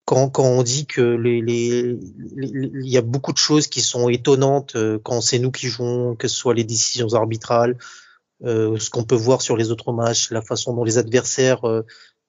quand, 0.05 0.29
quand 0.29 0.43
on 0.43 0.63
dit 0.63 0.85
que 0.85 1.01
les, 1.01 1.41
les, 1.41 1.97
il 2.37 2.87
y 2.89 2.97
a 2.97 3.01
beaucoup 3.01 3.33
de 3.33 3.37
choses 3.37 3.67
qui 3.67 3.81
sont 3.81 4.09
étonnantes 4.09 4.75
euh, 4.75 4.99
quand 5.03 5.21
c'est 5.21 5.39
nous 5.39 5.51
qui 5.51 5.67
jouons, 5.67 6.15
que 6.15 6.27
ce 6.27 6.35
soit 6.35 6.53
les 6.53 6.63
décisions 6.63 7.13
arbitrales, 7.13 7.77
ce 8.43 8.89
qu'on 8.91 9.03
peut 9.03 9.15
voir 9.15 9.41
sur 9.41 9.57
les 9.57 9.71
autres 9.71 9.91
matchs, 9.91 10.29
la 10.29 10.43
façon 10.43 10.73
dont 10.75 10.83
les 10.83 10.99
adversaires, 10.99 11.61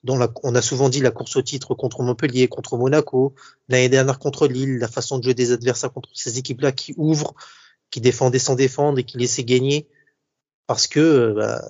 dont 0.05 0.17
la- 0.17 0.33
on 0.43 0.55
a 0.55 0.63
souvent 0.63 0.89
dit 0.89 1.01
la 1.01 1.11
course 1.11 1.37
au 1.37 1.43
titre 1.43 1.75
contre 1.75 2.03
Montpellier, 2.03 2.49
contre 2.49 2.77
Monaco, 2.77 3.35
l'année 3.69 3.89
dernière 3.89 4.19
contre 4.19 4.47
Lille, 4.47 4.79
la 4.79 4.89
façon 4.89 5.19
de 5.19 5.25
jouer 5.25 5.35
des 5.35 5.53
adversaires 5.53 5.93
contre 5.93 6.11
ces 6.15 6.39
équipes-là 6.39 6.73
qui 6.73 6.95
ouvrent, 6.97 7.35
qui 7.91 8.01
défendaient 8.01 8.39
sans 8.39 8.55
défendre 8.55 8.99
et 8.99 9.05
qui 9.05 9.19
laissaient 9.19 9.45
gagner, 9.45 9.89
parce 10.67 10.87
que 10.87 11.01
euh, 11.01 11.35
bah, 11.35 11.69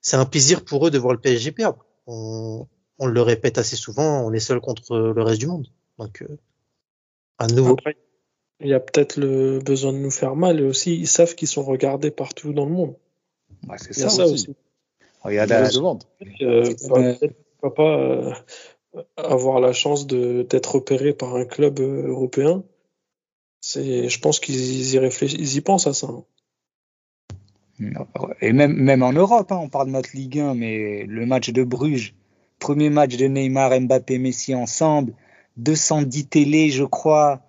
c'est- 0.00 0.16
un 0.16 0.26
plaisir 0.26 0.64
pour 0.64 0.86
eux 0.86 0.90
de 0.90 0.98
voir 0.98 1.12
le 1.14 1.20
PSG 1.20 1.52
perdre. 1.52 1.84
On, 2.06 2.66
on 2.98 3.06
le 3.06 3.22
répète 3.22 3.58
assez 3.58 3.76
souvent, 3.76 4.20
on 4.26 4.32
est 4.32 4.40
seul 4.40 4.60
contre 4.60 4.96
le 4.98 5.22
reste 5.22 5.40
du 5.40 5.46
monde. 5.46 5.66
Donc, 5.98 6.22
euh, 6.22 6.38
à 7.38 7.46
nouveau. 7.46 7.72
Après, 7.72 7.96
il 8.60 8.68
y 8.68 8.74
a 8.74 8.80
peut-être 8.80 9.16
le 9.16 9.58
besoin 9.60 9.92
de 9.92 9.98
nous 9.98 10.10
faire 10.10 10.36
mal 10.36 10.60
et 10.60 10.64
aussi 10.64 10.94
ils 10.94 11.08
savent 11.08 11.34
qu'ils 11.34 11.48
sont 11.48 11.64
regardés 11.64 12.10
partout 12.10 12.52
dans 12.52 12.66
le 12.66 12.72
monde. 12.72 12.96
Ouais, 13.68 13.78
c'est 13.78 13.96
Il 13.96 14.00
y 14.00 14.04
a 14.04 14.10
ça. 14.10 14.16
ça 14.16 14.24
aussi. 14.24 14.34
aussi. 14.50 14.56
Regarde, 15.24 15.52
euh, 15.52 15.70
se 15.70 15.80
vendent. 15.80 16.04
Euh, 16.42 16.74
pourquoi 17.60 17.74
pas 17.74 17.98
euh, 17.98 18.32
avoir 19.16 19.60
la 19.60 19.72
chance 19.72 20.06
de 20.06 20.42
d'être 20.42 20.74
opéré 20.76 21.12
par 21.12 21.34
un 21.34 21.44
club 21.44 21.80
euh, 21.80 22.08
européen. 22.08 22.62
C'est, 23.60 24.08
je 24.08 24.20
pense 24.20 24.40
qu'ils 24.40 24.94
y 24.94 24.98
réfléchissent, 24.98 25.40
ils 25.40 25.56
y 25.56 25.60
pensent 25.62 25.86
à 25.86 25.94
ça. 25.94 26.08
hein. 26.08 26.24
Et 28.40 28.52
même, 28.52 28.74
même 28.74 29.02
en 29.02 29.12
Europe, 29.12 29.50
hein, 29.50 29.58
on 29.60 29.68
parle 29.68 29.88
de 29.88 29.92
notre 29.92 30.10
Ligue 30.14 30.38
1, 30.38 30.54
mais 30.54 31.04
le 31.08 31.26
match 31.26 31.50
de 31.50 31.64
Bruges, 31.64 32.14
premier 32.58 32.90
match 32.90 33.16
de 33.16 33.26
Neymar, 33.26 33.80
Mbappé, 33.80 34.18
Messi 34.18 34.54
ensemble, 34.54 35.14
210 35.56 36.28
télé, 36.28 36.70
je 36.70 36.84
crois, 36.84 37.40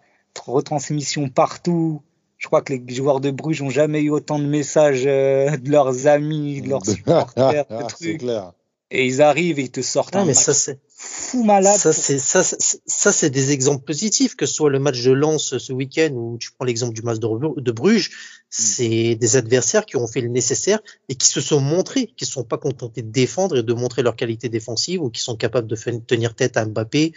retransmission 0.45 1.29
partout. 1.29 2.01
Je 2.45 2.47
crois 2.47 2.61
que 2.61 2.73
les 2.73 2.93
joueurs 2.93 3.21
de 3.21 3.31
Bruges 3.31 3.63
ont 3.63 3.71
jamais 3.71 4.01
eu 4.01 4.11
autant 4.11 4.37
de 4.37 4.45
messages 4.45 5.05
euh, 5.07 5.57
de 5.57 5.71
leurs 5.71 6.05
amis, 6.05 6.61
de 6.61 6.69
leurs 6.69 6.85
supporters, 6.85 7.65
de 7.71 7.75
c'est 7.79 7.87
trucs. 7.87 8.17
clair. 8.19 8.51
Et 8.91 9.07
ils 9.07 9.23
arrivent 9.23 9.57
et 9.57 9.63
ils 9.63 9.71
te 9.71 9.81
sortent 9.81 10.15
un 10.15 10.25
mais 10.25 10.33
match 10.35 10.43
ça, 10.43 10.53
c'est, 10.53 10.79
fou 10.95 11.43
malade. 11.43 11.75
ça, 11.75 11.91
c'est, 11.91 12.19
ça, 12.19 12.43
c'est- 12.43 12.81
ça, 12.85 13.11
c'est 13.11 13.31
des 13.31 13.51
exemples 13.51 13.83
positifs, 13.83 14.35
que 14.35 14.45
ce 14.45 14.53
soit 14.53 14.69
le 14.69 14.77
match 14.77 15.01
de 15.01 15.11
Lens 15.11 15.57
ce 15.57 15.73
week-end 15.73 16.11
ou 16.13 16.37
tu 16.39 16.51
prends 16.51 16.65
l'exemple 16.65 16.93
du 16.93 17.01
match 17.01 17.17
de, 17.17 17.25
Bru- 17.25 17.59
de 17.59 17.71
Bruges, 17.71 18.11
c'est 18.51 19.15
des 19.15 19.35
adversaires 19.37 19.87
qui 19.87 19.97
ont 19.97 20.05
fait 20.05 20.21
le 20.21 20.29
nécessaire 20.29 20.81
et 21.09 21.15
qui 21.15 21.27
se 21.27 21.41
sont 21.41 21.59
montrés, 21.59 22.13
qui 22.15 22.25
ne 22.25 22.29
sont 22.29 22.43
pas 22.43 22.59
contentés 22.59 23.01
de 23.01 23.09
défendre 23.11 23.57
et 23.57 23.63
de 23.63 23.73
montrer 23.73 24.03
leur 24.03 24.15
qualité 24.15 24.49
défensive 24.49 25.01
ou 25.01 25.09
qui 25.09 25.19
sont 25.21 25.35
capables 25.35 25.67
de 25.67 25.75
tenir 26.05 26.35
tête 26.35 26.55
à 26.55 26.63
Mbappé, 26.67 27.13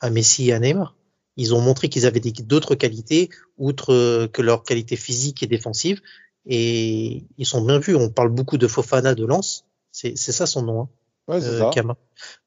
à 0.00 0.10
Messi 0.10 0.48
et 0.48 0.54
à 0.54 0.58
Neymar. 0.58 0.96
Ils 1.36 1.54
ont 1.54 1.60
montré 1.60 1.88
qu'ils 1.88 2.06
avaient 2.06 2.20
des- 2.20 2.32
d'autres 2.32 2.74
qualités, 2.74 3.30
outre 3.56 3.92
euh, 3.92 4.26
que 4.28 4.42
leur 4.42 4.62
qualité 4.64 4.96
physique 4.96 5.42
et 5.42 5.46
défensive, 5.46 6.00
et 6.46 7.24
ils 7.38 7.46
sont 7.46 7.62
bien 7.64 7.78
vus. 7.78 7.94
On 7.96 8.10
parle 8.10 8.30
beaucoup 8.30 8.58
de 8.58 8.66
Fofana 8.66 9.14
de 9.14 9.24
Lens, 9.24 9.64
c'est 9.92 10.16
c'est 10.16 10.32
ça 10.32 10.46
son 10.46 10.62
nom. 10.62 10.80
Hein 10.82 10.88
Ouais, 11.28 11.40
c'est 11.40 11.46
euh, 11.48 11.58
ça. 11.60 11.70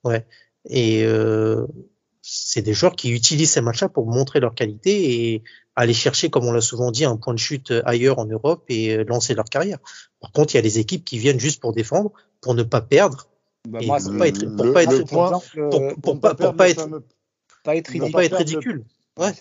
Ouais. 0.03 0.25
Et 0.69 1.03
euh, 1.05 1.65
c'est 2.21 2.61
des 2.61 2.73
joueurs 2.73 2.95
qui 2.95 3.11
utilisent 3.11 3.51
ces 3.51 3.61
matchs-là 3.61 3.87
pour 3.89 4.07
montrer 4.07 4.39
leur 4.39 4.53
qualité 4.55 5.31
et 5.33 5.43
aller 5.75 5.93
chercher, 5.93 6.29
comme 6.29 6.45
on 6.45 6.51
l'a 6.51 6.61
souvent 6.61 6.91
dit, 6.91 7.05
un 7.05 7.17
point 7.17 7.33
de 7.33 7.39
chute 7.39 7.71
ailleurs 7.85 8.19
en 8.19 8.25
Europe 8.25 8.63
et 8.69 8.95
euh, 8.97 9.03
lancer 9.07 9.33
leur 9.35 9.45
carrière. 9.45 9.79
Par 10.19 10.31
contre, 10.31 10.53
il 10.53 10.57
y 10.57 10.59
a 10.59 10.63
les 10.63 10.79
équipes 10.79 11.05
qui 11.05 11.17
viennent 11.19 11.39
juste 11.39 11.61
pour 11.61 11.71
défendre, 11.73 12.11
pour 12.41 12.53
ne 12.55 12.63
pas 12.63 12.81
perdre, 12.81 13.27
Bah, 13.69 13.79
et 13.81 13.85
moi, 13.87 13.97
pour 13.99 14.11
c'est- 14.11 14.17
pas 14.17 14.27
être, 14.27 14.55
pour 14.55 14.65
le- 14.65 14.73
pas 14.73 14.83
le 14.85 14.99
être, 15.01 15.07
pour, 15.07 15.23
euh, 15.27 15.93
pour 16.01 16.15
ne 16.15 16.19
pas, 16.19 16.35
pour 16.35 16.55
pas 16.55 16.65
le 16.65 16.71
être, 16.71 16.81
fameux- 16.81 17.03
pas 17.65 17.75
être 17.75 17.89
ne 17.89 17.93
ridicule. 17.93 18.13
pas 18.13 18.23
être 18.25 18.37
ridicule. 18.37 18.83
Ouais. 19.17 19.33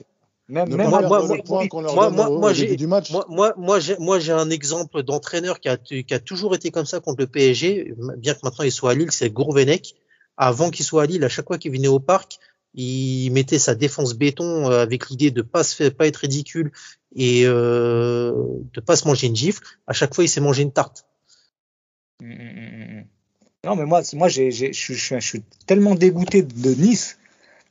Même, 0.48 0.68
même 0.76 0.90
moi- 0.90 1.00
moi- 1.08 1.20
moi- 2.10 2.28
moi- 2.38 2.52
j'ai-. 2.52 2.66
Moi, 3.12 3.24
moi, 3.28 3.54
moi, 3.56 3.80
j'ai, 3.80 3.96
moi, 3.98 4.18
j'ai 4.18 4.32
un 4.32 4.50
exemple 4.50 5.02
d'entraîneur 5.02 5.58
qui 5.60 5.68
a, 5.68 5.76
qui 5.78 6.04
a 6.12 6.18
toujours 6.18 6.54
été 6.54 6.70
comme 6.70 6.84
ça 6.86 7.00
contre 7.00 7.20
le 7.20 7.26
PSG, 7.26 7.94
bien 8.18 8.34
que 8.34 8.40
maintenant 8.42 8.64
il 8.64 8.72
soit 8.72 8.90
à 8.90 8.94
Lille, 8.94 9.10
c'est 9.10 9.30
Gourvenec. 9.30 9.94
Avant 10.36 10.70
qu'il 10.70 10.84
soit 10.84 11.04
à 11.04 11.06
Lille, 11.06 11.24
à 11.24 11.28
chaque 11.28 11.46
fois 11.46 11.56
qu'il 11.58 11.72
venait 11.72 11.88
au 11.88 12.00
parc, 12.00 12.38
il 12.74 13.30
mettait 13.30 13.58
sa 13.58 13.74
défense 13.74 14.14
béton 14.14 14.68
euh, 14.70 14.82
avec 14.82 15.08
l'idée 15.08 15.30
de 15.30 15.42
pas 15.42 15.62
se 15.64 15.76
faire, 15.76 15.94
pas 15.94 16.06
être 16.08 16.16
ridicule 16.16 16.72
et 17.14 17.42
euh, 17.46 18.32
de 18.74 18.80
pas 18.80 18.96
se 18.96 19.06
manger 19.06 19.28
une 19.28 19.36
gifle. 19.36 19.62
À 19.86 19.92
chaque 19.92 20.12
fois, 20.14 20.24
il 20.24 20.28
s'est 20.28 20.40
mangé 20.40 20.62
une 20.62 20.72
tarte. 20.72 21.06
Non, 23.64 23.76
mais 23.76 23.86
moi, 23.86 24.02
moi, 24.12 24.28
je 24.28 24.72
suis 24.72 25.42
tellement 25.66 25.94
dégoûté 25.94 26.42
de 26.42 26.70
Nice. 26.74 27.16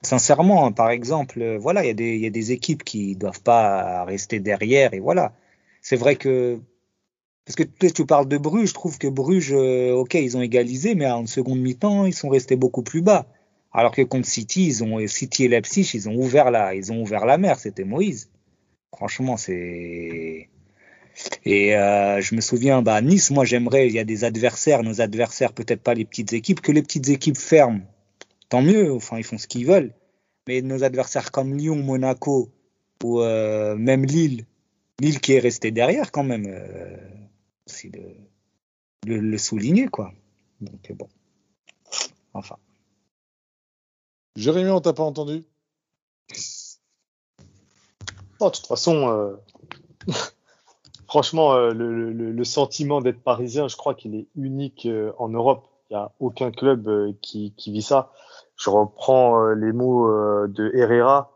Sincèrement, 0.04 0.72
par 0.72 0.90
exemple, 0.92 1.42
euh, 1.42 1.58
voilà, 1.58 1.84
il 1.84 1.88
y 1.88 1.92
a 1.92 1.94
des, 1.94 2.16
il 2.16 2.22
y 2.22 2.28
a 2.28 2.30
des 2.30 2.52
équipes 2.52 2.84
qui 2.84 3.16
doivent 3.16 3.42
pas 3.42 4.04
rester 4.06 4.40
derrière 4.40 4.94
et 4.94 5.00
voilà. 5.00 5.34
C'est 5.82 5.96
vrai 5.96 6.16
que 6.16 6.60
parce 7.46 7.56
que 7.56 7.64
tu, 7.64 7.92
tu 7.92 8.06
parles 8.06 8.28
de 8.28 8.38
Bruges, 8.38 8.70
je 8.70 8.74
trouve 8.74 8.98
que 8.98 9.08
Bruges, 9.08 9.54
euh, 9.54 9.94
ok, 9.94 10.14
ils 10.16 10.38
ont 10.38 10.42
égalisé, 10.42 10.96
mais 10.96 11.08
en 11.10 11.26
seconde 11.28 11.60
mi-temps, 11.60 12.06
ils 12.06 12.14
sont 12.14 12.30
restés 12.30 12.56
beaucoup 12.56 12.84
plus 12.84 13.02
bas. 13.02 13.28
Alors 13.74 13.92
que 13.94 14.02
contre 14.02 14.28
City, 14.28 14.68
ils 14.68 14.84
ont 14.84 15.06
City 15.08 15.46
et 15.46 15.48
Leipzig, 15.48 15.90
ils 15.94 16.10
ont 16.10 16.16
ouvert 16.16 16.52
la, 16.52 16.76
ils 16.76 16.92
ont 16.92 17.02
ouvert 17.02 17.26
la 17.26 17.38
mer. 17.38 17.60
C'était 17.60 17.84
Moïse. 17.86 18.30
Franchement, 18.92 19.38
c'est 19.38 20.50
et 21.46 21.76
euh, 21.76 22.22
je 22.22 22.36
me 22.36 22.42
souviens, 22.42 22.82
bah, 22.82 23.02
Nice, 23.02 23.32
moi 23.32 23.46
j'aimerais, 23.46 23.88
il 23.88 23.94
y 23.94 24.00
a 24.00 24.04
des 24.04 24.24
adversaires, 24.24 24.84
nos 24.84 25.02
adversaires, 25.02 25.54
peut-être 25.54 25.82
pas 25.82 25.94
les 25.94 26.06
petites 26.06 26.34
équipes, 26.34 26.62
que 26.62 26.72
les 26.72 26.82
petites 26.82 27.10
équipes 27.10 27.38
ferment. 27.38 27.82
Tant 28.54 28.62
mieux, 28.62 28.94
enfin 28.94 29.18
ils 29.18 29.24
font 29.24 29.40
ce 29.40 29.48
qu'ils 29.48 29.66
veulent. 29.66 29.96
Mais 30.48 30.62
nos 30.62 30.84
adversaires 30.84 31.32
comme 31.32 31.56
Lyon, 31.58 31.78
Monaco 31.78 32.52
ou 33.04 33.20
euh, 33.20 33.76
même 33.76 34.06
Lille, 34.06 34.46
Lille 35.00 35.20
qui 35.20 35.34
est 35.34 35.40
resté 35.40 35.72
derrière 35.72 36.12
quand 36.12 36.22
même, 36.24 36.46
euh, 36.46 36.96
aussi 37.68 37.90
de, 37.90 38.04
de 39.08 39.16
le 39.16 39.38
souligner 39.40 39.88
quoi. 39.88 40.14
Donc 40.62 40.92
bon, 40.94 41.08
enfin. 42.36 42.58
Jérémy, 44.36 44.70
on 44.70 44.82
t'a 44.82 44.94
pas 44.94 45.02
entendu? 45.02 45.44
Oh, 48.40 48.50
de 48.52 48.56
toute 48.56 48.68
façon, 48.68 49.10
euh, 49.10 49.36
franchement, 51.08 51.56
euh, 51.56 51.72
le, 51.74 52.14
le- 52.14 52.32
le 52.32 52.44
sentiment 52.44 53.02
d'être 53.02 53.24
parisien, 53.24 53.68
je 53.68 53.78
crois 53.78 53.96
qu'il 53.96 54.14
est 54.14 54.28
unique 54.36 54.86
euh, 54.86 55.12
en 55.18 55.30
Europe. 55.30 55.68
Il 55.90 55.94
n'y 55.94 56.00
a 56.00 56.12
aucun 56.20 56.52
club 56.52 56.88
euh, 56.88 57.14
qui, 57.24 57.52
qui 57.58 57.72
vit 57.72 57.82
ça. 57.82 58.12
Je 58.56 58.70
reprends 58.70 59.44
euh, 59.44 59.56
les 59.56 59.72
mots 59.72 60.08
euh, 60.08 60.48
de 60.48 60.72
Herrera, 60.74 61.32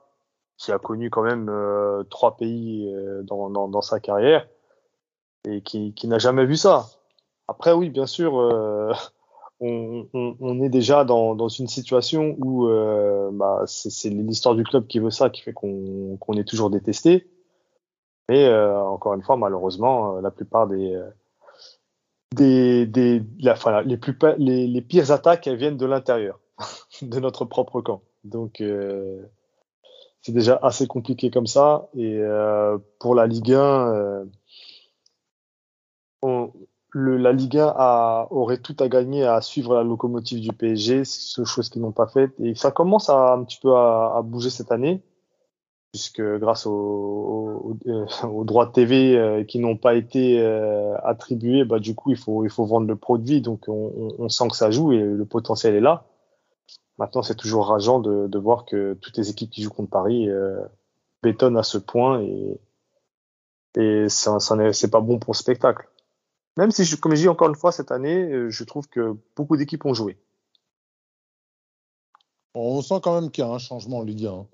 qui 0.57 0.71
a 0.71 0.79
connu 0.79 1.09
quand 1.09 1.23
même 1.23 1.49
euh, 1.49 2.03
trois 2.09 2.37
pays 2.37 2.91
dans, 3.23 3.49
dans, 3.49 3.67
dans 3.67 3.81
sa 3.81 3.99
carrière 3.99 4.47
et 5.45 5.61
qui, 5.61 5.93
qui 5.93 6.07
n'a 6.07 6.19
jamais 6.19 6.45
vu 6.45 6.55
ça. 6.55 6.87
Après, 7.47 7.71
oui, 7.71 7.89
bien 7.89 8.05
sûr, 8.05 8.39
euh, 8.39 8.91
on, 9.59 10.07
on, 10.13 10.35
on 10.39 10.61
est 10.61 10.69
déjà 10.69 11.05
dans, 11.05 11.35
dans 11.35 11.47
une 11.47 11.67
situation 11.67 12.35
où 12.39 12.67
euh, 12.67 13.29
bah, 13.31 13.63
c'est 13.65 14.09
l'histoire 14.09 14.55
du 14.55 14.63
club 14.63 14.87
qui 14.87 14.99
veut 14.99 15.11
ça, 15.11 15.29
qui 15.29 15.41
fait 15.41 15.53
qu'on 15.53 16.17
est 16.35 16.47
toujours 16.47 16.69
détesté. 16.69 17.29
Mais 18.29 18.45
euh, 18.45 18.77
encore 18.79 19.13
une 19.13 19.23
fois, 19.23 19.37
malheureusement, 19.37 20.19
la 20.19 20.31
plupart 20.31 20.67
des 20.67 21.01
des, 22.35 22.85
des 22.85 23.23
la, 23.39 23.55
les, 23.83 23.97
plus, 23.97 24.17
les, 24.37 24.67
les 24.67 24.81
pires 24.81 25.11
attaques 25.11 25.47
elles 25.47 25.55
viennent 25.55 25.77
de 25.77 25.85
l'intérieur, 25.85 26.39
de 27.01 27.19
notre 27.19 27.45
propre 27.45 27.81
camp. 27.81 28.01
Donc 28.23 28.61
euh, 28.61 29.21
c'est 30.21 30.31
déjà 30.31 30.59
assez 30.61 30.87
compliqué 30.87 31.29
comme 31.31 31.47
ça. 31.47 31.89
Et 31.95 32.17
euh, 32.17 32.77
pour 32.99 33.15
la 33.15 33.27
Ligue 33.27 33.53
1, 33.53 33.93
euh, 33.93 34.25
le, 36.91 37.17
la 37.17 37.31
Ligue 37.31 37.57
1 37.57 37.73
a, 37.75 38.27
aurait 38.31 38.57
tout 38.57 38.75
à 38.79 38.87
gagner 38.87 39.25
à 39.25 39.41
suivre 39.41 39.75
la 39.75 39.83
locomotive 39.83 40.41
du 40.41 40.51
PSG, 40.51 41.05
ce 41.05 41.43
chose 41.43 41.69
qu'ils 41.69 41.81
n'ont 41.81 41.91
pas 41.91 42.07
fait. 42.07 42.31
Et 42.39 42.55
ça 42.55 42.71
commence 42.71 43.09
à, 43.09 43.33
un 43.33 43.43
petit 43.43 43.59
peu 43.61 43.75
à, 43.75 44.21
bouger 44.23 44.49
cette 44.49 44.71
année, 44.71 45.01
puisque 45.91 46.21
grâce 46.39 46.65
aux, 46.65 47.77
droits 48.43 48.65
de 48.65 48.71
TV 48.71 49.45
qui 49.47 49.59
n'ont 49.59 49.77
pas 49.77 49.95
été 49.95 50.41
attribués, 51.03 51.65
bah, 51.65 51.79
du 51.79 51.93
coup, 51.93 52.11
il 52.11 52.17
faut, 52.17 52.65
vendre 52.65 52.87
le 52.87 52.95
produit. 52.95 53.41
Donc, 53.41 53.65
on, 53.67 53.93
on, 54.17 54.23
on 54.23 54.29
sent 54.29 54.47
que 54.49 54.55
ça 54.55 54.71
joue 54.71 54.91
et 54.91 54.99
le 54.99 55.25
potentiel 55.25 55.75
est 55.75 55.81
là. 55.81 56.06
Maintenant, 56.97 57.21
c'est 57.21 57.35
toujours 57.35 57.67
rageant 57.67 57.99
de, 57.99 58.27
de, 58.27 58.39
voir 58.39 58.65
que 58.65 58.95
toutes 59.01 59.17
les 59.17 59.29
équipes 59.29 59.51
qui 59.51 59.61
jouent 59.61 59.69
contre 59.69 59.89
Paris 59.89 60.29
euh, 60.29 60.59
bétonnent 61.21 61.57
à 61.57 61.63
ce 61.63 61.77
point 61.77 62.21
et, 62.21 62.59
et 63.77 64.09
ça, 64.09 64.39
ça 64.39 64.73
c'est 64.73 64.89
pas 64.89 65.01
bon 65.01 65.19
pour 65.19 65.33
le 65.33 65.37
spectacle. 65.37 65.87
Même 66.57 66.71
si, 66.71 66.83
je, 66.83 66.95
comme 66.95 67.13
je 67.13 67.21
dis 67.21 67.27
encore 67.27 67.49
une 67.49 67.55
fois, 67.55 67.71
cette 67.71 67.91
année, 67.91 68.23
euh, 68.23 68.49
je 68.49 68.63
trouve 68.63 68.87
que 68.87 69.15
beaucoup 69.35 69.57
d'équipes 69.57 69.85
ont 69.85 69.93
joué. 69.93 70.17
On 72.55 72.81
sent 72.81 72.99
quand 73.03 73.21
même 73.21 73.29
qu'il 73.29 73.43
y 73.43 73.47
a 73.47 73.51
un 73.51 73.59
changement 73.59 73.99
en 73.99 74.03
Ligue 74.03 74.25
1 74.25 74.31
hein. 74.31 74.47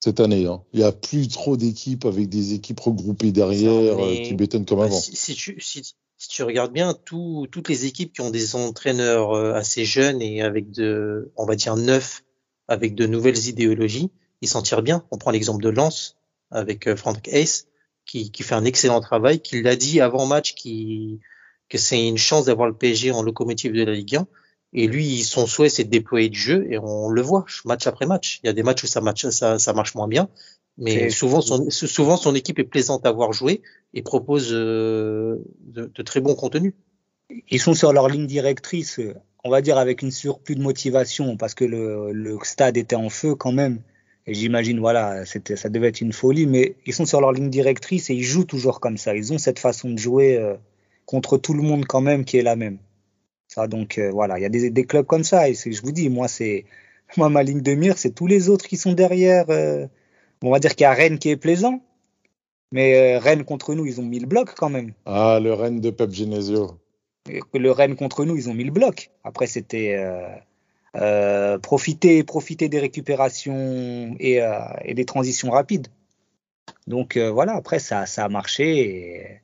cette 0.00 0.20
année. 0.20 0.46
Hein. 0.46 0.62
Il 0.74 0.80
n'y 0.80 0.84
a 0.84 0.92
plus 0.92 1.28
trop 1.28 1.56
d'équipes 1.56 2.04
avec 2.04 2.28
des 2.28 2.52
équipes 2.52 2.80
regroupées 2.80 3.32
derrière 3.32 3.98
euh, 3.98 4.22
qui 4.22 4.34
bétonnent 4.34 4.66
comme 4.66 4.80
avant. 4.80 5.00
Si, 5.00 5.16
si, 5.16 5.34
tu, 5.34 5.58
si, 5.58 5.94
tu, 6.32 6.42
regardes 6.42 6.72
bien, 6.72 6.94
tout, 6.94 7.46
toutes 7.50 7.68
les 7.68 7.84
équipes 7.84 8.14
qui 8.14 8.22
ont 8.22 8.30
des 8.30 8.56
entraîneurs 8.56 9.32
euh, 9.32 9.52
assez 9.52 9.84
jeunes 9.84 10.22
et 10.22 10.40
avec 10.40 10.70
de, 10.70 11.30
on 11.36 11.44
va 11.44 11.56
dire 11.56 11.76
neuf, 11.76 12.22
avec 12.68 12.94
de 12.94 13.06
nouvelles 13.06 13.48
idéologies, 13.48 14.10
ils 14.40 14.48
s'en 14.48 14.62
tirent 14.62 14.82
bien. 14.82 15.04
On 15.10 15.18
prend 15.18 15.30
l'exemple 15.30 15.62
de 15.62 15.68
Lens 15.68 16.16
avec 16.50 16.86
euh, 16.86 16.96
Frank 16.96 17.28
Hayes 17.28 17.64
qui, 18.06 18.32
qui, 18.32 18.42
fait 18.42 18.54
un 18.54 18.64
excellent 18.64 19.00
travail, 19.00 19.40
qui 19.40 19.60
l'a 19.60 19.76
dit 19.76 20.00
avant 20.00 20.24
match 20.24 20.54
qui, 20.54 21.20
que 21.68 21.76
c'est 21.76 22.08
une 22.08 22.18
chance 22.18 22.46
d'avoir 22.46 22.66
le 22.66 22.74
PSG 22.74 23.10
en 23.10 23.22
locomotive 23.22 23.72
de 23.72 23.84
la 23.84 23.92
Ligue 23.92 24.16
1 24.16 24.26
et 24.74 24.86
lui, 24.86 25.22
son 25.22 25.46
souhait, 25.46 25.68
c'est 25.68 25.84
de 25.84 25.90
déployer 25.90 26.30
du 26.30 26.38
jeu, 26.38 26.66
et 26.70 26.78
on 26.78 27.10
le 27.10 27.20
voit 27.20 27.44
match 27.66 27.86
après 27.86 28.06
match. 28.06 28.40
Il 28.42 28.46
y 28.46 28.50
a 28.50 28.54
des 28.54 28.62
matchs 28.62 28.84
où 28.84 28.86
ça, 28.86 29.02
ça, 29.30 29.58
ça 29.58 29.72
marche 29.74 29.94
moins 29.94 30.08
bien, 30.08 30.30
mais 30.78 31.10
souvent 31.10 31.40
son, 31.40 31.70
souvent 31.70 32.16
son 32.16 32.34
équipe 32.34 32.58
est 32.58 32.64
plaisante 32.64 33.06
à 33.06 33.12
voir 33.12 33.32
jouer 33.32 33.62
et 33.94 34.02
propose 34.02 34.48
euh, 34.52 35.38
de, 35.60 35.90
de, 35.94 36.02
très 36.02 36.20
bons 36.20 36.34
contenus. 36.34 36.74
Ils 37.50 37.60
sont 37.60 37.74
sur 37.74 37.92
leur 37.92 38.08
ligne 38.08 38.26
directrice, 38.26 39.00
on 39.44 39.50
va 39.50 39.60
dire 39.60 39.78
avec 39.78 40.02
une 40.02 40.10
surplus 40.10 40.54
de 40.54 40.62
motivation, 40.62 41.36
parce 41.36 41.54
que 41.54 41.64
le, 41.64 42.12
le 42.12 42.38
stade 42.42 42.76
était 42.76 42.96
en 42.96 43.10
feu 43.10 43.34
quand 43.34 43.52
même. 43.52 43.80
Et 44.26 44.34
j'imagine, 44.34 44.78
voilà, 44.78 45.24
ça 45.26 45.68
devait 45.68 45.88
être 45.88 46.00
une 46.00 46.12
folie, 46.12 46.46
mais 46.46 46.76
ils 46.86 46.94
sont 46.94 47.06
sur 47.06 47.20
leur 47.20 47.32
ligne 47.32 47.50
directrice 47.50 48.08
et 48.08 48.14
ils 48.14 48.22
jouent 48.22 48.44
toujours 48.44 48.78
comme 48.78 48.96
ça. 48.96 49.16
Ils 49.16 49.32
ont 49.32 49.38
cette 49.38 49.58
façon 49.58 49.90
de 49.90 49.98
jouer 49.98 50.36
euh, 50.36 50.54
contre 51.06 51.38
tout 51.38 51.54
le 51.54 51.62
monde 51.62 51.86
quand 51.86 52.00
même 52.00 52.24
qui 52.24 52.36
est 52.36 52.42
la 52.42 52.54
même. 52.54 52.78
Ça, 53.48 53.66
donc 53.66 53.98
euh, 53.98 54.10
voilà, 54.12 54.38
il 54.38 54.42
y 54.42 54.44
a 54.44 54.48
des, 54.48 54.70
des, 54.70 54.84
clubs 54.84 55.06
comme 55.06 55.24
ça. 55.24 55.48
Et 55.48 55.54
je 55.54 55.82
vous 55.82 55.90
dis, 55.90 56.08
moi, 56.08 56.28
c'est 56.28 56.66
moi 57.16 57.30
ma 57.30 57.42
ligne 57.42 57.62
de 57.62 57.74
mire, 57.74 57.98
c'est 57.98 58.14
tous 58.14 58.28
les 58.28 58.48
autres 58.48 58.66
qui 58.66 58.76
sont 58.76 58.92
derrière. 58.92 59.46
Euh, 59.50 59.86
on 60.42 60.50
va 60.50 60.58
dire 60.58 60.74
qu'il 60.74 60.84
y 60.84 60.86
a 60.86 60.92
Rennes 60.92 61.18
qui 61.18 61.30
est 61.30 61.36
plaisant, 61.36 61.82
mais 62.70 63.16
euh, 63.16 63.18
Rennes 63.18 63.44
contre 63.44 63.74
nous, 63.74 63.86
ils 63.86 64.00
ont 64.00 64.04
mis 64.04 64.18
le 64.18 64.26
bloc 64.26 64.54
quand 64.56 64.70
même. 64.70 64.92
Ah, 65.06 65.38
le 65.42 65.52
Rennes 65.52 65.80
de 65.80 65.90
Pep 65.90 66.10
Genesio. 66.10 66.78
Le 67.54 67.70
Rennes 67.70 67.96
contre 67.96 68.24
nous, 68.24 68.36
ils 68.36 68.48
ont 68.48 68.54
mis 68.54 68.64
le 68.64 68.72
bloc. 68.72 69.10
Après, 69.22 69.46
c'était 69.46 70.04
euh, 70.96 71.58
profiter, 71.58 72.24
profiter 72.24 72.68
des 72.68 72.80
récupérations 72.80 74.16
et, 74.18 74.40
et 74.84 74.94
des 74.94 75.04
transitions 75.04 75.50
rapides. 75.50 75.86
Donc 76.88 77.16
voilà, 77.16 77.54
après 77.54 77.78
ça, 77.78 78.06
ça 78.06 78.24
a 78.24 78.28
marché. 78.28 78.78
Et 78.78 79.42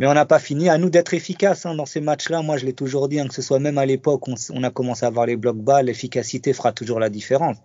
mais 0.00 0.06
on 0.06 0.14
n'a 0.14 0.24
pas 0.24 0.38
fini. 0.38 0.70
À 0.70 0.78
nous 0.78 0.88
d'être 0.88 1.12
efficaces 1.12 1.66
hein, 1.66 1.74
dans 1.74 1.84
ces 1.84 2.00
matchs-là. 2.00 2.40
Moi, 2.40 2.56
je 2.56 2.64
l'ai 2.64 2.72
toujours 2.72 3.06
dit, 3.06 3.20
hein, 3.20 3.28
que 3.28 3.34
ce 3.34 3.42
soit 3.42 3.58
même 3.58 3.76
à 3.76 3.84
l'époque, 3.84 4.26
on, 4.28 4.34
on, 4.48 4.62
a 4.62 4.70
commencé 4.70 5.04
à 5.04 5.08
avoir 5.08 5.26
les 5.26 5.36
blocs 5.36 5.58
bas, 5.58 5.82
l'efficacité 5.82 6.54
fera 6.54 6.72
toujours 6.72 6.98
la 6.98 7.10
différence. 7.10 7.58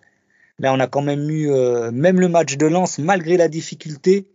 Là, 0.59 0.73
on 0.73 0.79
a 0.79 0.87
quand 0.87 1.01
même 1.01 1.29
eu, 1.29 1.51
euh, 1.51 1.91
même 1.91 2.19
le 2.19 2.29
match 2.29 2.57
de 2.57 2.65
lance, 2.65 2.97
malgré 2.99 3.37
la 3.37 3.47
difficulté, 3.47 4.27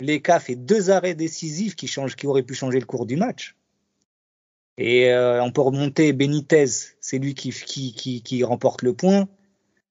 l'ECA 0.00 0.40
fait 0.40 0.56
deux 0.56 0.90
arrêts 0.90 1.14
décisifs 1.14 1.74
qui, 1.74 1.88
changent, 1.88 2.16
qui 2.16 2.26
auraient 2.26 2.42
pu 2.42 2.54
changer 2.54 2.78
le 2.78 2.86
cours 2.86 3.06
du 3.06 3.16
match. 3.16 3.56
Et 4.76 5.12
euh, 5.12 5.42
on 5.42 5.52
peut 5.52 5.60
remonter 5.60 6.12
Benitez, 6.12 6.66
c'est 7.00 7.18
lui 7.18 7.34
qui, 7.34 7.50
qui, 7.50 8.22
qui, 8.22 8.44
remporte 8.44 8.82
le 8.82 8.92
point. 8.92 9.28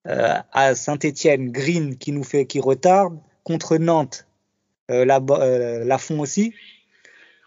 Euh, 0.07 0.37
à 0.51 0.75
Saint-Etienne, 0.75 1.51
Green 1.51 1.97
qui 1.97 2.11
nous 2.11 2.23
fait, 2.23 2.45
qui 2.45 2.59
retarde. 2.59 3.17
Contre 3.43 3.77
Nantes, 3.77 4.25
euh, 4.89 5.03
la, 5.03 5.19
Lafont 5.83 6.19
aussi. 6.19 6.53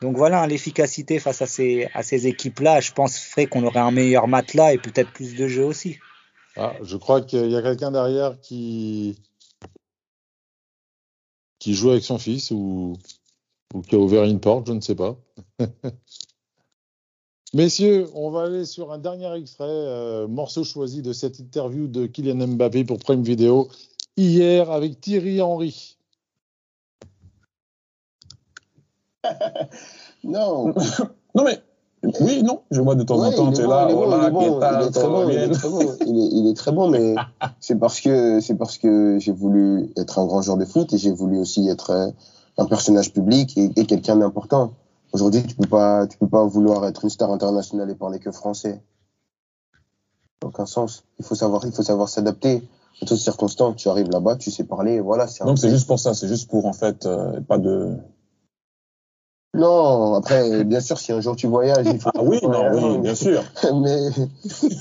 Donc 0.03 0.17
voilà, 0.17 0.47
l'efficacité 0.47 1.19
face 1.19 1.41
à 1.41 1.47
ces, 1.47 1.89
à 1.95 2.03
équipes-là, 2.03 2.81
je 2.81 2.93
pense, 2.93 3.19
ferait 3.19 3.47
qu'on 3.47 3.65
aurait 3.65 3.81
un 3.81 3.91
meilleur 3.91 4.29
matelas 4.29 4.75
et 4.75 4.79
peut-être 4.79 5.11
plus 5.11 5.35
de 5.35 5.49
jeux 5.49 5.65
aussi. 5.65 5.99
Ah, 6.57 6.75
je 6.83 6.97
crois 6.97 7.21
qu'il 7.21 7.51
y 7.51 7.57
a 7.57 7.63
quelqu'un 7.63 7.91
derrière 7.91 8.41
qui, 8.41 9.19
qui 11.59 11.75
joue 11.75 11.91
avec 11.91 12.03
son 12.03 12.19
fils 12.19 12.51
ou, 12.51 12.97
qui 13.89 13.95
a 13.95 13.99
ouvert 13.99 14.25
une 14.25 14.41
porte, 14.41 14.67
je 14.67 14.73
ne 14.73 14.81
sais 14.81 14.95
pas. 14.95 15.17
Messieurs, 17.55 18.09
on 18.15 18.31
va 18.31 18.45
aller 18.45 18.65
sur 18.65 18.91
un 18.93 18.99
dernier 18.99 19.33
extrait, 19.35 19.67
euh, 19.69 20.27
morceau 20.27 20.65
choisi 20.65 21.03
de 21.03 21.13
cette 21.13 21.39
interview 21.39 21.87
de 21.89 22.07
Kylian 22.07 22.47
Mbappé 22.49 22.85
pour 22.85 22.99
Prime 22.99 23.23
Video 23.23 23.69
hier 24.17 24.71
avec 24.71 25.01
Thierry 25.01 25.41
Henry. 25.43 25.97
non. 30.25 30.75
non, 31.35 31.45
mais 31.45 31.63
oui, 32.21 32.43
non, 32.43 32.61
je 32.71 32.81
vois 32.81 32.95
de 32.95 33.03
temps 33.03 33.23
en 33.23 33.33
temps, 33.33 33.53
tu 33.53 33.63
es 33.63 33.67
là, 33.67 33.89
il 33.91 33.97
est 33.97 34.91
très 34.91 35.09
bon, 35.09 35.29
il 35.29 35.37
est 35.37 35.51
très 35.51 35.69
bon, 35.69 35.97
il 36.07 36.49
est 36.49 36.57
très 36.57 36.73
bon, 36.73 36.89
mais 36.89 37.15
c'est 37.61 37.77
parce 37.77 38.01
que 38.01 38.41
c'est 38.41 38.55
parce 38.55 38.79
que 38.79 39.19
j'ai 39.19 39.33
voulu 39.33 39.91
être 39.97 40.19
un 40.19 40.27
grand 40.27 40.43
joueur 40.43 40.57
de 40.57 40.65
foot 40.65 40.93
et 40.93 40.99
j'ai 40.99 41.13
voulu 41.13 41.39
aussi 41.39 41.69
être 41.69 42.13
un 42.59 42.65
personnage 42.67 43.13
public 43.13 43.57
et, 43.57 43.71
et 43.77 43.87
quelqu'un 43.87 44.17
d'important. 44.17 44.75
Aujourd'hui, 45.13 45.43
tu 45.43 45.55
peux 45.55 45.69
pas, 45.69 46.07
tu 46.07 46.19
peux 46.19 46.29
pas 46.29 46.45
vouloir 46.45 46.85
être 46.87 47.05
une 47.05 47.11
star 47.11 47.31
internationale 47.31 47.91
et 47.91 47.95
parler 47.95 48.19
que 48.19 48.31
français. 48.31 48.83
Aucun 50.45 50.67
sens. 50.67 51.05
Il 51.19 51.25
faut 51.25 51.35
savoir, 51.35 51.65
il 51.65 51.73
faut 51.73 51.83
savoir 51.83 52.09
s'adapter. 52.09 52.69
En 53.03 53.07
toutes 53.07 53.19
circonstances, 53.19 53.77
tu 53.77 53.89
arrives 53.89 54.11
là-bas, 54.11 54.37
tu 54.37 54.51
sais 54.51 54.65
parler, 54.65 55.01
voilà. 55.01 55.27
Donc 55.45 55.59
c'est 55.59 55.71
juste 55.71 55.87
pour 55.87 55.99
ça, 55.99 56.15
c'est 56.15 56.29
juste 56.29 56.49
pour 56.51 56.65
en 56.67 56.73
fait 56.73 57.05
euh, 57.05 57.41
pas 57.43 57.59
de 57.59 57.97
non, 59.57 60.15
après, 60.15 60.65
bien 60.65 60.81
sûr, 60.81 60.99
si 60.99 61.13
un 61.13 61.21
jour 61.21 61.37
tu 61.37 61.47
voyages, 61.47 61.87
il 61.87 61.99
faut. 61.99 62.11
Ah 62.15 62.23
oui, 62.23 62.39
non, 62.43 62.71
oui, 62.73 62.99
bien 62.99 63.15
sûr. 63.15 63.43
Mais 63.65 64.11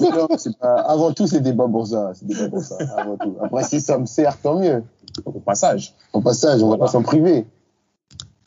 non, 0.02 0.28
c'est 0.38 0.58
pas. 0.58 0.76
Avant 0.82 1.12
tout, 1.14 1.28
c'est 1.28 1.42
des 1.42 1.54
bas 1.54 1.68
pour 1.68 1.88
ça. 1.88 2.12
C'est 2.14 2.26
des 2.26 2.50
pour 2.50 2.62
ça. 2.62 2.78
Avant 2.98 3.18
tout. 3.18 3.36
Après, 3.42 3.64
si 3.64 3.82
ça 3.82 3.98
me 3.98 4.06
sert, 4.06 4.40
tant 4.40 4.60
mieux. 4.60 4.84
Au 5.26 5.32
passage. 5.32 5.94
Au 6.14 6.22
passage, 6.22 6.62
on 6.62 6.68
voilà. 6.68 6.82
va 6.82 6.86
pas 6.86 6.92
s'en 6.92 7.04
priver. 7.04 7.46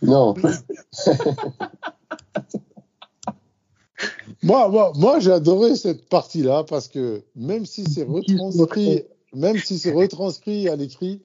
Non. 0.03 0.35
moi, 4.43 4.69
moi, 4.69 4.93
moi 4.97 5.19
j'ai 5.19 5.33
adoré 5.33 5.75
cette 5.77 6.09
partie-là 6.09 6.65
parce 6.65 6.89
que 6.89 7.23
même 7.35 7.65
si 7.67 7.85
c'est 7.91 8.05
retranscrit, 8.05 9.05
même 9.35 9.57
si 9.57 9.79
c'est 9.79 9.93
retranscrit 9.93 10.69
à 10.69 10.77
l'écrit, 10.77 11.23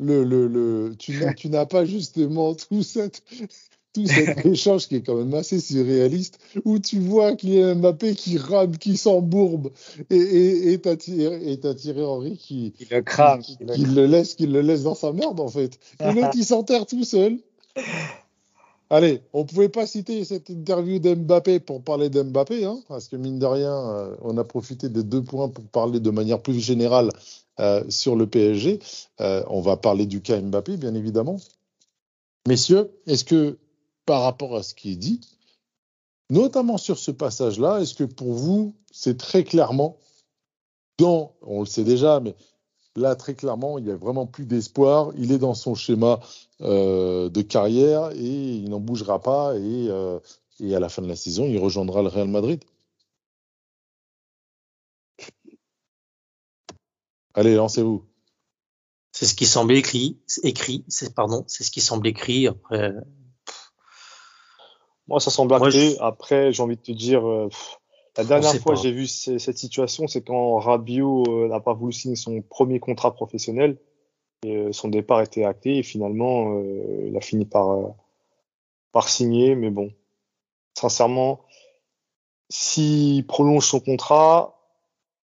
le, 0.00 0.22
le, 0.24 0.46
le, 0.46 0.94
tu, 0.96 1.22
tu 1.36 1.50
n'as 1.50 1.66
pas 1.66 1.84
justement 1.84 2.54
tout 2.54 2.82
cette, 2.82 3.22
tout 3.98 4.06
cet 4.06 4.46
échange 4.46 4.88
qui 4.88 4.96
est 4.96 5.02
quand 5.02 5.16
même 5.16 5.34
assez 5.34 5.60
surréaliste, 5.60 6.38
où 6.64 6.78
tu 6.78 6.98
vois 7.00 7.34
qu'il 7.34 7.54
y 7.54 7.62
a 7.62 7.74
Mbappé 7.74 8.14
qui 8.14 8.38
rame, 8.38 8.76
qui 8.76 8.96
s'embourbe, 8.96 9.70
et, 10.10 10.16
et, 10.16 10.72
et 10.72 10.80
t'as 10.80 10.96
Thierry, 10.96 12.02
Henry 12.02 12.36
qui, 12.36 12.72
qui 12.72 12.86
le 12.90 13.02
crame, 13.02 13.40
qui, 13.40 13.56
qui, 13.56 13.84
le 13.84 14.06
laisse, 14.06 14.34
qui 14.34 14.46
le 14.46 14.60
laisse 14.60 14.82
dans 14.82 14.94
sa 14.94 15.12
merde 15.12 15.40
en 15.40 15.48
fait. 15.48 15.78
Et 16.00 16.12
l'autre 16.12 16.30
qui 16.30 16.44
s'enterre 16.44 16.86
tout 16.86 17.04
seul. 17.04 17.38
Allez, 18.90 19.20
on 19.34 19.44
pouvait 19.44 19.68
pas 19.68 19.86
citer 19.86 20.24
cette 20.24 20.48
interview 20.48 20.98
d'Mbappé 20.98 21.60
pour 21.60 21.82
parler 21.82 22.08
d'Mbappé, 22.08 22.64
hein, 22.64 22.80
parce 22.88 23.08
que 23.08 23.16
mine 23.16 23.38
de 23.38 23.44
rien, 23.44 23.74
euh, 23.74 24.16
on 24.22 24.38
a 24.38 24.44
profité 24.44 24.88
des 24.88 25.02
deux 25.02 25.22
points 25.22 25.50
pour 25.50 25.64
parler 25.64 26.00
de 26.00 26.10
manière 26.10 26.40
plus 26.40 26.58
générale 26.58 27.10
euh, 27.60 27.84
sur 27.90 28.16
le 28.16 28.26
PSG. 28.26 28.78
Euh, 29.20 29.42
on 29.48 29.60
va 29.60 29.76
parler 29.76 30.06
du 30.06 30.22
cas 30.22 30.40
Mbappé, 30.40 30.78
bien 30.78 30.94
évidemment. 30.94 31.36
Messieurs, 32.46 32.90
est-ce 33.06 33.26
que 33.26 33.58
par 34.08 34.22
rapport 34.22 34.56
à 34.56 34.62
ce 34.62 34.74
qui 34.74 34.92
est 34.92 34.96
dit, 34.96 35.20
notamment 36.30 36.78
sur 36.78 36.98
ce 36.98 37.10
passage-là, 37.10 37.80
est-ce 37.80 37.92
que 37.92 38.04
pour 38.04 38.32
vous, 38.32 38.74
c'est 38.90 39.18
très 39.18 39.44
clairement 39.44 39.98
dans, 40.96 41.34
on 41.42 41.60
le 41.60 41.66
sait 41.66 41.84
déjà, 41.84 42.18
mais 42.18 42.34
là, 42.96 43.16
très 43.16 43.34
clairement, 43.34 43.76
il 43.76 43.84
n'y 43.84 43.90
a 43.90 43.96
vraiment 43.96 44.26
plus 44.26 44.46
d'espoir. 44.46 45.12
Il 45.18 45.30
est 45.30 45.36
dans 45.36 45.52
son 45.52 45.74
schéma 45.74 46.20
euh, 46.62 47.28
de 47.28 47.42
carrière 47.42 48.12
et 48.12 48.54
il 48.56 48.70
n'en 48.70 48.80
bougera 48.80 49.20
pas. 49.20 49.54
Et, 49.58 49.88
euh, 49.90 50.18
et, 50.58 50.74
à 50.74 50.80
la 50.80 50.88
fin 50.88 51.02
de 51.02 51.08
la 51.08 51.14
saison, 51.14 51.44
il 51.44 51.58
rejoindra 51.58 52.00
le 52.00 52.08
Real 52.08 52.28
Madrid. 52.28 52.64
Allez, 57.34 57.56
lancez-vous. 57.56 58.06
C'est 59.12 59.26
ce 59.26 59.34
qui 59.34 59.44
semble 59.44 59.74
écrit, 59.74 60.18
écrit, 60.44 60.82
pardon, 61.14 61.44
c'est 61.46 61.62
ce 61.62 61.70
qui 61.70 61.82
semble 61.82 62.06
écrit. 62.06 62.46
Après, 62.46 62.94
moi, 65.08 65.18
ça 65.20 65.30
semble 65.30 65.54
acté. 65.54 65.90
Je... 65.96 66.00
Après, 66.00 66.52
j'ai 66.52 66.62
envie 66.62 66.76
de 66.76 66.82
te 66.82 66.92
dire, 66.92 67.26
euh, 67.26 67.48
la 68.16 68.24
dernière 68.24 68.52
fois 68.60 68.74
que 68.74 68.80
j'ai 68.80 68.92
vu 68.92 69.06
cette 69.06 69.58
situation, 69.58 70.06
c'est 70.06 70.22
quand 70.22 70.58
Rabiot 70.58 71.24
euh, 71.28 71.48
n'a 71.48 71.60
pas 71.60 71.72
voulu 71.74 71.92
signer 71.92 72.16
son 72.16 72.40
premier 72.42 72.78
contrat 72.78 73.12
professionnel. 73.14 73.78
Et, 74.44 74.56
euh, 74.56 74.72
son 74.72 74.88
départ 74.88 75.20
était 75.22 75.44
acté 75.44 75.78
et 75.78 75.82
finalement, 75.82 76.54
euh, 76.58 77.06
il 77.08 77.16
a 77.16 77.20
fini 77.20 77.44
par, 77.44 77.70
euh, 77.70 77.88
par 78.92 79.08
signer. 79.08 79.54
Mais 79.56 79.70
bon, 79.70 79.92
sincèrement, 80.74 81.40
s'il 82.48 83.26
prolonge 83.26 83.66
son 83.66 83.80
contrat, 83.80 84.54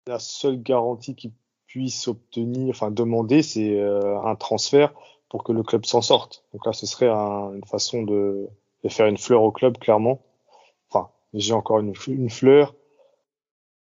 la 0.07 0.19
seule 0.19 0.61
garantie 0.61 1.15
qu'il 1.15 1.31
puisse 1.67 2.07
obtenir, 2.07 2.69
enfin 2.69 2.91
demander, 2.91 3.41
c'est 3.41 3.77
euh, 3.77 4.19
un 4.21 4.35
transfert 4.35 4.93
pour 5.29 5.43
que 5.43 5.51
le 5.51 5.63
club 5.63 5.85
s'en 5.85 6.01
sorte. 6.01 6.43
Donc 6.53 6.65
là, 6.65 6.73
ce 6.73 6.85
serait 6.85 7.09
un- 7.09 7.53
une 7.53 7.65
façon 7.65 8.03
de, 8.03 8.47
de 8.85 8.89
faire 8.89 9.07
une 9.07 9.17
fleur 9.17 9.43
au 9.43 9.51
club, 9.51 9.77
clairement. 9.77 10.21
Enfin, 10.89 11.09
j'ai 11.33 11.51
encore 11.53 11.79
une, 11.79 11.95
fleur. 12.29 12.73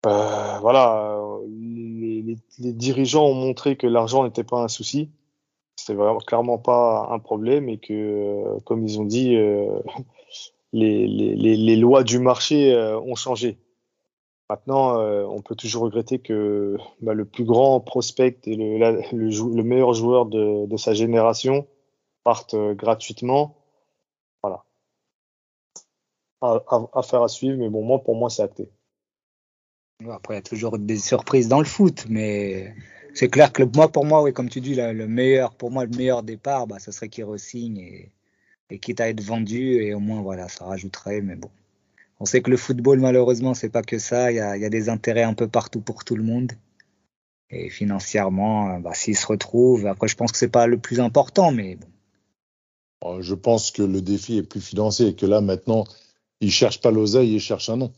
Euh, 0.06 0.58
voilà, 0.60 1.18
les, 1.48 2.36
dirigeants 2.58 3.26
ont 3.26 3.34
montré 3.34 3.76
que 3.76 3.88
l'argent 3.88 4.22
n'était 4.24 4.44
pas 4.44 4.58
un 4.62 4.68
souci. 4.68 5.10
Vraiment 5.88 6.18
clairement 6.18 6.58
pas 6.58 7.08
un 7.10 7.18
problème 7.18 7.68
et 7.68 7.78
que, 7.78 7.92
euh, 7.92 8.60
comme 8.64 8.86
ils 8.86 9.00
ont 9.00 9.04
dit, 9.04 9.34
euh, 9.34 9.80
les, 10.72 11.76
lois 11.76 12.04
du 12.04 12.20
marché 12.20 12.76
ont 13.04 13.16
changé. 13.16 13.58
Maintenant, 14.50 15.00
on 15.00 15.40
peut 15.40 15.54
toujours 15.54 15.84
regretter 15.84 16.18
que 16.18 16.76
bah, 17.00 17.14
le 17.14 17.24
plus 17.24 17.44
grand 17.44 17.80
prospect 17.80 18.36
et 18.44 18.54
le, 18.54 19.62
meilleur 19.62 19.94
joueur 19.94 20.26
de, 20.26 20.66
de 20.66 20.76
sa 20.76 20.92
génération 20.92 21.66
parte 22.22 22.54
euh, 22.54 22.74
gratuitement. 22.74 23.56
À, 26.42 26.62
à, 26.68 26.88
à 26.94 27.02
faire 27.02 27.22
à 27.22 27.28
suivre, 27.28 27.56
mais 27.56 27.70
bon, 27.70 27.82
moi, 27.82 28.02
pour 28.02 28.16
moi, 28.16 28.28
c'est 28.28 28.42
acté. 28.42 28.68
Après, 30.10 30.34
il 30.34 30.36
y 30.38 30.40
a 30.40 30.42
toujours 30.42 30.78
des 30.78 30.98
surprises 30.98 31.48
dans 31.48 31.60
le 31.60 31.64
foot, 31.64 32.06
mais 32.08 32.74
c'est 33.14 33.28
clair 33.28 33.52
que 33.52 33.62
le- 33.62 33.70
moi, 33.74 33.90
pour 33.90 34.04
moi, 34.04 34.22
oui, 34.22 34.32
comme 34.32 34.48
tu 34.48 34.60
dis, 34.60 34.74
là, 34.74 34.92
le 34.92 35.06
meilleur, 35.06 35.54
pour 35.54 35.70
moi, 35.70 35.84
le 35.84 35.96
meilleur 35.96 36.22
départ, 36.24 36.66
bah, 36.66 36.78
ce 36.80 36.90
serait 36.92 37.08
qu'il 37.08 37.24
re-signe 37.24 37.78
et, 37.78 38.12
et 38.70 38.78
quitte 38.80 39.00
à 39.00 39.08
être 39.08 39.22
vendu, 39.22 39.74
et 39.82 39.94
au 39.94 40.00
moins, 40.00 40.20
voilà, 40.22 40.48
ça 40.48 40.64
rajouterait, 40.64 41.20
mais 41.22 41.36
bon. 41.36 41.50
On 42.20 42.24
sait 42.26 42.42
que 42.42 42.50
le 42.50 42.56
football, 42.56 43.00
malheureusement, 43.00 43.54
c'est 43.54 43.70
pas 43.70 43.82
que 43.82 43.98
ça. 43.98 44.32
Il 44.32 44.36
y 44.36 44.40
a, 44.40 44.56
il 44.56 44.62
y 44.62 44.66
a 44.66 44.70
des 44.70 44.88
intérêts 44.88 45.24
un 45.24 45.34
peu 45.34 45.48
partout 45.48 45.80
pour 45.80 46.04
tout 46.04 46.16
le 46.16 46.24
monde. 46.24 46.52
Et 47.50 47.70
financièrement, 47.70 48.70
euh, 48.70 48.78
bah, 48.80 48.94
s'ils 48.94 49.16
se 49.16 49.26
retrouvent, 49.26 49.86
après, 49.86 50.08
je 50.08 50.16
pense 50.16 50.32
que 50.32 50.38
c'est 50.38 50.48
pas 50.48 50.66
le 50.66 50.78
plus 50.78 51.00
important, 51.00 51.52
mais 51.52 51.76
bon. 51.76 51.88
Euh, 53.04 53.22
Je 53.22 53.34
pense 53.34 53.70
que 53.70 53.82
le 53.82 54.00
défi 54.00 54.38
est 54.38 54.42
plus 54.42 54.60
financier 54.60 55.08
et 55.08 55.14
que 55.16 55.26
là, 55.26 55.40
maintenant, 55.40 55.84
ils 56.42 56.50
cherchent 56.50 56.80
pas 56.80 56.90
l'oseille, 56.90 57.34
ils 57.34 57.40
cherchent 57.40 57.70
un 57.70 57.76
nom. 57.78 57.92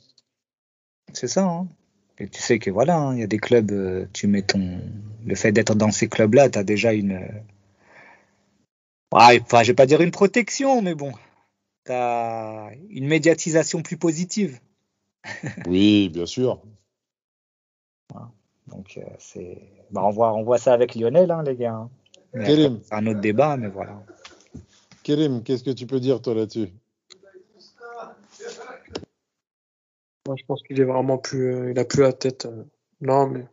C'est 1.12 1.28
ça, 1.28 1.44
hein. 1.44 1.66
Et 2.18 2.28
tu 2.28 2.40
sais 2.40 2.60
que 2.60 2.70
voilà, 2.70 2.96
hein, 2.96 3.14
il 3.14 3.20
y 3.20 3.22
a 3.24 3.26
des 3.26 3.38
clubs, 3.38 3.72
euh, 3.72 4.06
tu 4.12 4.28
mets 4.28 4.42
ton. 4.42 4.80
Le 5.26 5.34
fait 5.34 5.50
d'être 5.50 5.74
dans 5.74 5.90
ces 5.90 6.08
clubs-là, 6.08 6.48
tu 6.50 6.58
as 6.58 6.62
déjà 6.64 6.92
une. 6.92 7.12
Ouais, 9.12 9.40
enfin, 9.40 9.62
je 9.62 9.68
vais 9.68 9.74
pas 9.74 9.86
dire 9.86 10.00
une 10.00 10.10
protection, 10.12 10.80
mais 10.82 10.94
bon. 10.94 11.12
Tu 11.86 11.92
as 11.92 12.70
une 12.90 13.06
médiatisation 13.08 13.82
plus 13.82 13.96
positive. 13.96 14.60
Oui, 15.66 16.08
bien 16.10 16.26
sûr. 16.26 16.60
Donc, 18.68 18.96
euh, 18.96 19.02
c'est. 19.18 19.58
Bah, 19.90 20.02
on, 20.04 20.10
voit, 20.10 20.32
on 20.34 20.42
voit 20.42 20.58
ça 20.58 20.72
avec 20.72 20.94
Lionel, 20.94 21.30
hein, 21.30 21.42
les 21.42 21.56
gars. 21.56 21.74
hein. 21.74 21.90
Kérim. 22.44 22.80
un 22.90 23.06
autre 23.06 23.20
débat, 23.20 23.56
mais 23.56 23.68
voilà. 23.68 24.02
Kérim, 25.02 25.42
qu'est-ce 25.42 25.64
que 25.64 25.70
tu 25.70 25.86
peux 25.86 26.00
dire, 26.00 26.20
toi, 26.22 26.34
là-dessus? 26.34 26.68
Moi, 30.26 30.36
je 30.36 30.44
pense 30.46 30.62
qu'il 30.62 30.80
est 30.80 30.84
vraiment 30.84 31.18
plus, 31.18 31.54
euh, 31.54 31.70
il 31.70 31.78
a 31.78 31.84
plus 31.84 32.02
la 32.02 32.12
tête. 32.12 32.46
euh, 32.46 32.64
non, 33.00 33.26
mais 33.26 33.46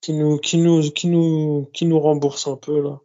qui 0.00 0.12
nous, 0.12 0.38
qui 0.38 0.58
nous, 0.58 0.82
qui 0.90 1.08
nous, 1.08 1.68
qui 1.72 1.86
nous 1.86 1.98
rembourse 1.98 2.46
un 2.46 2.56
peu 2.56 2.82
là. 2.82 3.00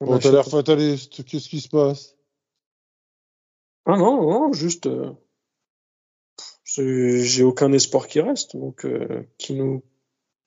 On 0.00 0.14
Oh, 0.14 0.18
t'as 0.18 0.30
l'air 0.30 0.46
fataliste, 0.46 1.24
qu'est-ce 1.24 1.48
qui 1.48 1.60
se 1.60 1.68
passe? 1.68 2.16
Ah 3.86 3.96
non, 3.96 4.22
non, 4.22 4.52
juste, 4.52 4.86
euh, 4.86 5.12
j'ai 6.64 7.42
aucun 7.42 7.72
espoir 7.72 8.06
qui 8.06 8.20
reste, 8.20 8.56
donc 8.56 8.84
euh, 8.84 9.26
qui 9.38 9.54
nous, 9.54 9.82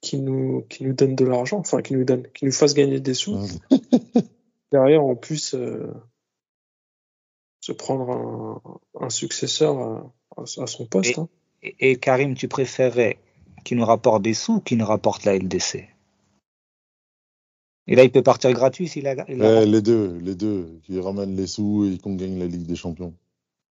qui 0.01 0.19
nous, 0.19 0.61
qui 0.69 0.83
nous 0.83 0.93
donne 0.93 1.15
de 1.15 1.25
l'argent, 1.25 1.59
enfin 1.59 1.81
qui 1.81 1.93
nous 1.93 2.03
donne, 2.03 2.27
qui 2.33 2.45
nous 2.45 2.51
fasse 2.51 2.73
gagner 2.73 2.99
des 2.99 3.13
sous. 3.13 3.37
Derrière, 4.71 5.03
on 5.05 5.15
puisse 5.15 5.55
euh, 5.55 5.93
se 7.63 7.71
prendre 7.71 8.09
un, 8.11 9.05
un 9.05 9.09
successeur 9.09 9.77
à, 10.35 10.45
son 10.67 10.85
poste. 10.85 11.11
Et- 11.17 11.19
hein. 11.21 11.29
Et, 11.61 11.91
et 11.91 11.95
Karim, 11.95 12.35
tu 12.35 12.49
préférais 12.49 13.19
qu'il 13.63 13.77
nous 13.77 13.85
rapporte 13.85 14.21
des 14.21 14.33
sous 14.33 14.55
ou 14.55 14.59
qu'il 14.59 14.77
nous 14.79 14.85
rapporte 14.85 15.23
la 15.23 15.33
LDC 15.37 15.87
Et 17.87 17.95
là, 17.95 18.03
il 18.03 18.11
peut 18.11 18.21
partir 18.21 18.51
gratuit 18.51 18.89
s'il 18.89 19.05
la, 19.05 19.15
il 19.29 19.37
la- 19.37 19.61
Eh, 19.61 19.65
Les 19.65 19.81
deux, 19.81 20.17
les 20.17 20.35
deux, 20.35 20.81
qui 20.83 20.99
ramènent 20.99 21.37
les 21.37 21.47
sous 21.47 21.85
et 21.85 21.97
qu'on 21.99 22.15
gagne 22.15 22.37
la 22.37 22.47
Ligue 22.47 22.65
des 22.67 22.75
Champions. 22.75 23.13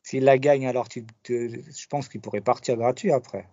s'il 0.04 0.24
la 0.24 0.38
gagne, 0.38 0.68
alors 0.68 0.88
tu, 0.88 1.08
tu- 1.24 1.64
je 1.76 1.88
pense 1.88 2.10
qu'il 2.10 2.22
pourrait 2.22 2.42
partir 2.42 2.78
gratuit 2.78 3.12
après. 3.12 3.48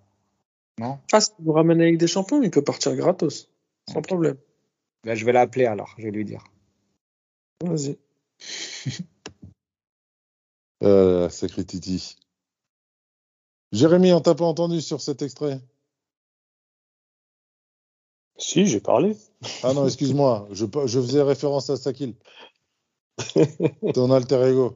Non? 0.78 0.99
Ah, 1.12 1.22
si 1.22 1.30
vous 1.39 1.53
ramène 1.53 1.80
avec 1.80 1.97
des 1.97 2.07
champions, 2.09 2.43
il 2.43 2.51
peut 2.51 2.62
partir 2.62 2.95
gratos, 2.95 3.49
sans 3.91 4.03
problème. 4.03 4.37
Ben, 5.05 5.14
Je 5.14 5.24
vais 5.24 5.32
l'appeler 5.32 5.64
alors, 5.64 5.95
je 5.97 6.05
vais 6.05 6.11
lui 6.11 6.26
dire. 6.26 6.45
Vas-y. 7.64 7.97
Euh, 10.83 11.29
sacré 11.29 11.64
Titi. 11.64 12.16
Jérémy, 13.72 14.12
on 14.12 14.20
t'a 14.20 14.35
pas 14.35 14.45
entendu 14.45 14.81
sur 14.81 15.01
cet 15.01 15.22
extrait? 15.22 15.61
Si, 18.39 18.66
j'ai 18.66 18.81
parlé. 18.81 19.16
Ah 19.62 19.72
non, 19.72 19.87
excuse-moi, 19.87 20.49
je, 20.53 20.66
je 20.87 21.01
faisais 21.01 21.22
référence 21.22 21.70
à 21.70 21.77
Sakil. 21.77 22.14
Ton 23.95 24.11
alter 24.11 24.43
ego. 24.49 24.74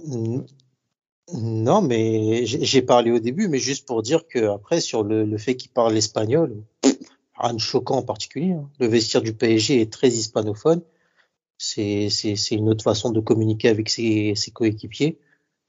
Non, 1.32 1.80
mais 1.82 2.44
j'ai 2.46 2.82
parlé 2.82 3.10
au 3.12 3.18
début, 3.20 3.48
mais 3.48 3.58
juste 3.58 3.86
pour 3.86 4.02
dire 4.02 4.26
que 4.26 4.46
après 4.50 4.80
sur 4.80 5.04
le, 5.04 5.24
le 5.24 5.38
fait 5.38 5.56
qu'il 5.56 5.70
parle 5.70 5.96
espagnol, 5.96 6.62
rien 7.36 7.54
de 7.54 7.58
choquant 7.60 7.98
en 7.98 8.02
particulier. 8.02 8.52
hein. 8.52 8.68
Le 8.80 8.86
vestiaire 8.88 9.22
du 9.22 9.32
PSG 9.32 9.80
est 9.80 9.92
très 9.92 10.08
hispanophone. 10.08 10.82
C'est 11.58 12.08
une 12.52 12.68
autre 12.68 12.84
façon 12.84 13.10
de 13.10 13.20
communiquer 13.20 13.68
avec 13.68 13.90
ses, 13.90 14.34
ses 14.34 14.50
coéquipiers. 14.50 15.18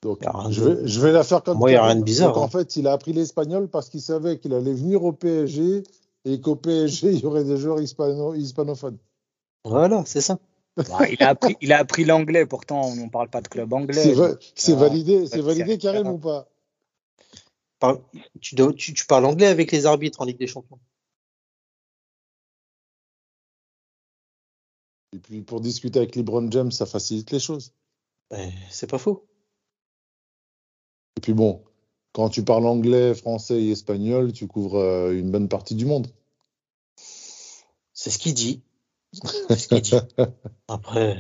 Donc, 0.02 0.26
a 0.26 0.50
je 0.50 0.64
vais, 0.64 0.88
je 0.88 1.00
vais 1.00 1.12
la 1.12 1.24
faire 1.24 1.44
comme 1.44 1.60
Moi, 1.60 1.72
y 1.72 1.76
a 1.76 1.80
Karim. 1.82 1.92
rien 1.92 2.00
de 2.00 2.04
bizarre, 2.04 2.34
Donc, 2.34 2.38
en 2.44 2.46
hein. 2.46 2.50
fait, 2.50 2.76
il 2.76 2.88
a 2.88 2.94
appris 2.94 3.14
l'espagnol 3.14 3.68
parce 3.70 3.90
qu'il 3.90 4.02
savait 4.02 4.40
qu'il 4.40 4.54
allait 4.54 4.74
venir 4.74 5.04
au 5.04 5.12
PSG 5.14 5.84
et 6.26 6.42
qu'au 6.42 6.56
PSG, 6.56 7.12
il 7.14 7.20
y 7.20 7.26
aurait 7.26 7.44
des 7.44 7.58
joueurs 7.58 7.80
hispano- 7.80 8.36
hispanophones. 8.36 8.98
Voilà, 9.64 10.04
c'est 10.06 10.22
ça. 10.22 10.40
Ouais, 10.78 11.14
il 11.14 11.22
a 11.22 11.30
appris, 11.30 11.56
il 11.62 11.72
a 11.72 11.78
appris 11.78 12.06
l'anglais, 12.06 12.46
pourtant 12.48 12.82
on 12.82 12.96
ne 12.96 13.10
parle 13.10 13.30
pas 13.30 13.42
de 13.42 13.48
club 13.48 13.72
anglais. 13.74 14.02
C'est 14.02 14.14
va- 14.14 14.32
Ah, 14.32 14.76
validé, 14.76 15.28
c'est 15.28 15.36
c'est 15.36 15.42
validé, 15.42 15.78
Karim, 15.78 16.08
ou 16.08 16.18
pas? 16.18 16.48
Par- 17.78 18.00
tu, 18.40 18.56
dois- 18.56 18.74
tu, 18.74 18.94
tu 18.94 19.06
parles 19.06 19.26
anglais 19.26 19.48
avec 19.48 19.72
les 19.72 19.86
arbitres 19.86 20.22
en 20.22 20.26
Ligue 20.26 20.40
des 20.40 20.48
Champions. 20.48 20.80
Et 25.14 25.20
puis, 25.20 25.42
pour 25.42 25.62
discuter 25.62 26.00
avec 26.00 26.16
LeBron 26.16 26.50
James, 26.52 26.72
ça 26.72 26.86
facilite 26.86 27.30
les 27.32 27.40
choses. 27.40 27.74
Ben, 28.32 28.52
c'est 28.70 28.90
pas 28.90 28.98
faux. 28.98 29.26
Et 31.18 31.22
puis 31.22 31.34
bon, 31.34 31.64
quand 32.14 32.30
tu 32.30 32.44
parles 32.44 32.66
anglais, 32.66 33.14
français 33.14 33.62
et 33.62 33.72
espagnol, 33.72 34.34
tu 34.34 34.48
couvres 34.48 34.78
euh, 34.80 35.14
une 35.14 35.32
bonne 35.32 35.50
partie 35.50 35.76
du 35.76 35.86
monde. 35.86 36.08
C'est 37.94 38.10
ce 38.10 38.18
qu'il 38.18 38.34
dit. 38.34 38.62
C'est 39.14 39.58
ce 39.58 39.68
qu'il 39.68 39.82
dit. 39.82 39.96
Après, 40.68 41.18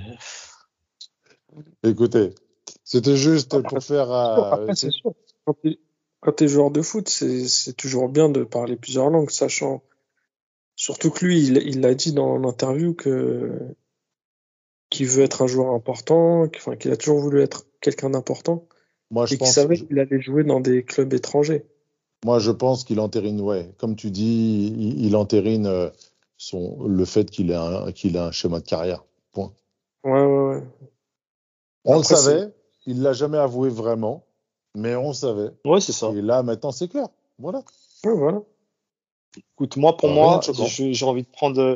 Écoutez, 1.83 2.33
c'était 2.83 3.17
juste 3.17 3.61
pour 3.61 3.83
faire. 3.83 4.11
euh, 4.11 4.51
Après, 4.51 4.75
c'est 4.75 4.91
sûr. 4.91 5.13
Quand 5.45 5.53
t'es, 5.61 5.79
quand 6.21 6.31
t'es 6.33 6.47
joueur 6.47 6.71
de 6.71 6.81
foot, 6.81 7.09
c'est, 7.09 7.47
c'est 7.47 7.73
toujours 7.73 8.07
bien 8.09 8.29
de 8.29 8.43
parler 8.43 8.75
plusieurs 8.75 9.09
langues, 9.09 9.31
sachant. 9.31 9.83
Surtout 10.75 11.11
que 11.11 11.25
lui, 11.25 11.45
il, 11.45 11.57
il 11.57 11.81
l'a 11.81 11.93
dit 11.93 12.13
dans 12.13 12.37
l'interview 12.37 12.93
que 12.93 13.75
qu'il 14.89 15.07
veut 15.07 15.23
être 15.23 15.41
un 15.41 15.47
joueur 15.47 15.73
important, 15.73 16.47
qu'il, 16.49 16.59
enfin, 16.61 16.75
qu'il 16.75 16.91
a 16.91 16.97
toujours 16.97 17.19
voulu 17.19 17.41
être 17.41 17.65
quelqu'un 17.81 18.09
d'important 18.09 18.67
moi, 19.11 19.25
je 19.25 19.33
et 19.33 19.37
qu'il 19.37 19.45
pense, 19.45 19.53
savait 19.53 19.77
qu'il 19.77 19.99
allait 19.99 20.21
jouer 20.21 20.43
dans 20.43 20.59
des 20.59 20.83
clubs 20.83 21.13
étrangers. 21.13 21.65
moi, 22.25 22.39
je 22.39 22.51
pense 22.51 22.83
qu'il 22.83 22.99
entérine, 22.99 23.39
ouais, 23.41 23.71
comme 23.77 23.95
tu 23.95 24.09
dis, 24.11 24.73
il, 24.77 25.05
il 25.05 25.15
entérine 25.15 25.67
euh, 25.67 25.89
son, 26.37 26.83
le 26.87 27.05
fait 27.05 27.29
qu'il 27.29 27.51
a, 27.53 27.83
un, 27.85 27.91
qu'il 27.91 28.17
a 28.17 28.25
un 28.27 28.31
schéma 28.31 28.59
de 28.59 28.65
carrière. 28.65 29.03
Point. 29.31 29.51
Ouais, 30.03 30.11
ouais, 30.23 30.55
ouais. 30.55 30.63
On 31.85 31.99
Après, 31.99 32.15
le 32.15 32.19
savait, 32.19 32.53
il 32.85 33.01
l'a 33.01 33.13
jamais 33.13 33.37
avoué 33.37 33.69
vraiment, 33.69 34.23
mais 34.75 34.95
on 34.95 35.13
savait. 35.13 35.49
Ouais, 35.65 35.81
c'est 35.81 35.93
ça. 35.93 36.09
Et 36.09 36.21
là, 36.21 36.43
maintenant, 36.43 36.71
c'est 36.71 36.87
clair. 36.87 37.07
Voilà. 37.39 37.63
Ouais, 38.05 38.13
voilà. 38.15 38.41
Écoute, 39.53 39.77
moi, 39.77 39.95
pour 39.97 40.09
Ah, 40.09 40.13
moi, 40.13 40.39
j'ai 40.69 41.05
envie 41.05 41.23
de 41.23 41.27
prendre. 41.29 41.59
euh, 41.61 41.75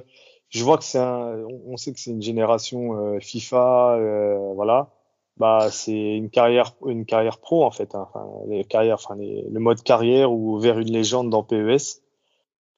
Je 0.50 0.64
vois 0.64 0.78
que 0.78 0.84
c'est 0.84 1.00
un. 1.00 1.44
On 1.50 1.74
on 1.74 1.78
sait 1.78 1.92
que 1.94 2.00
c'est 2.00 2.12
une 2.12 2.22
génération 2.22 2.98
euh, 3.16 3.20
FIFA, 3.20 3.96
euh, 3.98 4.54
voilà. 4.54 4.90
Bah, 5.38 5.68
c'est 5.70 6.16
une 6.16 6.30
carrière, 6.30 6.74
une 6.86 7.06
carrière 7.06 7.40
pro 7.40 7.66
en 7.66 7.72
fait. 7.72 7.94
hein. 7.96 8.08
Enfin, 8.10 8.26
les 8.48 8.64
carrières, 8.64 8.96
enfin, 9.04 9.16
les- 9.16 9.46
le 9.52 9.60
mode 9.60 9.82
carrière 9.84 10.32
ou 10.32 10.58
vers 10.60 10.80
une 10.80 10.92
légende 10.92 11.30
dans 11.30 11.44
PES, 11.44 12.02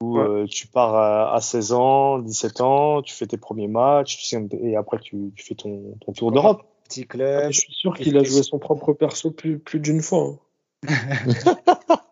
où 0.02 0.18
Ouais. 0.18 0.24
euh, 0.24 0.46
tu 0.48 0.68
pars 0.68 0.96
à, 0.96 1.34
à 1.36 1.42
16 1.42 1.74
ans, 1.74 2.18
17 2.20 2.62
ans, 2.62 3.02
tu 3.04 3.14
fais 3.14 3.28
tes 3.28 3.38
premiers 3.38 3.68
matchs, 3.68 4.18
tu 4.18 4.26
signes- 4.26 4.50
et 4.62 4.76
après 4.76 4.98
tu, 5.00 5.32
tu 5.36 5.44
fais 5.46 5.56
ton, 5.56 5.96
ton 6.06 6.14
tour 6.14 6.32
d'Europe. 6.32 6.64
Petit 6.86 7.06
club. 7.06 7.52
Je 7.52 7.60
suis 7.60 7.74
sûr 7.74 7.96
qu'il 7.96 8.18
a 8.18 8.24
joué 8.24 8.42
son 8.44 8.58
propre 8.60 8.94
perso 8.94 9.30
plus, 9.32 9.60
plus 9.60 9.80
d'une 9.80 10.02
fois. 10.02 10.24
hein. 10.24 10.40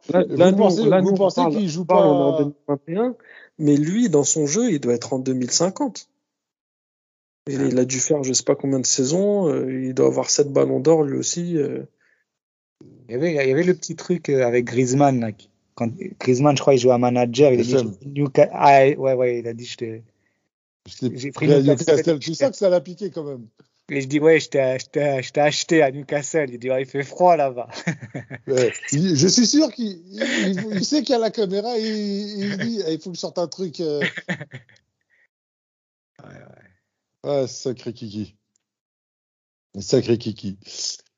Là, 0.10 0.24
Vous 0.30 0.36
là, 0.38 0.52
pensez- 0.54 1.02
vous 1.02 1.14
pensez 1.16 1.42
parle- 1.42 1.56
qu'il 1.56 1.68
joue 1.68 1.86
pas- 1.86 1.96
en 1.96 2.38
2021, 2.38 3.16
mais 3.58 3.76
lui, 3.76 4.10
dans 4.10 4.24
son 4.24 4.46
jeu, 4.46 4.72
il 4.72 4.80
doit 4.80 4.94
être 4.94 5.14
en 5.14 5.20
2050. 5.20 6.08
Et 7.48 7.54
il 7.54 7.78
a 7.80 7.86
dû 7.86 8.00
faire 8.00 8.24
je 8.24 8.34
sais 8.34 8.44
pas 8.44 8.56
combien 8.56 8.80
de 8.80 8.86
saisons, 8.88 9.48
euh, 9.50 9.72
il 9.86 9.94
doit 9.94 10.08
avoir 10.08 10.30
7 10.30 10.52
ballons 10.52 10.80
d'or 10.80 11.04
lui 11.04 11.18
aussi. 11.18 11.58
euh. 11.58 11.84
Il 13.08 13.12
y 13.12 13.16
avait, 13.16 13.32
il 13.32 13.36
y 13.36 13.52
avait 13.52 13.64
le 13.64 13.74
petit 13.76 13.96
truc 13.96 14.30
euh, 14.30 14.46
avec 14.46 14.66
Griezmann. 14.66 15.20
Là, 15.20 15.30
quand 15.76 15.90
Griezmann, 16.20 16.56
je 16.58 16.62
crois, 16.62 16.74
il 16.74 16.80
jouait 16.80 16.94
à 16.94 16.98
manager. 16.98 17.54
Il 17.54 17.60
a 17.60 17.64
dit, 17.64 17.74
FM. 17.76 17.94
je- 18.02 18.08
Newca- 18.10 18.50
ah, 18.52 18.80
ouais, 18.88 19.14
ouais, 19.14 19.40
il 19.40 19.48
a 19.48 19.54
dit, 19.54 19.66
je 19.66 19.78
t'ai 19.78 20.04
J'ai 20.88 21.32
pris 21.32 21.48
Newcastle. 21.48 21.92
Newcastle. 21.92 22.20
Tu 22.20 22.34
sais 22.34 22.50
que 22.50 22.56
ça 22.58 22.70
l'a 22.70 22.82
piqué 22.82 23.12
quand 23.12 23.24
même. 23.24 23.46
Et 23.92 24.02
je 24.02 24.08
dis, 24.08 24.20
ouais, 24.20 24.40
je 24.40 24.50
t'ai, 24.50 24.78
je 24.80 24.88
t'ai- 24.88 25.22
je 25.22 25.32
t'ai 25.32 25.42
acheté 25.42 25.84
à 25.84 25.92
Newcastle. 25.92 26.48
Il 26.50 26.58
dit, 26.58 26.72
ouais, 26.72 26.82
il 26.82 26.88
fait 26.88 27.04
froid 27.04 27.36
là-bas. 27.38 27.68
Ouais. 28.48 28.74
Je 28.92 29.28
suis 29.28 29.46
sûr 29.46 29.72
qu'il 29.72 30.02
il- 30.12 30.66
il 30.72 30.84
sait 30.86 31.04
qu'il 31.04 31.14
y 31.14 31.16
a 31.16 31.20
la 31.20 31.30
caméra 31.32 31.78
et 31.78 31.82
il, 31.84 32.44
il 32.44 32.58
dit 32.58 32.82
il 32.90 33.00
faut 33.00 33.12
que 33.12 33.16
je 33.16 33.20
sorte 33.22 33.38
un 33.38 33.48
truc. 33.48 33.80
euh. 33.82 34.02
Ah, 37.28 37.48
sacré 37.48 37.92
Kiki. 37.92 38.36
Sacré 39.80 40.20
Kiki. 40.20 40.60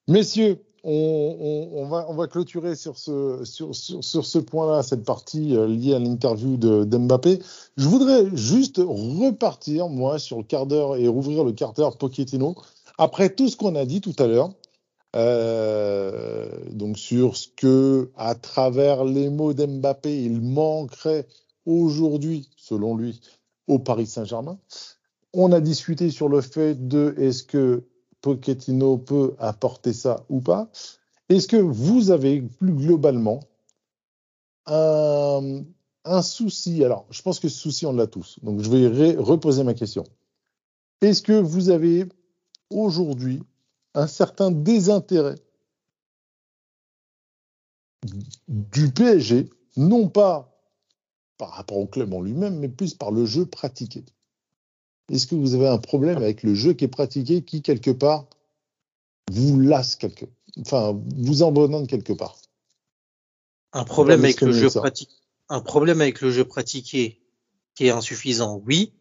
Messieurs, 0.08 0.64
on, 0.86 1.86
va, 2.16 2.28
clôturer 2.28 2.78
sur 2.78 2.98
ce, 2.98 4.38
point-là, 4.38 4.84
cette 4.84 5.04
partie 5.04 5.54
euh, 5.58 5.68
liée 5.68 5.96
à 5.96 6.00
l'interview 6.00 6.56
d'Mbappé. 6.56 7.40
Je 7.76 7.90
voudrais 7.90 8.26
juste 8.38 8.78
repartir, 8.78 9.90
moi, 9.90 10.18
sur 10.18 10.38
le 10.38 10.44
quart 10.44 10.66
d'heure 10.66 10.96
et 10.96 11.10
rouvrir 11.10 11.44
le 11.44 11.52
quart 11.52 11.74
d'heure 11.74 11.98
Pochettino. 11.98 12.56
Après 12.98 13.30
tout 13.30 13.50
ce 13.50 13.58
qu'on 13.58 13.76
a 13.76 13.84
dit 13.84 14.00
tout 14.00 14.16
à 14.18 14.28
l'heure, 14.28 14.52
euh, 15.18 16.48
donc 16.72 16.98
sur 16.98 17.36
ce 17.36 17.50
que, 17.50 18.12
à 18.16 18.34
travers 18.36 19.04
les 19.04 19.30
mots 19.30 19.54
d'Mbappé, 19.54 20.24
il 20.24 20.40
manquerait 20.40 21.28
aujourd'hui, 21.66 22.50
selon 22.56 22.96
lui, 22.96 23.20
au 23.68 23.78
Paris 23.78 24.08
Saint-Germain. 24.08 24.58
On 25.40 25.52
a 25.52 25.62
discuté 25.62 26.10
sur 26.10 26.30
le 26.30 26.42
fait 26.42 26.88
de 26.88 27.14
est-ce 27.20 27.44
que 27.44 27.84
Pochettino 28.22 28.98
peut 28.98 29.36
apporter 29.38 29.94
ça 29.94 30.26
ou 30.30 30.42
pas. 30.42 30.68
Est-ce 31.30 31.48
que 31.48 31.58
vous 31.58 32.10
avez 32.10 32.42
plus 32.42 32.74
globalement 32.74 33.42
un, 34.66 35.64
souci? 36.24 36.84
Alors, 36.84 37.06
je 37.12 37.22
pense 37.22 37.40
que 37.40 37.50
ce 37.50 37.60
souci, 37.60 37.86
on 37.86 37.94
l'a 37.94 38.08
tous. 38.08 38.40
Donc, 38.42 38.64
je 38.64 38.70
vais 38.72 39.16
reposer 39.16 39.64
ma 39.64 39.76
question. 39.76 40.06
Est-ce 41.02 41.22
que 41.22 41.40
vous 41.40 41.70
avez 41.70 42.08
aujourd'hui 42.72 43.44
un 43.94 44.08
certain 44.08 44.50
désintérêt 44.50 45.38
du 48.48 48.92
PSG, 48.92 49.52
non 49.76 50.10
pas 50.10 50.52
par 51.38 51.50
rapport 51.50 51.78
au 51.78 51.86
club 51.86 52.12
en 52.16 52.22
lui-même, 52.22 52.58
mais 52.58 52.70
plus 52.70 52.96
par 52.96 53.12
le 53.12 53.28
jeu 53.28 53.46
pratiqué? 53.46 54.04
Est-ce 55.12 55.28
que 55.28 55.36
vous 55.36 55.56
avez 55.56 55.68
un 55.68 55.78
problème 55.78 56.18
avec 56.18 56.44
le 56.44 56.54
jeu 56.54 56.74
qui 56.74 56.86
est 56.86 56.90
pratiqué, 56.90 57.42
qui 57.42 57.62
quelque 57.62 57.92
part 57.92 58.28
vous 59.32 59.60
lasse 59.60 59.96
quelque, 59.96 60.26
enfin 60.60 61.00
vous 61.18 61.44
abandonne 61.44 61.88
quelque 61.88 62.14
part? 62.14 62.38
Un 63.74 63.84
problème 63.84 64.24
avec 64.24 64.42
le 64.42 64.52
jeu 64.52 64.70
ça. 64.70 64.80
pratique, 64.80 65.10
un 65.50 65.62
problème 65.62 66.02
avec 66.02 66.22
le 66.22 66.32
jeu 66.32 66.46
pratiqué 66.46 67.20
qui 67.76 67.88
est 67.88 67.92
insuffisant, 67.92 68.62
oui. 68.66 68.92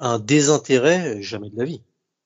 Un 0.00 0.20
désintérêt, 0.20 1.20
jamais 1.22 1.50
de 1.50 1.58
la 1.58 1.64
vie. 1.64 1.82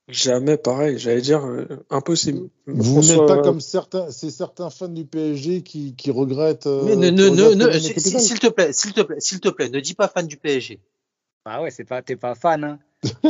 Jamais 0.08 0.58
pareil, 0.58 0.98
j'allais 0.98 1.22
dire 1.22 1.46
euh, 1.46 1.64
impossible. 1.88 2.50
Vous 2.66 3.00
n'êtes 3.00 3.26
pas 3.26 3.40
comme 3.40 3.60
certains, 3.60 4.10
c'est 4.10 4.30
certains 4.30 4.68
fans 4.68 4.88
du 4.88 5.06
PSG 5.06 5.62
qui, 5.62 5.94
qui 5.94 6.10
regrettent. 6.10 6.66
euh, 6.66 6.82
Mais 6.84 6.96
ne, 6.96 7.08
ne, 7.10 7.54
ne, 7.54 7.78
s'il 7.78 8.38
te 8.40 8.48
plaît, 8.48 8.72
s'il 8.72 8.92
te 8.92 9.00
plaît, 9.00 9.20
s'il 9.20 9.40
te 9.40 9.48
plaît, 9.48 9.70
ne 9.70 9.80
dis 9.80 9.94
pas 9.94 10.08
fan 10.08 10.26
du 10.26 10.36
PSG. 10.36 10.80
Ah 11.44 11.62
ouais, 11.62 11.70
c'est 11.70 11.84
pas, 11.84 12.02
t'es 12.02 12.16
pas 12.16 12.34
fan, 12.34 12.64
hein. 12.64 12.78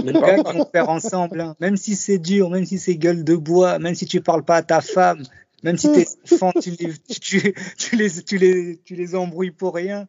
Les 0.04 0.12
gars 0.12 0.36
qui 0.42 0.52
vont 0.52 0.66
faire 0.70 0.88
ensemble, 0.88 1.40
hein. 1.40 1.56
Même 1.60 1.76
si 1.76 1.96
c'est 1.96 2.18
dur, 2.18 2.50
même 2.50 2.66
si 2.66 2.78
c'est 2.78 2.96
gueule 2.96 3.24
de 3.24 3.34
bois, 3.36 3.78
même 3.78 3.94
si 3.94 4.06
tu 4.06 4.20
parles 4.20 4.44
pas 4.44 4.56
à 4.56 4.62
ta 4.62 4.80
femme, 4.80 5.22
même 5.62 5.78
si 5.78 5.90
tes 5.92 6.06
enfants, 6.24 6.52
tu 6.60 6.70
les, 6.72 6.92
tu, 7.20 7.54
tu 7.78 7.96
les, 7.96 8.10
tu 8.24 8.38
les, 8.38 8.78
tu 8.84 8.94
les 8.94 9.14
embrouilles 9.14 9.50
pour 9.50 9.74
rien. 9.74 10.08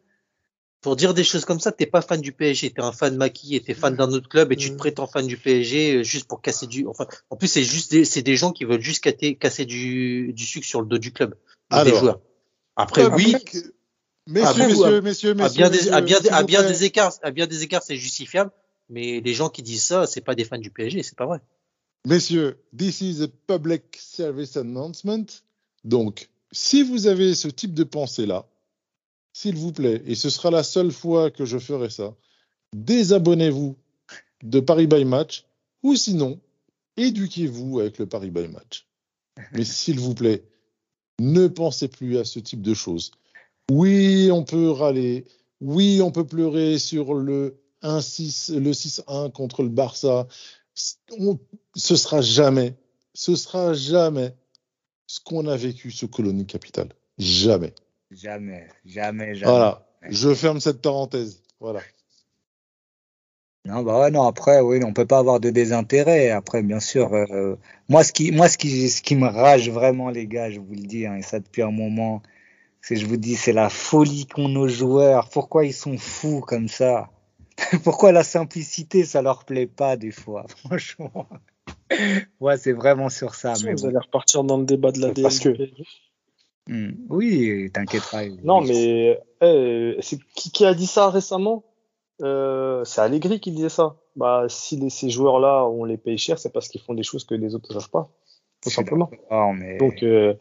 Pour 0.82 0.98
dire 0.98 1.14
des 1.14 1.24
choses 1.24 1.46
comme 1.46 1.62
ça, 1.62 1.72
t'es 1.72 1.86
pas 1.86 2.02
fan 2.02 2.20
du 2.20 2.34
PSG, 2.34 2.72
t'es 2.72 2.82
un 2.82 2.92
fan 2.92 3.16
maquillé, 3.16 3.62
t'es 3.62 3.74
fan 3.74 3.96
d'un 3.96 4.10
autre 4.12 4.28
club 4.28 4.52
et 4.52 4.58
tu 4.58 4.68
te 4.70 4.74
Mm. 4.74 4.78
prétends 4.78 5.08
fan 5.08 5.26
du 5.26 5.38
PSG 5.38 5.96
euh, 5.96 6.04
juste 6.04 6.28
pour 6.28 6.42
casser 6.42 6.68
du. 6.68 6.86
Enfin, 6.88 7.08
en 7.30 7.38
plus 7.38 7.48
c'est 7.48 7.64
juste 7.64 7.90
des, 7.92 8.04
c'est 8.04 8.22
des 8.22 8.36
gens 8.36 8.52
qui 8.52 8.66
veulent 8.66 8.82
juste 8.82 9.02
casser, 9.02 9.36
casser 9.36 9.64
du, 9.64 10.34
du 10.34 10.44
sucre 10.46 10.68
sur 10.68 10.82
le 10.82 10.88
dos 10.88 10.98
du 10.98 11.14
club, 11.14 11.36
des 11.72 11.78
Alors. 11.78 12.00
joueurs. 12.00 12.20
Après, 12.76 13.04
Après, 13.04 13.16
oui, 13.16 13.36
que- 13.46 13.60
Messieurs, 14.28 14.48
Après, 14.50 14.68
messieurs, 14.68 14.98
à- 14.98 15.02
messieurs, 15.02 15.30
à 15.32 15.34
messieurs, 15.36 15.56
bien 15.58 15.70
des, 15.70 15.90
à 15.90 16.02
bien, 16.02 16.60
à 16.60 16.64
des 16.64 16.84
écarts, 16.86 17.14
à 17.24 17.32
bien 17.32 17.46
des 17.48 17.64
écarts, 17.64 17.84
c'est 17.84 17.98
justifiable. 17.98 18.52
Mais 18.90 19.22
les 19.22 19.34
gens 19.34 19.50
qui 19.50 19.64
disent 19.64 19.84
ça, 19.84 20.06
c'est 20.06 20.22
pas 20.22 20.36
des 20.36 20.46
fans 20.46 20.58
du 20.58 20.70
PSG, 20.70 21.04
c'est 21.04 21.18
pas 21.18 21.26
vrai. 21.26 21.40
Messieurs, 22.06 22.62
this 22.78 23.02
is 23.02 23.24
a 23.24 23.28
public 23.48 23.84
service 23.98 24.58
announcement. 24.58 25.26
Donc, 25.86 26.30
si 26.52 26.84
vous 26.84 27.08
avez 27.08 27.34
ce 27.34 27.48
type 27.48 27.74
de 27.74 27.84
pensée-là, 27.84 28.46
s'il 29.32 29.56
vous 29.56 29.72
plaît, 29.72 30.02
et 30.06 30.16
ce 30.16 30.30
sera 30.30 30.52
la 30.52 30.64
seule 30.64 30.92
fois 30.92 31.32
que 31.32 31.46
je 31.46 31.58
ferai 31.58 31.90
ça, 31.90 32.16
désabonnez-vous 32.74 33.76
de 34.44 34.60
Paris 34.60 34.88
by 34.88 35.06
Match, 35.06 35.46
ou 35.82 35.96
sinon, 35.96 36.40
éduquez-vous 36.98 37.80
avec 37.80 37.98
le 37.98 38.06
Paris 38.06 38.32
by 38.32 38.48
Match. 38.50 38.88
Mais 39.54 39.64
s'il 39.64 40.00
vous 40.00 40.14
plaît, 40.14 40.44
ne 41.20 41.48
pensez 41.48 41.88
plus 41.88 42.18
à 42.18 42.26
ce 42.26 42.40
type 42.40 42.62
de 42.62 42.74
choses. 42.74 43.12
Oui, 43.72 44.30
on 44.32 44.44
peut 44.44 44.70
râler. 44.70 45.26
Oui, 45.62 46.02
on 46.02 46.12
peut 46.12 46.26
pleurer 46.26 46.78
sur 46.78 47.14
le 47.14 47.63
1-6, 47.84 48.50
le 48.50 48.74
6-1 48.74 49.30
contre 49.30 49.64
le 49.64 49.70
Barça. 49.70 50.28
On- 51.20 51.40
ce 51.76 51.96
sera 51.96 52.22
jamais, 52.22 52.76
ce 53.14 53.36
sera 53.36 53.74
jamais 53.74 54.34
ce 55.08 55.20
qu'on 55.20 55.48
a 55.48 55.56
vécu 55.56 55.92
sous 55.92 56.08
Colonie 56.08 56.48
Capitale. 56.48 56.90
Jamais. 57.18 57.74
Jamais, 58.12 58.68
jamais, 58.86 59.36
jamais. 59.36 59.52
Voilà. 59.52 59.88
Je 60.10 60.34
ferme 60.34 60.60
cette 60.60 60.82
parenthèse. 60.82 61.42
Voilà. 61.60 61.82
Non, 63.66 63.82
bah 63.82 64.02
ouais, 64.02 64.12
non, 64.12 64.24
après, 64.24 64.60
oui, 64.60 64.82
on 64.84 64.92
peut 64.92 65.06
pas 65.06 65.20
avoir 65.20 65.40
de 65.40 65.50
désintérêt. 65.50 66.32
Après, 66.32 66.62
bien 66.64 66.82
sûr, 66.82 67.14
euh, 67.14 67.56
moi, 67.88 68.04
ce 68.04 68.12
qui, 68.12 68.32
moi, 68.32 68.50
ce 68.50 68.58
qui, 68.58 68.90
ce 68.90 69.02
qui 69.02 69.16
me 69.16 69.28
rage 69.28 69.70
vraiment, 69.70 70.10
les 70.10 70.28
gars, 70.28 70.52
je 70.52 70.60
vous 70.60 70.74
le 70.74 70.82
dis, 70.82 71.06
hein, 71.06 71.16
et 71.16 71.22
ça 71.22 71.40
depuis 71.40 71.62
un 71.62 71.72
moment, 71.72 72.22
c'est, 72.82 72.98
je 72.98 73.06
vous 73.06 73.16
dis, 73.16 73.36
c'est 73.38 73.54
la 73.54 73.70
folie 73.70 74.26
qu'ont 74.26 74.50
nos 74.50 74.68
joueurs. 74.68 75.30
Pourquoi 75.30 75.66
ils 75.66 75.74
sont 75.74 75.98
fous 75.98 76.42
comme 76.42 76.68
ça? 76.68 77.10
Pourquoi 77.84 78.12
la 78.12 78.24
simplicité, 78.24 79.06
ça 79.06 79.22
leur 79.22 79.46
plaît 79.46 79.68
pas 79.68 79.96
des 79.98 80.12
fois, 80.12 80.46
franchement? 80.58 81.28
Ouais, 82.40 82.58
c'est 82.58 82.74
vraiment 82.74 83.10
sur 83.10 83.36
ça. 83.36 83.54
Mais 83.64 83.74
vous 83.74 83.84
bon. 83.84 83.88
allez 83.90 83.98
repartir 84.00 84.44
dans 84.44 84.58
le 84.58 84.66
débat 84.66 84.92
de 84.92 85.00
la 85.00 85.12
Parce 85.14 85.40
que- 85.40 85.56
Hmm. 86.66 86.92
Oui, 87.10 87.70
t'inquiète 87.74 88.04
pas. 88.10 88.26
Non, 88.42 88.62
Oui. 88.62 88.70
mais 89.42 90.00
c'est 90.02 90.18
qui, 90.34 90.50
qui 90.50 90.66
a 90.66 90.74
dit 90.74 90.88
ça 90.88 91.10
récemment? 91.10 91.66
Euh, 92.22 92.86
C'est 92.86 93.02
Allegri 93.02 93.42
qui 93.42 93.52
disait 93.52 93.68
ça. 93.68 93.98
Bah, 94.16 94.46
si 94.48 94.78
les- 94.78 94.90
ces 94.90 95.10
joueurs-là, 95.10 95.66
on 95.68 95.84
les 95.84 95.98
paye 95.98 96.18
cher, 96.18 96.40
c'est 96.40 96.54
parce 96.54 96.70
qu'ils 96.70 96.80
font 96.80 96.94
des 96.94 97.04
choses 97.04 97.26
que 97.26 97.36
les 97.36 97.54
autres 97.54 97.74
ne 97.74 97.80
savent 97.82 97.90
pas, 97.90 98.10
tout 98.62 98.70
simplement. 98.70 99.10
mais 99.56 99.78
Donc 99.78 100.04
euh, 100.04 100.36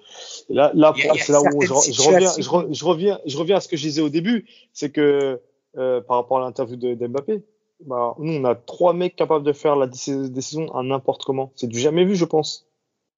là, 0.49 0.71
là, 0.75 0.95
c'est 0.97 1.33
là 1.33 1.41
où 1.43 1.61
je, 1.63 1.73
reviens, 1.73 2.31
je 2.39 2.85
reviens, 2.85 3.19
je 3.27 3.37
reviens 3.37 3.57
à 3.57 3.61
ce 3.61 3.67
que 3.67 3.77
je 3.77 3.83
disais 3.83 4.01
au 4.03 4.09
début, 4.11 4.47
c'est 4.73 4.91
que 4.93 5.41
euh, 5.77 6.01
par 6.01 6.17
rapport 6.19 6.39
à 6.39 6.41
l'interview 6.43 6.77
de 6.77 6.95
d'Mbappé, 6.95 7.43
bah, 7.87 8.15
nous 8.19 8.33
on 8.35 8.45
a 8.45 8.55
trois 8.55 8.93
mecs 8.95 9.17
capables 9.17 9.45
de 9.45 9.53
faire 9.53 9.77
la 9.77 9.87
déci- 9.87 10.29
décision 10.31 10.73
à 10.75 10.83
n'importe 10.83 11.25
comment. 11.25 11.53
C'est 11.57 11.67
du 11.67 11.79
jamais 11.79 12.05
vu, 12.05 12.15
je 12.17 12.25
pense. 12.25 12.67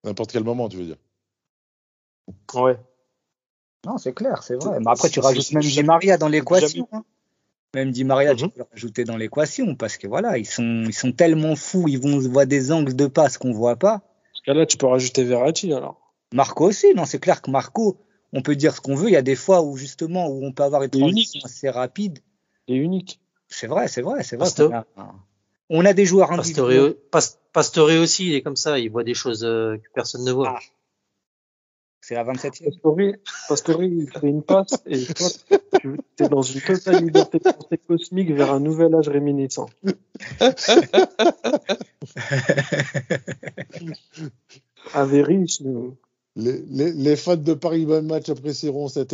N'importe 0.05 0.33
quel 0.33 0.45
moment, 0.45 0.69
tu 0.69 0.77
veux 0.77 0.85
dire. 0.85 0.97
Ouais. 2.55 2.77
Non, 3.87 3.99
c'est 3.99 4.15
clair, 4.15 4.43
c'est 4.43 4.55
vrai. 4.55 4.79
Mais 4.81 4.91
après, 4.91 5.11
tu 5.11 5.21
rajoutes 5.21 5.53
même 5.53 5.63
Di 5.63 5.83
Maria 5.83 6.17
dans 6.17 6.29
l'équation. 6.29 6.89
hein. 6.93 7.05
Même 7.75 7.91
Di 7.91 8.05
Maria, 8.05 8.35
tu 8.35 8.45
Mhm. 8.45 8.51
peux 8.51 8.59
le 8.61 8.67
rajouter 8.71 9.05
dans 9.05 9.17
l'équation 9.17 9.75
parce 9.75 9.97
que 9.99 10.07
voilà, 10.07 10.39
ils 10.39 10.47
sont, 10.47 10.85
ils 10.87 10.93
sont 10.95 11.13
tellement 11.13 11.57
fous, 11.57 11.87
ils 11.89 11.99
vont 12.01 12.19
voir 12.31 12.47
des 12.47 12.73
angles 12.73 12.95
de 12.95 13.07
passe 13.07 13.37
qu'on 13.37 13.53
voit 13.53 13.77
pas. 13.77 13.99
Parce 14.33 14.41
que 14.47 14.51
là, 14.53 14.65
tu 14.65 14.77
peux 14.79 14.87
rajouter 14.87 15.25
Verratti 15.25 15.73
alors. 15.73 16.01
Marco 16.33 16.67
aussi, 16.69 16.95
non, 16.95 17.05
c'est 17.05 17.19
clair 17.19 17.43
que 17.43 17.51
Marco, 17.51 17.99
on 18.33 18.43
peut 18.43 18.57
dire 18.57 18.75
ce 18.75 18.81
qu'on 18.81 18.95
veut. 18.95 19.09
Il 19.09 19.13
y 19.13 19.17
a 19.17 19.23
des 19.23 19.37
fois 19.37 19.63
où 19.63 19.77
justement 19.77 20.29
où 20.29 20.45
on 20.45 20.53
peut 20.53 20.63
avoir 20.63 20.83
une 20.83 20.91
unique. 20.95 21.27
transition 21.27 21.41
assez 21.45 21.69
rapide. 21.71 22.21
Il 22.69 22.77
est 22.77 22.79
unique. 22.79 23.21
C'est 23.49 23.67
vrai, 23.67 23.89
c'est 23.89 24.03
vrai, 24.03 24.23
c'est 24.25 24.37
vrai. 24.37 24.47
Pasto- 24.47 24.69
qu'on 24.69 24.75
a- 24.75 25.15
On 25.71 25.85
a 25.85 25.93
des 25.93 26.05
joueurs 26.07 26.33
individuels. 26.33 26.95
Pastore, 27.11 27.39
Pas- 27.43 27.51
Pastore 27.53 27.91
aussi, 28.03 28.29
il 28.29 28.35
est 28.35 28.43
comme 28.43 28.57
ça, 28.57 28.79
il 28.79 28.91
voit 28.91 29.05
des 29.05 29.15
choses 29.15 29.45
euh, 29.45 29.77
que 29.79 29.89
personne 29.95 30.25
ne 30.25 30.33
voit. 30.33 30.57
Ah. 30.57 30.61
C'est 32.01 32.15
la 32.17 32.25
27e. 32.25 32.65
Pastori, 32.67 33.15
Pastori, 33.49 33.87
il 33.89 34.11
fait 34.11 34.27
une 34.29 34.43
passe 34.43 34.75
et 34.85 35.05
toi, 35.07 35.29
tu 35.81 35.97
es 36.21 36.29
dans 36.29 36.43
une 36.43 36.61
totale 36.61 37.03
liberté 37.03 37.39
de 37.39 37.45
pensée 37.51 37.79
cosmique 37.79 38.31
vers 38.33 38.53
un 38.53 38.61
nouvel 38.61 38.95
âge 38.95 39.09
réminiscent. 39.09 39.71
Average, 44.93 45.61
nous. 45.63 45.97
Les, 46.37 46.59
les, 46.69 46.93
les 46.93 47.17
fans 47.17 47.37
de 47.37 47.55
Paris 47.55 47.87
by 47.87 48.03
Match 48.03 48.29
apprécieront 48.29 48.89
cet, 48.89 49.13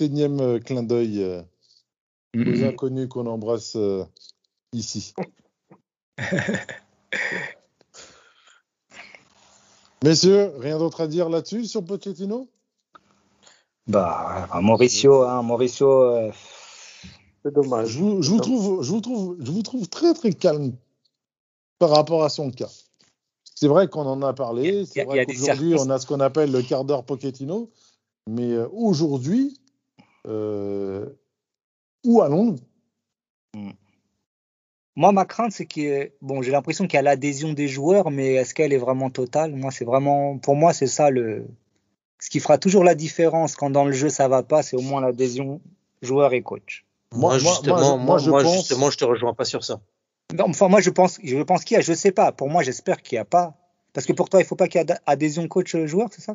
énième 0.00 0.40
euh, 0.40 0.58
clin 0.58 0.82
d'œil 0.82 1.22
euh, 2.36 2.52
aux 2.52 2.64
inconnus 2.64 3.08
qu'on 3.08 3.26
embrasse 3.26 3.76
euh, 3.76 4.04
ici. 4.72 5.14
Messieurs, 10.02 10.52
rien 10.58 10.78
d'autre 10.78 11.02
à 11.02 11.06
dire 11.06 11.28
là-dessus 11.28 11.66
sur 11.66 11.84
Pochettino? 11.84 12.48
Bah, 13.86 14.48
Mauricio, 14.62 15.22
hein, 15.24 15.42
Mauricio, 15.42 15.90
euh, 15.90 16.30
C'est 17.44 17.52
dommage. 17.52 17.88
je 17.88 17.98
vous, 17.98 18.22
je, 18.22 18.30
vous 18.30 18.40
trouve, 18.40 18.82
je, 18.82 18.90
vous 18.90 19.00
trouve, 19.00 19.36
je 19.40 19.50
vous 19.50 19.62
trouve 19.62 19.88
très 19.88 20.14
très 20.14 20.32
calme 20.32 20.72
par 21.78 21.90
rapport 21.90 22.24
à 22.24 22.28
son 22.28 22.50
cas. 22.50 22.70
C'est 23.54 23.68
vrai 23.68 23.88
qu'on 23.88 24.06
en 24.06 24.22
a 24.22 24.32
parlé, 24.32 24.86
c'est 24.86 25.04
vrai 25.04 25.26
qu'aujourd'hui 25.26 25.74
on 25.78 25.90
a 25.90 25.98
ce 25.98 26.06
qu'on 26.06 26.20
appelle 26.20 26.50
le 26.50 26.62
quart 26.62 26.84
d'heure 26.84 27.04
Pochettino, 27.04 27.70
mais 28.26 28.52
euh, 30.26 31.06
euh, 32.04 32.08
où 32.10 32.22
allons-nous? 32.22 32.56
Moi, 34.96 35.12
ma 35.12 35.24
crainte, 35.24 35.52
c'est 35.52 35.66
que, 35.66 36.10
bon, 36.20 36.42
j'ai 36.42 36.50
l'impression 36.50 36.86
qu'il 36.86 36.94
y 36.96 36.98
a 36.98 37.02
l'adhésion 37.02 37.52
des 37.52 37.68
joueurs, 37.68 38.10
mais 38.10 38.34
est-ce 38.34 38.54
qu'elle 38.54 38.72
est 38.72 38.78
vraiment 38.78 39.08
totale? 39.08 39.54
Moi, 39.54 39.70
c'est 39.70 39.84
vraiment, 39.84 40.36
pour 40.38 40.56
moi, 40.56 40.72
c'est 40.72 40.88
ça 40.88 41.10
le, 41.10 41.46
ce 42.18 42.28
qui 42.28 42.40
fera 42.40 42.58
toujours 42.58 42.84
la 42.84 42.94
différence 42.94 43.54
quand 43.54 43.70
dans 43.70 43.84
le 43.84 43.92
jeu 43.92 44.08
ça 44.08 44.28
va 44.28 44.42
pas, 44.42 44.62
c'est 44.62 44.76
au 44.76 44.82
moins 44.82 45.00
l'adhésion 45.00 45.60
joueur 46.02 46.32
et 46.34 46.42
coach. 46.42 46.84
Moi- 47.14 47.38
justement, 47.38 47.76
moi, 47.76 47.84
je- 47.84 47.88
moi, 47.90 47.98
moi, 47.98 48.18
je 48.18 48.30
moi, 48.30 48.42
pense- 48.42 48.56
justement, 48.56 48.90
je 48.90 48.98
te 48.98 49.04
rejoins 49.04 49.32
pas 49.34 49.44
sur 49.44 49.64
ça. 49.64 49.80
Non, 50.36 50.46
enfin, 50.48 50.68
moi, 50.68 50.80
je 50.80 50.90
pense, 50.90 51.18
je 51.22 51.38
pense 51.42 51.64
qu'il 51.64 51.76
y 51.76 51.78
a, 51.78 51.80
je 51.80 51.92
sais 51.92 52.12
pas. 52.12 52.32
Pour 52.32 52.48
moi, 52.50 52.62
j'espère 52.62 53.00
qu'il 53.02 53.16
y 53.16 53.18
a 53.18 53.24
pas. 53.24 53.56
Parce 53.92 54.06
que 54.06 54.12
pour 54.12 54.28
toi, 54.28 54.40
il 54.40 54.46
faut 54.46 54.54
pas 54.54 54.68
qu'il 54.68 54.80
y 54.80 54.84
ait 54.84 54.90
ad- 54.90 55.00
adhésion 55.06 55.48
coach-joueur, 55.48 56.08
c'est 56.12 56.20
ça? 56.20 56.34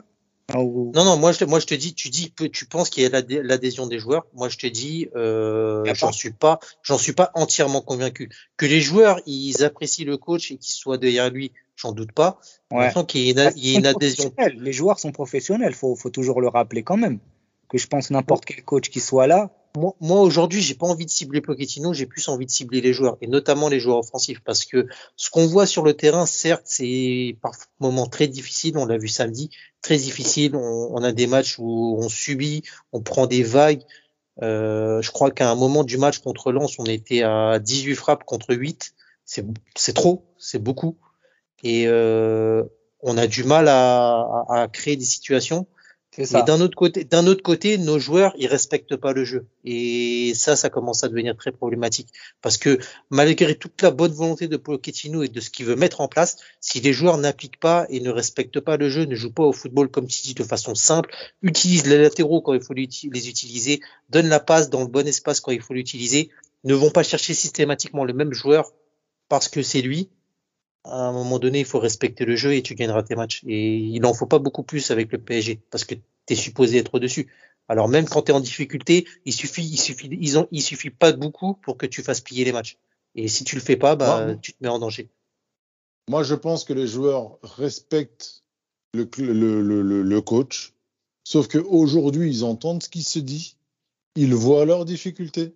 Ou- 0.54 0.92
Non, 0.96 1.04
non, 1.04 1.18
moi 1.18 1.32
je, 1.32 1.40
te- 1.40 1.46
moi 1.46 1.60
je 1.60 1.66
te 1.66 1.74
dis, 1.74 1.96
tu 1.96 2.10
dis, 2.10 2.32
que 2.32 2.44
tu 2.46 2.66
penses 2.66 2.90
qu'il 2.92 3.02
y 3.04 3.06
a 3.06 3.10
l'adhé- 3.10 3.42
l'adhésion 3.42 3.88
des 3.88 3.98
joueurs. 3.98 4.26
Moi 4.34 4.48
je 4.48 4.58
te 4.58 4.68
dis, 4.68 5.08
euh, 5.16 5.84
a 5.86 5.94
j'en 5.96 6.12
suis 6.12 6.32
pas, 6.32 6.60
j'en 6.84 6.98
suis 7.00 7.14
pas 7.14 7.32
entièrement 7.34 7.82
convaincu. 7.82 8.30
Que 8.58 8.66
les 8.68 8.80
joueurs 8.80 9.20
ils 9.26 9.64
apprécient 9.64 10.06
le 10.06 10.18
coach 10.18 10.52
et 10.52 10.58
qu'ils 10.58 10.74
soient 10.76 10.98
derrière 11.00 11.32
lui, 11.32 11.52
j'en 11.76 11.94
doute 11.94 12.12
pas. 12.12 12.40
Ouais. 12.72 12.92
Qu'il 13.08 13.22
y 13.22 13.30
y 13.32 13.34
qu'ils 13.34 13.78
une 13.78 13.84
sont 13.86 13.96
adhésion. 13.96 14.34
Les 14.60 14.72
joueurs 14.74 15.00
sont 15.00 15.12
professionnels, 15.12 15.74
faut, 15.74 15.96
faut 15.96 16.12
toujours 16.12 16.40
le 16.42 16.48
rappeler 16.48 16.84
quand 16.84 16.98
même. 16.98 17.20
Que 17.68 17.80
je 17.80 17.88
pense 17.88 18.12
n'importe 18.12 18.46
quel 18.46 18.64
coach 18.64 18.90
qui 18.90 19.00
soit 19.00 19.26
là, 19.26 19.52
Moi, 19.76 20.22
aujourd'hui, 20.22 20.62
j'ai 20.62 20.76
pas 20.76 20.88
envie 20.88 21.06
de 21.06 21.10
cibler 21.10 21.42
Pochettino, 21.42 21.94
j'ai 21.94 22.06
plus 22.06 22.28
envie 22.30 22.46
de 22.46 22.52
cibler 22.52 22.82
les 22.82 22.94
joueurs 22.94 23.18
et 23.22 23.28
notamment 23.28 23.68
les 23.68 23.80
joueurs 23.80 23.98
offensifs 24.00 24.40
parce 24.44 24.66
que 24.66 24.88
ce 25.16 25.30
qu'on 25.30 25.48
voit 25.48 25.66
sur 25.66 25.84
le 25.84 25.94
terrain, 25.94 26.26
certes, 26.26 26.64
c'est 26.66 27.38
par 27.42 27.54
moments 27.80 28.08
très 28.08 28.28
difficile. 28.28 28.78
On 28.78 28.86
l'a 28.86 28.98
vu 28.98 29.08
samedi, 29.08 29.50
très 29.82 29.98
difficile. 29.98 30.56
On, 30.56 31.04
a 31.04 31.12
des 31.12 31.28
matchs 31.28 31.58
où 31.60 31.98
on 32.00 32.10
subit, 32.10 32.64
on 32.94 33.02
prend 33.02 33.28
des 33.28 33.44
vagues. 33.44 33.84
Euh, 34.42 35.02
je 35.02 35.12
crois 35.12 35.32
qu'à 35.32 35.50
un 35.50 35.56
moment 35.56 35.84
du 35.84 35.98
match 35.98 36.20
contre 36.20 36.52
Lens, 36.52 36.78
on 36.80 36.86
était 36.86 37.24
à 37.24 37.60
18 37.60 37.96
frappes 37.96 38.24
contre 38.24 38.54
8. 38.54 38.94
C'est 39.26 39.46
c'est 39.76 39.94
trop, 39.94 40.26
c'est 40.38 40.62
beaucoup. 40.62 40.98
Et 41.64 41.88
euh, 41.88 42.64
on 43.02 43.18
a 43.18 43.28
du 43.28 43.44
mal 43.44 43.68
à, 43.68 44.22
à, 44.50 44.62
à 44.62 44.68
créer 44.68 44.96
des 44.96 45.06
situations. 45.06 45.68
Ça. 46.24 46.44
d'un 46.44 46.62
autre 46.62 46.76
côté, 46.76 47.04
d'un 47.04 47.28
autre 47.28 47.44
côté, 47.44 47.78
nos 47.78 48.00
joueurs, 48.00 48.34
ils 48.38 48.48
respectent 48.48 48.96
pas 48.96 49.12
le 49.12 49.26
jeu. 49.26 49.46
Et 49.66 50.34
ça, 50.36 50.56
ça 50.56 50.70
commence 50.70 51.04
à 51.04 51.10
devenir 51.10 51.36
très 51.36 51.52
problématique. 51.52 52.08
Parce 52.42 52.58
que 52.58 52.80
malgré 53.10 53.56
toute 53.56 53.82
la 53.82 53.92
bonne 53.92 54.14
volonté 54.14 54.48
de 54.48 54.56
Pochettino 54.56 55.24
et 55.24 55.28
de 55.28 55.40
ce 55.42 55.50
qu'il 55.50 55.66
veut 55.66 55.76
mettre 55.76 56.00
en 56.00 56.08
place, 56.08 56.38
si 56.62 56.80
les 56.80 56.94
joueurs 56.94 57.18
n'appliquent 57.18 57.60
pas 57.60 57.86
et 57.90 58.00
ne 58.00 58.10
respectent 58.10 58.62
pas 58.62 58.78
le 58.78 58.90
jeu, 58.90 59.04
ne 59.06 59.16
jouent 59.16 59.34
pas 59.34 59.44
au 59.44 59.52
football 59.54 59.90
comme 59.90 60.08
tu 60.08 60.22
dis 60.22 60.34
de 60.34 60.44
façon 60.44 60.76
simple, 60.76 61.14
utilisent 61.42 61.88
les 61.88 61.98
latéraux 61.98 62.42
quand 62.42 62.54
il 62.54 62.62
faut 62.62 62.74
les 62.74 62.88
les 63.12 63.30
utiliser, 63.30 63.82
donnent 64.10 64.30
la 64.30 64.40
passe 64.40 64.70
dans 64.70 64.82
le 64.82 64.88
bon 64.88 65.06
espace 65.08 65.40
quand 65.40 65.52
il 65.52 65.62
faut 65.62 65.74
l'utiliser, 65.74 66.30
ne 66.64 66.74
vont 66.74 66.92
pas 66.92 67.04
chercher 67.04 67.34
systématiquement 67.34 68.06
le 68.06 68.14
même 68.14 68.34
joueur 68.34 68.72
parce 69.30 69.50
que 69.50 69.62
c'est 69.62 69.82
lui. 69.82 70.10
À 70.86 71.08
un 71.08 71.12
moment 71.12 71.40
donné, 71.40 71.60
il 71.60 71.66
faut 71.66 71.80
respecter 71.80 72.26
le 72.26 72.36
jeu 72.36 72.54
et 72.54 72.62
tu 72.62 72.76
gagneras 72.76 73.04
tes 73.04 73.16
matchs. 73.16 73.42
Et 73.48 73.76
il 73.78 74.06
en 74.06 74.14
faut 74.14 74.28
pas 74.28 74.40
beaucoup 74.40 74.64
plus 74.64 74.92
avec 74.92 75.12
le 75.12 75.18
PSG 75.18 75.60
parce 75.72 75.84
que 75.84 75.96
tu 75.96 76.02
es 76.30 76.36
supposé 76.36 76.78
être 76.78 77.00
dessus. 77.00 77.28
Alors 77.68 77.88
même 77.88 78.06
quand 78.08 78.22
tu 78.24 78.32
es 78.32 78.36
en 78.36 78.40
difficulté, 78.40 79.06
il 79.26 79.34
suffit, 79.34 79.64
il 79.64 79.78
suffit, 79.80 80.08
ils 80.12 80.38
ont, 80.38 80.48
il 80.52 80.62
suffit 80.62 80.92
pas 80.92 81.12
de 81.12 81.18
beaucoup 81.18 81.56
pour 81.56 81.78
que 81.78 81.88
tu 81.88 82.04
fasses 82.04 82.22
plier 82.22 82.46
les 82.46 82.52
matchs. 82.52 82.78
Et 83.16 83.28
si 83.28 83.44
tu 83.44 83.56
le 83.56 83.62
fais 83.62 83.78
pas, 83.78 83.96
bah, 83.96 84.26
Moi- 84.26 84.36
tu 84.36 84.54
te 84.54 84.58
mets 84.62 84.70
en 84.70 84.78
danger. 84.80 85.10
Moi, 86.08 86.22
je 86.24 86.36
pense 86.36 86.64
que 86.66 86.74
les 86.74 86.86
joueurs 86.86 87.40
respectent 87.42 88.44
le, 88.94 89.06
cl- 89.06 89.26
le, 89.32 89.62
le, 89.64 89.82
le- 89.82 90.04
le 90.04 90.22
coach, 90.22 90.74
sauf 91.24 91.48
qu'aujourd'hui, 91.48 92.30
ils 92.30 92.44
entendent 92.44 92.84
ce 92.84 92.90
qui 92.90 93.02
se 93.02 93.18
dit, 93.18 93.58
ils 94.16 94.36
voient 94.36 94.66
leurs 94.66 94.86
difficultés 94.86 95.56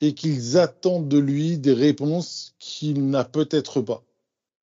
et 0.00 0.14
qu'ils 0.14 0.56
attendent 0.56 1.08
de 1.08 1.18
lui 1.18 1.58
des 1.58 1.72
réponses 1.72 2.54
qu'il 2.60 3.08
n'a 3.10 3.24
peut-être 3.24 3.80
pas. 3.80 4.04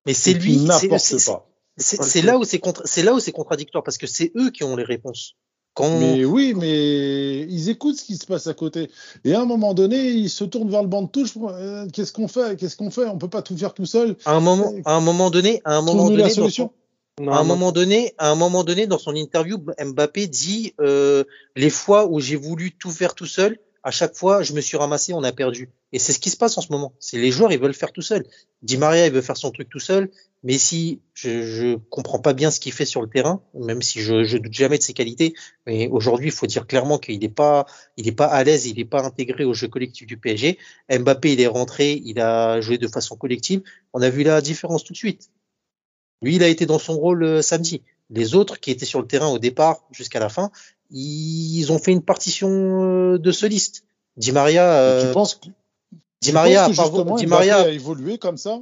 Mais 0.06 0.14
c'est 0.14 0.34
lui, 0.34 0.58
c'est- 0.58 0.64
n'apporte 0.64 1.00
c'est- 1.00 1.26
pas. 1.30 1.46
c'est 1.76 2.02
c'est 2.02 2.22
là 2.22 2.38
où 2.38 2.44
c'est 2.44 2.58
contra- 2.58 2.84
c'est 2.86 3.02
là 3.02 3.14
où 3.14 3.20
c'est 3.20 3.32
contradictoire 3.32 3.82
parce 3.84 3.98
que 3.98 4.06
c'est 4.06 4.32
eux 4.36 4.50
qui 4.50 4.64
ont 4.64 4.76
les 4.76 4.84
réponses. 4.84 5.36
Quand 5.72 6.00
Mais 6.00 6.24
oui, 6.24 6.52
mais 6.56 7.42
ils 7.42 7.68
écoutent 7.68 7.96
ce 7.96 8.02
qui 8.04 8.16
se 8.16 8.26
passe 8.26 8.48
à 8.48 8.54
côté. 8.54 8.90
Et 9.24 9.34
à 9.34 9.40
un 9.40 9.44
moment 9.44 9.72
donné, 9.72 10.10
ils 10.10 10.28
se 10.28 10.42
tournent 10.42 10.68
vers 10.68 10.82
le 10.82 10.88
banc 10.88 11.02
de 11.02 11.08
touche. 11.08 11.30
euh, 11.40 11.86
Qu'est-ce 11.92 12.12
qu'on 12.12 12.26
fait? 12.26 12.58
Qu'est-ce 12.58 12.76
qu'on 12.76 12.90
fait? 12.90 13.06
On 13.06 13.18
peut 13.18 13.28
pas 13.28 13.40
tout 13.40 13.56
faire 13.56 13.72
tout 13.72 13.86
seul. 13.86 14.16
à 14.24 14.32
un 14.32 14.40
moment, 14.40 14.72
à 14.84 14.94
un 14.96 15.00
moment 15.00 15.30
donné, 15.30 15.60
à 15.64 15.76
un 15.76 15.82
moment 15.82 16.06
donné, 16.08 16.16
la 16.16 16.22
dans 16.24 16.28
son- 16.30 16.40
solution. 16.42 16.72
Non, 17.20 17.32
à 17.32 17.36
un 17.36 17.38
non. 17.42 17.44
moment 17.44 17.70
donné, 17.72 18.14
à 18.18 18.30
un 18.30 18.34
moment 18.34 18.64
donné, 18.64 18.86
dans 18.88 18.98
son 18.98 19.14
interview, 19.14 19.58
Mbappé 19.78 20.26
dit 20.26 20.74
euh, 20.80 21.22
les 21.54 21.70
fois 21.70 22.06
où 22.06 22.18
j'ai 22.18 22.36
voulu 22.36 22.72
tout 22.76 22.90
faire 22.90 23.14
tout 23.14 23.26
seul, 23.26 23.58
à 23.84 23.90
chaque 23.92 24.16
fois, 24.16 24.42
je 24.42 24.54
me 24.54 24.60
suis 24.60 24.76
ramassé, 24.76 25.12
on 25.12 25.22
a 25.22 25.30
perdu. 25.32 25.70
Et 25.92 25.98
c'est 25.98 26.12
ce 26.12 26.18
qui 26.20 26.30
se 26.30 26.36
passe 26.36 26.56
en 26.56 26.60
ce 26.60 26.70
moment. 26.70 26.92
C'est 27.00 27.18
les 27.18 27.30
joueurs, 27.32 27.52
ils 27.52 27.58
veulent 27.58 27.74
faire 27.74 27.92
tout 27.92 28.02
seul. 28.02 28.24
Di 28.62 28.76
Maria, 28.76 29.06
il 29.06 29.12
veut 29.12 29.22
faire 29.22 29.36
son 29.36 29.50
truc 29.50 29.68
tout 29.68 29.80
seul. 29.80 30.10
Messi, 30.44 31.00
je, 31.14 31.42
je 31.44 31.76
comprends 31.90 32.18
pas 32.20 32.32
bien 32.32 32.50
ce 32.50 32.60
qu'il 32.60 32.72
fait 32.72 32.86
sur 32.86 33.02
le 33.02 33.08
terrain, 33.08 33.42
même 33.54 33.82
si 33.82 34.00
je, 34.00 34.22
je 34.24 34.38
doute 34.38 34.52
jamais 34.52 34.78
de 34.78 34.82
ses 34.82 34.92
qualités. 34.94 35.34
Mais 35.66 35.88
aujourd'hui, 35.88 36.26
il 36.28 36.32
faut 36.32 36.46
dire 36.46 36.66
clairement 36.66 36.98
qu'il 36.98 37.18
n'est 37.18 37.28
pas, 37.28 37.66
il 37.96 38.06
est 38.08 38.12
pas 38.12 38.26
à 38.26 38.42
l'aise, 38.44 38.66
il 38.66 38.76
n'est 38.76 38.84
pas 38.84 39.02
intégré 39.04 39.44
au 39.44 39.52
jeu 39.52 39.68
collectif 39.68 40.06
du 40.06 40.16
PSG. 40.16 40.58
Mbappé, 40.90 41.32
il 41.32 41.40
est 41.40 41.46
rentré, 41.46 42.00
il 42.04 42.20
a 42.20 42.60
joué 42.60 42.78
de 42.78 42.86
façon 42.88 43.16
collective. 43.16 43.62
On 43.92 44.00
a 44.00 44.08
vu 44.10 44.22
la 44.22 44.40
différence 44.40 44.84
tout 44.84 44.92
de 44.92 44.98
suite. 44.98 45.30
Lui, 46.22 46.36
il 46.36 46.42
a 46.42 46.48
été 46.48 46.66
dans 46.66 46.78
son 46.78 46.96
rôle 46.96 47.22
euh, 47.24 47.42
samedi. 47.42 47.82
Les 48.10 48.34
autres 48.34 48.60
qui 48.60 48.70
étaient 48.70 48.86
sur 48.86 49.00
le 49.00 49.06
terrain 49.06 49.28
au 49.28 49.38
départ 49.38 49.84
jusqu'à 49.90 50.20
la 50.20 50.28
fin, 50.28 50.50
ils 50.90 51.70
ont 51.70 51.78
fait 51.78 51.92
une 51.92 52.02
partition 52.02 52.48
euh, 52.50 53.18
de 53.18 53.32
soliste. 53.32 53.84
Di 54.16 54.32
Maria, 54.32 54.72
euh, 54.72 55.06
tu 55.08 55.12
penses, 55.12 55.34
que- 55.36 55.48
Di 56.22 56.32
Maria, 56.32 56.68
justement, 56.68 57.16
Di 57.16 57.26
Maria, 57.26 57.60
a 57.60 57.68
évolué 57.68 58.18
comme 58.18 58.36
ça 58.36 58.60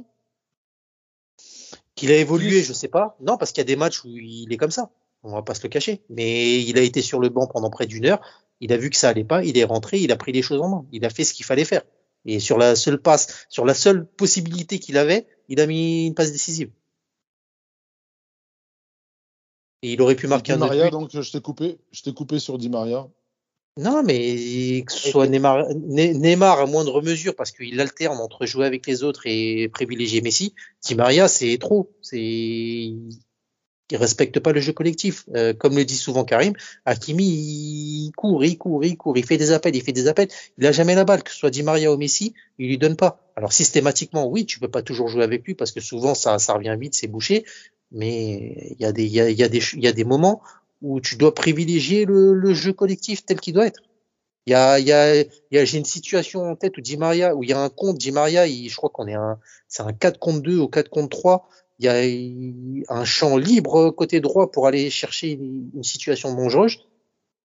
qu'il 1.99 2.11
a 2.11 2.17
évolué, 2.17 2.63
je 2.63 2.71
sais 2.71 2.87
pas. 2.87 3.17
Non, 3.19 3.37
parce 3.37 3.51
qu'il 3.51 3.59
y 3.59 3.65
a 3.65 3.65
des 3.65 3.75
matchs 3.75 4.05
où 4.05 4.07
il 4.07 4.51
est 4.51 4.57
comme 4.57 4.71
ça. 4.71 4.89
On 5.23 5.33
va 5.33 5.41
pas 5.41 5.53
se 5.53 5.63
le 5.63 5.69
cacher. 5.69 6.01
Mais 6.09 6.63
il 6.63 6.77
a 6.77 6.81
été 6.81 7.01
sur 7.01 7.19
le 7.19 7.27
banc 7.27 7.45
pendant 7.45 7.69
près 7.69 7.87
d'une 7.87 8.05
heure. 8.05 8.21
Il 8.61 8.71
a 8.71 8.77
vu 8.77 8.89
que 8.89 8.95
ça 8.95 9.09
allait 9.09 9.25
pas. 9.25 9.43
Il 9.43 9.57
est 9.57 9.65
rentré. 9.65 9.99
Il 9.99 10.11
a 10.13 10.15
pris 10.15 10.31
les 10.31 10.41
choses 10.41 10.61
en 10.61 10.69
main. 10.69 10.85
Il 10.93 11.03
a 11.05 11.09
fait 11.09 11.25
ce 11.25 11.33
qu'il 11.33 11.45
fallait 11.45 11.65
faire. 11.65 11.81
Et 12.25 12.39
sur 12.39 12.57
la 12.57 12.75
seule 12.77 13.01
passe, 13.01 13.45
sur 13.49 13.65
la 13.65 13.73
seule 13.73 14.05
possibilité 14.05 14.79
qu'il 14.79 14.97
avait, 14.97 15.27
il 15.49 15.59
a 15.59 15.67
mis 15.67 16.07
une 16.07 16.13
passe 16.13 16.31
décisive. 16.31 16.71
Et 19.81 19.93
il 19.93 20.01
aurait 20.01 20.15
pu 20.15 20.27
marquer 20.27 20.53
Di 20.53 20.59
un 20.59 20.61
autre 20.61 20.83
but. 20.83 20.91
donc 20.91 21.09
je 21.11 21.31
t'ai 21.31 21.41
coupé, 21.41 21.79
je 21.91 22.01
t'ai 22.01 22.13
coupé 22.13 22.39
sur 22.39 22.57
Di 22.57 22.69
Maria. 22.69 23.07
Non, 23.85 24.03
mais 24.03 24.83
que 24.85 24.91
ce 24.91 25.09
soit 25.09 25.27
Neymar, 25.27 25.69
Ne- 25.69 26.13
Neymar 26.13 26.59
à 26.59 26.65
moindre 26.65 27.01
mesure 27.01 27.33
parce 27.35 27.51
qu'il 27.51 27.79
alterne 27.79 28.17
entre 28.19 28.45
jouer 28.45 28.65
avec 28.65 28.85
les 28.87 29.03
autres 29.03 29.23
et 29.25 29.69
privilégier 29.69 30.21
Messi. 30.21 30.53
Di 30.85 30.95
Maria, 30.95 31.27
c'est 31.27 31.57
trop. 31.57 31.89
C'est 32.01 32.19
il 33.91 33.97
respecte 33.97 34.39
pas 34.39 34.51
le 34.51 34.59
jeu 34.59 34.73
collectif. 34.73 35.25
Euh, 35.35 35.53
comme 35.53 35.75
le 35.75 35.85
dit 35.85 35.95
souvent 35.95 36.23
Karim, 36.23 36.53
Hakimi, 36.85 37.23
il 37.25 38.11
court, 38.15 38.43
il 38.43 38.57
court, 38.57 38.83
il 38.83 38.97
court, 38.97 39.17
il 39.17 39.25
fait 39.25 39.37
des 39.37 39.51
appels, 39.51 39.75
il 39.75 39.81
fait 39.81 39.93
des 39.93 40.07
appels. 40.07 40.27
Il 40.57 40.65
a 40.67 40.71
jamais 40.71 40.93
la 40.93 41.05
balle, 41.05 41.23
que 41.23 41.31
ce 41.31 41.37
soit 41.37 41.49
Di 41.49 41.63
Maria 41.63 41.91
ou 41.91 41.97
Messi, 41.97 42.33
il 42.59 42.67
lui 42.67 42.77
donne 42.77 42.95
pas. 42.95 43.31
Alors 43.35 43.53
systématiquement, 43.53 44.27
oui, 44.27 44.45
tu 44.45 44.59
peux 44.59 44.67
pas 44.67 44.83
toujours 44.83 45.07
jouer 45.07 45.23
avec 45.23 45.43
lui 45.45 45.55
parce 45.55 45.71
que 45.71 45.79
souvent 45.79 46.13
ça, 46.13 46.37
ça 46.37 46.53
revient 46.53 46.75
vite, 46.79 46.93
c'est 46.93 47.07
bouché. 47.07 47.45
Mais 47.91 48.75
il 48.77 48.81
y 48.81 48.85
a 48.85 48.91
des, 48.91 49.05
il 49.05 49.11
y 49.11 49.21
a, 49.21 49.29
y 49.31 49.41
a 49.43 49.49
des, 49.49 49.61
il 49.73 49.83
y 49.83 49.87
a 49.87 49.91
des 49.93 50.03
moments 50.03 50.41
où 50.81 51.01
tu 51.01 51.15
dois 51.15 51.33
privilégier 51.33 52.05
le, 52.05 52.33
le 52.33 52.53
jeu 52.53 52.73
collectif 52.73 53.25
tel 53.25 53.39
qu'il 53.39 53.53
doit 53.53 53.67
être. 53.67 53.81
Il 54.45 54.51
y 54.51 54.55
a, 54.55 54.79
y 54.79 54.91
a, 54.91 55.11
a, 55.11 55.65
j'ai 55.65 55.77
une 55.77 55.85
situation 55.85 56.49
en 56.49 56.55
tête 56.55 56.77
où 56.77 56.81
Di 56.81 56.97
Maria, 56.97 57.35
où 57.35 57.43
il 57.43 57.49
y 57.49 57.53
a 57.53 57.61
un 57.61 57.69
compte 57.69 57.97
Di 57.97 58.11
Maria, 58.11 58.47
il, 58.47 58.69
je 58.69 58.75
crois 58.75 58.89
qu'on 58.89 59.07
est 59.07 59.13
un, 59.13 59.39
c'est 59.67 59.83
un 59.83 59.93
4 59.93 60.17
contre 60.17 60.41
2 60.41 60.57
ou 60.57 60.67
4 60.67 60.89
contre 60.89 61.09
3. 61.09 61.47
Il 61.77 61.85
y 61.85 62.83
a 62.89 62.93
un 62.93 63.05
champ 63.05 63.37
libre 63.37 63.91
côté 63.91 64.19
droit 64.19 64.51
pour 64.51 64.67
aller 64.67 64.89
chercher 64.89 65.31
une, 65.31 65.69
une 65.75 65.83
situation 65.83 66.33
dangereuse, 66.33 66.79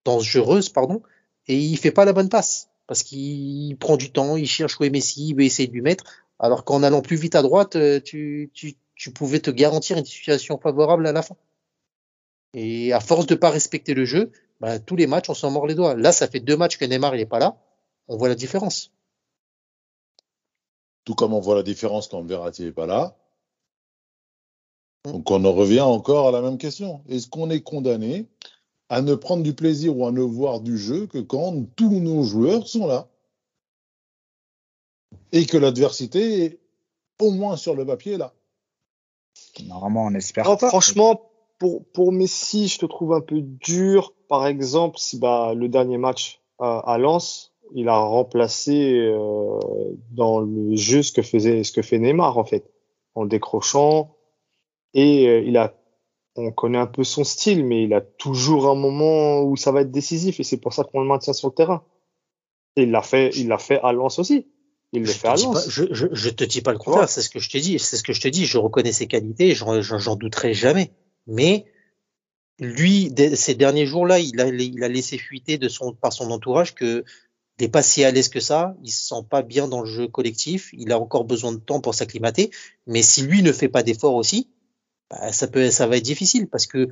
dangereuse, 0.04 0.70
pardon, 0.70 1.02
et 1.46 1.56
il 1.56 1.76
fait 1.76 1.92
pas 1.92 2.04
la 2.04 2.12
bonne 2.12 2.28
passe. 2.28 2.68
Parce 2.86 3.02
qu'il 3.02 3.76
prend 3.78 3.96
du 3.96 4.10
temps, 4.10 4.36
il 4.36 4.46
cherche 4.46 4.78
où 4.80 4.84
est 4.84 4.90
Messi, 4.90 5.28
il 5.28 5.34
veut 5.34 5.44
essayer 5.44 5.68
de 5.68 5.72
lui 5.72 5.82
mettre. 5.82 6.04
Alors 6.38 6.64
qu'en 6.64 6.82
allant 6.82 7.00
plus 7.00 7.16
vite 7.16 7.34
à 7.34 7.42
droite, 7.42 7.76
euh, 7.76 8.00
tu, 8.00 8.50
tu, 8.52 8.74
tu 8.94 9.10
pouvais 9.12 9.40
te 9.40 9.50
garantir 9.50 9.96
une 9.96 10.04
situation 10.04 10.58
favorable 10.58 11.06
à 11.06 11.12
la 11.12 11.22
fin. 11.22 11.36
Et 12.54 12.92
à 12.92 13.00
force 13.00 13.26
de 13.26 13.34
pas 13.34 13.50
respecter 13.50 13.94
le 13.94 14.04
jeu, 14.04 14.30
bah, 14.60 14.78
tous 14.78 14.96
les 14.96 15.06
matchs, 15.06 15.28
on 15.28 15.34
s'en 15.34 15.50
mord 15.50 15.66
les 15.66 15.74
doigts. 15.74 15.94
Là, 15.96 16.12
ça 16.12 16.28
fait 16.28 16.40
deux 16.40 16.56
matchs 16.56 16.78
que 16.78 16.84
Neymar 16.84 17.14
il 17.16 17.20
est 17.20 17.26
pas 17.26 17.40
là. 17.40 17.56
On 18.08 18.16
voit 18.16 18.28
la 18.28 18.34
différence. 18.36 18.92
Tout 21.04 21.14
comme 21.14 21.34
on 21.34 21.40
voit 21.40 21.56
la 21.56 21.62
différence 21.62 22.08
quand 22.08 22.22
Verratti 22.22 22.62
n'est 22.62 22.72
pas 22.72 22.86
là. 22.86 23.16
Donc 25.04 25.30
on 25.30 25.44
en 25.44 25.52
revient 25.52 25.80
encore 25.82 26.28
à 26.28 26.30
la 26.30 26.40
même 26.40 26.56
question. 26.56 27.02
Est-ce 27.08 27.28
qu'on 27.28 27.50
est 27.50 27.60
condamné 27.60 28.26
à 28.88 29.02
ne 29.02 29.14
prendre 29.14 29.42
du 29.42 29.52
plaisir 29.54 29.96
ou 29.96 30.06
à 30.06 30.12
ne 30.12 30.22
voir 30.22 30.60
du 30.60 30.78
jeu 30.78 31.06
que 31.06 31.18
quand 31.18 31.64
tous 31.76 32.00
nos 32.00 32.22
joueurs 32.22 32.66
sont 32.68 32.86
là? 32.86 33.08
Et 35.32 35.44
que 35.46 35.56
l'adversité 35.58 36.44
est 36.44 36.60
au 37.20 37.32
moins 37.32 37.56
sur 37.56 37.74
le 37.74 37.84
papier 37.84 38.16
là 38.16 38.32
Normalement, 39.66 40.04
on 40.04 40.14
espère 40.14 40.44
Non, 40.44 40.56
pas. 40.56 40.68
franchement, 40.68 41.30
pour, 41.58 41.84
pour 41.92 42.12
Messi, 42.12 42.68
je 42.68 42.78
te 42.78 42.86
trouve 42.86 43.12
un 43.12 43.20
peu 43.20 43.40
dur. 43.40 44.12
Par 44.28 44.46
exemple, 44.46 44.98
si 44.98 45.18
bah, 45.18 45.54
le 45.54 45.68
dernier 45.68 45.98
match 45.98 46.40
à, 46.58 46.78
à 46.78 46.98
Lens, 46.98 47.52
il 47.74 47.88
a 47.88 47.96
remplacé 47.98 48.98
euh, 48.98 49.58
dans 50.12 50.40
le 50.40 50.76
jeu 50.76 51.02
ce 51.02 51.12
que 51.12 51.22
faisait 51.22 51.64
ce 51.64 51.72
que 51.72 51.82
fait 51.82 51.98
Neymar 51.98 52.38
en 52.38 52.44
fait, 52.44 52.70
en 53.14 53.26
décrochant. 53.26 54.16
Et 54.92 55.28
euh, 55.28 55.40
il 55.40 55.56
a, 55.56 55.74
on 56.36 56.52
connaît 56.52 56.78
un 56.78 56.86
peu 56.86 57.04
son 57.04 57.24
style, 57.24 57.64
mais 57.64 57.84
il 57.84 57.94
a 57.94 58.00
toujours 58.00 58.68
un 58.68 58.74
moment 58.74 59.42
où 59.42 59.56
ça 59.56 59.72
va 59.72 59.80
être 59.82 59.90
décisif 59.90 60.40
et 60.40 60.44
c'est 60.44 60.58
pour 60.58 60.72
ça 60.72 60.84
qu'on 60.84 61.00
le 61.00 61.06
maintient 61.06 61.32
sur 61.32 61.48
le 61.48 61.54
terrain. 61.54 61.84
Et 62.76 62.82
il 62.82 62.90
l'a 62.90 63.02
fait, 63.02 63.30
il 63.36 63.48
l'a 63.48 63.58
fait 63.58 63.80
à 63.82 63.92
Lens 63.92 64.18
aussi. 64.18 64.46
Il 64.92 65.04
le 65.04 65.06
Je 65.06 65.12
fait 65.12 65.28
te, 65.28 65.32
à 65.32 65.34
dis 65.34 65.48
pas, 65.50 65.52
Lens. 65.52 65.68
je, 65.68 65.84
je, 65.90 66.06
je 66.12 66.30
te 66.30 66.44
dis 66.44 66.60
pas 66.60 66.72
le 66.72 66.78
contraire, 66.78 67.08
c'est 67.08 67.22
ce 67.22 67.30
que 67.30 67.38
je 67.40 67.50
t'ai 67.50 67.60
dit, 67.60 67.78
c'est 67.78 67.96
ce 67.96 68.02
que 68.02 68.12
je 68.12 68.20
te 68.20 68.28
dis, 68.28 68.46
je 68.46 68.58
reconnais 68.58 68.92
ses 68.92 69.06
qualités, 69.06 69.54
j'en 69.54 70.16
douterai 70.16 70.54
jamais. 70.54 70.92
Mais 71.26 71.66
lui, 72.58 73.12
ces 73.34 73.54
derniers 73.54 73.86
jours-là, 73.86 74.18
il 74.18 74.40
a, 74.40 74.48
il 74.48 74.82
a 74.84 74.88
laissé 74.88 75.18
fuiter 75.18 75.58
de 75.58 75.68
son, 75.68 75.92
par 75.92 76.12
son 76.12 76.30
entourage 76.30 76.74
que 76.74 77.04
n'est 77.60 77.68
pas 77.68 77.82
si 77.82 78.02
à 78.04 78.10
l'aise 78.10 78.28
que 78.28 78.40
ça, 78.40 78.76
il 78.82 78.90
se 78.90 79.06
sent 79.06 79.26
pas 79.30 79.42
bien 79.42 79.68
dans 79.68 79.80
le 79.82 79.86
jeu 79.88 80.08
collectif, 80.08 80.70
il 80.72 80.90
a 80.92 80.98
encore 80.98 81.24
besoin 81.24 81.52
de 81.52 81.58
temps 81.58 81.80
pour 81.80 81.94
s'acclimater, 81.94 82.50
mais 82.86 83.02
si 83.02 83.22
lui 83.22 83.42
ne 83.42 83.52
fait 83.52 83.68
pas 83.68 83.84
d'efforts 83.84 84.16
aussi, 84.16 84.48
bah, 85.10 85.32
ça 85.32 85.46
peut, 85.46 85.70
ça 85.70 85.86
va 85.86 85.96
être 85.96 86.04
difficile 86.04 86.48
parce 86.48 86.66
que 86.66 86.88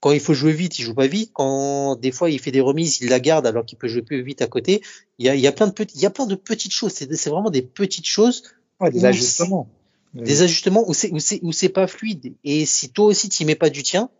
quand 0.00 0.12
il 0.12 0.20
faut 0.20 0.34
jouer 0.34 0.52
vite, 0.52 0.78
il 0.78 0.82
joue 0.82 0.94
pas 0.94 1.06
vite. 1.06 1.30
Quand 1.32 1.96
des 1.96 2.12
fois 2.12 2.28
il 2.28 2.38
fait 2.38 2.50
des 2.50 2.60
remises, 2.60 3.00
il 3.00 3.08
la 3.08 3.20
garde 3.20 3.46
alors 3.46 3.64
qu'il 3.64 3.78
peut 3.78 3.88
jouer 3.88 4.02
plus 4.02 4.22
vite 4.22 4.42
à 4.42 4.46
côté. 4.46 4.82
Il 5.18 5.24
y 5.24 5.30
a, 5.30 5.34
il 5.34 5.40
y 5.40 5.46
a 5.46 5.52
plein 5.52 5.66
de 5.66 5.72
petits, 5.72 5.96
il 5.96 6.02
y 6.02 6.06
a 6.06 6.10
plein 6.10 6.26
de 6.26 6.34
petites 6.34 6.72
choses. 6.72 6.92
C'est 6.92 7.10
c'est 7.14 7.30
vraiment 7.30 7.48
des 7.48 7.62
petites 7.62 8.06
choses, 8.06 8.42
Ouais, 8.80 8.90
des 8.90 9.04
ajustements. 9.04 9.68
Des 10.14 10.42
ajustements 10.42 10.84
où 10.88 10.94
c'est 10.94 11.10
où 11.12 11.18
c'est 11.18 11.40
où 11.42 11.52
c'est 11.52 11.68
pas 11.68 11.86
fluide. 11.86 12.34
Et 12.44 12.64
si 12.66 12.90
toi 12.90 13.06
aussi 13.06 13.28
tu 13.28 13.44
mets 13.44 13.56
pas 13.56 13.68
du 13.70 13.82
tien, 13.82 14.10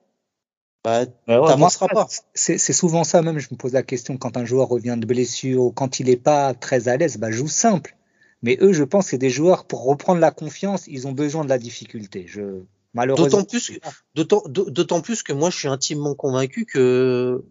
bah 0.82 1.06
t'avanceras 1.26 1.88
pas. 1.88 2.08
C'est 2.34 2.58
c'est 2.58 2.72
souvent 2.72 3.04
ça 3.04 3.22
même, 3.22 3.38
je 3.38 3.48
me 3.50 3.56
pose 3.56 3.72
la 3.72 3.82
question 3.82 4.16
quand 4.16 4.36
un 4.36 4.44
joueur 4.44 4.68
revient 4.68 4.96
de 4.98 5.06
blessure 5.06 5.62
ou 5.62 5.70
quand 5.72 6.00
il 6.00 6.06
n'est 6.06 6.16
pas 6.16 6.52
très 6.54 6.88
à 6.88 6.96
l'aise, 6.96 7.16
bah, 7.16 7.30
joue 7.30 7.48
simple. 7.48 7.96
Mais 8.42 8.58
eux, 8.60 8.72
je 8.74 8.84
pense, 8.84 9.06
c'est 9.06 9.18
des 9.18 9.30
joueurs 9.30 9.64
pour 9.64 9.84
reprendre 9.84 10.20
la 10.20 10.30
confiance, 10.30 10.86
ils 10.86 11.06
ont 11.06 11.12
besoin 11.12 11.44
de 11.44 11.48
la 11.48 11.56
difficulté. 11.56 12.26
Je, 12.28 12.60
malheureusement. 12.92 13.38
D'autant 13.38 13.44
plus 13.48 13.70
que- 13.70 13.88
D'autant 14.14 14.42
d'autant 14.48 15.00
plus 15.00 15.22
que 15.22 15.32
moi 15.32 15.48
je 15.50 15.56
suis 15.56 15.68
intimement 15.68 16.14
convaincu 16.14 16.66
que 16.66 17.42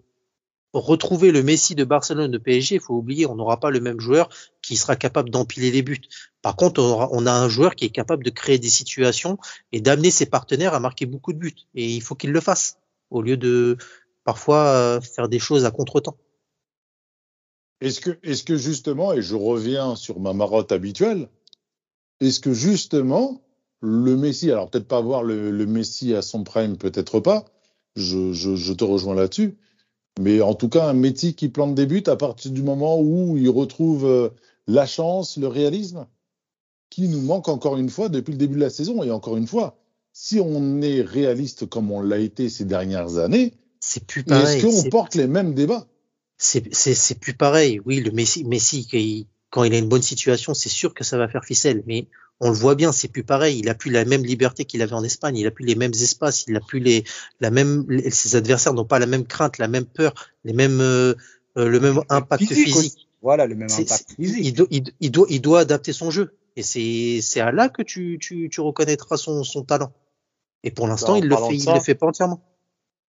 retrouver 0.80 1.32
le 1.32 1.43
Messi 1.43 1.76
de 1.76 1.84
Barcelone 1.84 2.32
de 2.32 2.38
PSG, 2.38 2.76
il 2.76 2.82
faut 2.82 2.95
oublier, 2.95 3.28
on 3.28 3.36
n'aura 3.36 3.59
pas 3.59 3.69
le 3.69 3.80
même 3.80 3.99
joueur 3.99 4.30
qui 4.61 4.76
sera 4.76 4.95
capable 4.95 5.30
d'empiler 5.30 5.71
les 5.71 5.84
buts. 5.84 6.01
Par 6.41 6.55
contre, 6.55 6.82
on, 6.82 7.26
a 7.26 7.32
un 7.32 7.47
joueur 7.47 7.76
qui 7.76 7.86
est 7.86 7.89
capable 7.89 8.24
de 8.24 8.30
créer 8.32 8.57
des 8.57 8.69
situations 8.69 9.38
et 9.71 9.82
d'amener 9.82 10.09
ses 10.09 10.26
partenaires 10.26 10.74
à 10.74 10.80
marquer 10.80 11.05
beaucoup 11.05 11.32
de 11.32 11.38
buts. 11.38 11.55
Et 11.76 11.89
il 11.93 12.01
faut 12.01 12.15
qu'il 12.15 12.32
le 12.32 12.39
fasse 12.39 12.80
au 13.11 13.21
lieu 13.21 13.38
de 13.38 13.78
parfois 14.24 14.65
euh, 14.65 15.01
faire 15.01 15.30
des 15.30 15.39
choses 15.39 15.65
à 15.65 15.71
contretemps. 15.71 16.17
Est-ce 17.82 18.01
que, 18.01 18.17
est-ce 18.24 18.43
que 18.43 18.55
justement, 18.55 19.13
et 19.13 19.21
je 19.21 19.36
reviens 19.36 19.95
sur 19.95 20.19
ma 20.19 20.34
marotte 20.34 20.71
habituelle, 20.71 21.30
est-ce 22.19 22.39
que 22.39 22.53
justement, 22.53 23.41
le 23.82 24.15
Messi, 24.15 24.49
alors 24.49 24.69
peut-être 24.69 24.88
pas 24.88 25.01
voir 25.01 25.24
le, 25.24 25.51
le 25.51 25.65
Messi 25.65 26.15
à 26.15 26.21
son 26.21 26.43
prime, 26.43 26.78
peut-être 26.78 27.19
pas, 27.19 27.45
je 27.95 28.74
te 28.74 28.84
rejoins 28.84 29.13
là-dessus, 29.13 29.57
mais 30.20 30.41
en 30.41 30.53
tout 30.53 30.70
cas, 30.70 30.88
un 30.88 30.93
Messi 30.93 31.34
qui 31.34 31.49
plante 31.49 31.76
des 31.76 31.86
buts 31.86 32.03
à 32.07 32.16
partir 32.16 32.51
du 32.51 32.61
moment 32.61 32.99
où 32.99 33.38
il 33.38 33.49
retrouve 33.49 34.05
euh, 34.05 34.30
la 34.68 34.86
chance, 34.86 35.38
le 35.38 35.47
réalisme, 35.47 36.05
qui 36.89 37.07
nous 37.07 37.22
manque 37.22 37.47
encore 37.47 37.78
une 37.78 37.89
fois 37.89 38.09
depuis 38.09 38.32
le 38.32 38.38
début 38.38 38.55
de 38.55 38.61
la 38.61 38.70
saison. 38.70 39.03
Et 39.03 39.11
encore 39.11 39.38
une 39.38 39.47
fois, 39.47 39.78
si 40.11 40.39
on 40.39 40.82
est 40.82 41.01
réaliste 41.01 41.68
comme 41.68 41.91
on 41.91 42.01
l'a 42.01 42.20
été 42.20 42.49
ces 42.49 42.66
dernières 42.66 43.18
années, 43.18 43.53
C'est 43.80 44.05
plus 44.05 44.24
pareil. 44.24 44.59
est-ce 44.59 44.84
qu'on 44.84 44.89
porte 44.89 45.16
les 45.16 45.28
mêmes 45.28 45.55
débats? 45.55 45.88
C'est 46.38 47.20
plus 47.20 47.34
pareil. 47.34 47.80
Oui, 47.86 47.99
le 47.99 48.11
Messi, 48.11 48.43
Messi 48.43 48.88
quand 48.88 48.97
il, 48.97 49.28
quand 49.49 49.64
il 49.64 49.74
a 49.74 49.78
une 49.80 49.89
bonne 49.89 50.01
situation, 50.01 50.53
c'est 50.53 50.70
sûr 50.70 50.93
que 50.93 51.03
ça 51.03 51.18
va 51.18 51.28
faire 51.28 51.45
ficelle. 51.45 51.84
Mais 51.88 52.07
on 52.44 52.50
le 52.50 52.56
voit 52.56 52.76
bien, 52.76 52.91
c'est 52.91 53.08
plus 53.08 53.24
pareil. 53.24 53.60
Il 53.60 53.70
a 53.70 53.74
plus 53.76 53.89
la 53.91 54.06
même 54.06 54.24
liberté 54.24 54.66
qu'il 54.66 54.82
avait 54.82 54.94
en 54.94 55.04
Espagne. 55.04 55.38
Il 55.38 55.48
a 55.48 55.52
plus 55.52 55.66
les 55.66 55.76
mêmes 55.76 55.94
espaces. 55.94 56.46
Il 56.48 56.56
a 56.56 56.60
plus 56.60 56.80
les 56.80 57.04
la 57.39 57.50
même. 57.52 57.86
les- 57.89 58.10
ses 58.12 58.36
adversaires 58.36 58.74
n'ont 58.74 58.86
pas 58.86 59.00
la 59.00 59.06
même 59.06 59.26
crainte, 59.26 59.58
la 59.58 59.68
même 59.68 59.86
peur, 59.86 60.14
les 60.44 60.54
mêmes 60.54 60.82
euh, 60.82 61.14
euh, 61.58 61.68
le 61.70 61.80
même 61.80 62.02
impact 62.10 62.44
Physique. 62.46 63.08
Voilà, 63.22 63.46
le 63.48 63.56
même 63.56 63.70
impact 63.72 64.16
physique. 64.18 64.46
il, 64.46 64.54
doit, 64.54 64.68
il, 64.70 64.84
il 65.00 65.12
doit 65.12 65.26
il 65.30 65.41
doit 65.41 65.60
adapter 65.62 65.94
son 65.94 66.12
jeu. 66.12 66.36
Et 66.56 66.62
c'est 66.64 67.20
c'est 67.22 67.39
à 67.39 67.52
là 67.52 67.70
que 67.70 67.82
tu 67.82 68.18
tu 68.20 68.50
tu 68.52 68.62
reconnaîtras 68.62 69.18
son 69.18 69.44
son 69.44 69.64
talent. 69.64 69.91
Et 70.64 70.72
pour 70.72 70.88
l'instant, 70.88 71.14
Bah, 71.14 71.20
en 71.20 71.22
il 71.24 71.28
le 71.28 71.36
fait 71.38 71.56
il 71.56 71.62
ça, 71.62 71.74
le 71.76 71.80
fait 71.80 71.96
pas 71.96 72.08
entièrement. 72.08 72.41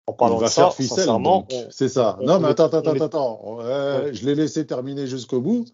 En 0.06 0.14
parlant 0.14 0.36
il 0.38 0.40
va 0.40 0.46
de 0.46 0.50
ça, 0.52 0.62
faire 0.62 0.74
ficelle, 0.74 0.96
sincèrement, 0.98 1.40
donc. 1.40 1.50
on- 1.52 1.66
c'est 1.70 1.90
ça. 1.90 2.16
on- 2.20 2.24
non, 2.26 2.34
on 2.36 2.40
mais 2.40 2.48
attends, 2.48 2.64
attends, 2.66 2.82
on 2.86 3.00
attends. 3.00 3.56
Ouais, 3.58 3.64
Ouais. 4.04 4.14
Je 4.14 4.24
l'ai 4.24 4.34
laissé 4.34 4.66
terminer 4.66 5.06
jusqu'au 5.06 5.40
bout. 5.42 5.66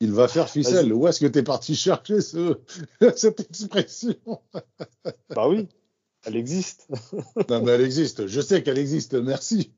Il 0.00 0.12
va 0.12 0.28
faire 0.28 0.50
ficelle. 0.50 0.92
Où 0.92 1.06
est-ce 1.08 1.20
que 1.20 1.26
tu 1.26 1.38
es 1.38 1.42
parti 1.42 1.74
chercher 1.76 2.20
ce, 2.20 2.58
cette 3.16 3.40
expression? 3.40 4.14
Bah 5.34 5.48
oui, 5.48 5.68
elle 6.26 6.36
existe. 6.36 6.88
Non, 7.48 7.62
mais 7.62 7.72
elle 7.72 7.80
existe. 7.82 8.26
Je 8.26 8.40
sais 8.40 8.62
qu'elle 8.62 8.78
existe. 8.78 9.14
Merci. 9.14 9.72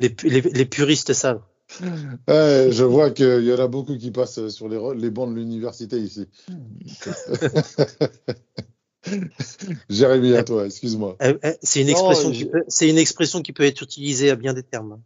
Les, 0.00 0.10
pu- 0.10 0.28
les, 0.28 0.40
les 0.40 0.64
puristes 0.66 1.12
savent. 1.12 1.42
Ouais, 2.28 2.68
je 2.70 2.84
vois 2.84 3.10
qu'il 3.10 3.44
y 3.44 3.52
en 3.52 3.58
a 3.58 3.66
beaucoup 3.68 3.96
qui 3.96 4.10
passent 4.10 4.48
sur 4.48 4.68
les, 4.68 5.10
bancs 5.10 5.30
de 5.30 5.34
l'université 5.36 5.98
ici. 5.98 6.28
Jérémy, 9.88 10.34
à 10.36 10.44
toi, 10.44 10.66
excuse-moi. 10.66 11.16
Euh, 11.22 11.36
euh, 11.44 11.52
C'est 11.62 11.80
une 11.80 11.86
Non, 11.88 11.92
expression 11.92 12.30
qui 12.30 12.40
je- 12.40 12.46
peut, 12.46 12.62
c'est 12.68 12.88
une 12.88 12.98
expression 12.98 13.42
qui 13.42 13.52
peut 13.52 13.64
être 13.64 13.82
utilisée 13.82 14.30
à 14.30 14.36
bien 14.36 14.54
des 14.54 14.62
termes. 14.62 15.00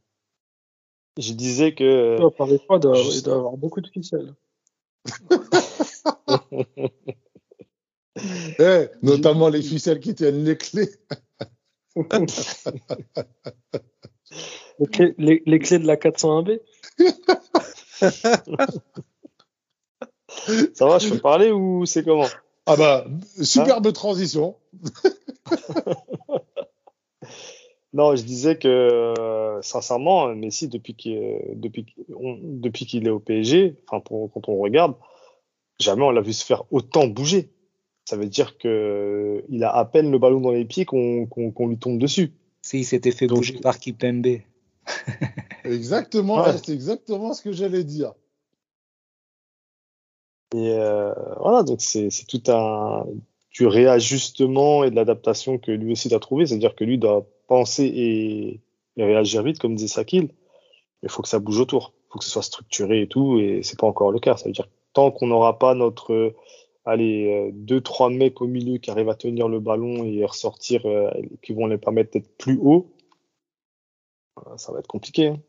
Je 1.19 1.33
disais 1.33 1.75
que 1.75 2.19
Non, 2.21 2.31
par 2.31 2.49
fois, 2.49 2.77
il 2.77 2.81
doit, 2.81 2.95
Juste- 2.95 3.19
il 3.19 3.23
doit 3.23 3.37
avoir 3.37 3.57
beaucoup 3.57 3.81
de 3.81 3.89
ficelles. 3.89 4.35
Eh, 8.59 8.89
notamment 9.03 9.51
les 9.51 9.61
ficelles 9.61 10.01
qui 10.01 10.15
tiennent 10.15 10.43
les 10.43 10.57
clés. 10.57 10.89
Les 14.79 14.87
clés, 14.87 15.15
les, 15.19 15.43
les 15.47 15.59
clés 15.59 15.79
de 15.79 15.87
la 15.87 15.97
401B 15.97 16.61
ça 20.75 20.87
va, 20.87 20.99
je 20.99 21.11
peux 21.11 21.19
parler 21.19 21.51
ou 21.51 21.87
c'est 21.87 22.05
comment? 22.05 22.27
Ah 22.67 22.77
bah, 22.77 23.07
superbe 23.43 23.93
transition. 23.93 24.57
Non, 27.97 28.15
je 28.15 28.25
disais 28.25 28.59
que 28.59 28.69
euh, 28.69 29.61
sincèrement, 29.63 30.35
Messi 30.35 30.69
depuis 30.69 30.95
qu'il 30.95 31.19
depuis 31.55 31.85
qu'il- 31.87 32.05
on- 32.15 32.39
depuis 32.43 32.85
qu'il 32.85 33.07
est 33.07 33.11
au 33.11 33.21
PSG, 33.21 33.77
enfin 33.89 34.01
pour, 34.01 34.31
quand 34.33 34.49
on 34.51 34.59
regarde, 34.59 34.95
jamais 35.81 36.03
on 36.05 36.11
l'a 36.11 36.21
vu 36.21 36.33
se 36.35 36.45
faire 36.45 36.65
autant 36.71 37.07
bouger. 37.07 37.49
Ça 38.05 38.17
veut 38.17 38.29
dire 38.29 38.59
que 38.59 39.43
il 39.49 39.65
a 39.65 39.75
à 39.75 39.85
peine 39.87 40.11
le 40.11 40.19
ballon 40.19 40.41
dans 40.41 40.51
les 40.53 40.65
pieds 40.67 40.85
qu'on 40.85 41.27
lui 41.69 41.79
tombe 41.79 41.99
dessus. 41.99 42.33
Si, 42.63 42.81
il 42.81 42.85
s'était 42.85 43.13
fait 43.13 43.27
Donc- 43.29 43.39
bouger 43.39 43.59
par 43.61 43.79
Kipembe. 43.79 44.41
Exactement, 45.65 46.45
ouais, 46.45 46.57
c'est 46.63 46.73
exactement 46.73 47.33
ce 47.33 47.43
que 47.43 47.51
j'allais 47.51 47.83
dire. 47.83 48.13
Et 50.55 50.71
euh, 50.71 51.13
voilà, 51.41 51.63
donc 51.65 51.81
c'est 51.81 52.11
c'est 52.11 52.27
tout 52.27 52.43
un 52.53 53.05
du 53.51 53.67
réajustement 53.67 54.85
et 54.85 54.91
de 54.91 54.95
l'adaptation 54.97 55.59
que 55.59 55.73
lui 55.73 55.93
aussi 55.93 56.09
doit 56.09 56.21
trouver. 56.21 56.47
C'est-à-dire 56.47 56.77
que 56.77 56.85
lui 56.85 56.99
doit 56.99 57.27
penser 57.47 57.85
et, 57.85 58.61
réagir 58.97 59.43
vite, 59.43 59.59
comme 59.59 59.75
disait 59.75 59.89
Sakil. 59.89 60.31
Il 61.03 61.11
faut 61.11 61.23
que 61.23 61.29
ça 61.29 61.39
bouge 61.39 61.61
autour. 61.61 61.93
Il 62.09 62.13
faut 62.13 62.19
que 62.19 62.25
ce 62.25 62.31
soit 62.31 62.43
structuré 62.43 63.03
et 63.03 63.09
tout. 63.09 63.39
Et 63.39 63.63
c'est 63.63 63.79
pas 63.79 63.87
encore 63.87 64.11
le 64.11 64.19
cas. 64.19 64.37
Ça 64.37 64.47
veut 64.47 64.53
dire 64.53 64.69
tant 64.93 65.11
qu'on 65.11 65.27
n'aura 65.27 65.59
pas 65.59 65.75
notre, 65.75 66.15
euh, 66.15 66.35
allez, 66.87 67.31
euh, 67.31 67.51
deux, 67.53 67.83
trois 67.83 68.09
mecs 68.09 68.41
au 68.41 68.47
milieu 68.47 68.79
qui 68.79 68.91
arrivent 68.91 69.11
à 69.11 69.15
tenir 69.15 69.47
le 69.49 69.61
ballon 69.61 70.05
et 70.05 70.25
ressortir, 70.25 70.87
euh, 70.87 71.11
qui 71.43 71.53
vont 71.53 71.67
les 71.67 71.77
permettre 71.77 72.13
d'être 72.13 72.35
plus 72.39 72.59
haut, 72.63 72.91
ça 74.57 74.73
va 74.73 74.79
être 74.79 74.87
compliqué. 74.87 75.27
hein. 75.29 75.41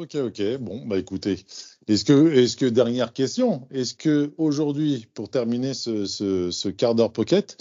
Ok, 0.00 0.14
ok. 0.14 0.56
Bon, 0.60 0.86
bah 0.86 0.98
écoutez, 0.98 1.44
est-ce 1.86 2.06
que, 2.06 2.32
est-ce 2.32 2.56
que 2.56 2.64
dernière 2.64 3.12
question, 3.12 3.68
est-ce 3.70 3.92
que 3.92 4.32
aujourd'hui, 4.38 5.06
pour 5.12 5.28
terminer 5.28 5.74
ce, 5.74 6.06
ce, 6.06 6.50
ce 6.50 6.70
quart 6.70 6.94
d'heure 6.94 7.12
pocket, 7.12 7.58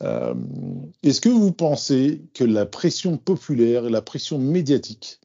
euh, 0.00 0.32
est-ce 1.02 1.20
que 1.20 1.28
vous 1.28 1.50
pensez 1.50 2.22
que 2.34 2.44
la 2.44 2.66
pression 2.66 3.18
populaire 3.18 3.86
et 3.86 3.90
la 3.90 4.00
pression 4.00 4.38
médiatique 4.38 5.20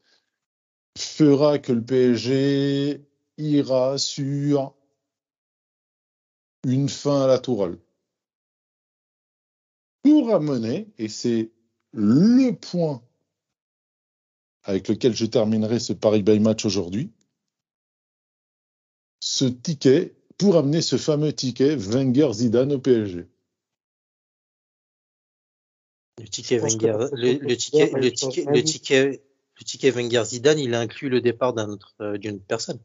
fera 0.98 1.60
que 1.60 1.72
le 1.72 1.84
PSG 1.84 3.06
ira 3.36 3.96
sur 3.96 4.74
une 6.66 6.88
fin 6.88 7.22
à 7.22 7.28
la 7.28 7.38
tourelle? 7.38 7.78
Pour 10.02 10.34
amener, 10.34 10.88
et 10.98 11.06
c'est 11.08 11.52
le 11.92 12.50
point 12.50 13.00
avec 14.68 14.86
lequel 14.88 15.16
je 15.16 15.24
terminerai 15.24 15.80
ce 15.80 15.94
Paris 15.94 16.22
by 16.22 16.38
Match 16.40 16.66
aujourd'hui, 16.66 17.10
ce 19.18 19.46
ticket 19.46 20.14
pour 20.36 20.56
amener 20.56 20.82
ce 20.82 20.98
fameux 20.98 21.32
ticket 21.32 21.74
Wenger-Zidane 21.74 22.74
au 22.74 22.78
PSG. 22.78 23.26
Le 26.20 26.28
ticket 26.28 26.56
Je 26.56 26.60
pense 26.60 26.76
que- 26.76 26.84
Wenger, 26.86 27.08
le, 27.12 27.32
le 27.48 27.56
ticket, 27.56 27.90
le 27.94 28.12
ticket, 28.12 28.44
le 28.44 28.62
ticket, 28.62 29.22
le 29.58 29.64
ticket 29.64 29.90
Wenger 29.90 30.24
Zidane, 30.26 30.58
il 30.58 30.74
inclut 30.74 31.08
le 31.08 31.22
départ 31.22 31.56
autre, 31.56 31.94
euh, 32.02 32.18
d'une 32.18 32.38
personne. 32.38 32.78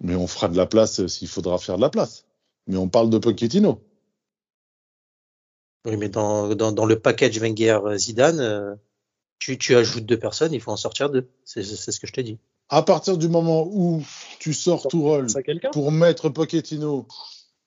Mais 0.00 0.14
on 0.14 0.26
fera 0.26 0.48
de 0.48 0.56
la 0.56 0.66
place 0.66 1.00
euh, 1.00 1.08
s'il 1.08 1.28
faudra 1.28 1.58
faire 1.58 1.76
de 1.76 1.82
la 1.82 1.90
place. 1.90 2.24
Mais 2.66 2.78
on 2.78 2.88
parle 2.88 3.10
de 3.10 3.18
Pochettino. 3.18 3.82
Oui, 5.84 5.98
mais 5.98 6.08
dans, 6.08 6.54
dans, 6.54 6.72
dans 6.72 6.86
le 6.86 6.98
package 6.98 7.38
Wenger 7.38 7.78
Zidane, 7.98 8.40
euh, 8.40 8.74
tu, 9.44 9.58
tu 9.58 9.76
ajoutes 9.76 10.06
deux 10.06 10.18
personnes, 10.18 10.54
il 10.54 10.60
faut 10.60 10.70
en 10.70 10.76
sortir 10.76 11.10
deux. 11.10 11.28
C'est, 11.44 11.62
c'est 11.62 11.92
ce 11.92 12.00
que 12.00 12.06
je 12.06 12.12
te 12.14 12.20
dis. 12.22 12.38
À 12.70 12.82
partir 12.82 13.18
du 13.18 13.28
moment 13.28 13.66
où 13.70 14.02
tu 14.38 14.54
sors 14.54 14.88
quelqu'un? 15.44 15.70
pour 15.70 15.92
mettre 15.92 16.30
Pochettino 16.30 17.06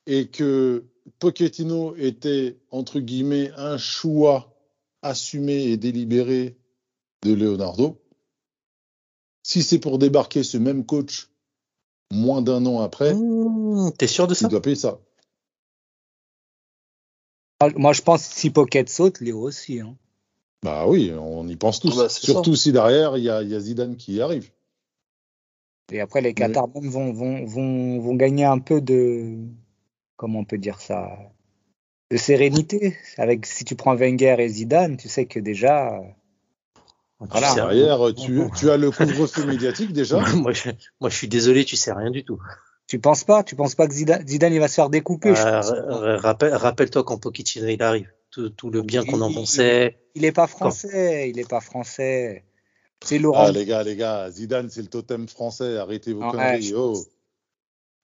et 0.07 0.27
que 0.27 0.85
Pochettino 1.19 1.95
était, 1.95 2.57
entre 2.71 2.99
guillemets, 2.99 3.51
un 3.57 3.77
choix 3.77 4.55
assumé 5.03 5.65
et 5.65 5.77
délibéré 5.77 6.57
de 7.23 7.33
Leonardo, 7.35 8.01
si 9.43 9.61
c'est 9.61 9.77
pour 9.79 9.99
débarquer 9.99 10.41
ce 10.41 10.57
même 10.57 10.83
coach 10.83 11.29
moins 12.11 12.41
d'un 12.41 12.65
an 12.65 12.81
après, 12.81 13.13
Mmh, 13.13 13.91
T'es 13.99 14.07
sûr 14.07 14.25
de 14.27 14.33
ça? 14.33 14.47
il 14.47 14.49
doit 14.49 14.61
payer 14.63 14.75
ça. 14.75 14.99
Moi, 17.61 17.71
Moi, 17.75 17.93
je 17.93 18.01
pense 18.01 18.27
que 18.27 18.33
si 18.33 18.49
Pocket 18.49 18.89
saute, 18.89 19.19
Léo 19.21 19.41
aussi. 19.41 19.79
Hein. 19.79 19.95
Bah 20.63 20.85
oui, 20.87 21.13
on 21.17 21.47
y 21.47 21.55
pense 21.55 21.79
tous. 21.79 21.93
Ah 21.99 22.03
bah, 22.03 22.09
Surtout 22.09 22.55
si 22.55 22.71
derrière, 22.71 23.17
il 23.17 23.23
y, 23.23 23.29
a- 23.29 23.41
il 23.43 23.49
y 23.49 23.55
a 23.55 23.59
Zidane 23.59 23.95
qui 23.95 24.15
y 24.15 24.21
arrive. 24.21 24.49
Et 25.91 26.01
après, 26.01 26.19
les 26.21 26.33
Qatar 26.33 26.67
vont, 26.67 27.13
vont, 27.13 27.45
vont, 27.45 27.99
vont 27.99 28.15
gagner 28.15 28.43
un 28.45 28.59
peu 28.59 28.81
de. 28.81 29.37
Comment 30.17 30.39
on 30.39 30.45
peut 30.45 30.57
dire 30.57 30.81
ça 30.81 31.09
De 32.11 32.17
sérénité. 32.17 32.97
Avec, 33.17 33.45
si 33.45 33.63
tu 33.63 33.75
prends 33.75 33.95
Wenger 33.95 34.35
et 34.39 34.49
Zidane, 34.49 34.97
tu 34.97 35.07
sais 35.07 35.25
que 35.27 35.39
déjà. 35.39 36.01
Tu 37.21 37.27
Voilà. 37.29 37.47
sais 37.53 37.61
rien. 37.61 37.85
Derrière, 37.85 38.13
tu, 38.15 38.41
tu 38.55 38.69
as 38.69 38.77
le 38.77 38.91
couvre-feu 38.91 39.45
médiatique 39.45 39.93
déjà. 39.93 40.19
moi, 40.35 40.51
je, 40.51 40.71
moi, 40.99 41.09
je 41.09 41.15
suis 41.15 41.27
désolé, 41.29 41.63
tu 41.65 41.75
sais 41.75 41.93
rien 41.93 42.11
du 42.11 42.23
tout. 42.25 42.39
Tu 42.87 42.99
penses 42.99 43.23
pas? 43.23 43.43
Tu 43.43 43.55
penses 43.55 43.75
pas 43.75 43.87
que 43.87 43.93
Zidane, 43.93 44.27
Zidane 44.27 44.53
il 44.53 44.59
va 44.59 44.67
se 44.67 44.75
faire 44.75 44.89
découper 44.89 45.29
Euh, 45.35 46.17
rappelle, 46.17 46.53
rappelle-toi 46.53 47.03
quand 47.03 47.17
Pochettino 47.17 47.67
il 47.67 47.81
arrive, 47.83 48.09
tout, 48.31 48.49
tout 48.49 48.69
le 48.69 48.81
bien 48.81 49.03
qu'on 49.05 49.21
en 49.21 49.29
Il- 49.29 49.35
pensait. 49.35 49.97
Il 50.15 50.25
est 50.25 50.31
pas 50.31 50.47
français. 50.47 51.29
Il 51.29 51.39
est 51.39 51.47
pas 51.49 51.61
français. 51.61 52.43
C'est 53.03 53.19
Laurent. 53.19 53.45
Ah 53.47 53.51
les 53.51 53.65
gars, 53.65 53.83
les 53.83 53.95
gars, 53.95 54.29
Zidane 54.31 54.69
c'est 54.69 54.81
le 54.81 54.87
totem 54.87 55.27
français. 55.27 55.77
Arrêtez 55.77 56.13
vos 56.13 56.23
Ouais, 56.23 56.31
conneries. 56.31 56.63
je 56.63 56.75
Oh. 56.75 56.95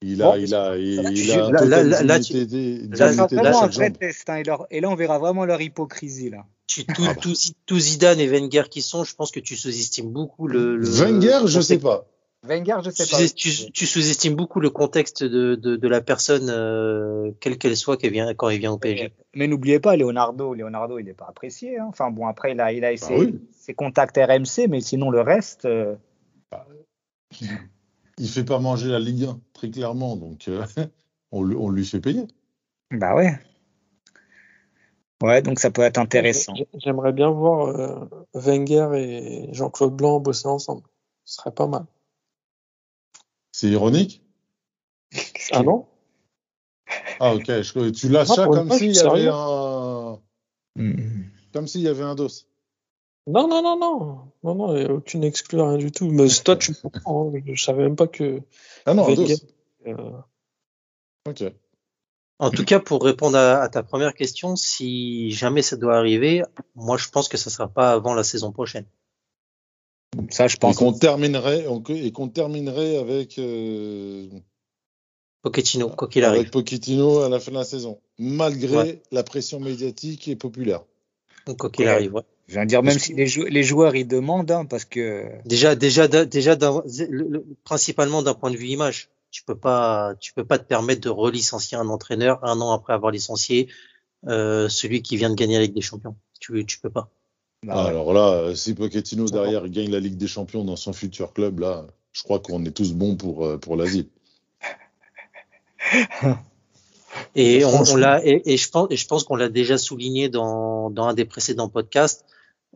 Il 0.05 0.17
Bon, 0.17 0.31
a, 0.31 0.37
il 0.37 0.53
a, 0.53 0.77
il, 0.77 0.95
là, 1.01 1.09
il 1.11 1.31
a 1.31 1.45
un 1.45 1.51
là, 1.51 1.65
là, 1.65 1.83
là, 1.83 2.03
là, 2.03 2.19
tu- 2.19 2.33
vraiment 3.35 3.63
un 3.63 3.67
vrai 3.67 3.89
test. 3.91 4.29
hein, 4.29 4.35
et, 4.35 4.43
leur- 4.43 4.67
et 4.69 4.81
là, 4.81 4.89
on 4.89 4.95
verra 4.95 5.17
vraiment 5.17 5.45
leur 5.45 5.61
hypocrisie. 5.61 6.29
là. 6.29 6.45
Tu, 6.67 6.85
tout, 6.85 7.03
Ah 7.07 7.13
bah. 7.13 7.21
tout, 7.21 7.33
tout 7.65 7.79
Zidane 7.79 8.19
et 8.19 8.27
Wenger 8.27 8.63
qui 8.69 8.81
sont, 8.81 9.05
je 9.05 9.15
pense 9.15 9.31
que 9.31 9.39
tu 9.39 9.55
sous-estimes 9.55 10.11
beaucoup 10.11 10.47
le. 10.47 10.75
le 10.75 10.85
Wenger, 10.89 11.39
je 11.45 11.61
sais 11.61 11.79
pas. 11.79 12.05
Wenger, 12.43 12.77
je 12.83 12.89
sais 12.89 13.05
Tu, 13.05 13.11
pas. 13.11 13.17
sous- 13.27 13.33
tu- 13.33 13.71
tu 13.71 13.85
sous-estimes 13.85 14.35
beaucoup 14.35 14.59
le 14.59 14.69
contexte 14.69 15.23
de, 15.23 15.55
de, 15.55 15.77
de 15.77 15.87
la 15.87 16.01
personne, 16.01 16.49
euh, 16.49 17.31
quelle 17.39 17.57
qu'elle 17.57 17.77
soit, 17.77 17.97
vient, 18.01 18.33
quand 18.33 18.49
elle 18.49 18.59
vient 18.59 18.73
au 18.73 18.77
PSG. 18.77 19.13
Mais 19.33 19.47
n'oubliez 19.47 19.79
pas, 19.79 19.95
Leonardo, 19.95 20.53
Leonardo, 20.53 20.99
il 20.99 21.05
n'est 21.05 21.13
pas 21.13 21.27
apprécié. 21.29 21.79
hein. 21.79 21.85
Enfin 21.87 22.11
bon, 22.11 22.27
après, 22.27 22.51
il 22.51 22.59
a, 22.59 22.71
il 22.73 22.81
Bah 22.81 22.95
oui. 23.11 23.39
ses 23.53 23.73
contacts 23.73 24.17
RMC, 24.17 24.67
mais 24.69 24.81
sinon 24.81 25.09
le 25.09 25.21
reste, 25.21 25.65
euh, 25.65 25.95
Il 28.19 28.27
fait 28.29 28.43
pas 28.43 28.59
manger 28.59 28.89
la 28.89 28.99
Ligue 28.99 29.23
1, 29.25 29.39
très 29.53 29.71
clairement. 29.71 30.15
Donc, 30.17 30.47
euh, 30.47 30.63
on, 31.31 31.43
lui- 31.43 31.55
on 31.57 31.69
lui 31.69 31.85
fait 31.85 31.99
payer. 32.01 32.27
bah 32.91 33.15
ouais. 33.15 33.39
Ouais, 35.23 35.41
donc 35.41 35.59
ça 35.59 35.71
peut 35.71 35.81
être 35.83 35.97
intéressant. 35.97 36.53
J'ai- 36.55 36.67
J'aimerais 36.75 37.13
bien 37.13 37.29
voir 37.29 37.69
euh, 37.69 38.05
Wenger 38.33 38.89
et 38.95 39.47
Jean-Claude 39.53 39.95
Blanc 39.95 40.19
bosser 40.19 40.47
ensemble. 40.47 40.83
Ce 41.23 41.37
serait 41.37 41.51
pas 41.53 41.67
mal. 41.67 41.85
C'est 43.63 43.69
ironique. 43.69 44.21
Ah 45.53 45.63
non? 45.63 45.87
Ah 47.21 47.33
ok, 47.33 47.45
je- 47.47 47.89
tu 47.91 48.09
lâches 48.09 48.27
Ah, 48.31 48.35
ça 48.35 48.45
comme 48.47 48.69
s'il 48.69 48.89
y 48.91 48.95
suis 48.95 49.07
avait 49.07 49.29
un, 49.31 50.19
comme 51.53 51.67
s'il 51.67 51.79
y 51.79 51.87
avait 51.87 52.03
un 52.03 52.13
dos. 52.13 52.27
Non, 53.25 53.47
non, 53.47 53.63
non, 53.63 53.79
non. 53.79 54.31
Non, 54.43 54.55
non, 54.55 54.75
il 54.75 54.83
n'y 54.83 54.89
a 54.89 54.93
aucune 54.93 55.23
exclue, 55.23 55.61
rien 55.61 55.77
du 55.77 55.93
tout. 55.93 56.11
Mais 56.11 56.27
toi, 56.43 56.57
tu 56.57 56.75
comprends. 56.75 57.31
hein. 57.33 57.41
Je 57.47 57.63
savais 57.63 57.83
même 57.83 57.95
pas 57.95 58.07
que. 58.07 58.41
Ah 58.85 58.93
non, 58.93 59.07
un 59.07 59.13
dos. 59.15 59.27
Euh, 59.87 60.11
Ok. 61.29 61.43
En 62.39 62.49
tout 62.51 62.65
cas, 62.65 62.81
pour 62.81 63.01
répondre 63.01 63.37
à, 63.37 63.61
à 63.61 63.69
ta 63.69 63.81
première 63.81 64.13
question, 64.13 64.57
si 64.57 65.31
jamais 65.31 65.61
ça 65.61 65.77
doit 65.77 65.95
arriver, 65.97 66.43
moi 66.75 66.97
je 66.97 67.07
pense 67.07 67.29
que 67.29 67.37
ça 67.37 67.49
sera 67.49 67.69
pas 67.69 67.93
avant 67.93 68.13
la 68.13 68.25
saison 68.25 68.51
prochaine. 68.51 68.85
Ça, 70.29 70.47
je 70.47 70.55
Et 70.55 70.59
pense. 70.59 70.77
qu'on 70.77 70.93
terminerait, 70.93 71.67
on- 71.67 71.81
et 71.89 72.11
qu'on 72.11 72.29
terminerait 72.29 72.97
avec, 72.97 73.37
euh, 73.39 74.27
Pochettino, 75.41 75.89
quoi 75.89 76.07
qu'il 76.07 76.23
avec 76.23 76.37
arrive. 76.39 76.49
Pochettino 76.51 77.19
à 77.19 77.29
la 77.29 77.39
fin 77.39 77.51
de 77.51 77.57
la 77.57 77.65
saison, 77.65 77.99
malgré 78.17 78.75
Ouais. 78.77 79.01
la 79.11 79.23
pression 79.23 79.59
médiatique 79.59 80.27
et 80.27 80.35
populaire. 80.35 80.83
Quoi 81.57 81.69
qu'il 81.69 81.85
Ouais. 81.85 81.91
arrive, 81.91 82.13
ouais. 82.13 82.21
Je 82.47 82.53
viens 82.53 82.63
de 82.63 82.69
dire, 82.69 82.83
même 82.83 82.97
si 82.99 83.13
les, 83.13 83.27
jou- 83.27 83.45
les 83.45 83.63
joueurs 83.63 83.95
ils 83.95 84.07
demandent, 84.07 84.51
hein, 84.51 84.65
parce 84.65 84.85
que 84.85 85.25
Déjà, 85.45 85.75
déjà, 85.75 86.07
déjà, 86.07 86.55
d'un- 86.55 86.83
le- 87.09 87.27
le- 87.29 87.45
principalement 87.63 88.21
d'un 88.21 88.33
point 88.33 88.51
de 88.51 88.57
vue 88.57 88.67
image. 88.67 89.09
Tu 89.31 89.43
peux 89.43 89.55
pas, 89.55 90.13
tu 90.19 90.31
peux 90.33 90.45
pas 90.45 90.59
te 90.59 90.63
permettre 90.65 91.01
de 91.01 91.09
relicencier 91.09 91.75
un 91.77 91.87
entraîneur 91.89 92.39
un 92.45 92.61
an 92.61 92.71
après 92.71 92.93
avoir 92.93 93.11
licencié 93.11 93.67
euh, 94.27 94.69
celui 94.69 95.01
qui 95.01 95.17
vient 95.17 95.29
de 95.29 95.35
gagner 95.35 95.55
la 95.55 95.63
Ligue 95.63 95.73
des 95.73 95.81
Champions. 95.81 96.15
Tu, 96.39 96.65
tu 96.65 96.79
peux 96.79 96.89
pas. 96.91 97.09
Ah, 97.69 97.83
ouais. 97.83 97.89
Alors 97.89 98.13
là, 98.13 98.29
euh, 98.33 98.55
si 98.55 98.73
Pochettino 98.73 99.25
derrière 99.29 99.67
gagne 99.69 99.89
la 99.91 99.99
Ligue 99.99 100.17
des 100.17 100.27
Champions 100.27 100.63
dans 100.63 100.75
son 100.75 100.93
futur 100.93 101.33
club, 101.33 101.59
là, 101.59 101.85
je 102.11 102.23
crois 102.23 102.39
qu'on 102.39 102.63
est 102.65 102.71
tous 102.71 102.93
bons 102.93 103.15
pour, 103.15 103.45
euh, 103.45 103.57
pour 103.57 103.75
l'asile. 103.75 104.07
Et 107.35 107.63
on, 107.65 107.95
l'a, 107.95 108.25
et, 108.25 108.53
et 108.53 108.57
je 108.57 108.69
pense, 108.69 108.87
et 108.89 108.95
je 108.97 109.07
pense 109.07 109.23
qu'on 109.23 109.35
l'a 109.35 109.49
déjà 109.49 109.77
souligné 109.77 110.29
dans, 110.29 110.89
dans 110.89 111.05
un 111.05 111.13
des 111.13 111.25
précédents 111.25 111.69
podcasts. 111.69 112.25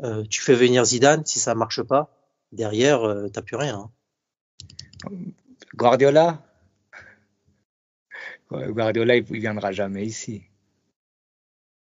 Euh, 0.04 0.24
tu 0.30 0.42
fais 0.42 0.54
venir 0.54 0.86
Zidane, 0.86 1.26
si 1.26 1.40
ça 1.40 1.56
marche 1.56 1.82
pas, 1.82 2.12
derrière, 2.52 3.04
euh, 3.04 3.30
t'as 3.30 3.42
plus 3.42 3.56
rien. 3.56 3.90
hein. 5.06 5.12
Guardiola, 5.76 6.44
Guardiola, 8.52 9.16
il, 9.18 9.26
il 9.30 9.40
viendra 9.40 9.72
jamais 9.72 10.06
ici. 10.06 10.44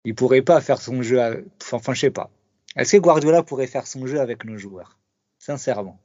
Il 0.06 0.16
pourrait 0.16 0.42
pas 0.42 0.60
faire 0.62 0.82
son 0.82 1.02
jeu. 1.02 1.22
à- 1.22 1.36
Enfin, 1.74 1.94
je 1.94 2.00
sais 2.02 2.12
pas. 2.12 2.30
Est-ce 2.76 2.94
que 2.96 3.02
Guardiola 3.02 3.44
pourrait 3.44 3.68
faire 3.68 3.88
son 3.88 4.06
jeu 4.08 4.20
avec 4.20 4.46
nos 4.46 4.58
joueurs? 4.58 4.98
Sincèrement, 5.40 6.00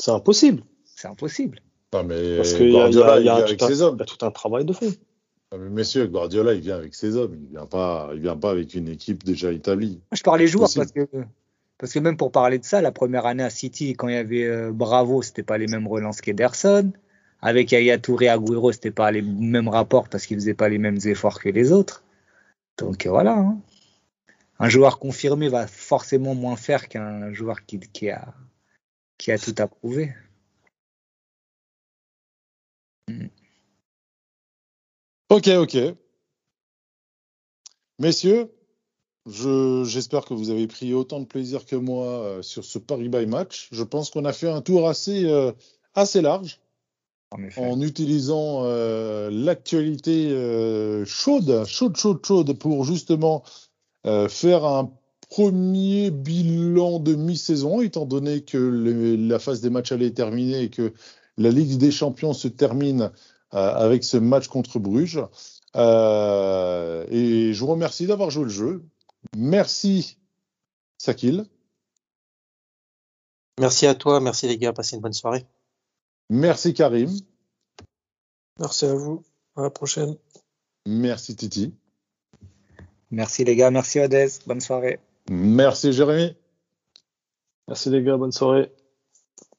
C'est 0.00 0.10
impossible. 0.10 0.62
c'est 0.84 1.08
impossible. 1.08 1.60
Ah, 1.92 2.02
mais 2.02 2.36
Parce 2.36 2.52
qu'il 2.54 2.70
y 2.70 2.76
a, 2.78 2.88
il 2.88 2.94
y 2.94 2.96
Guardiola, 2.96 3.12
a- 3.14 3.20
y 3.20 3.28
a 3.28 3.36
avec 3.36 3.58
tout 3.58 3.64
un- 3.64 3.68
ses 3.68 3.82
hommes. 3.82 3.96
il 3.96 4.00
y 4.00 4.02
a 4.02 4.06
tout 4.06 4.24
un 4.26 4.30
travail 4.30 4.64
de 4.64 4.72
fond. 4.72 4.92
Ah, 5.52 5.56
mais 5.58 5.70
messieurs, 5.70 6.06
Guardiola, 6.06 6.54
il 6.54 6.60
vient 6.60 6.76
avec 6.76 6.94
ses 6.94 7.16
hommes. 7.16 7.34
Il 7.34 7.48
vient 7.50 7.66
pas, 7.66 8.10
il 8.14 8.20
vient 8.20 8.36
pas 8.36 8.50
avec 8.50 8.74
une 8.74 8.88
équipe 8.88 9.24
déjà 9.24 9.52
établie. 9.52 9.92
Moi, 10.10 10.16
je 10.16 10.22
parlais 10.22 10.46
joueurs 10.46 10.64
Possible. 10.68 10.86
parce 10.94 11.08
que, 11.08 11.24
parce 11.78 11.92
que 11.92 11.98
même 11.98 12.16
pour 12.16 12.32
parler 12.32 12.58
de 12.58 12.64
ça, 12.64 12.80
la 12.82 12.92
première 12.92 13.26
année 13.26 13.44
à 13.44 13.50
City, 13.50 13.94
quand 13.94 14.08
il 14.08 14.14
y 14.14 14.18
avait 14.18 14.44
euh, 14.44 14.72
Bravo, 14.72 15.22
c'était 15.22 15.42
pas 15.44 15.58
les 15.58 15.66
mêmes 15.66 15.86
relances 15.86 16.20
qu'Ederson. 16.20 16.92
Avec 17.42 17.70
Yaya 17.70 17.98
Touré, 17.98 18.28
Agüero, 18.28 18.72
c'était 18.72 18.90
pas 18.90 19.10
les 19.12 19.22
mêmes 19.22 19.68
rapports 19.68 20.08
parce 20.08 20.26
qu'ils 20.26 20.38
faisaient 20.38 20.54
pas 20.54 20.68
les 20.68 20.78
mêmes 20.78 20.98
efforts 21.04 21.38
que 21.40 21.48
les 21.50 21.70
autres. 21.70 22.02
Donc 22.78 23.06
euh, 23.06 23.10
voilà. 23.10 23.34
hein. 23.38 23.58
Un 24.58 24.68
joueur 24.68 24.98
confirmé 24.98 25.48
va 25.48 25.66
forcément 25.66 26.34
moins 26.34 26.56
faire 26.56 26.88
qu'un 26.88 27.32
joueur 27.32 27.64
qui, 27.66 27.78
qui 27.80 28.10
a, 28.10 28.34
qui 29.18 29.32
a 29.32 29.38
tout 29.38 29.54
approuvé. 29.58 30.14
Ok, 35.28 35.48
ok. 35.48 35.76
Messieurs, 37.98 38.52
Je- 39.26 39.84
J'espère 39.84 40.24
que 40.24 40.34
vous 40.34 40.50
avez 40.50 40.66
pris 40.68 40.94
autant 40.94 41.20
de 41.20 41.26
plaisir 41.26 41.66
que 41.66 41.76
moi 41.76 42.06
euh, 42.06 42.42
sur 42.42 42.64
ce 42.64 42.78
Paris 42.78 43.08
by 43.08 43.26
Match. 43.26 43.68
Je 43.72 43.82
pense 43.84 44.10
qu'on 44.10 44.24
a 44.24 44.32
fait 44.32 44.48
un 44.50 44.62
tour 44.62 44.88
assez, 44.88 45.24
euh, 45.26 45.52
assez 45.94 46.22
large 46.22 46.60
En 47.58 47.80
utilisant 47.82 48.64
euh, 48.64 49.30
l'actualité 49.30 50.30
euh, 50.30 51.04
chaude, 51.06 51.64
chaude, 51.66 51.96
chaude, 51.96 52.24
chaude 52.24 52.58
pour 52.58 52.84
justement 52.84 53.42
faire 54.28 54.64
un 54.64 54.92
premier 55.28 56.10
bilan 56.10 57.00
de 57.00 57.14
mi-saison, 57.14 57.80
étant 57.80 58.06
donné 58.06 58.42
que 58.44 58.56
le- 58.58 59.16
la 59.16 59.38
phase 59.38 59.60
des 59.60 59.70
matchs 59.70 59.92
allait 59.92 60.12
terminer 60.12 60.62
et 60.62 60.70
que 60.70 60.92
la 61.36 61.50
Ligue 61.50 61.78
des 61.78 61.90
Champions 61.90 62.32
se 62.32 62.48
termine 62.48 63.10
euh, 63.54 63.74
avec 63.74 64.04
ce 64.04 64.16
match 64.16 64.48
contre 64.48 64.78
Bruges. 64.78 65.20
Euh, 65.76 67.04
et 67.10 67.52
je 67.52 67.60
vous 67.60 67.66
remercie 67.66 68.06
d'avoir 68.06 68.30
joué 68.30 68.44
le 68.44 68.50
jeu. 68.50 68.84
Merci 69.36 70.16
Sakil. 70.98 71.44
Merci 73.60 73.86
à 73.86 73.94
toi, 73.94 74.20
merci 74.20 74.46
les 74.46 74.58
gars, 74.58 74.72
passez 74.72 74.96
une 74.96 75.02
bonne 75.02 75.12
soirée. 75.12 75.46
Merci 76.30 76.74
Karim. 76.74 77.10
Merci 78.58 78.86
à 78.86 78.94
vous. 78.94 79.22
À 79.56 79.62
la 79.62 79.70
prochaine. 79.70 80.16
Merci 80.86 81.34
Titi. 81.36 81.74
Merci 83.10 83.44
les 83.44 83.56
gars, 83.56 83.70
merci 83.70 84.00
Odez. 84.00 84.28
Bonne 84.46 84.60
soirée. 84.60 84.98
Merci 85.30 85.92
Jérémy. 85.92 86.34
Merci 87.68 87.90
les 87.90 88.02
gars, 88.02 88.16
bonne 88.16 88.32
soirée. 88.32 88.70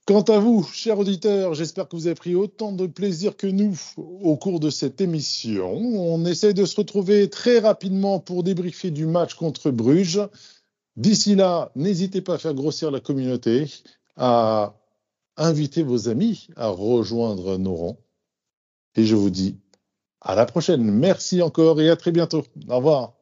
Quant 0.06 0.22
à 0.22 0.40
vous, 0.40 0.64
chers 0.64 0.98
auditeurs, 0.98 1.54
j'espère 1.54 1.90
que 1.90 1.98
vous 1.98 2.08
avez 2.08 2.16
pris 2.16 2.34
autant 2.34 2.72
de 2.72 2.88
plaisir 2.88 3.36
que 3.36 3.48
nous 3.48 3.78
au 3.98 4.38
cours 4.38 4.62
de 4.62 4.70
cette 4.70 5.02
émission. 5.02 5.76
On 5.76 6.24
essaie 6.26 6.54
de 6.54 6.64
se 6.64 6.78
retrouver 6.78 7.30
très 7.30 7.60
rapidement 7.60 8.22
pour 8.22 8.44
débriefer 8.44 8.90
du 8.90 9.06
match 9.06 9.34
contre 9.34 9.70
Bruges. 9.70 10.22
D'ici 10.96 11.36
là, 11.36 11.72
n'hésitez 11.76 12.22
pas 12.22 12.36
à 12.36 12.38
faire 12.38 12.54
grossir 12.54 12.90
la 12.90 13.02
communauté, 13.02 13.70
à 14.16 14.76
inviter 15.36 15.84
vos 15.84 16.08
amis 16.08 16.48
à 16.56 16.70
rejoindre 16.70 17.58
nos 17.58 17.76
rangs. 17.76 17.98
Et 18.96 19.04
je 19.04 19.16
vous 19.16 19.30
dis 19.30 19.58
à 20.22 20.36
la 20.36 20.46
prochaine. 20.46 20.84
Merci 20.84 21.42
encore 21.42 21.82
et 21.82 21.90
à 21.90 21.98
très 21.98 22.14
bientôt. 22.14 22.46
Au 22.70 22.78
revoir. 22.78 23.17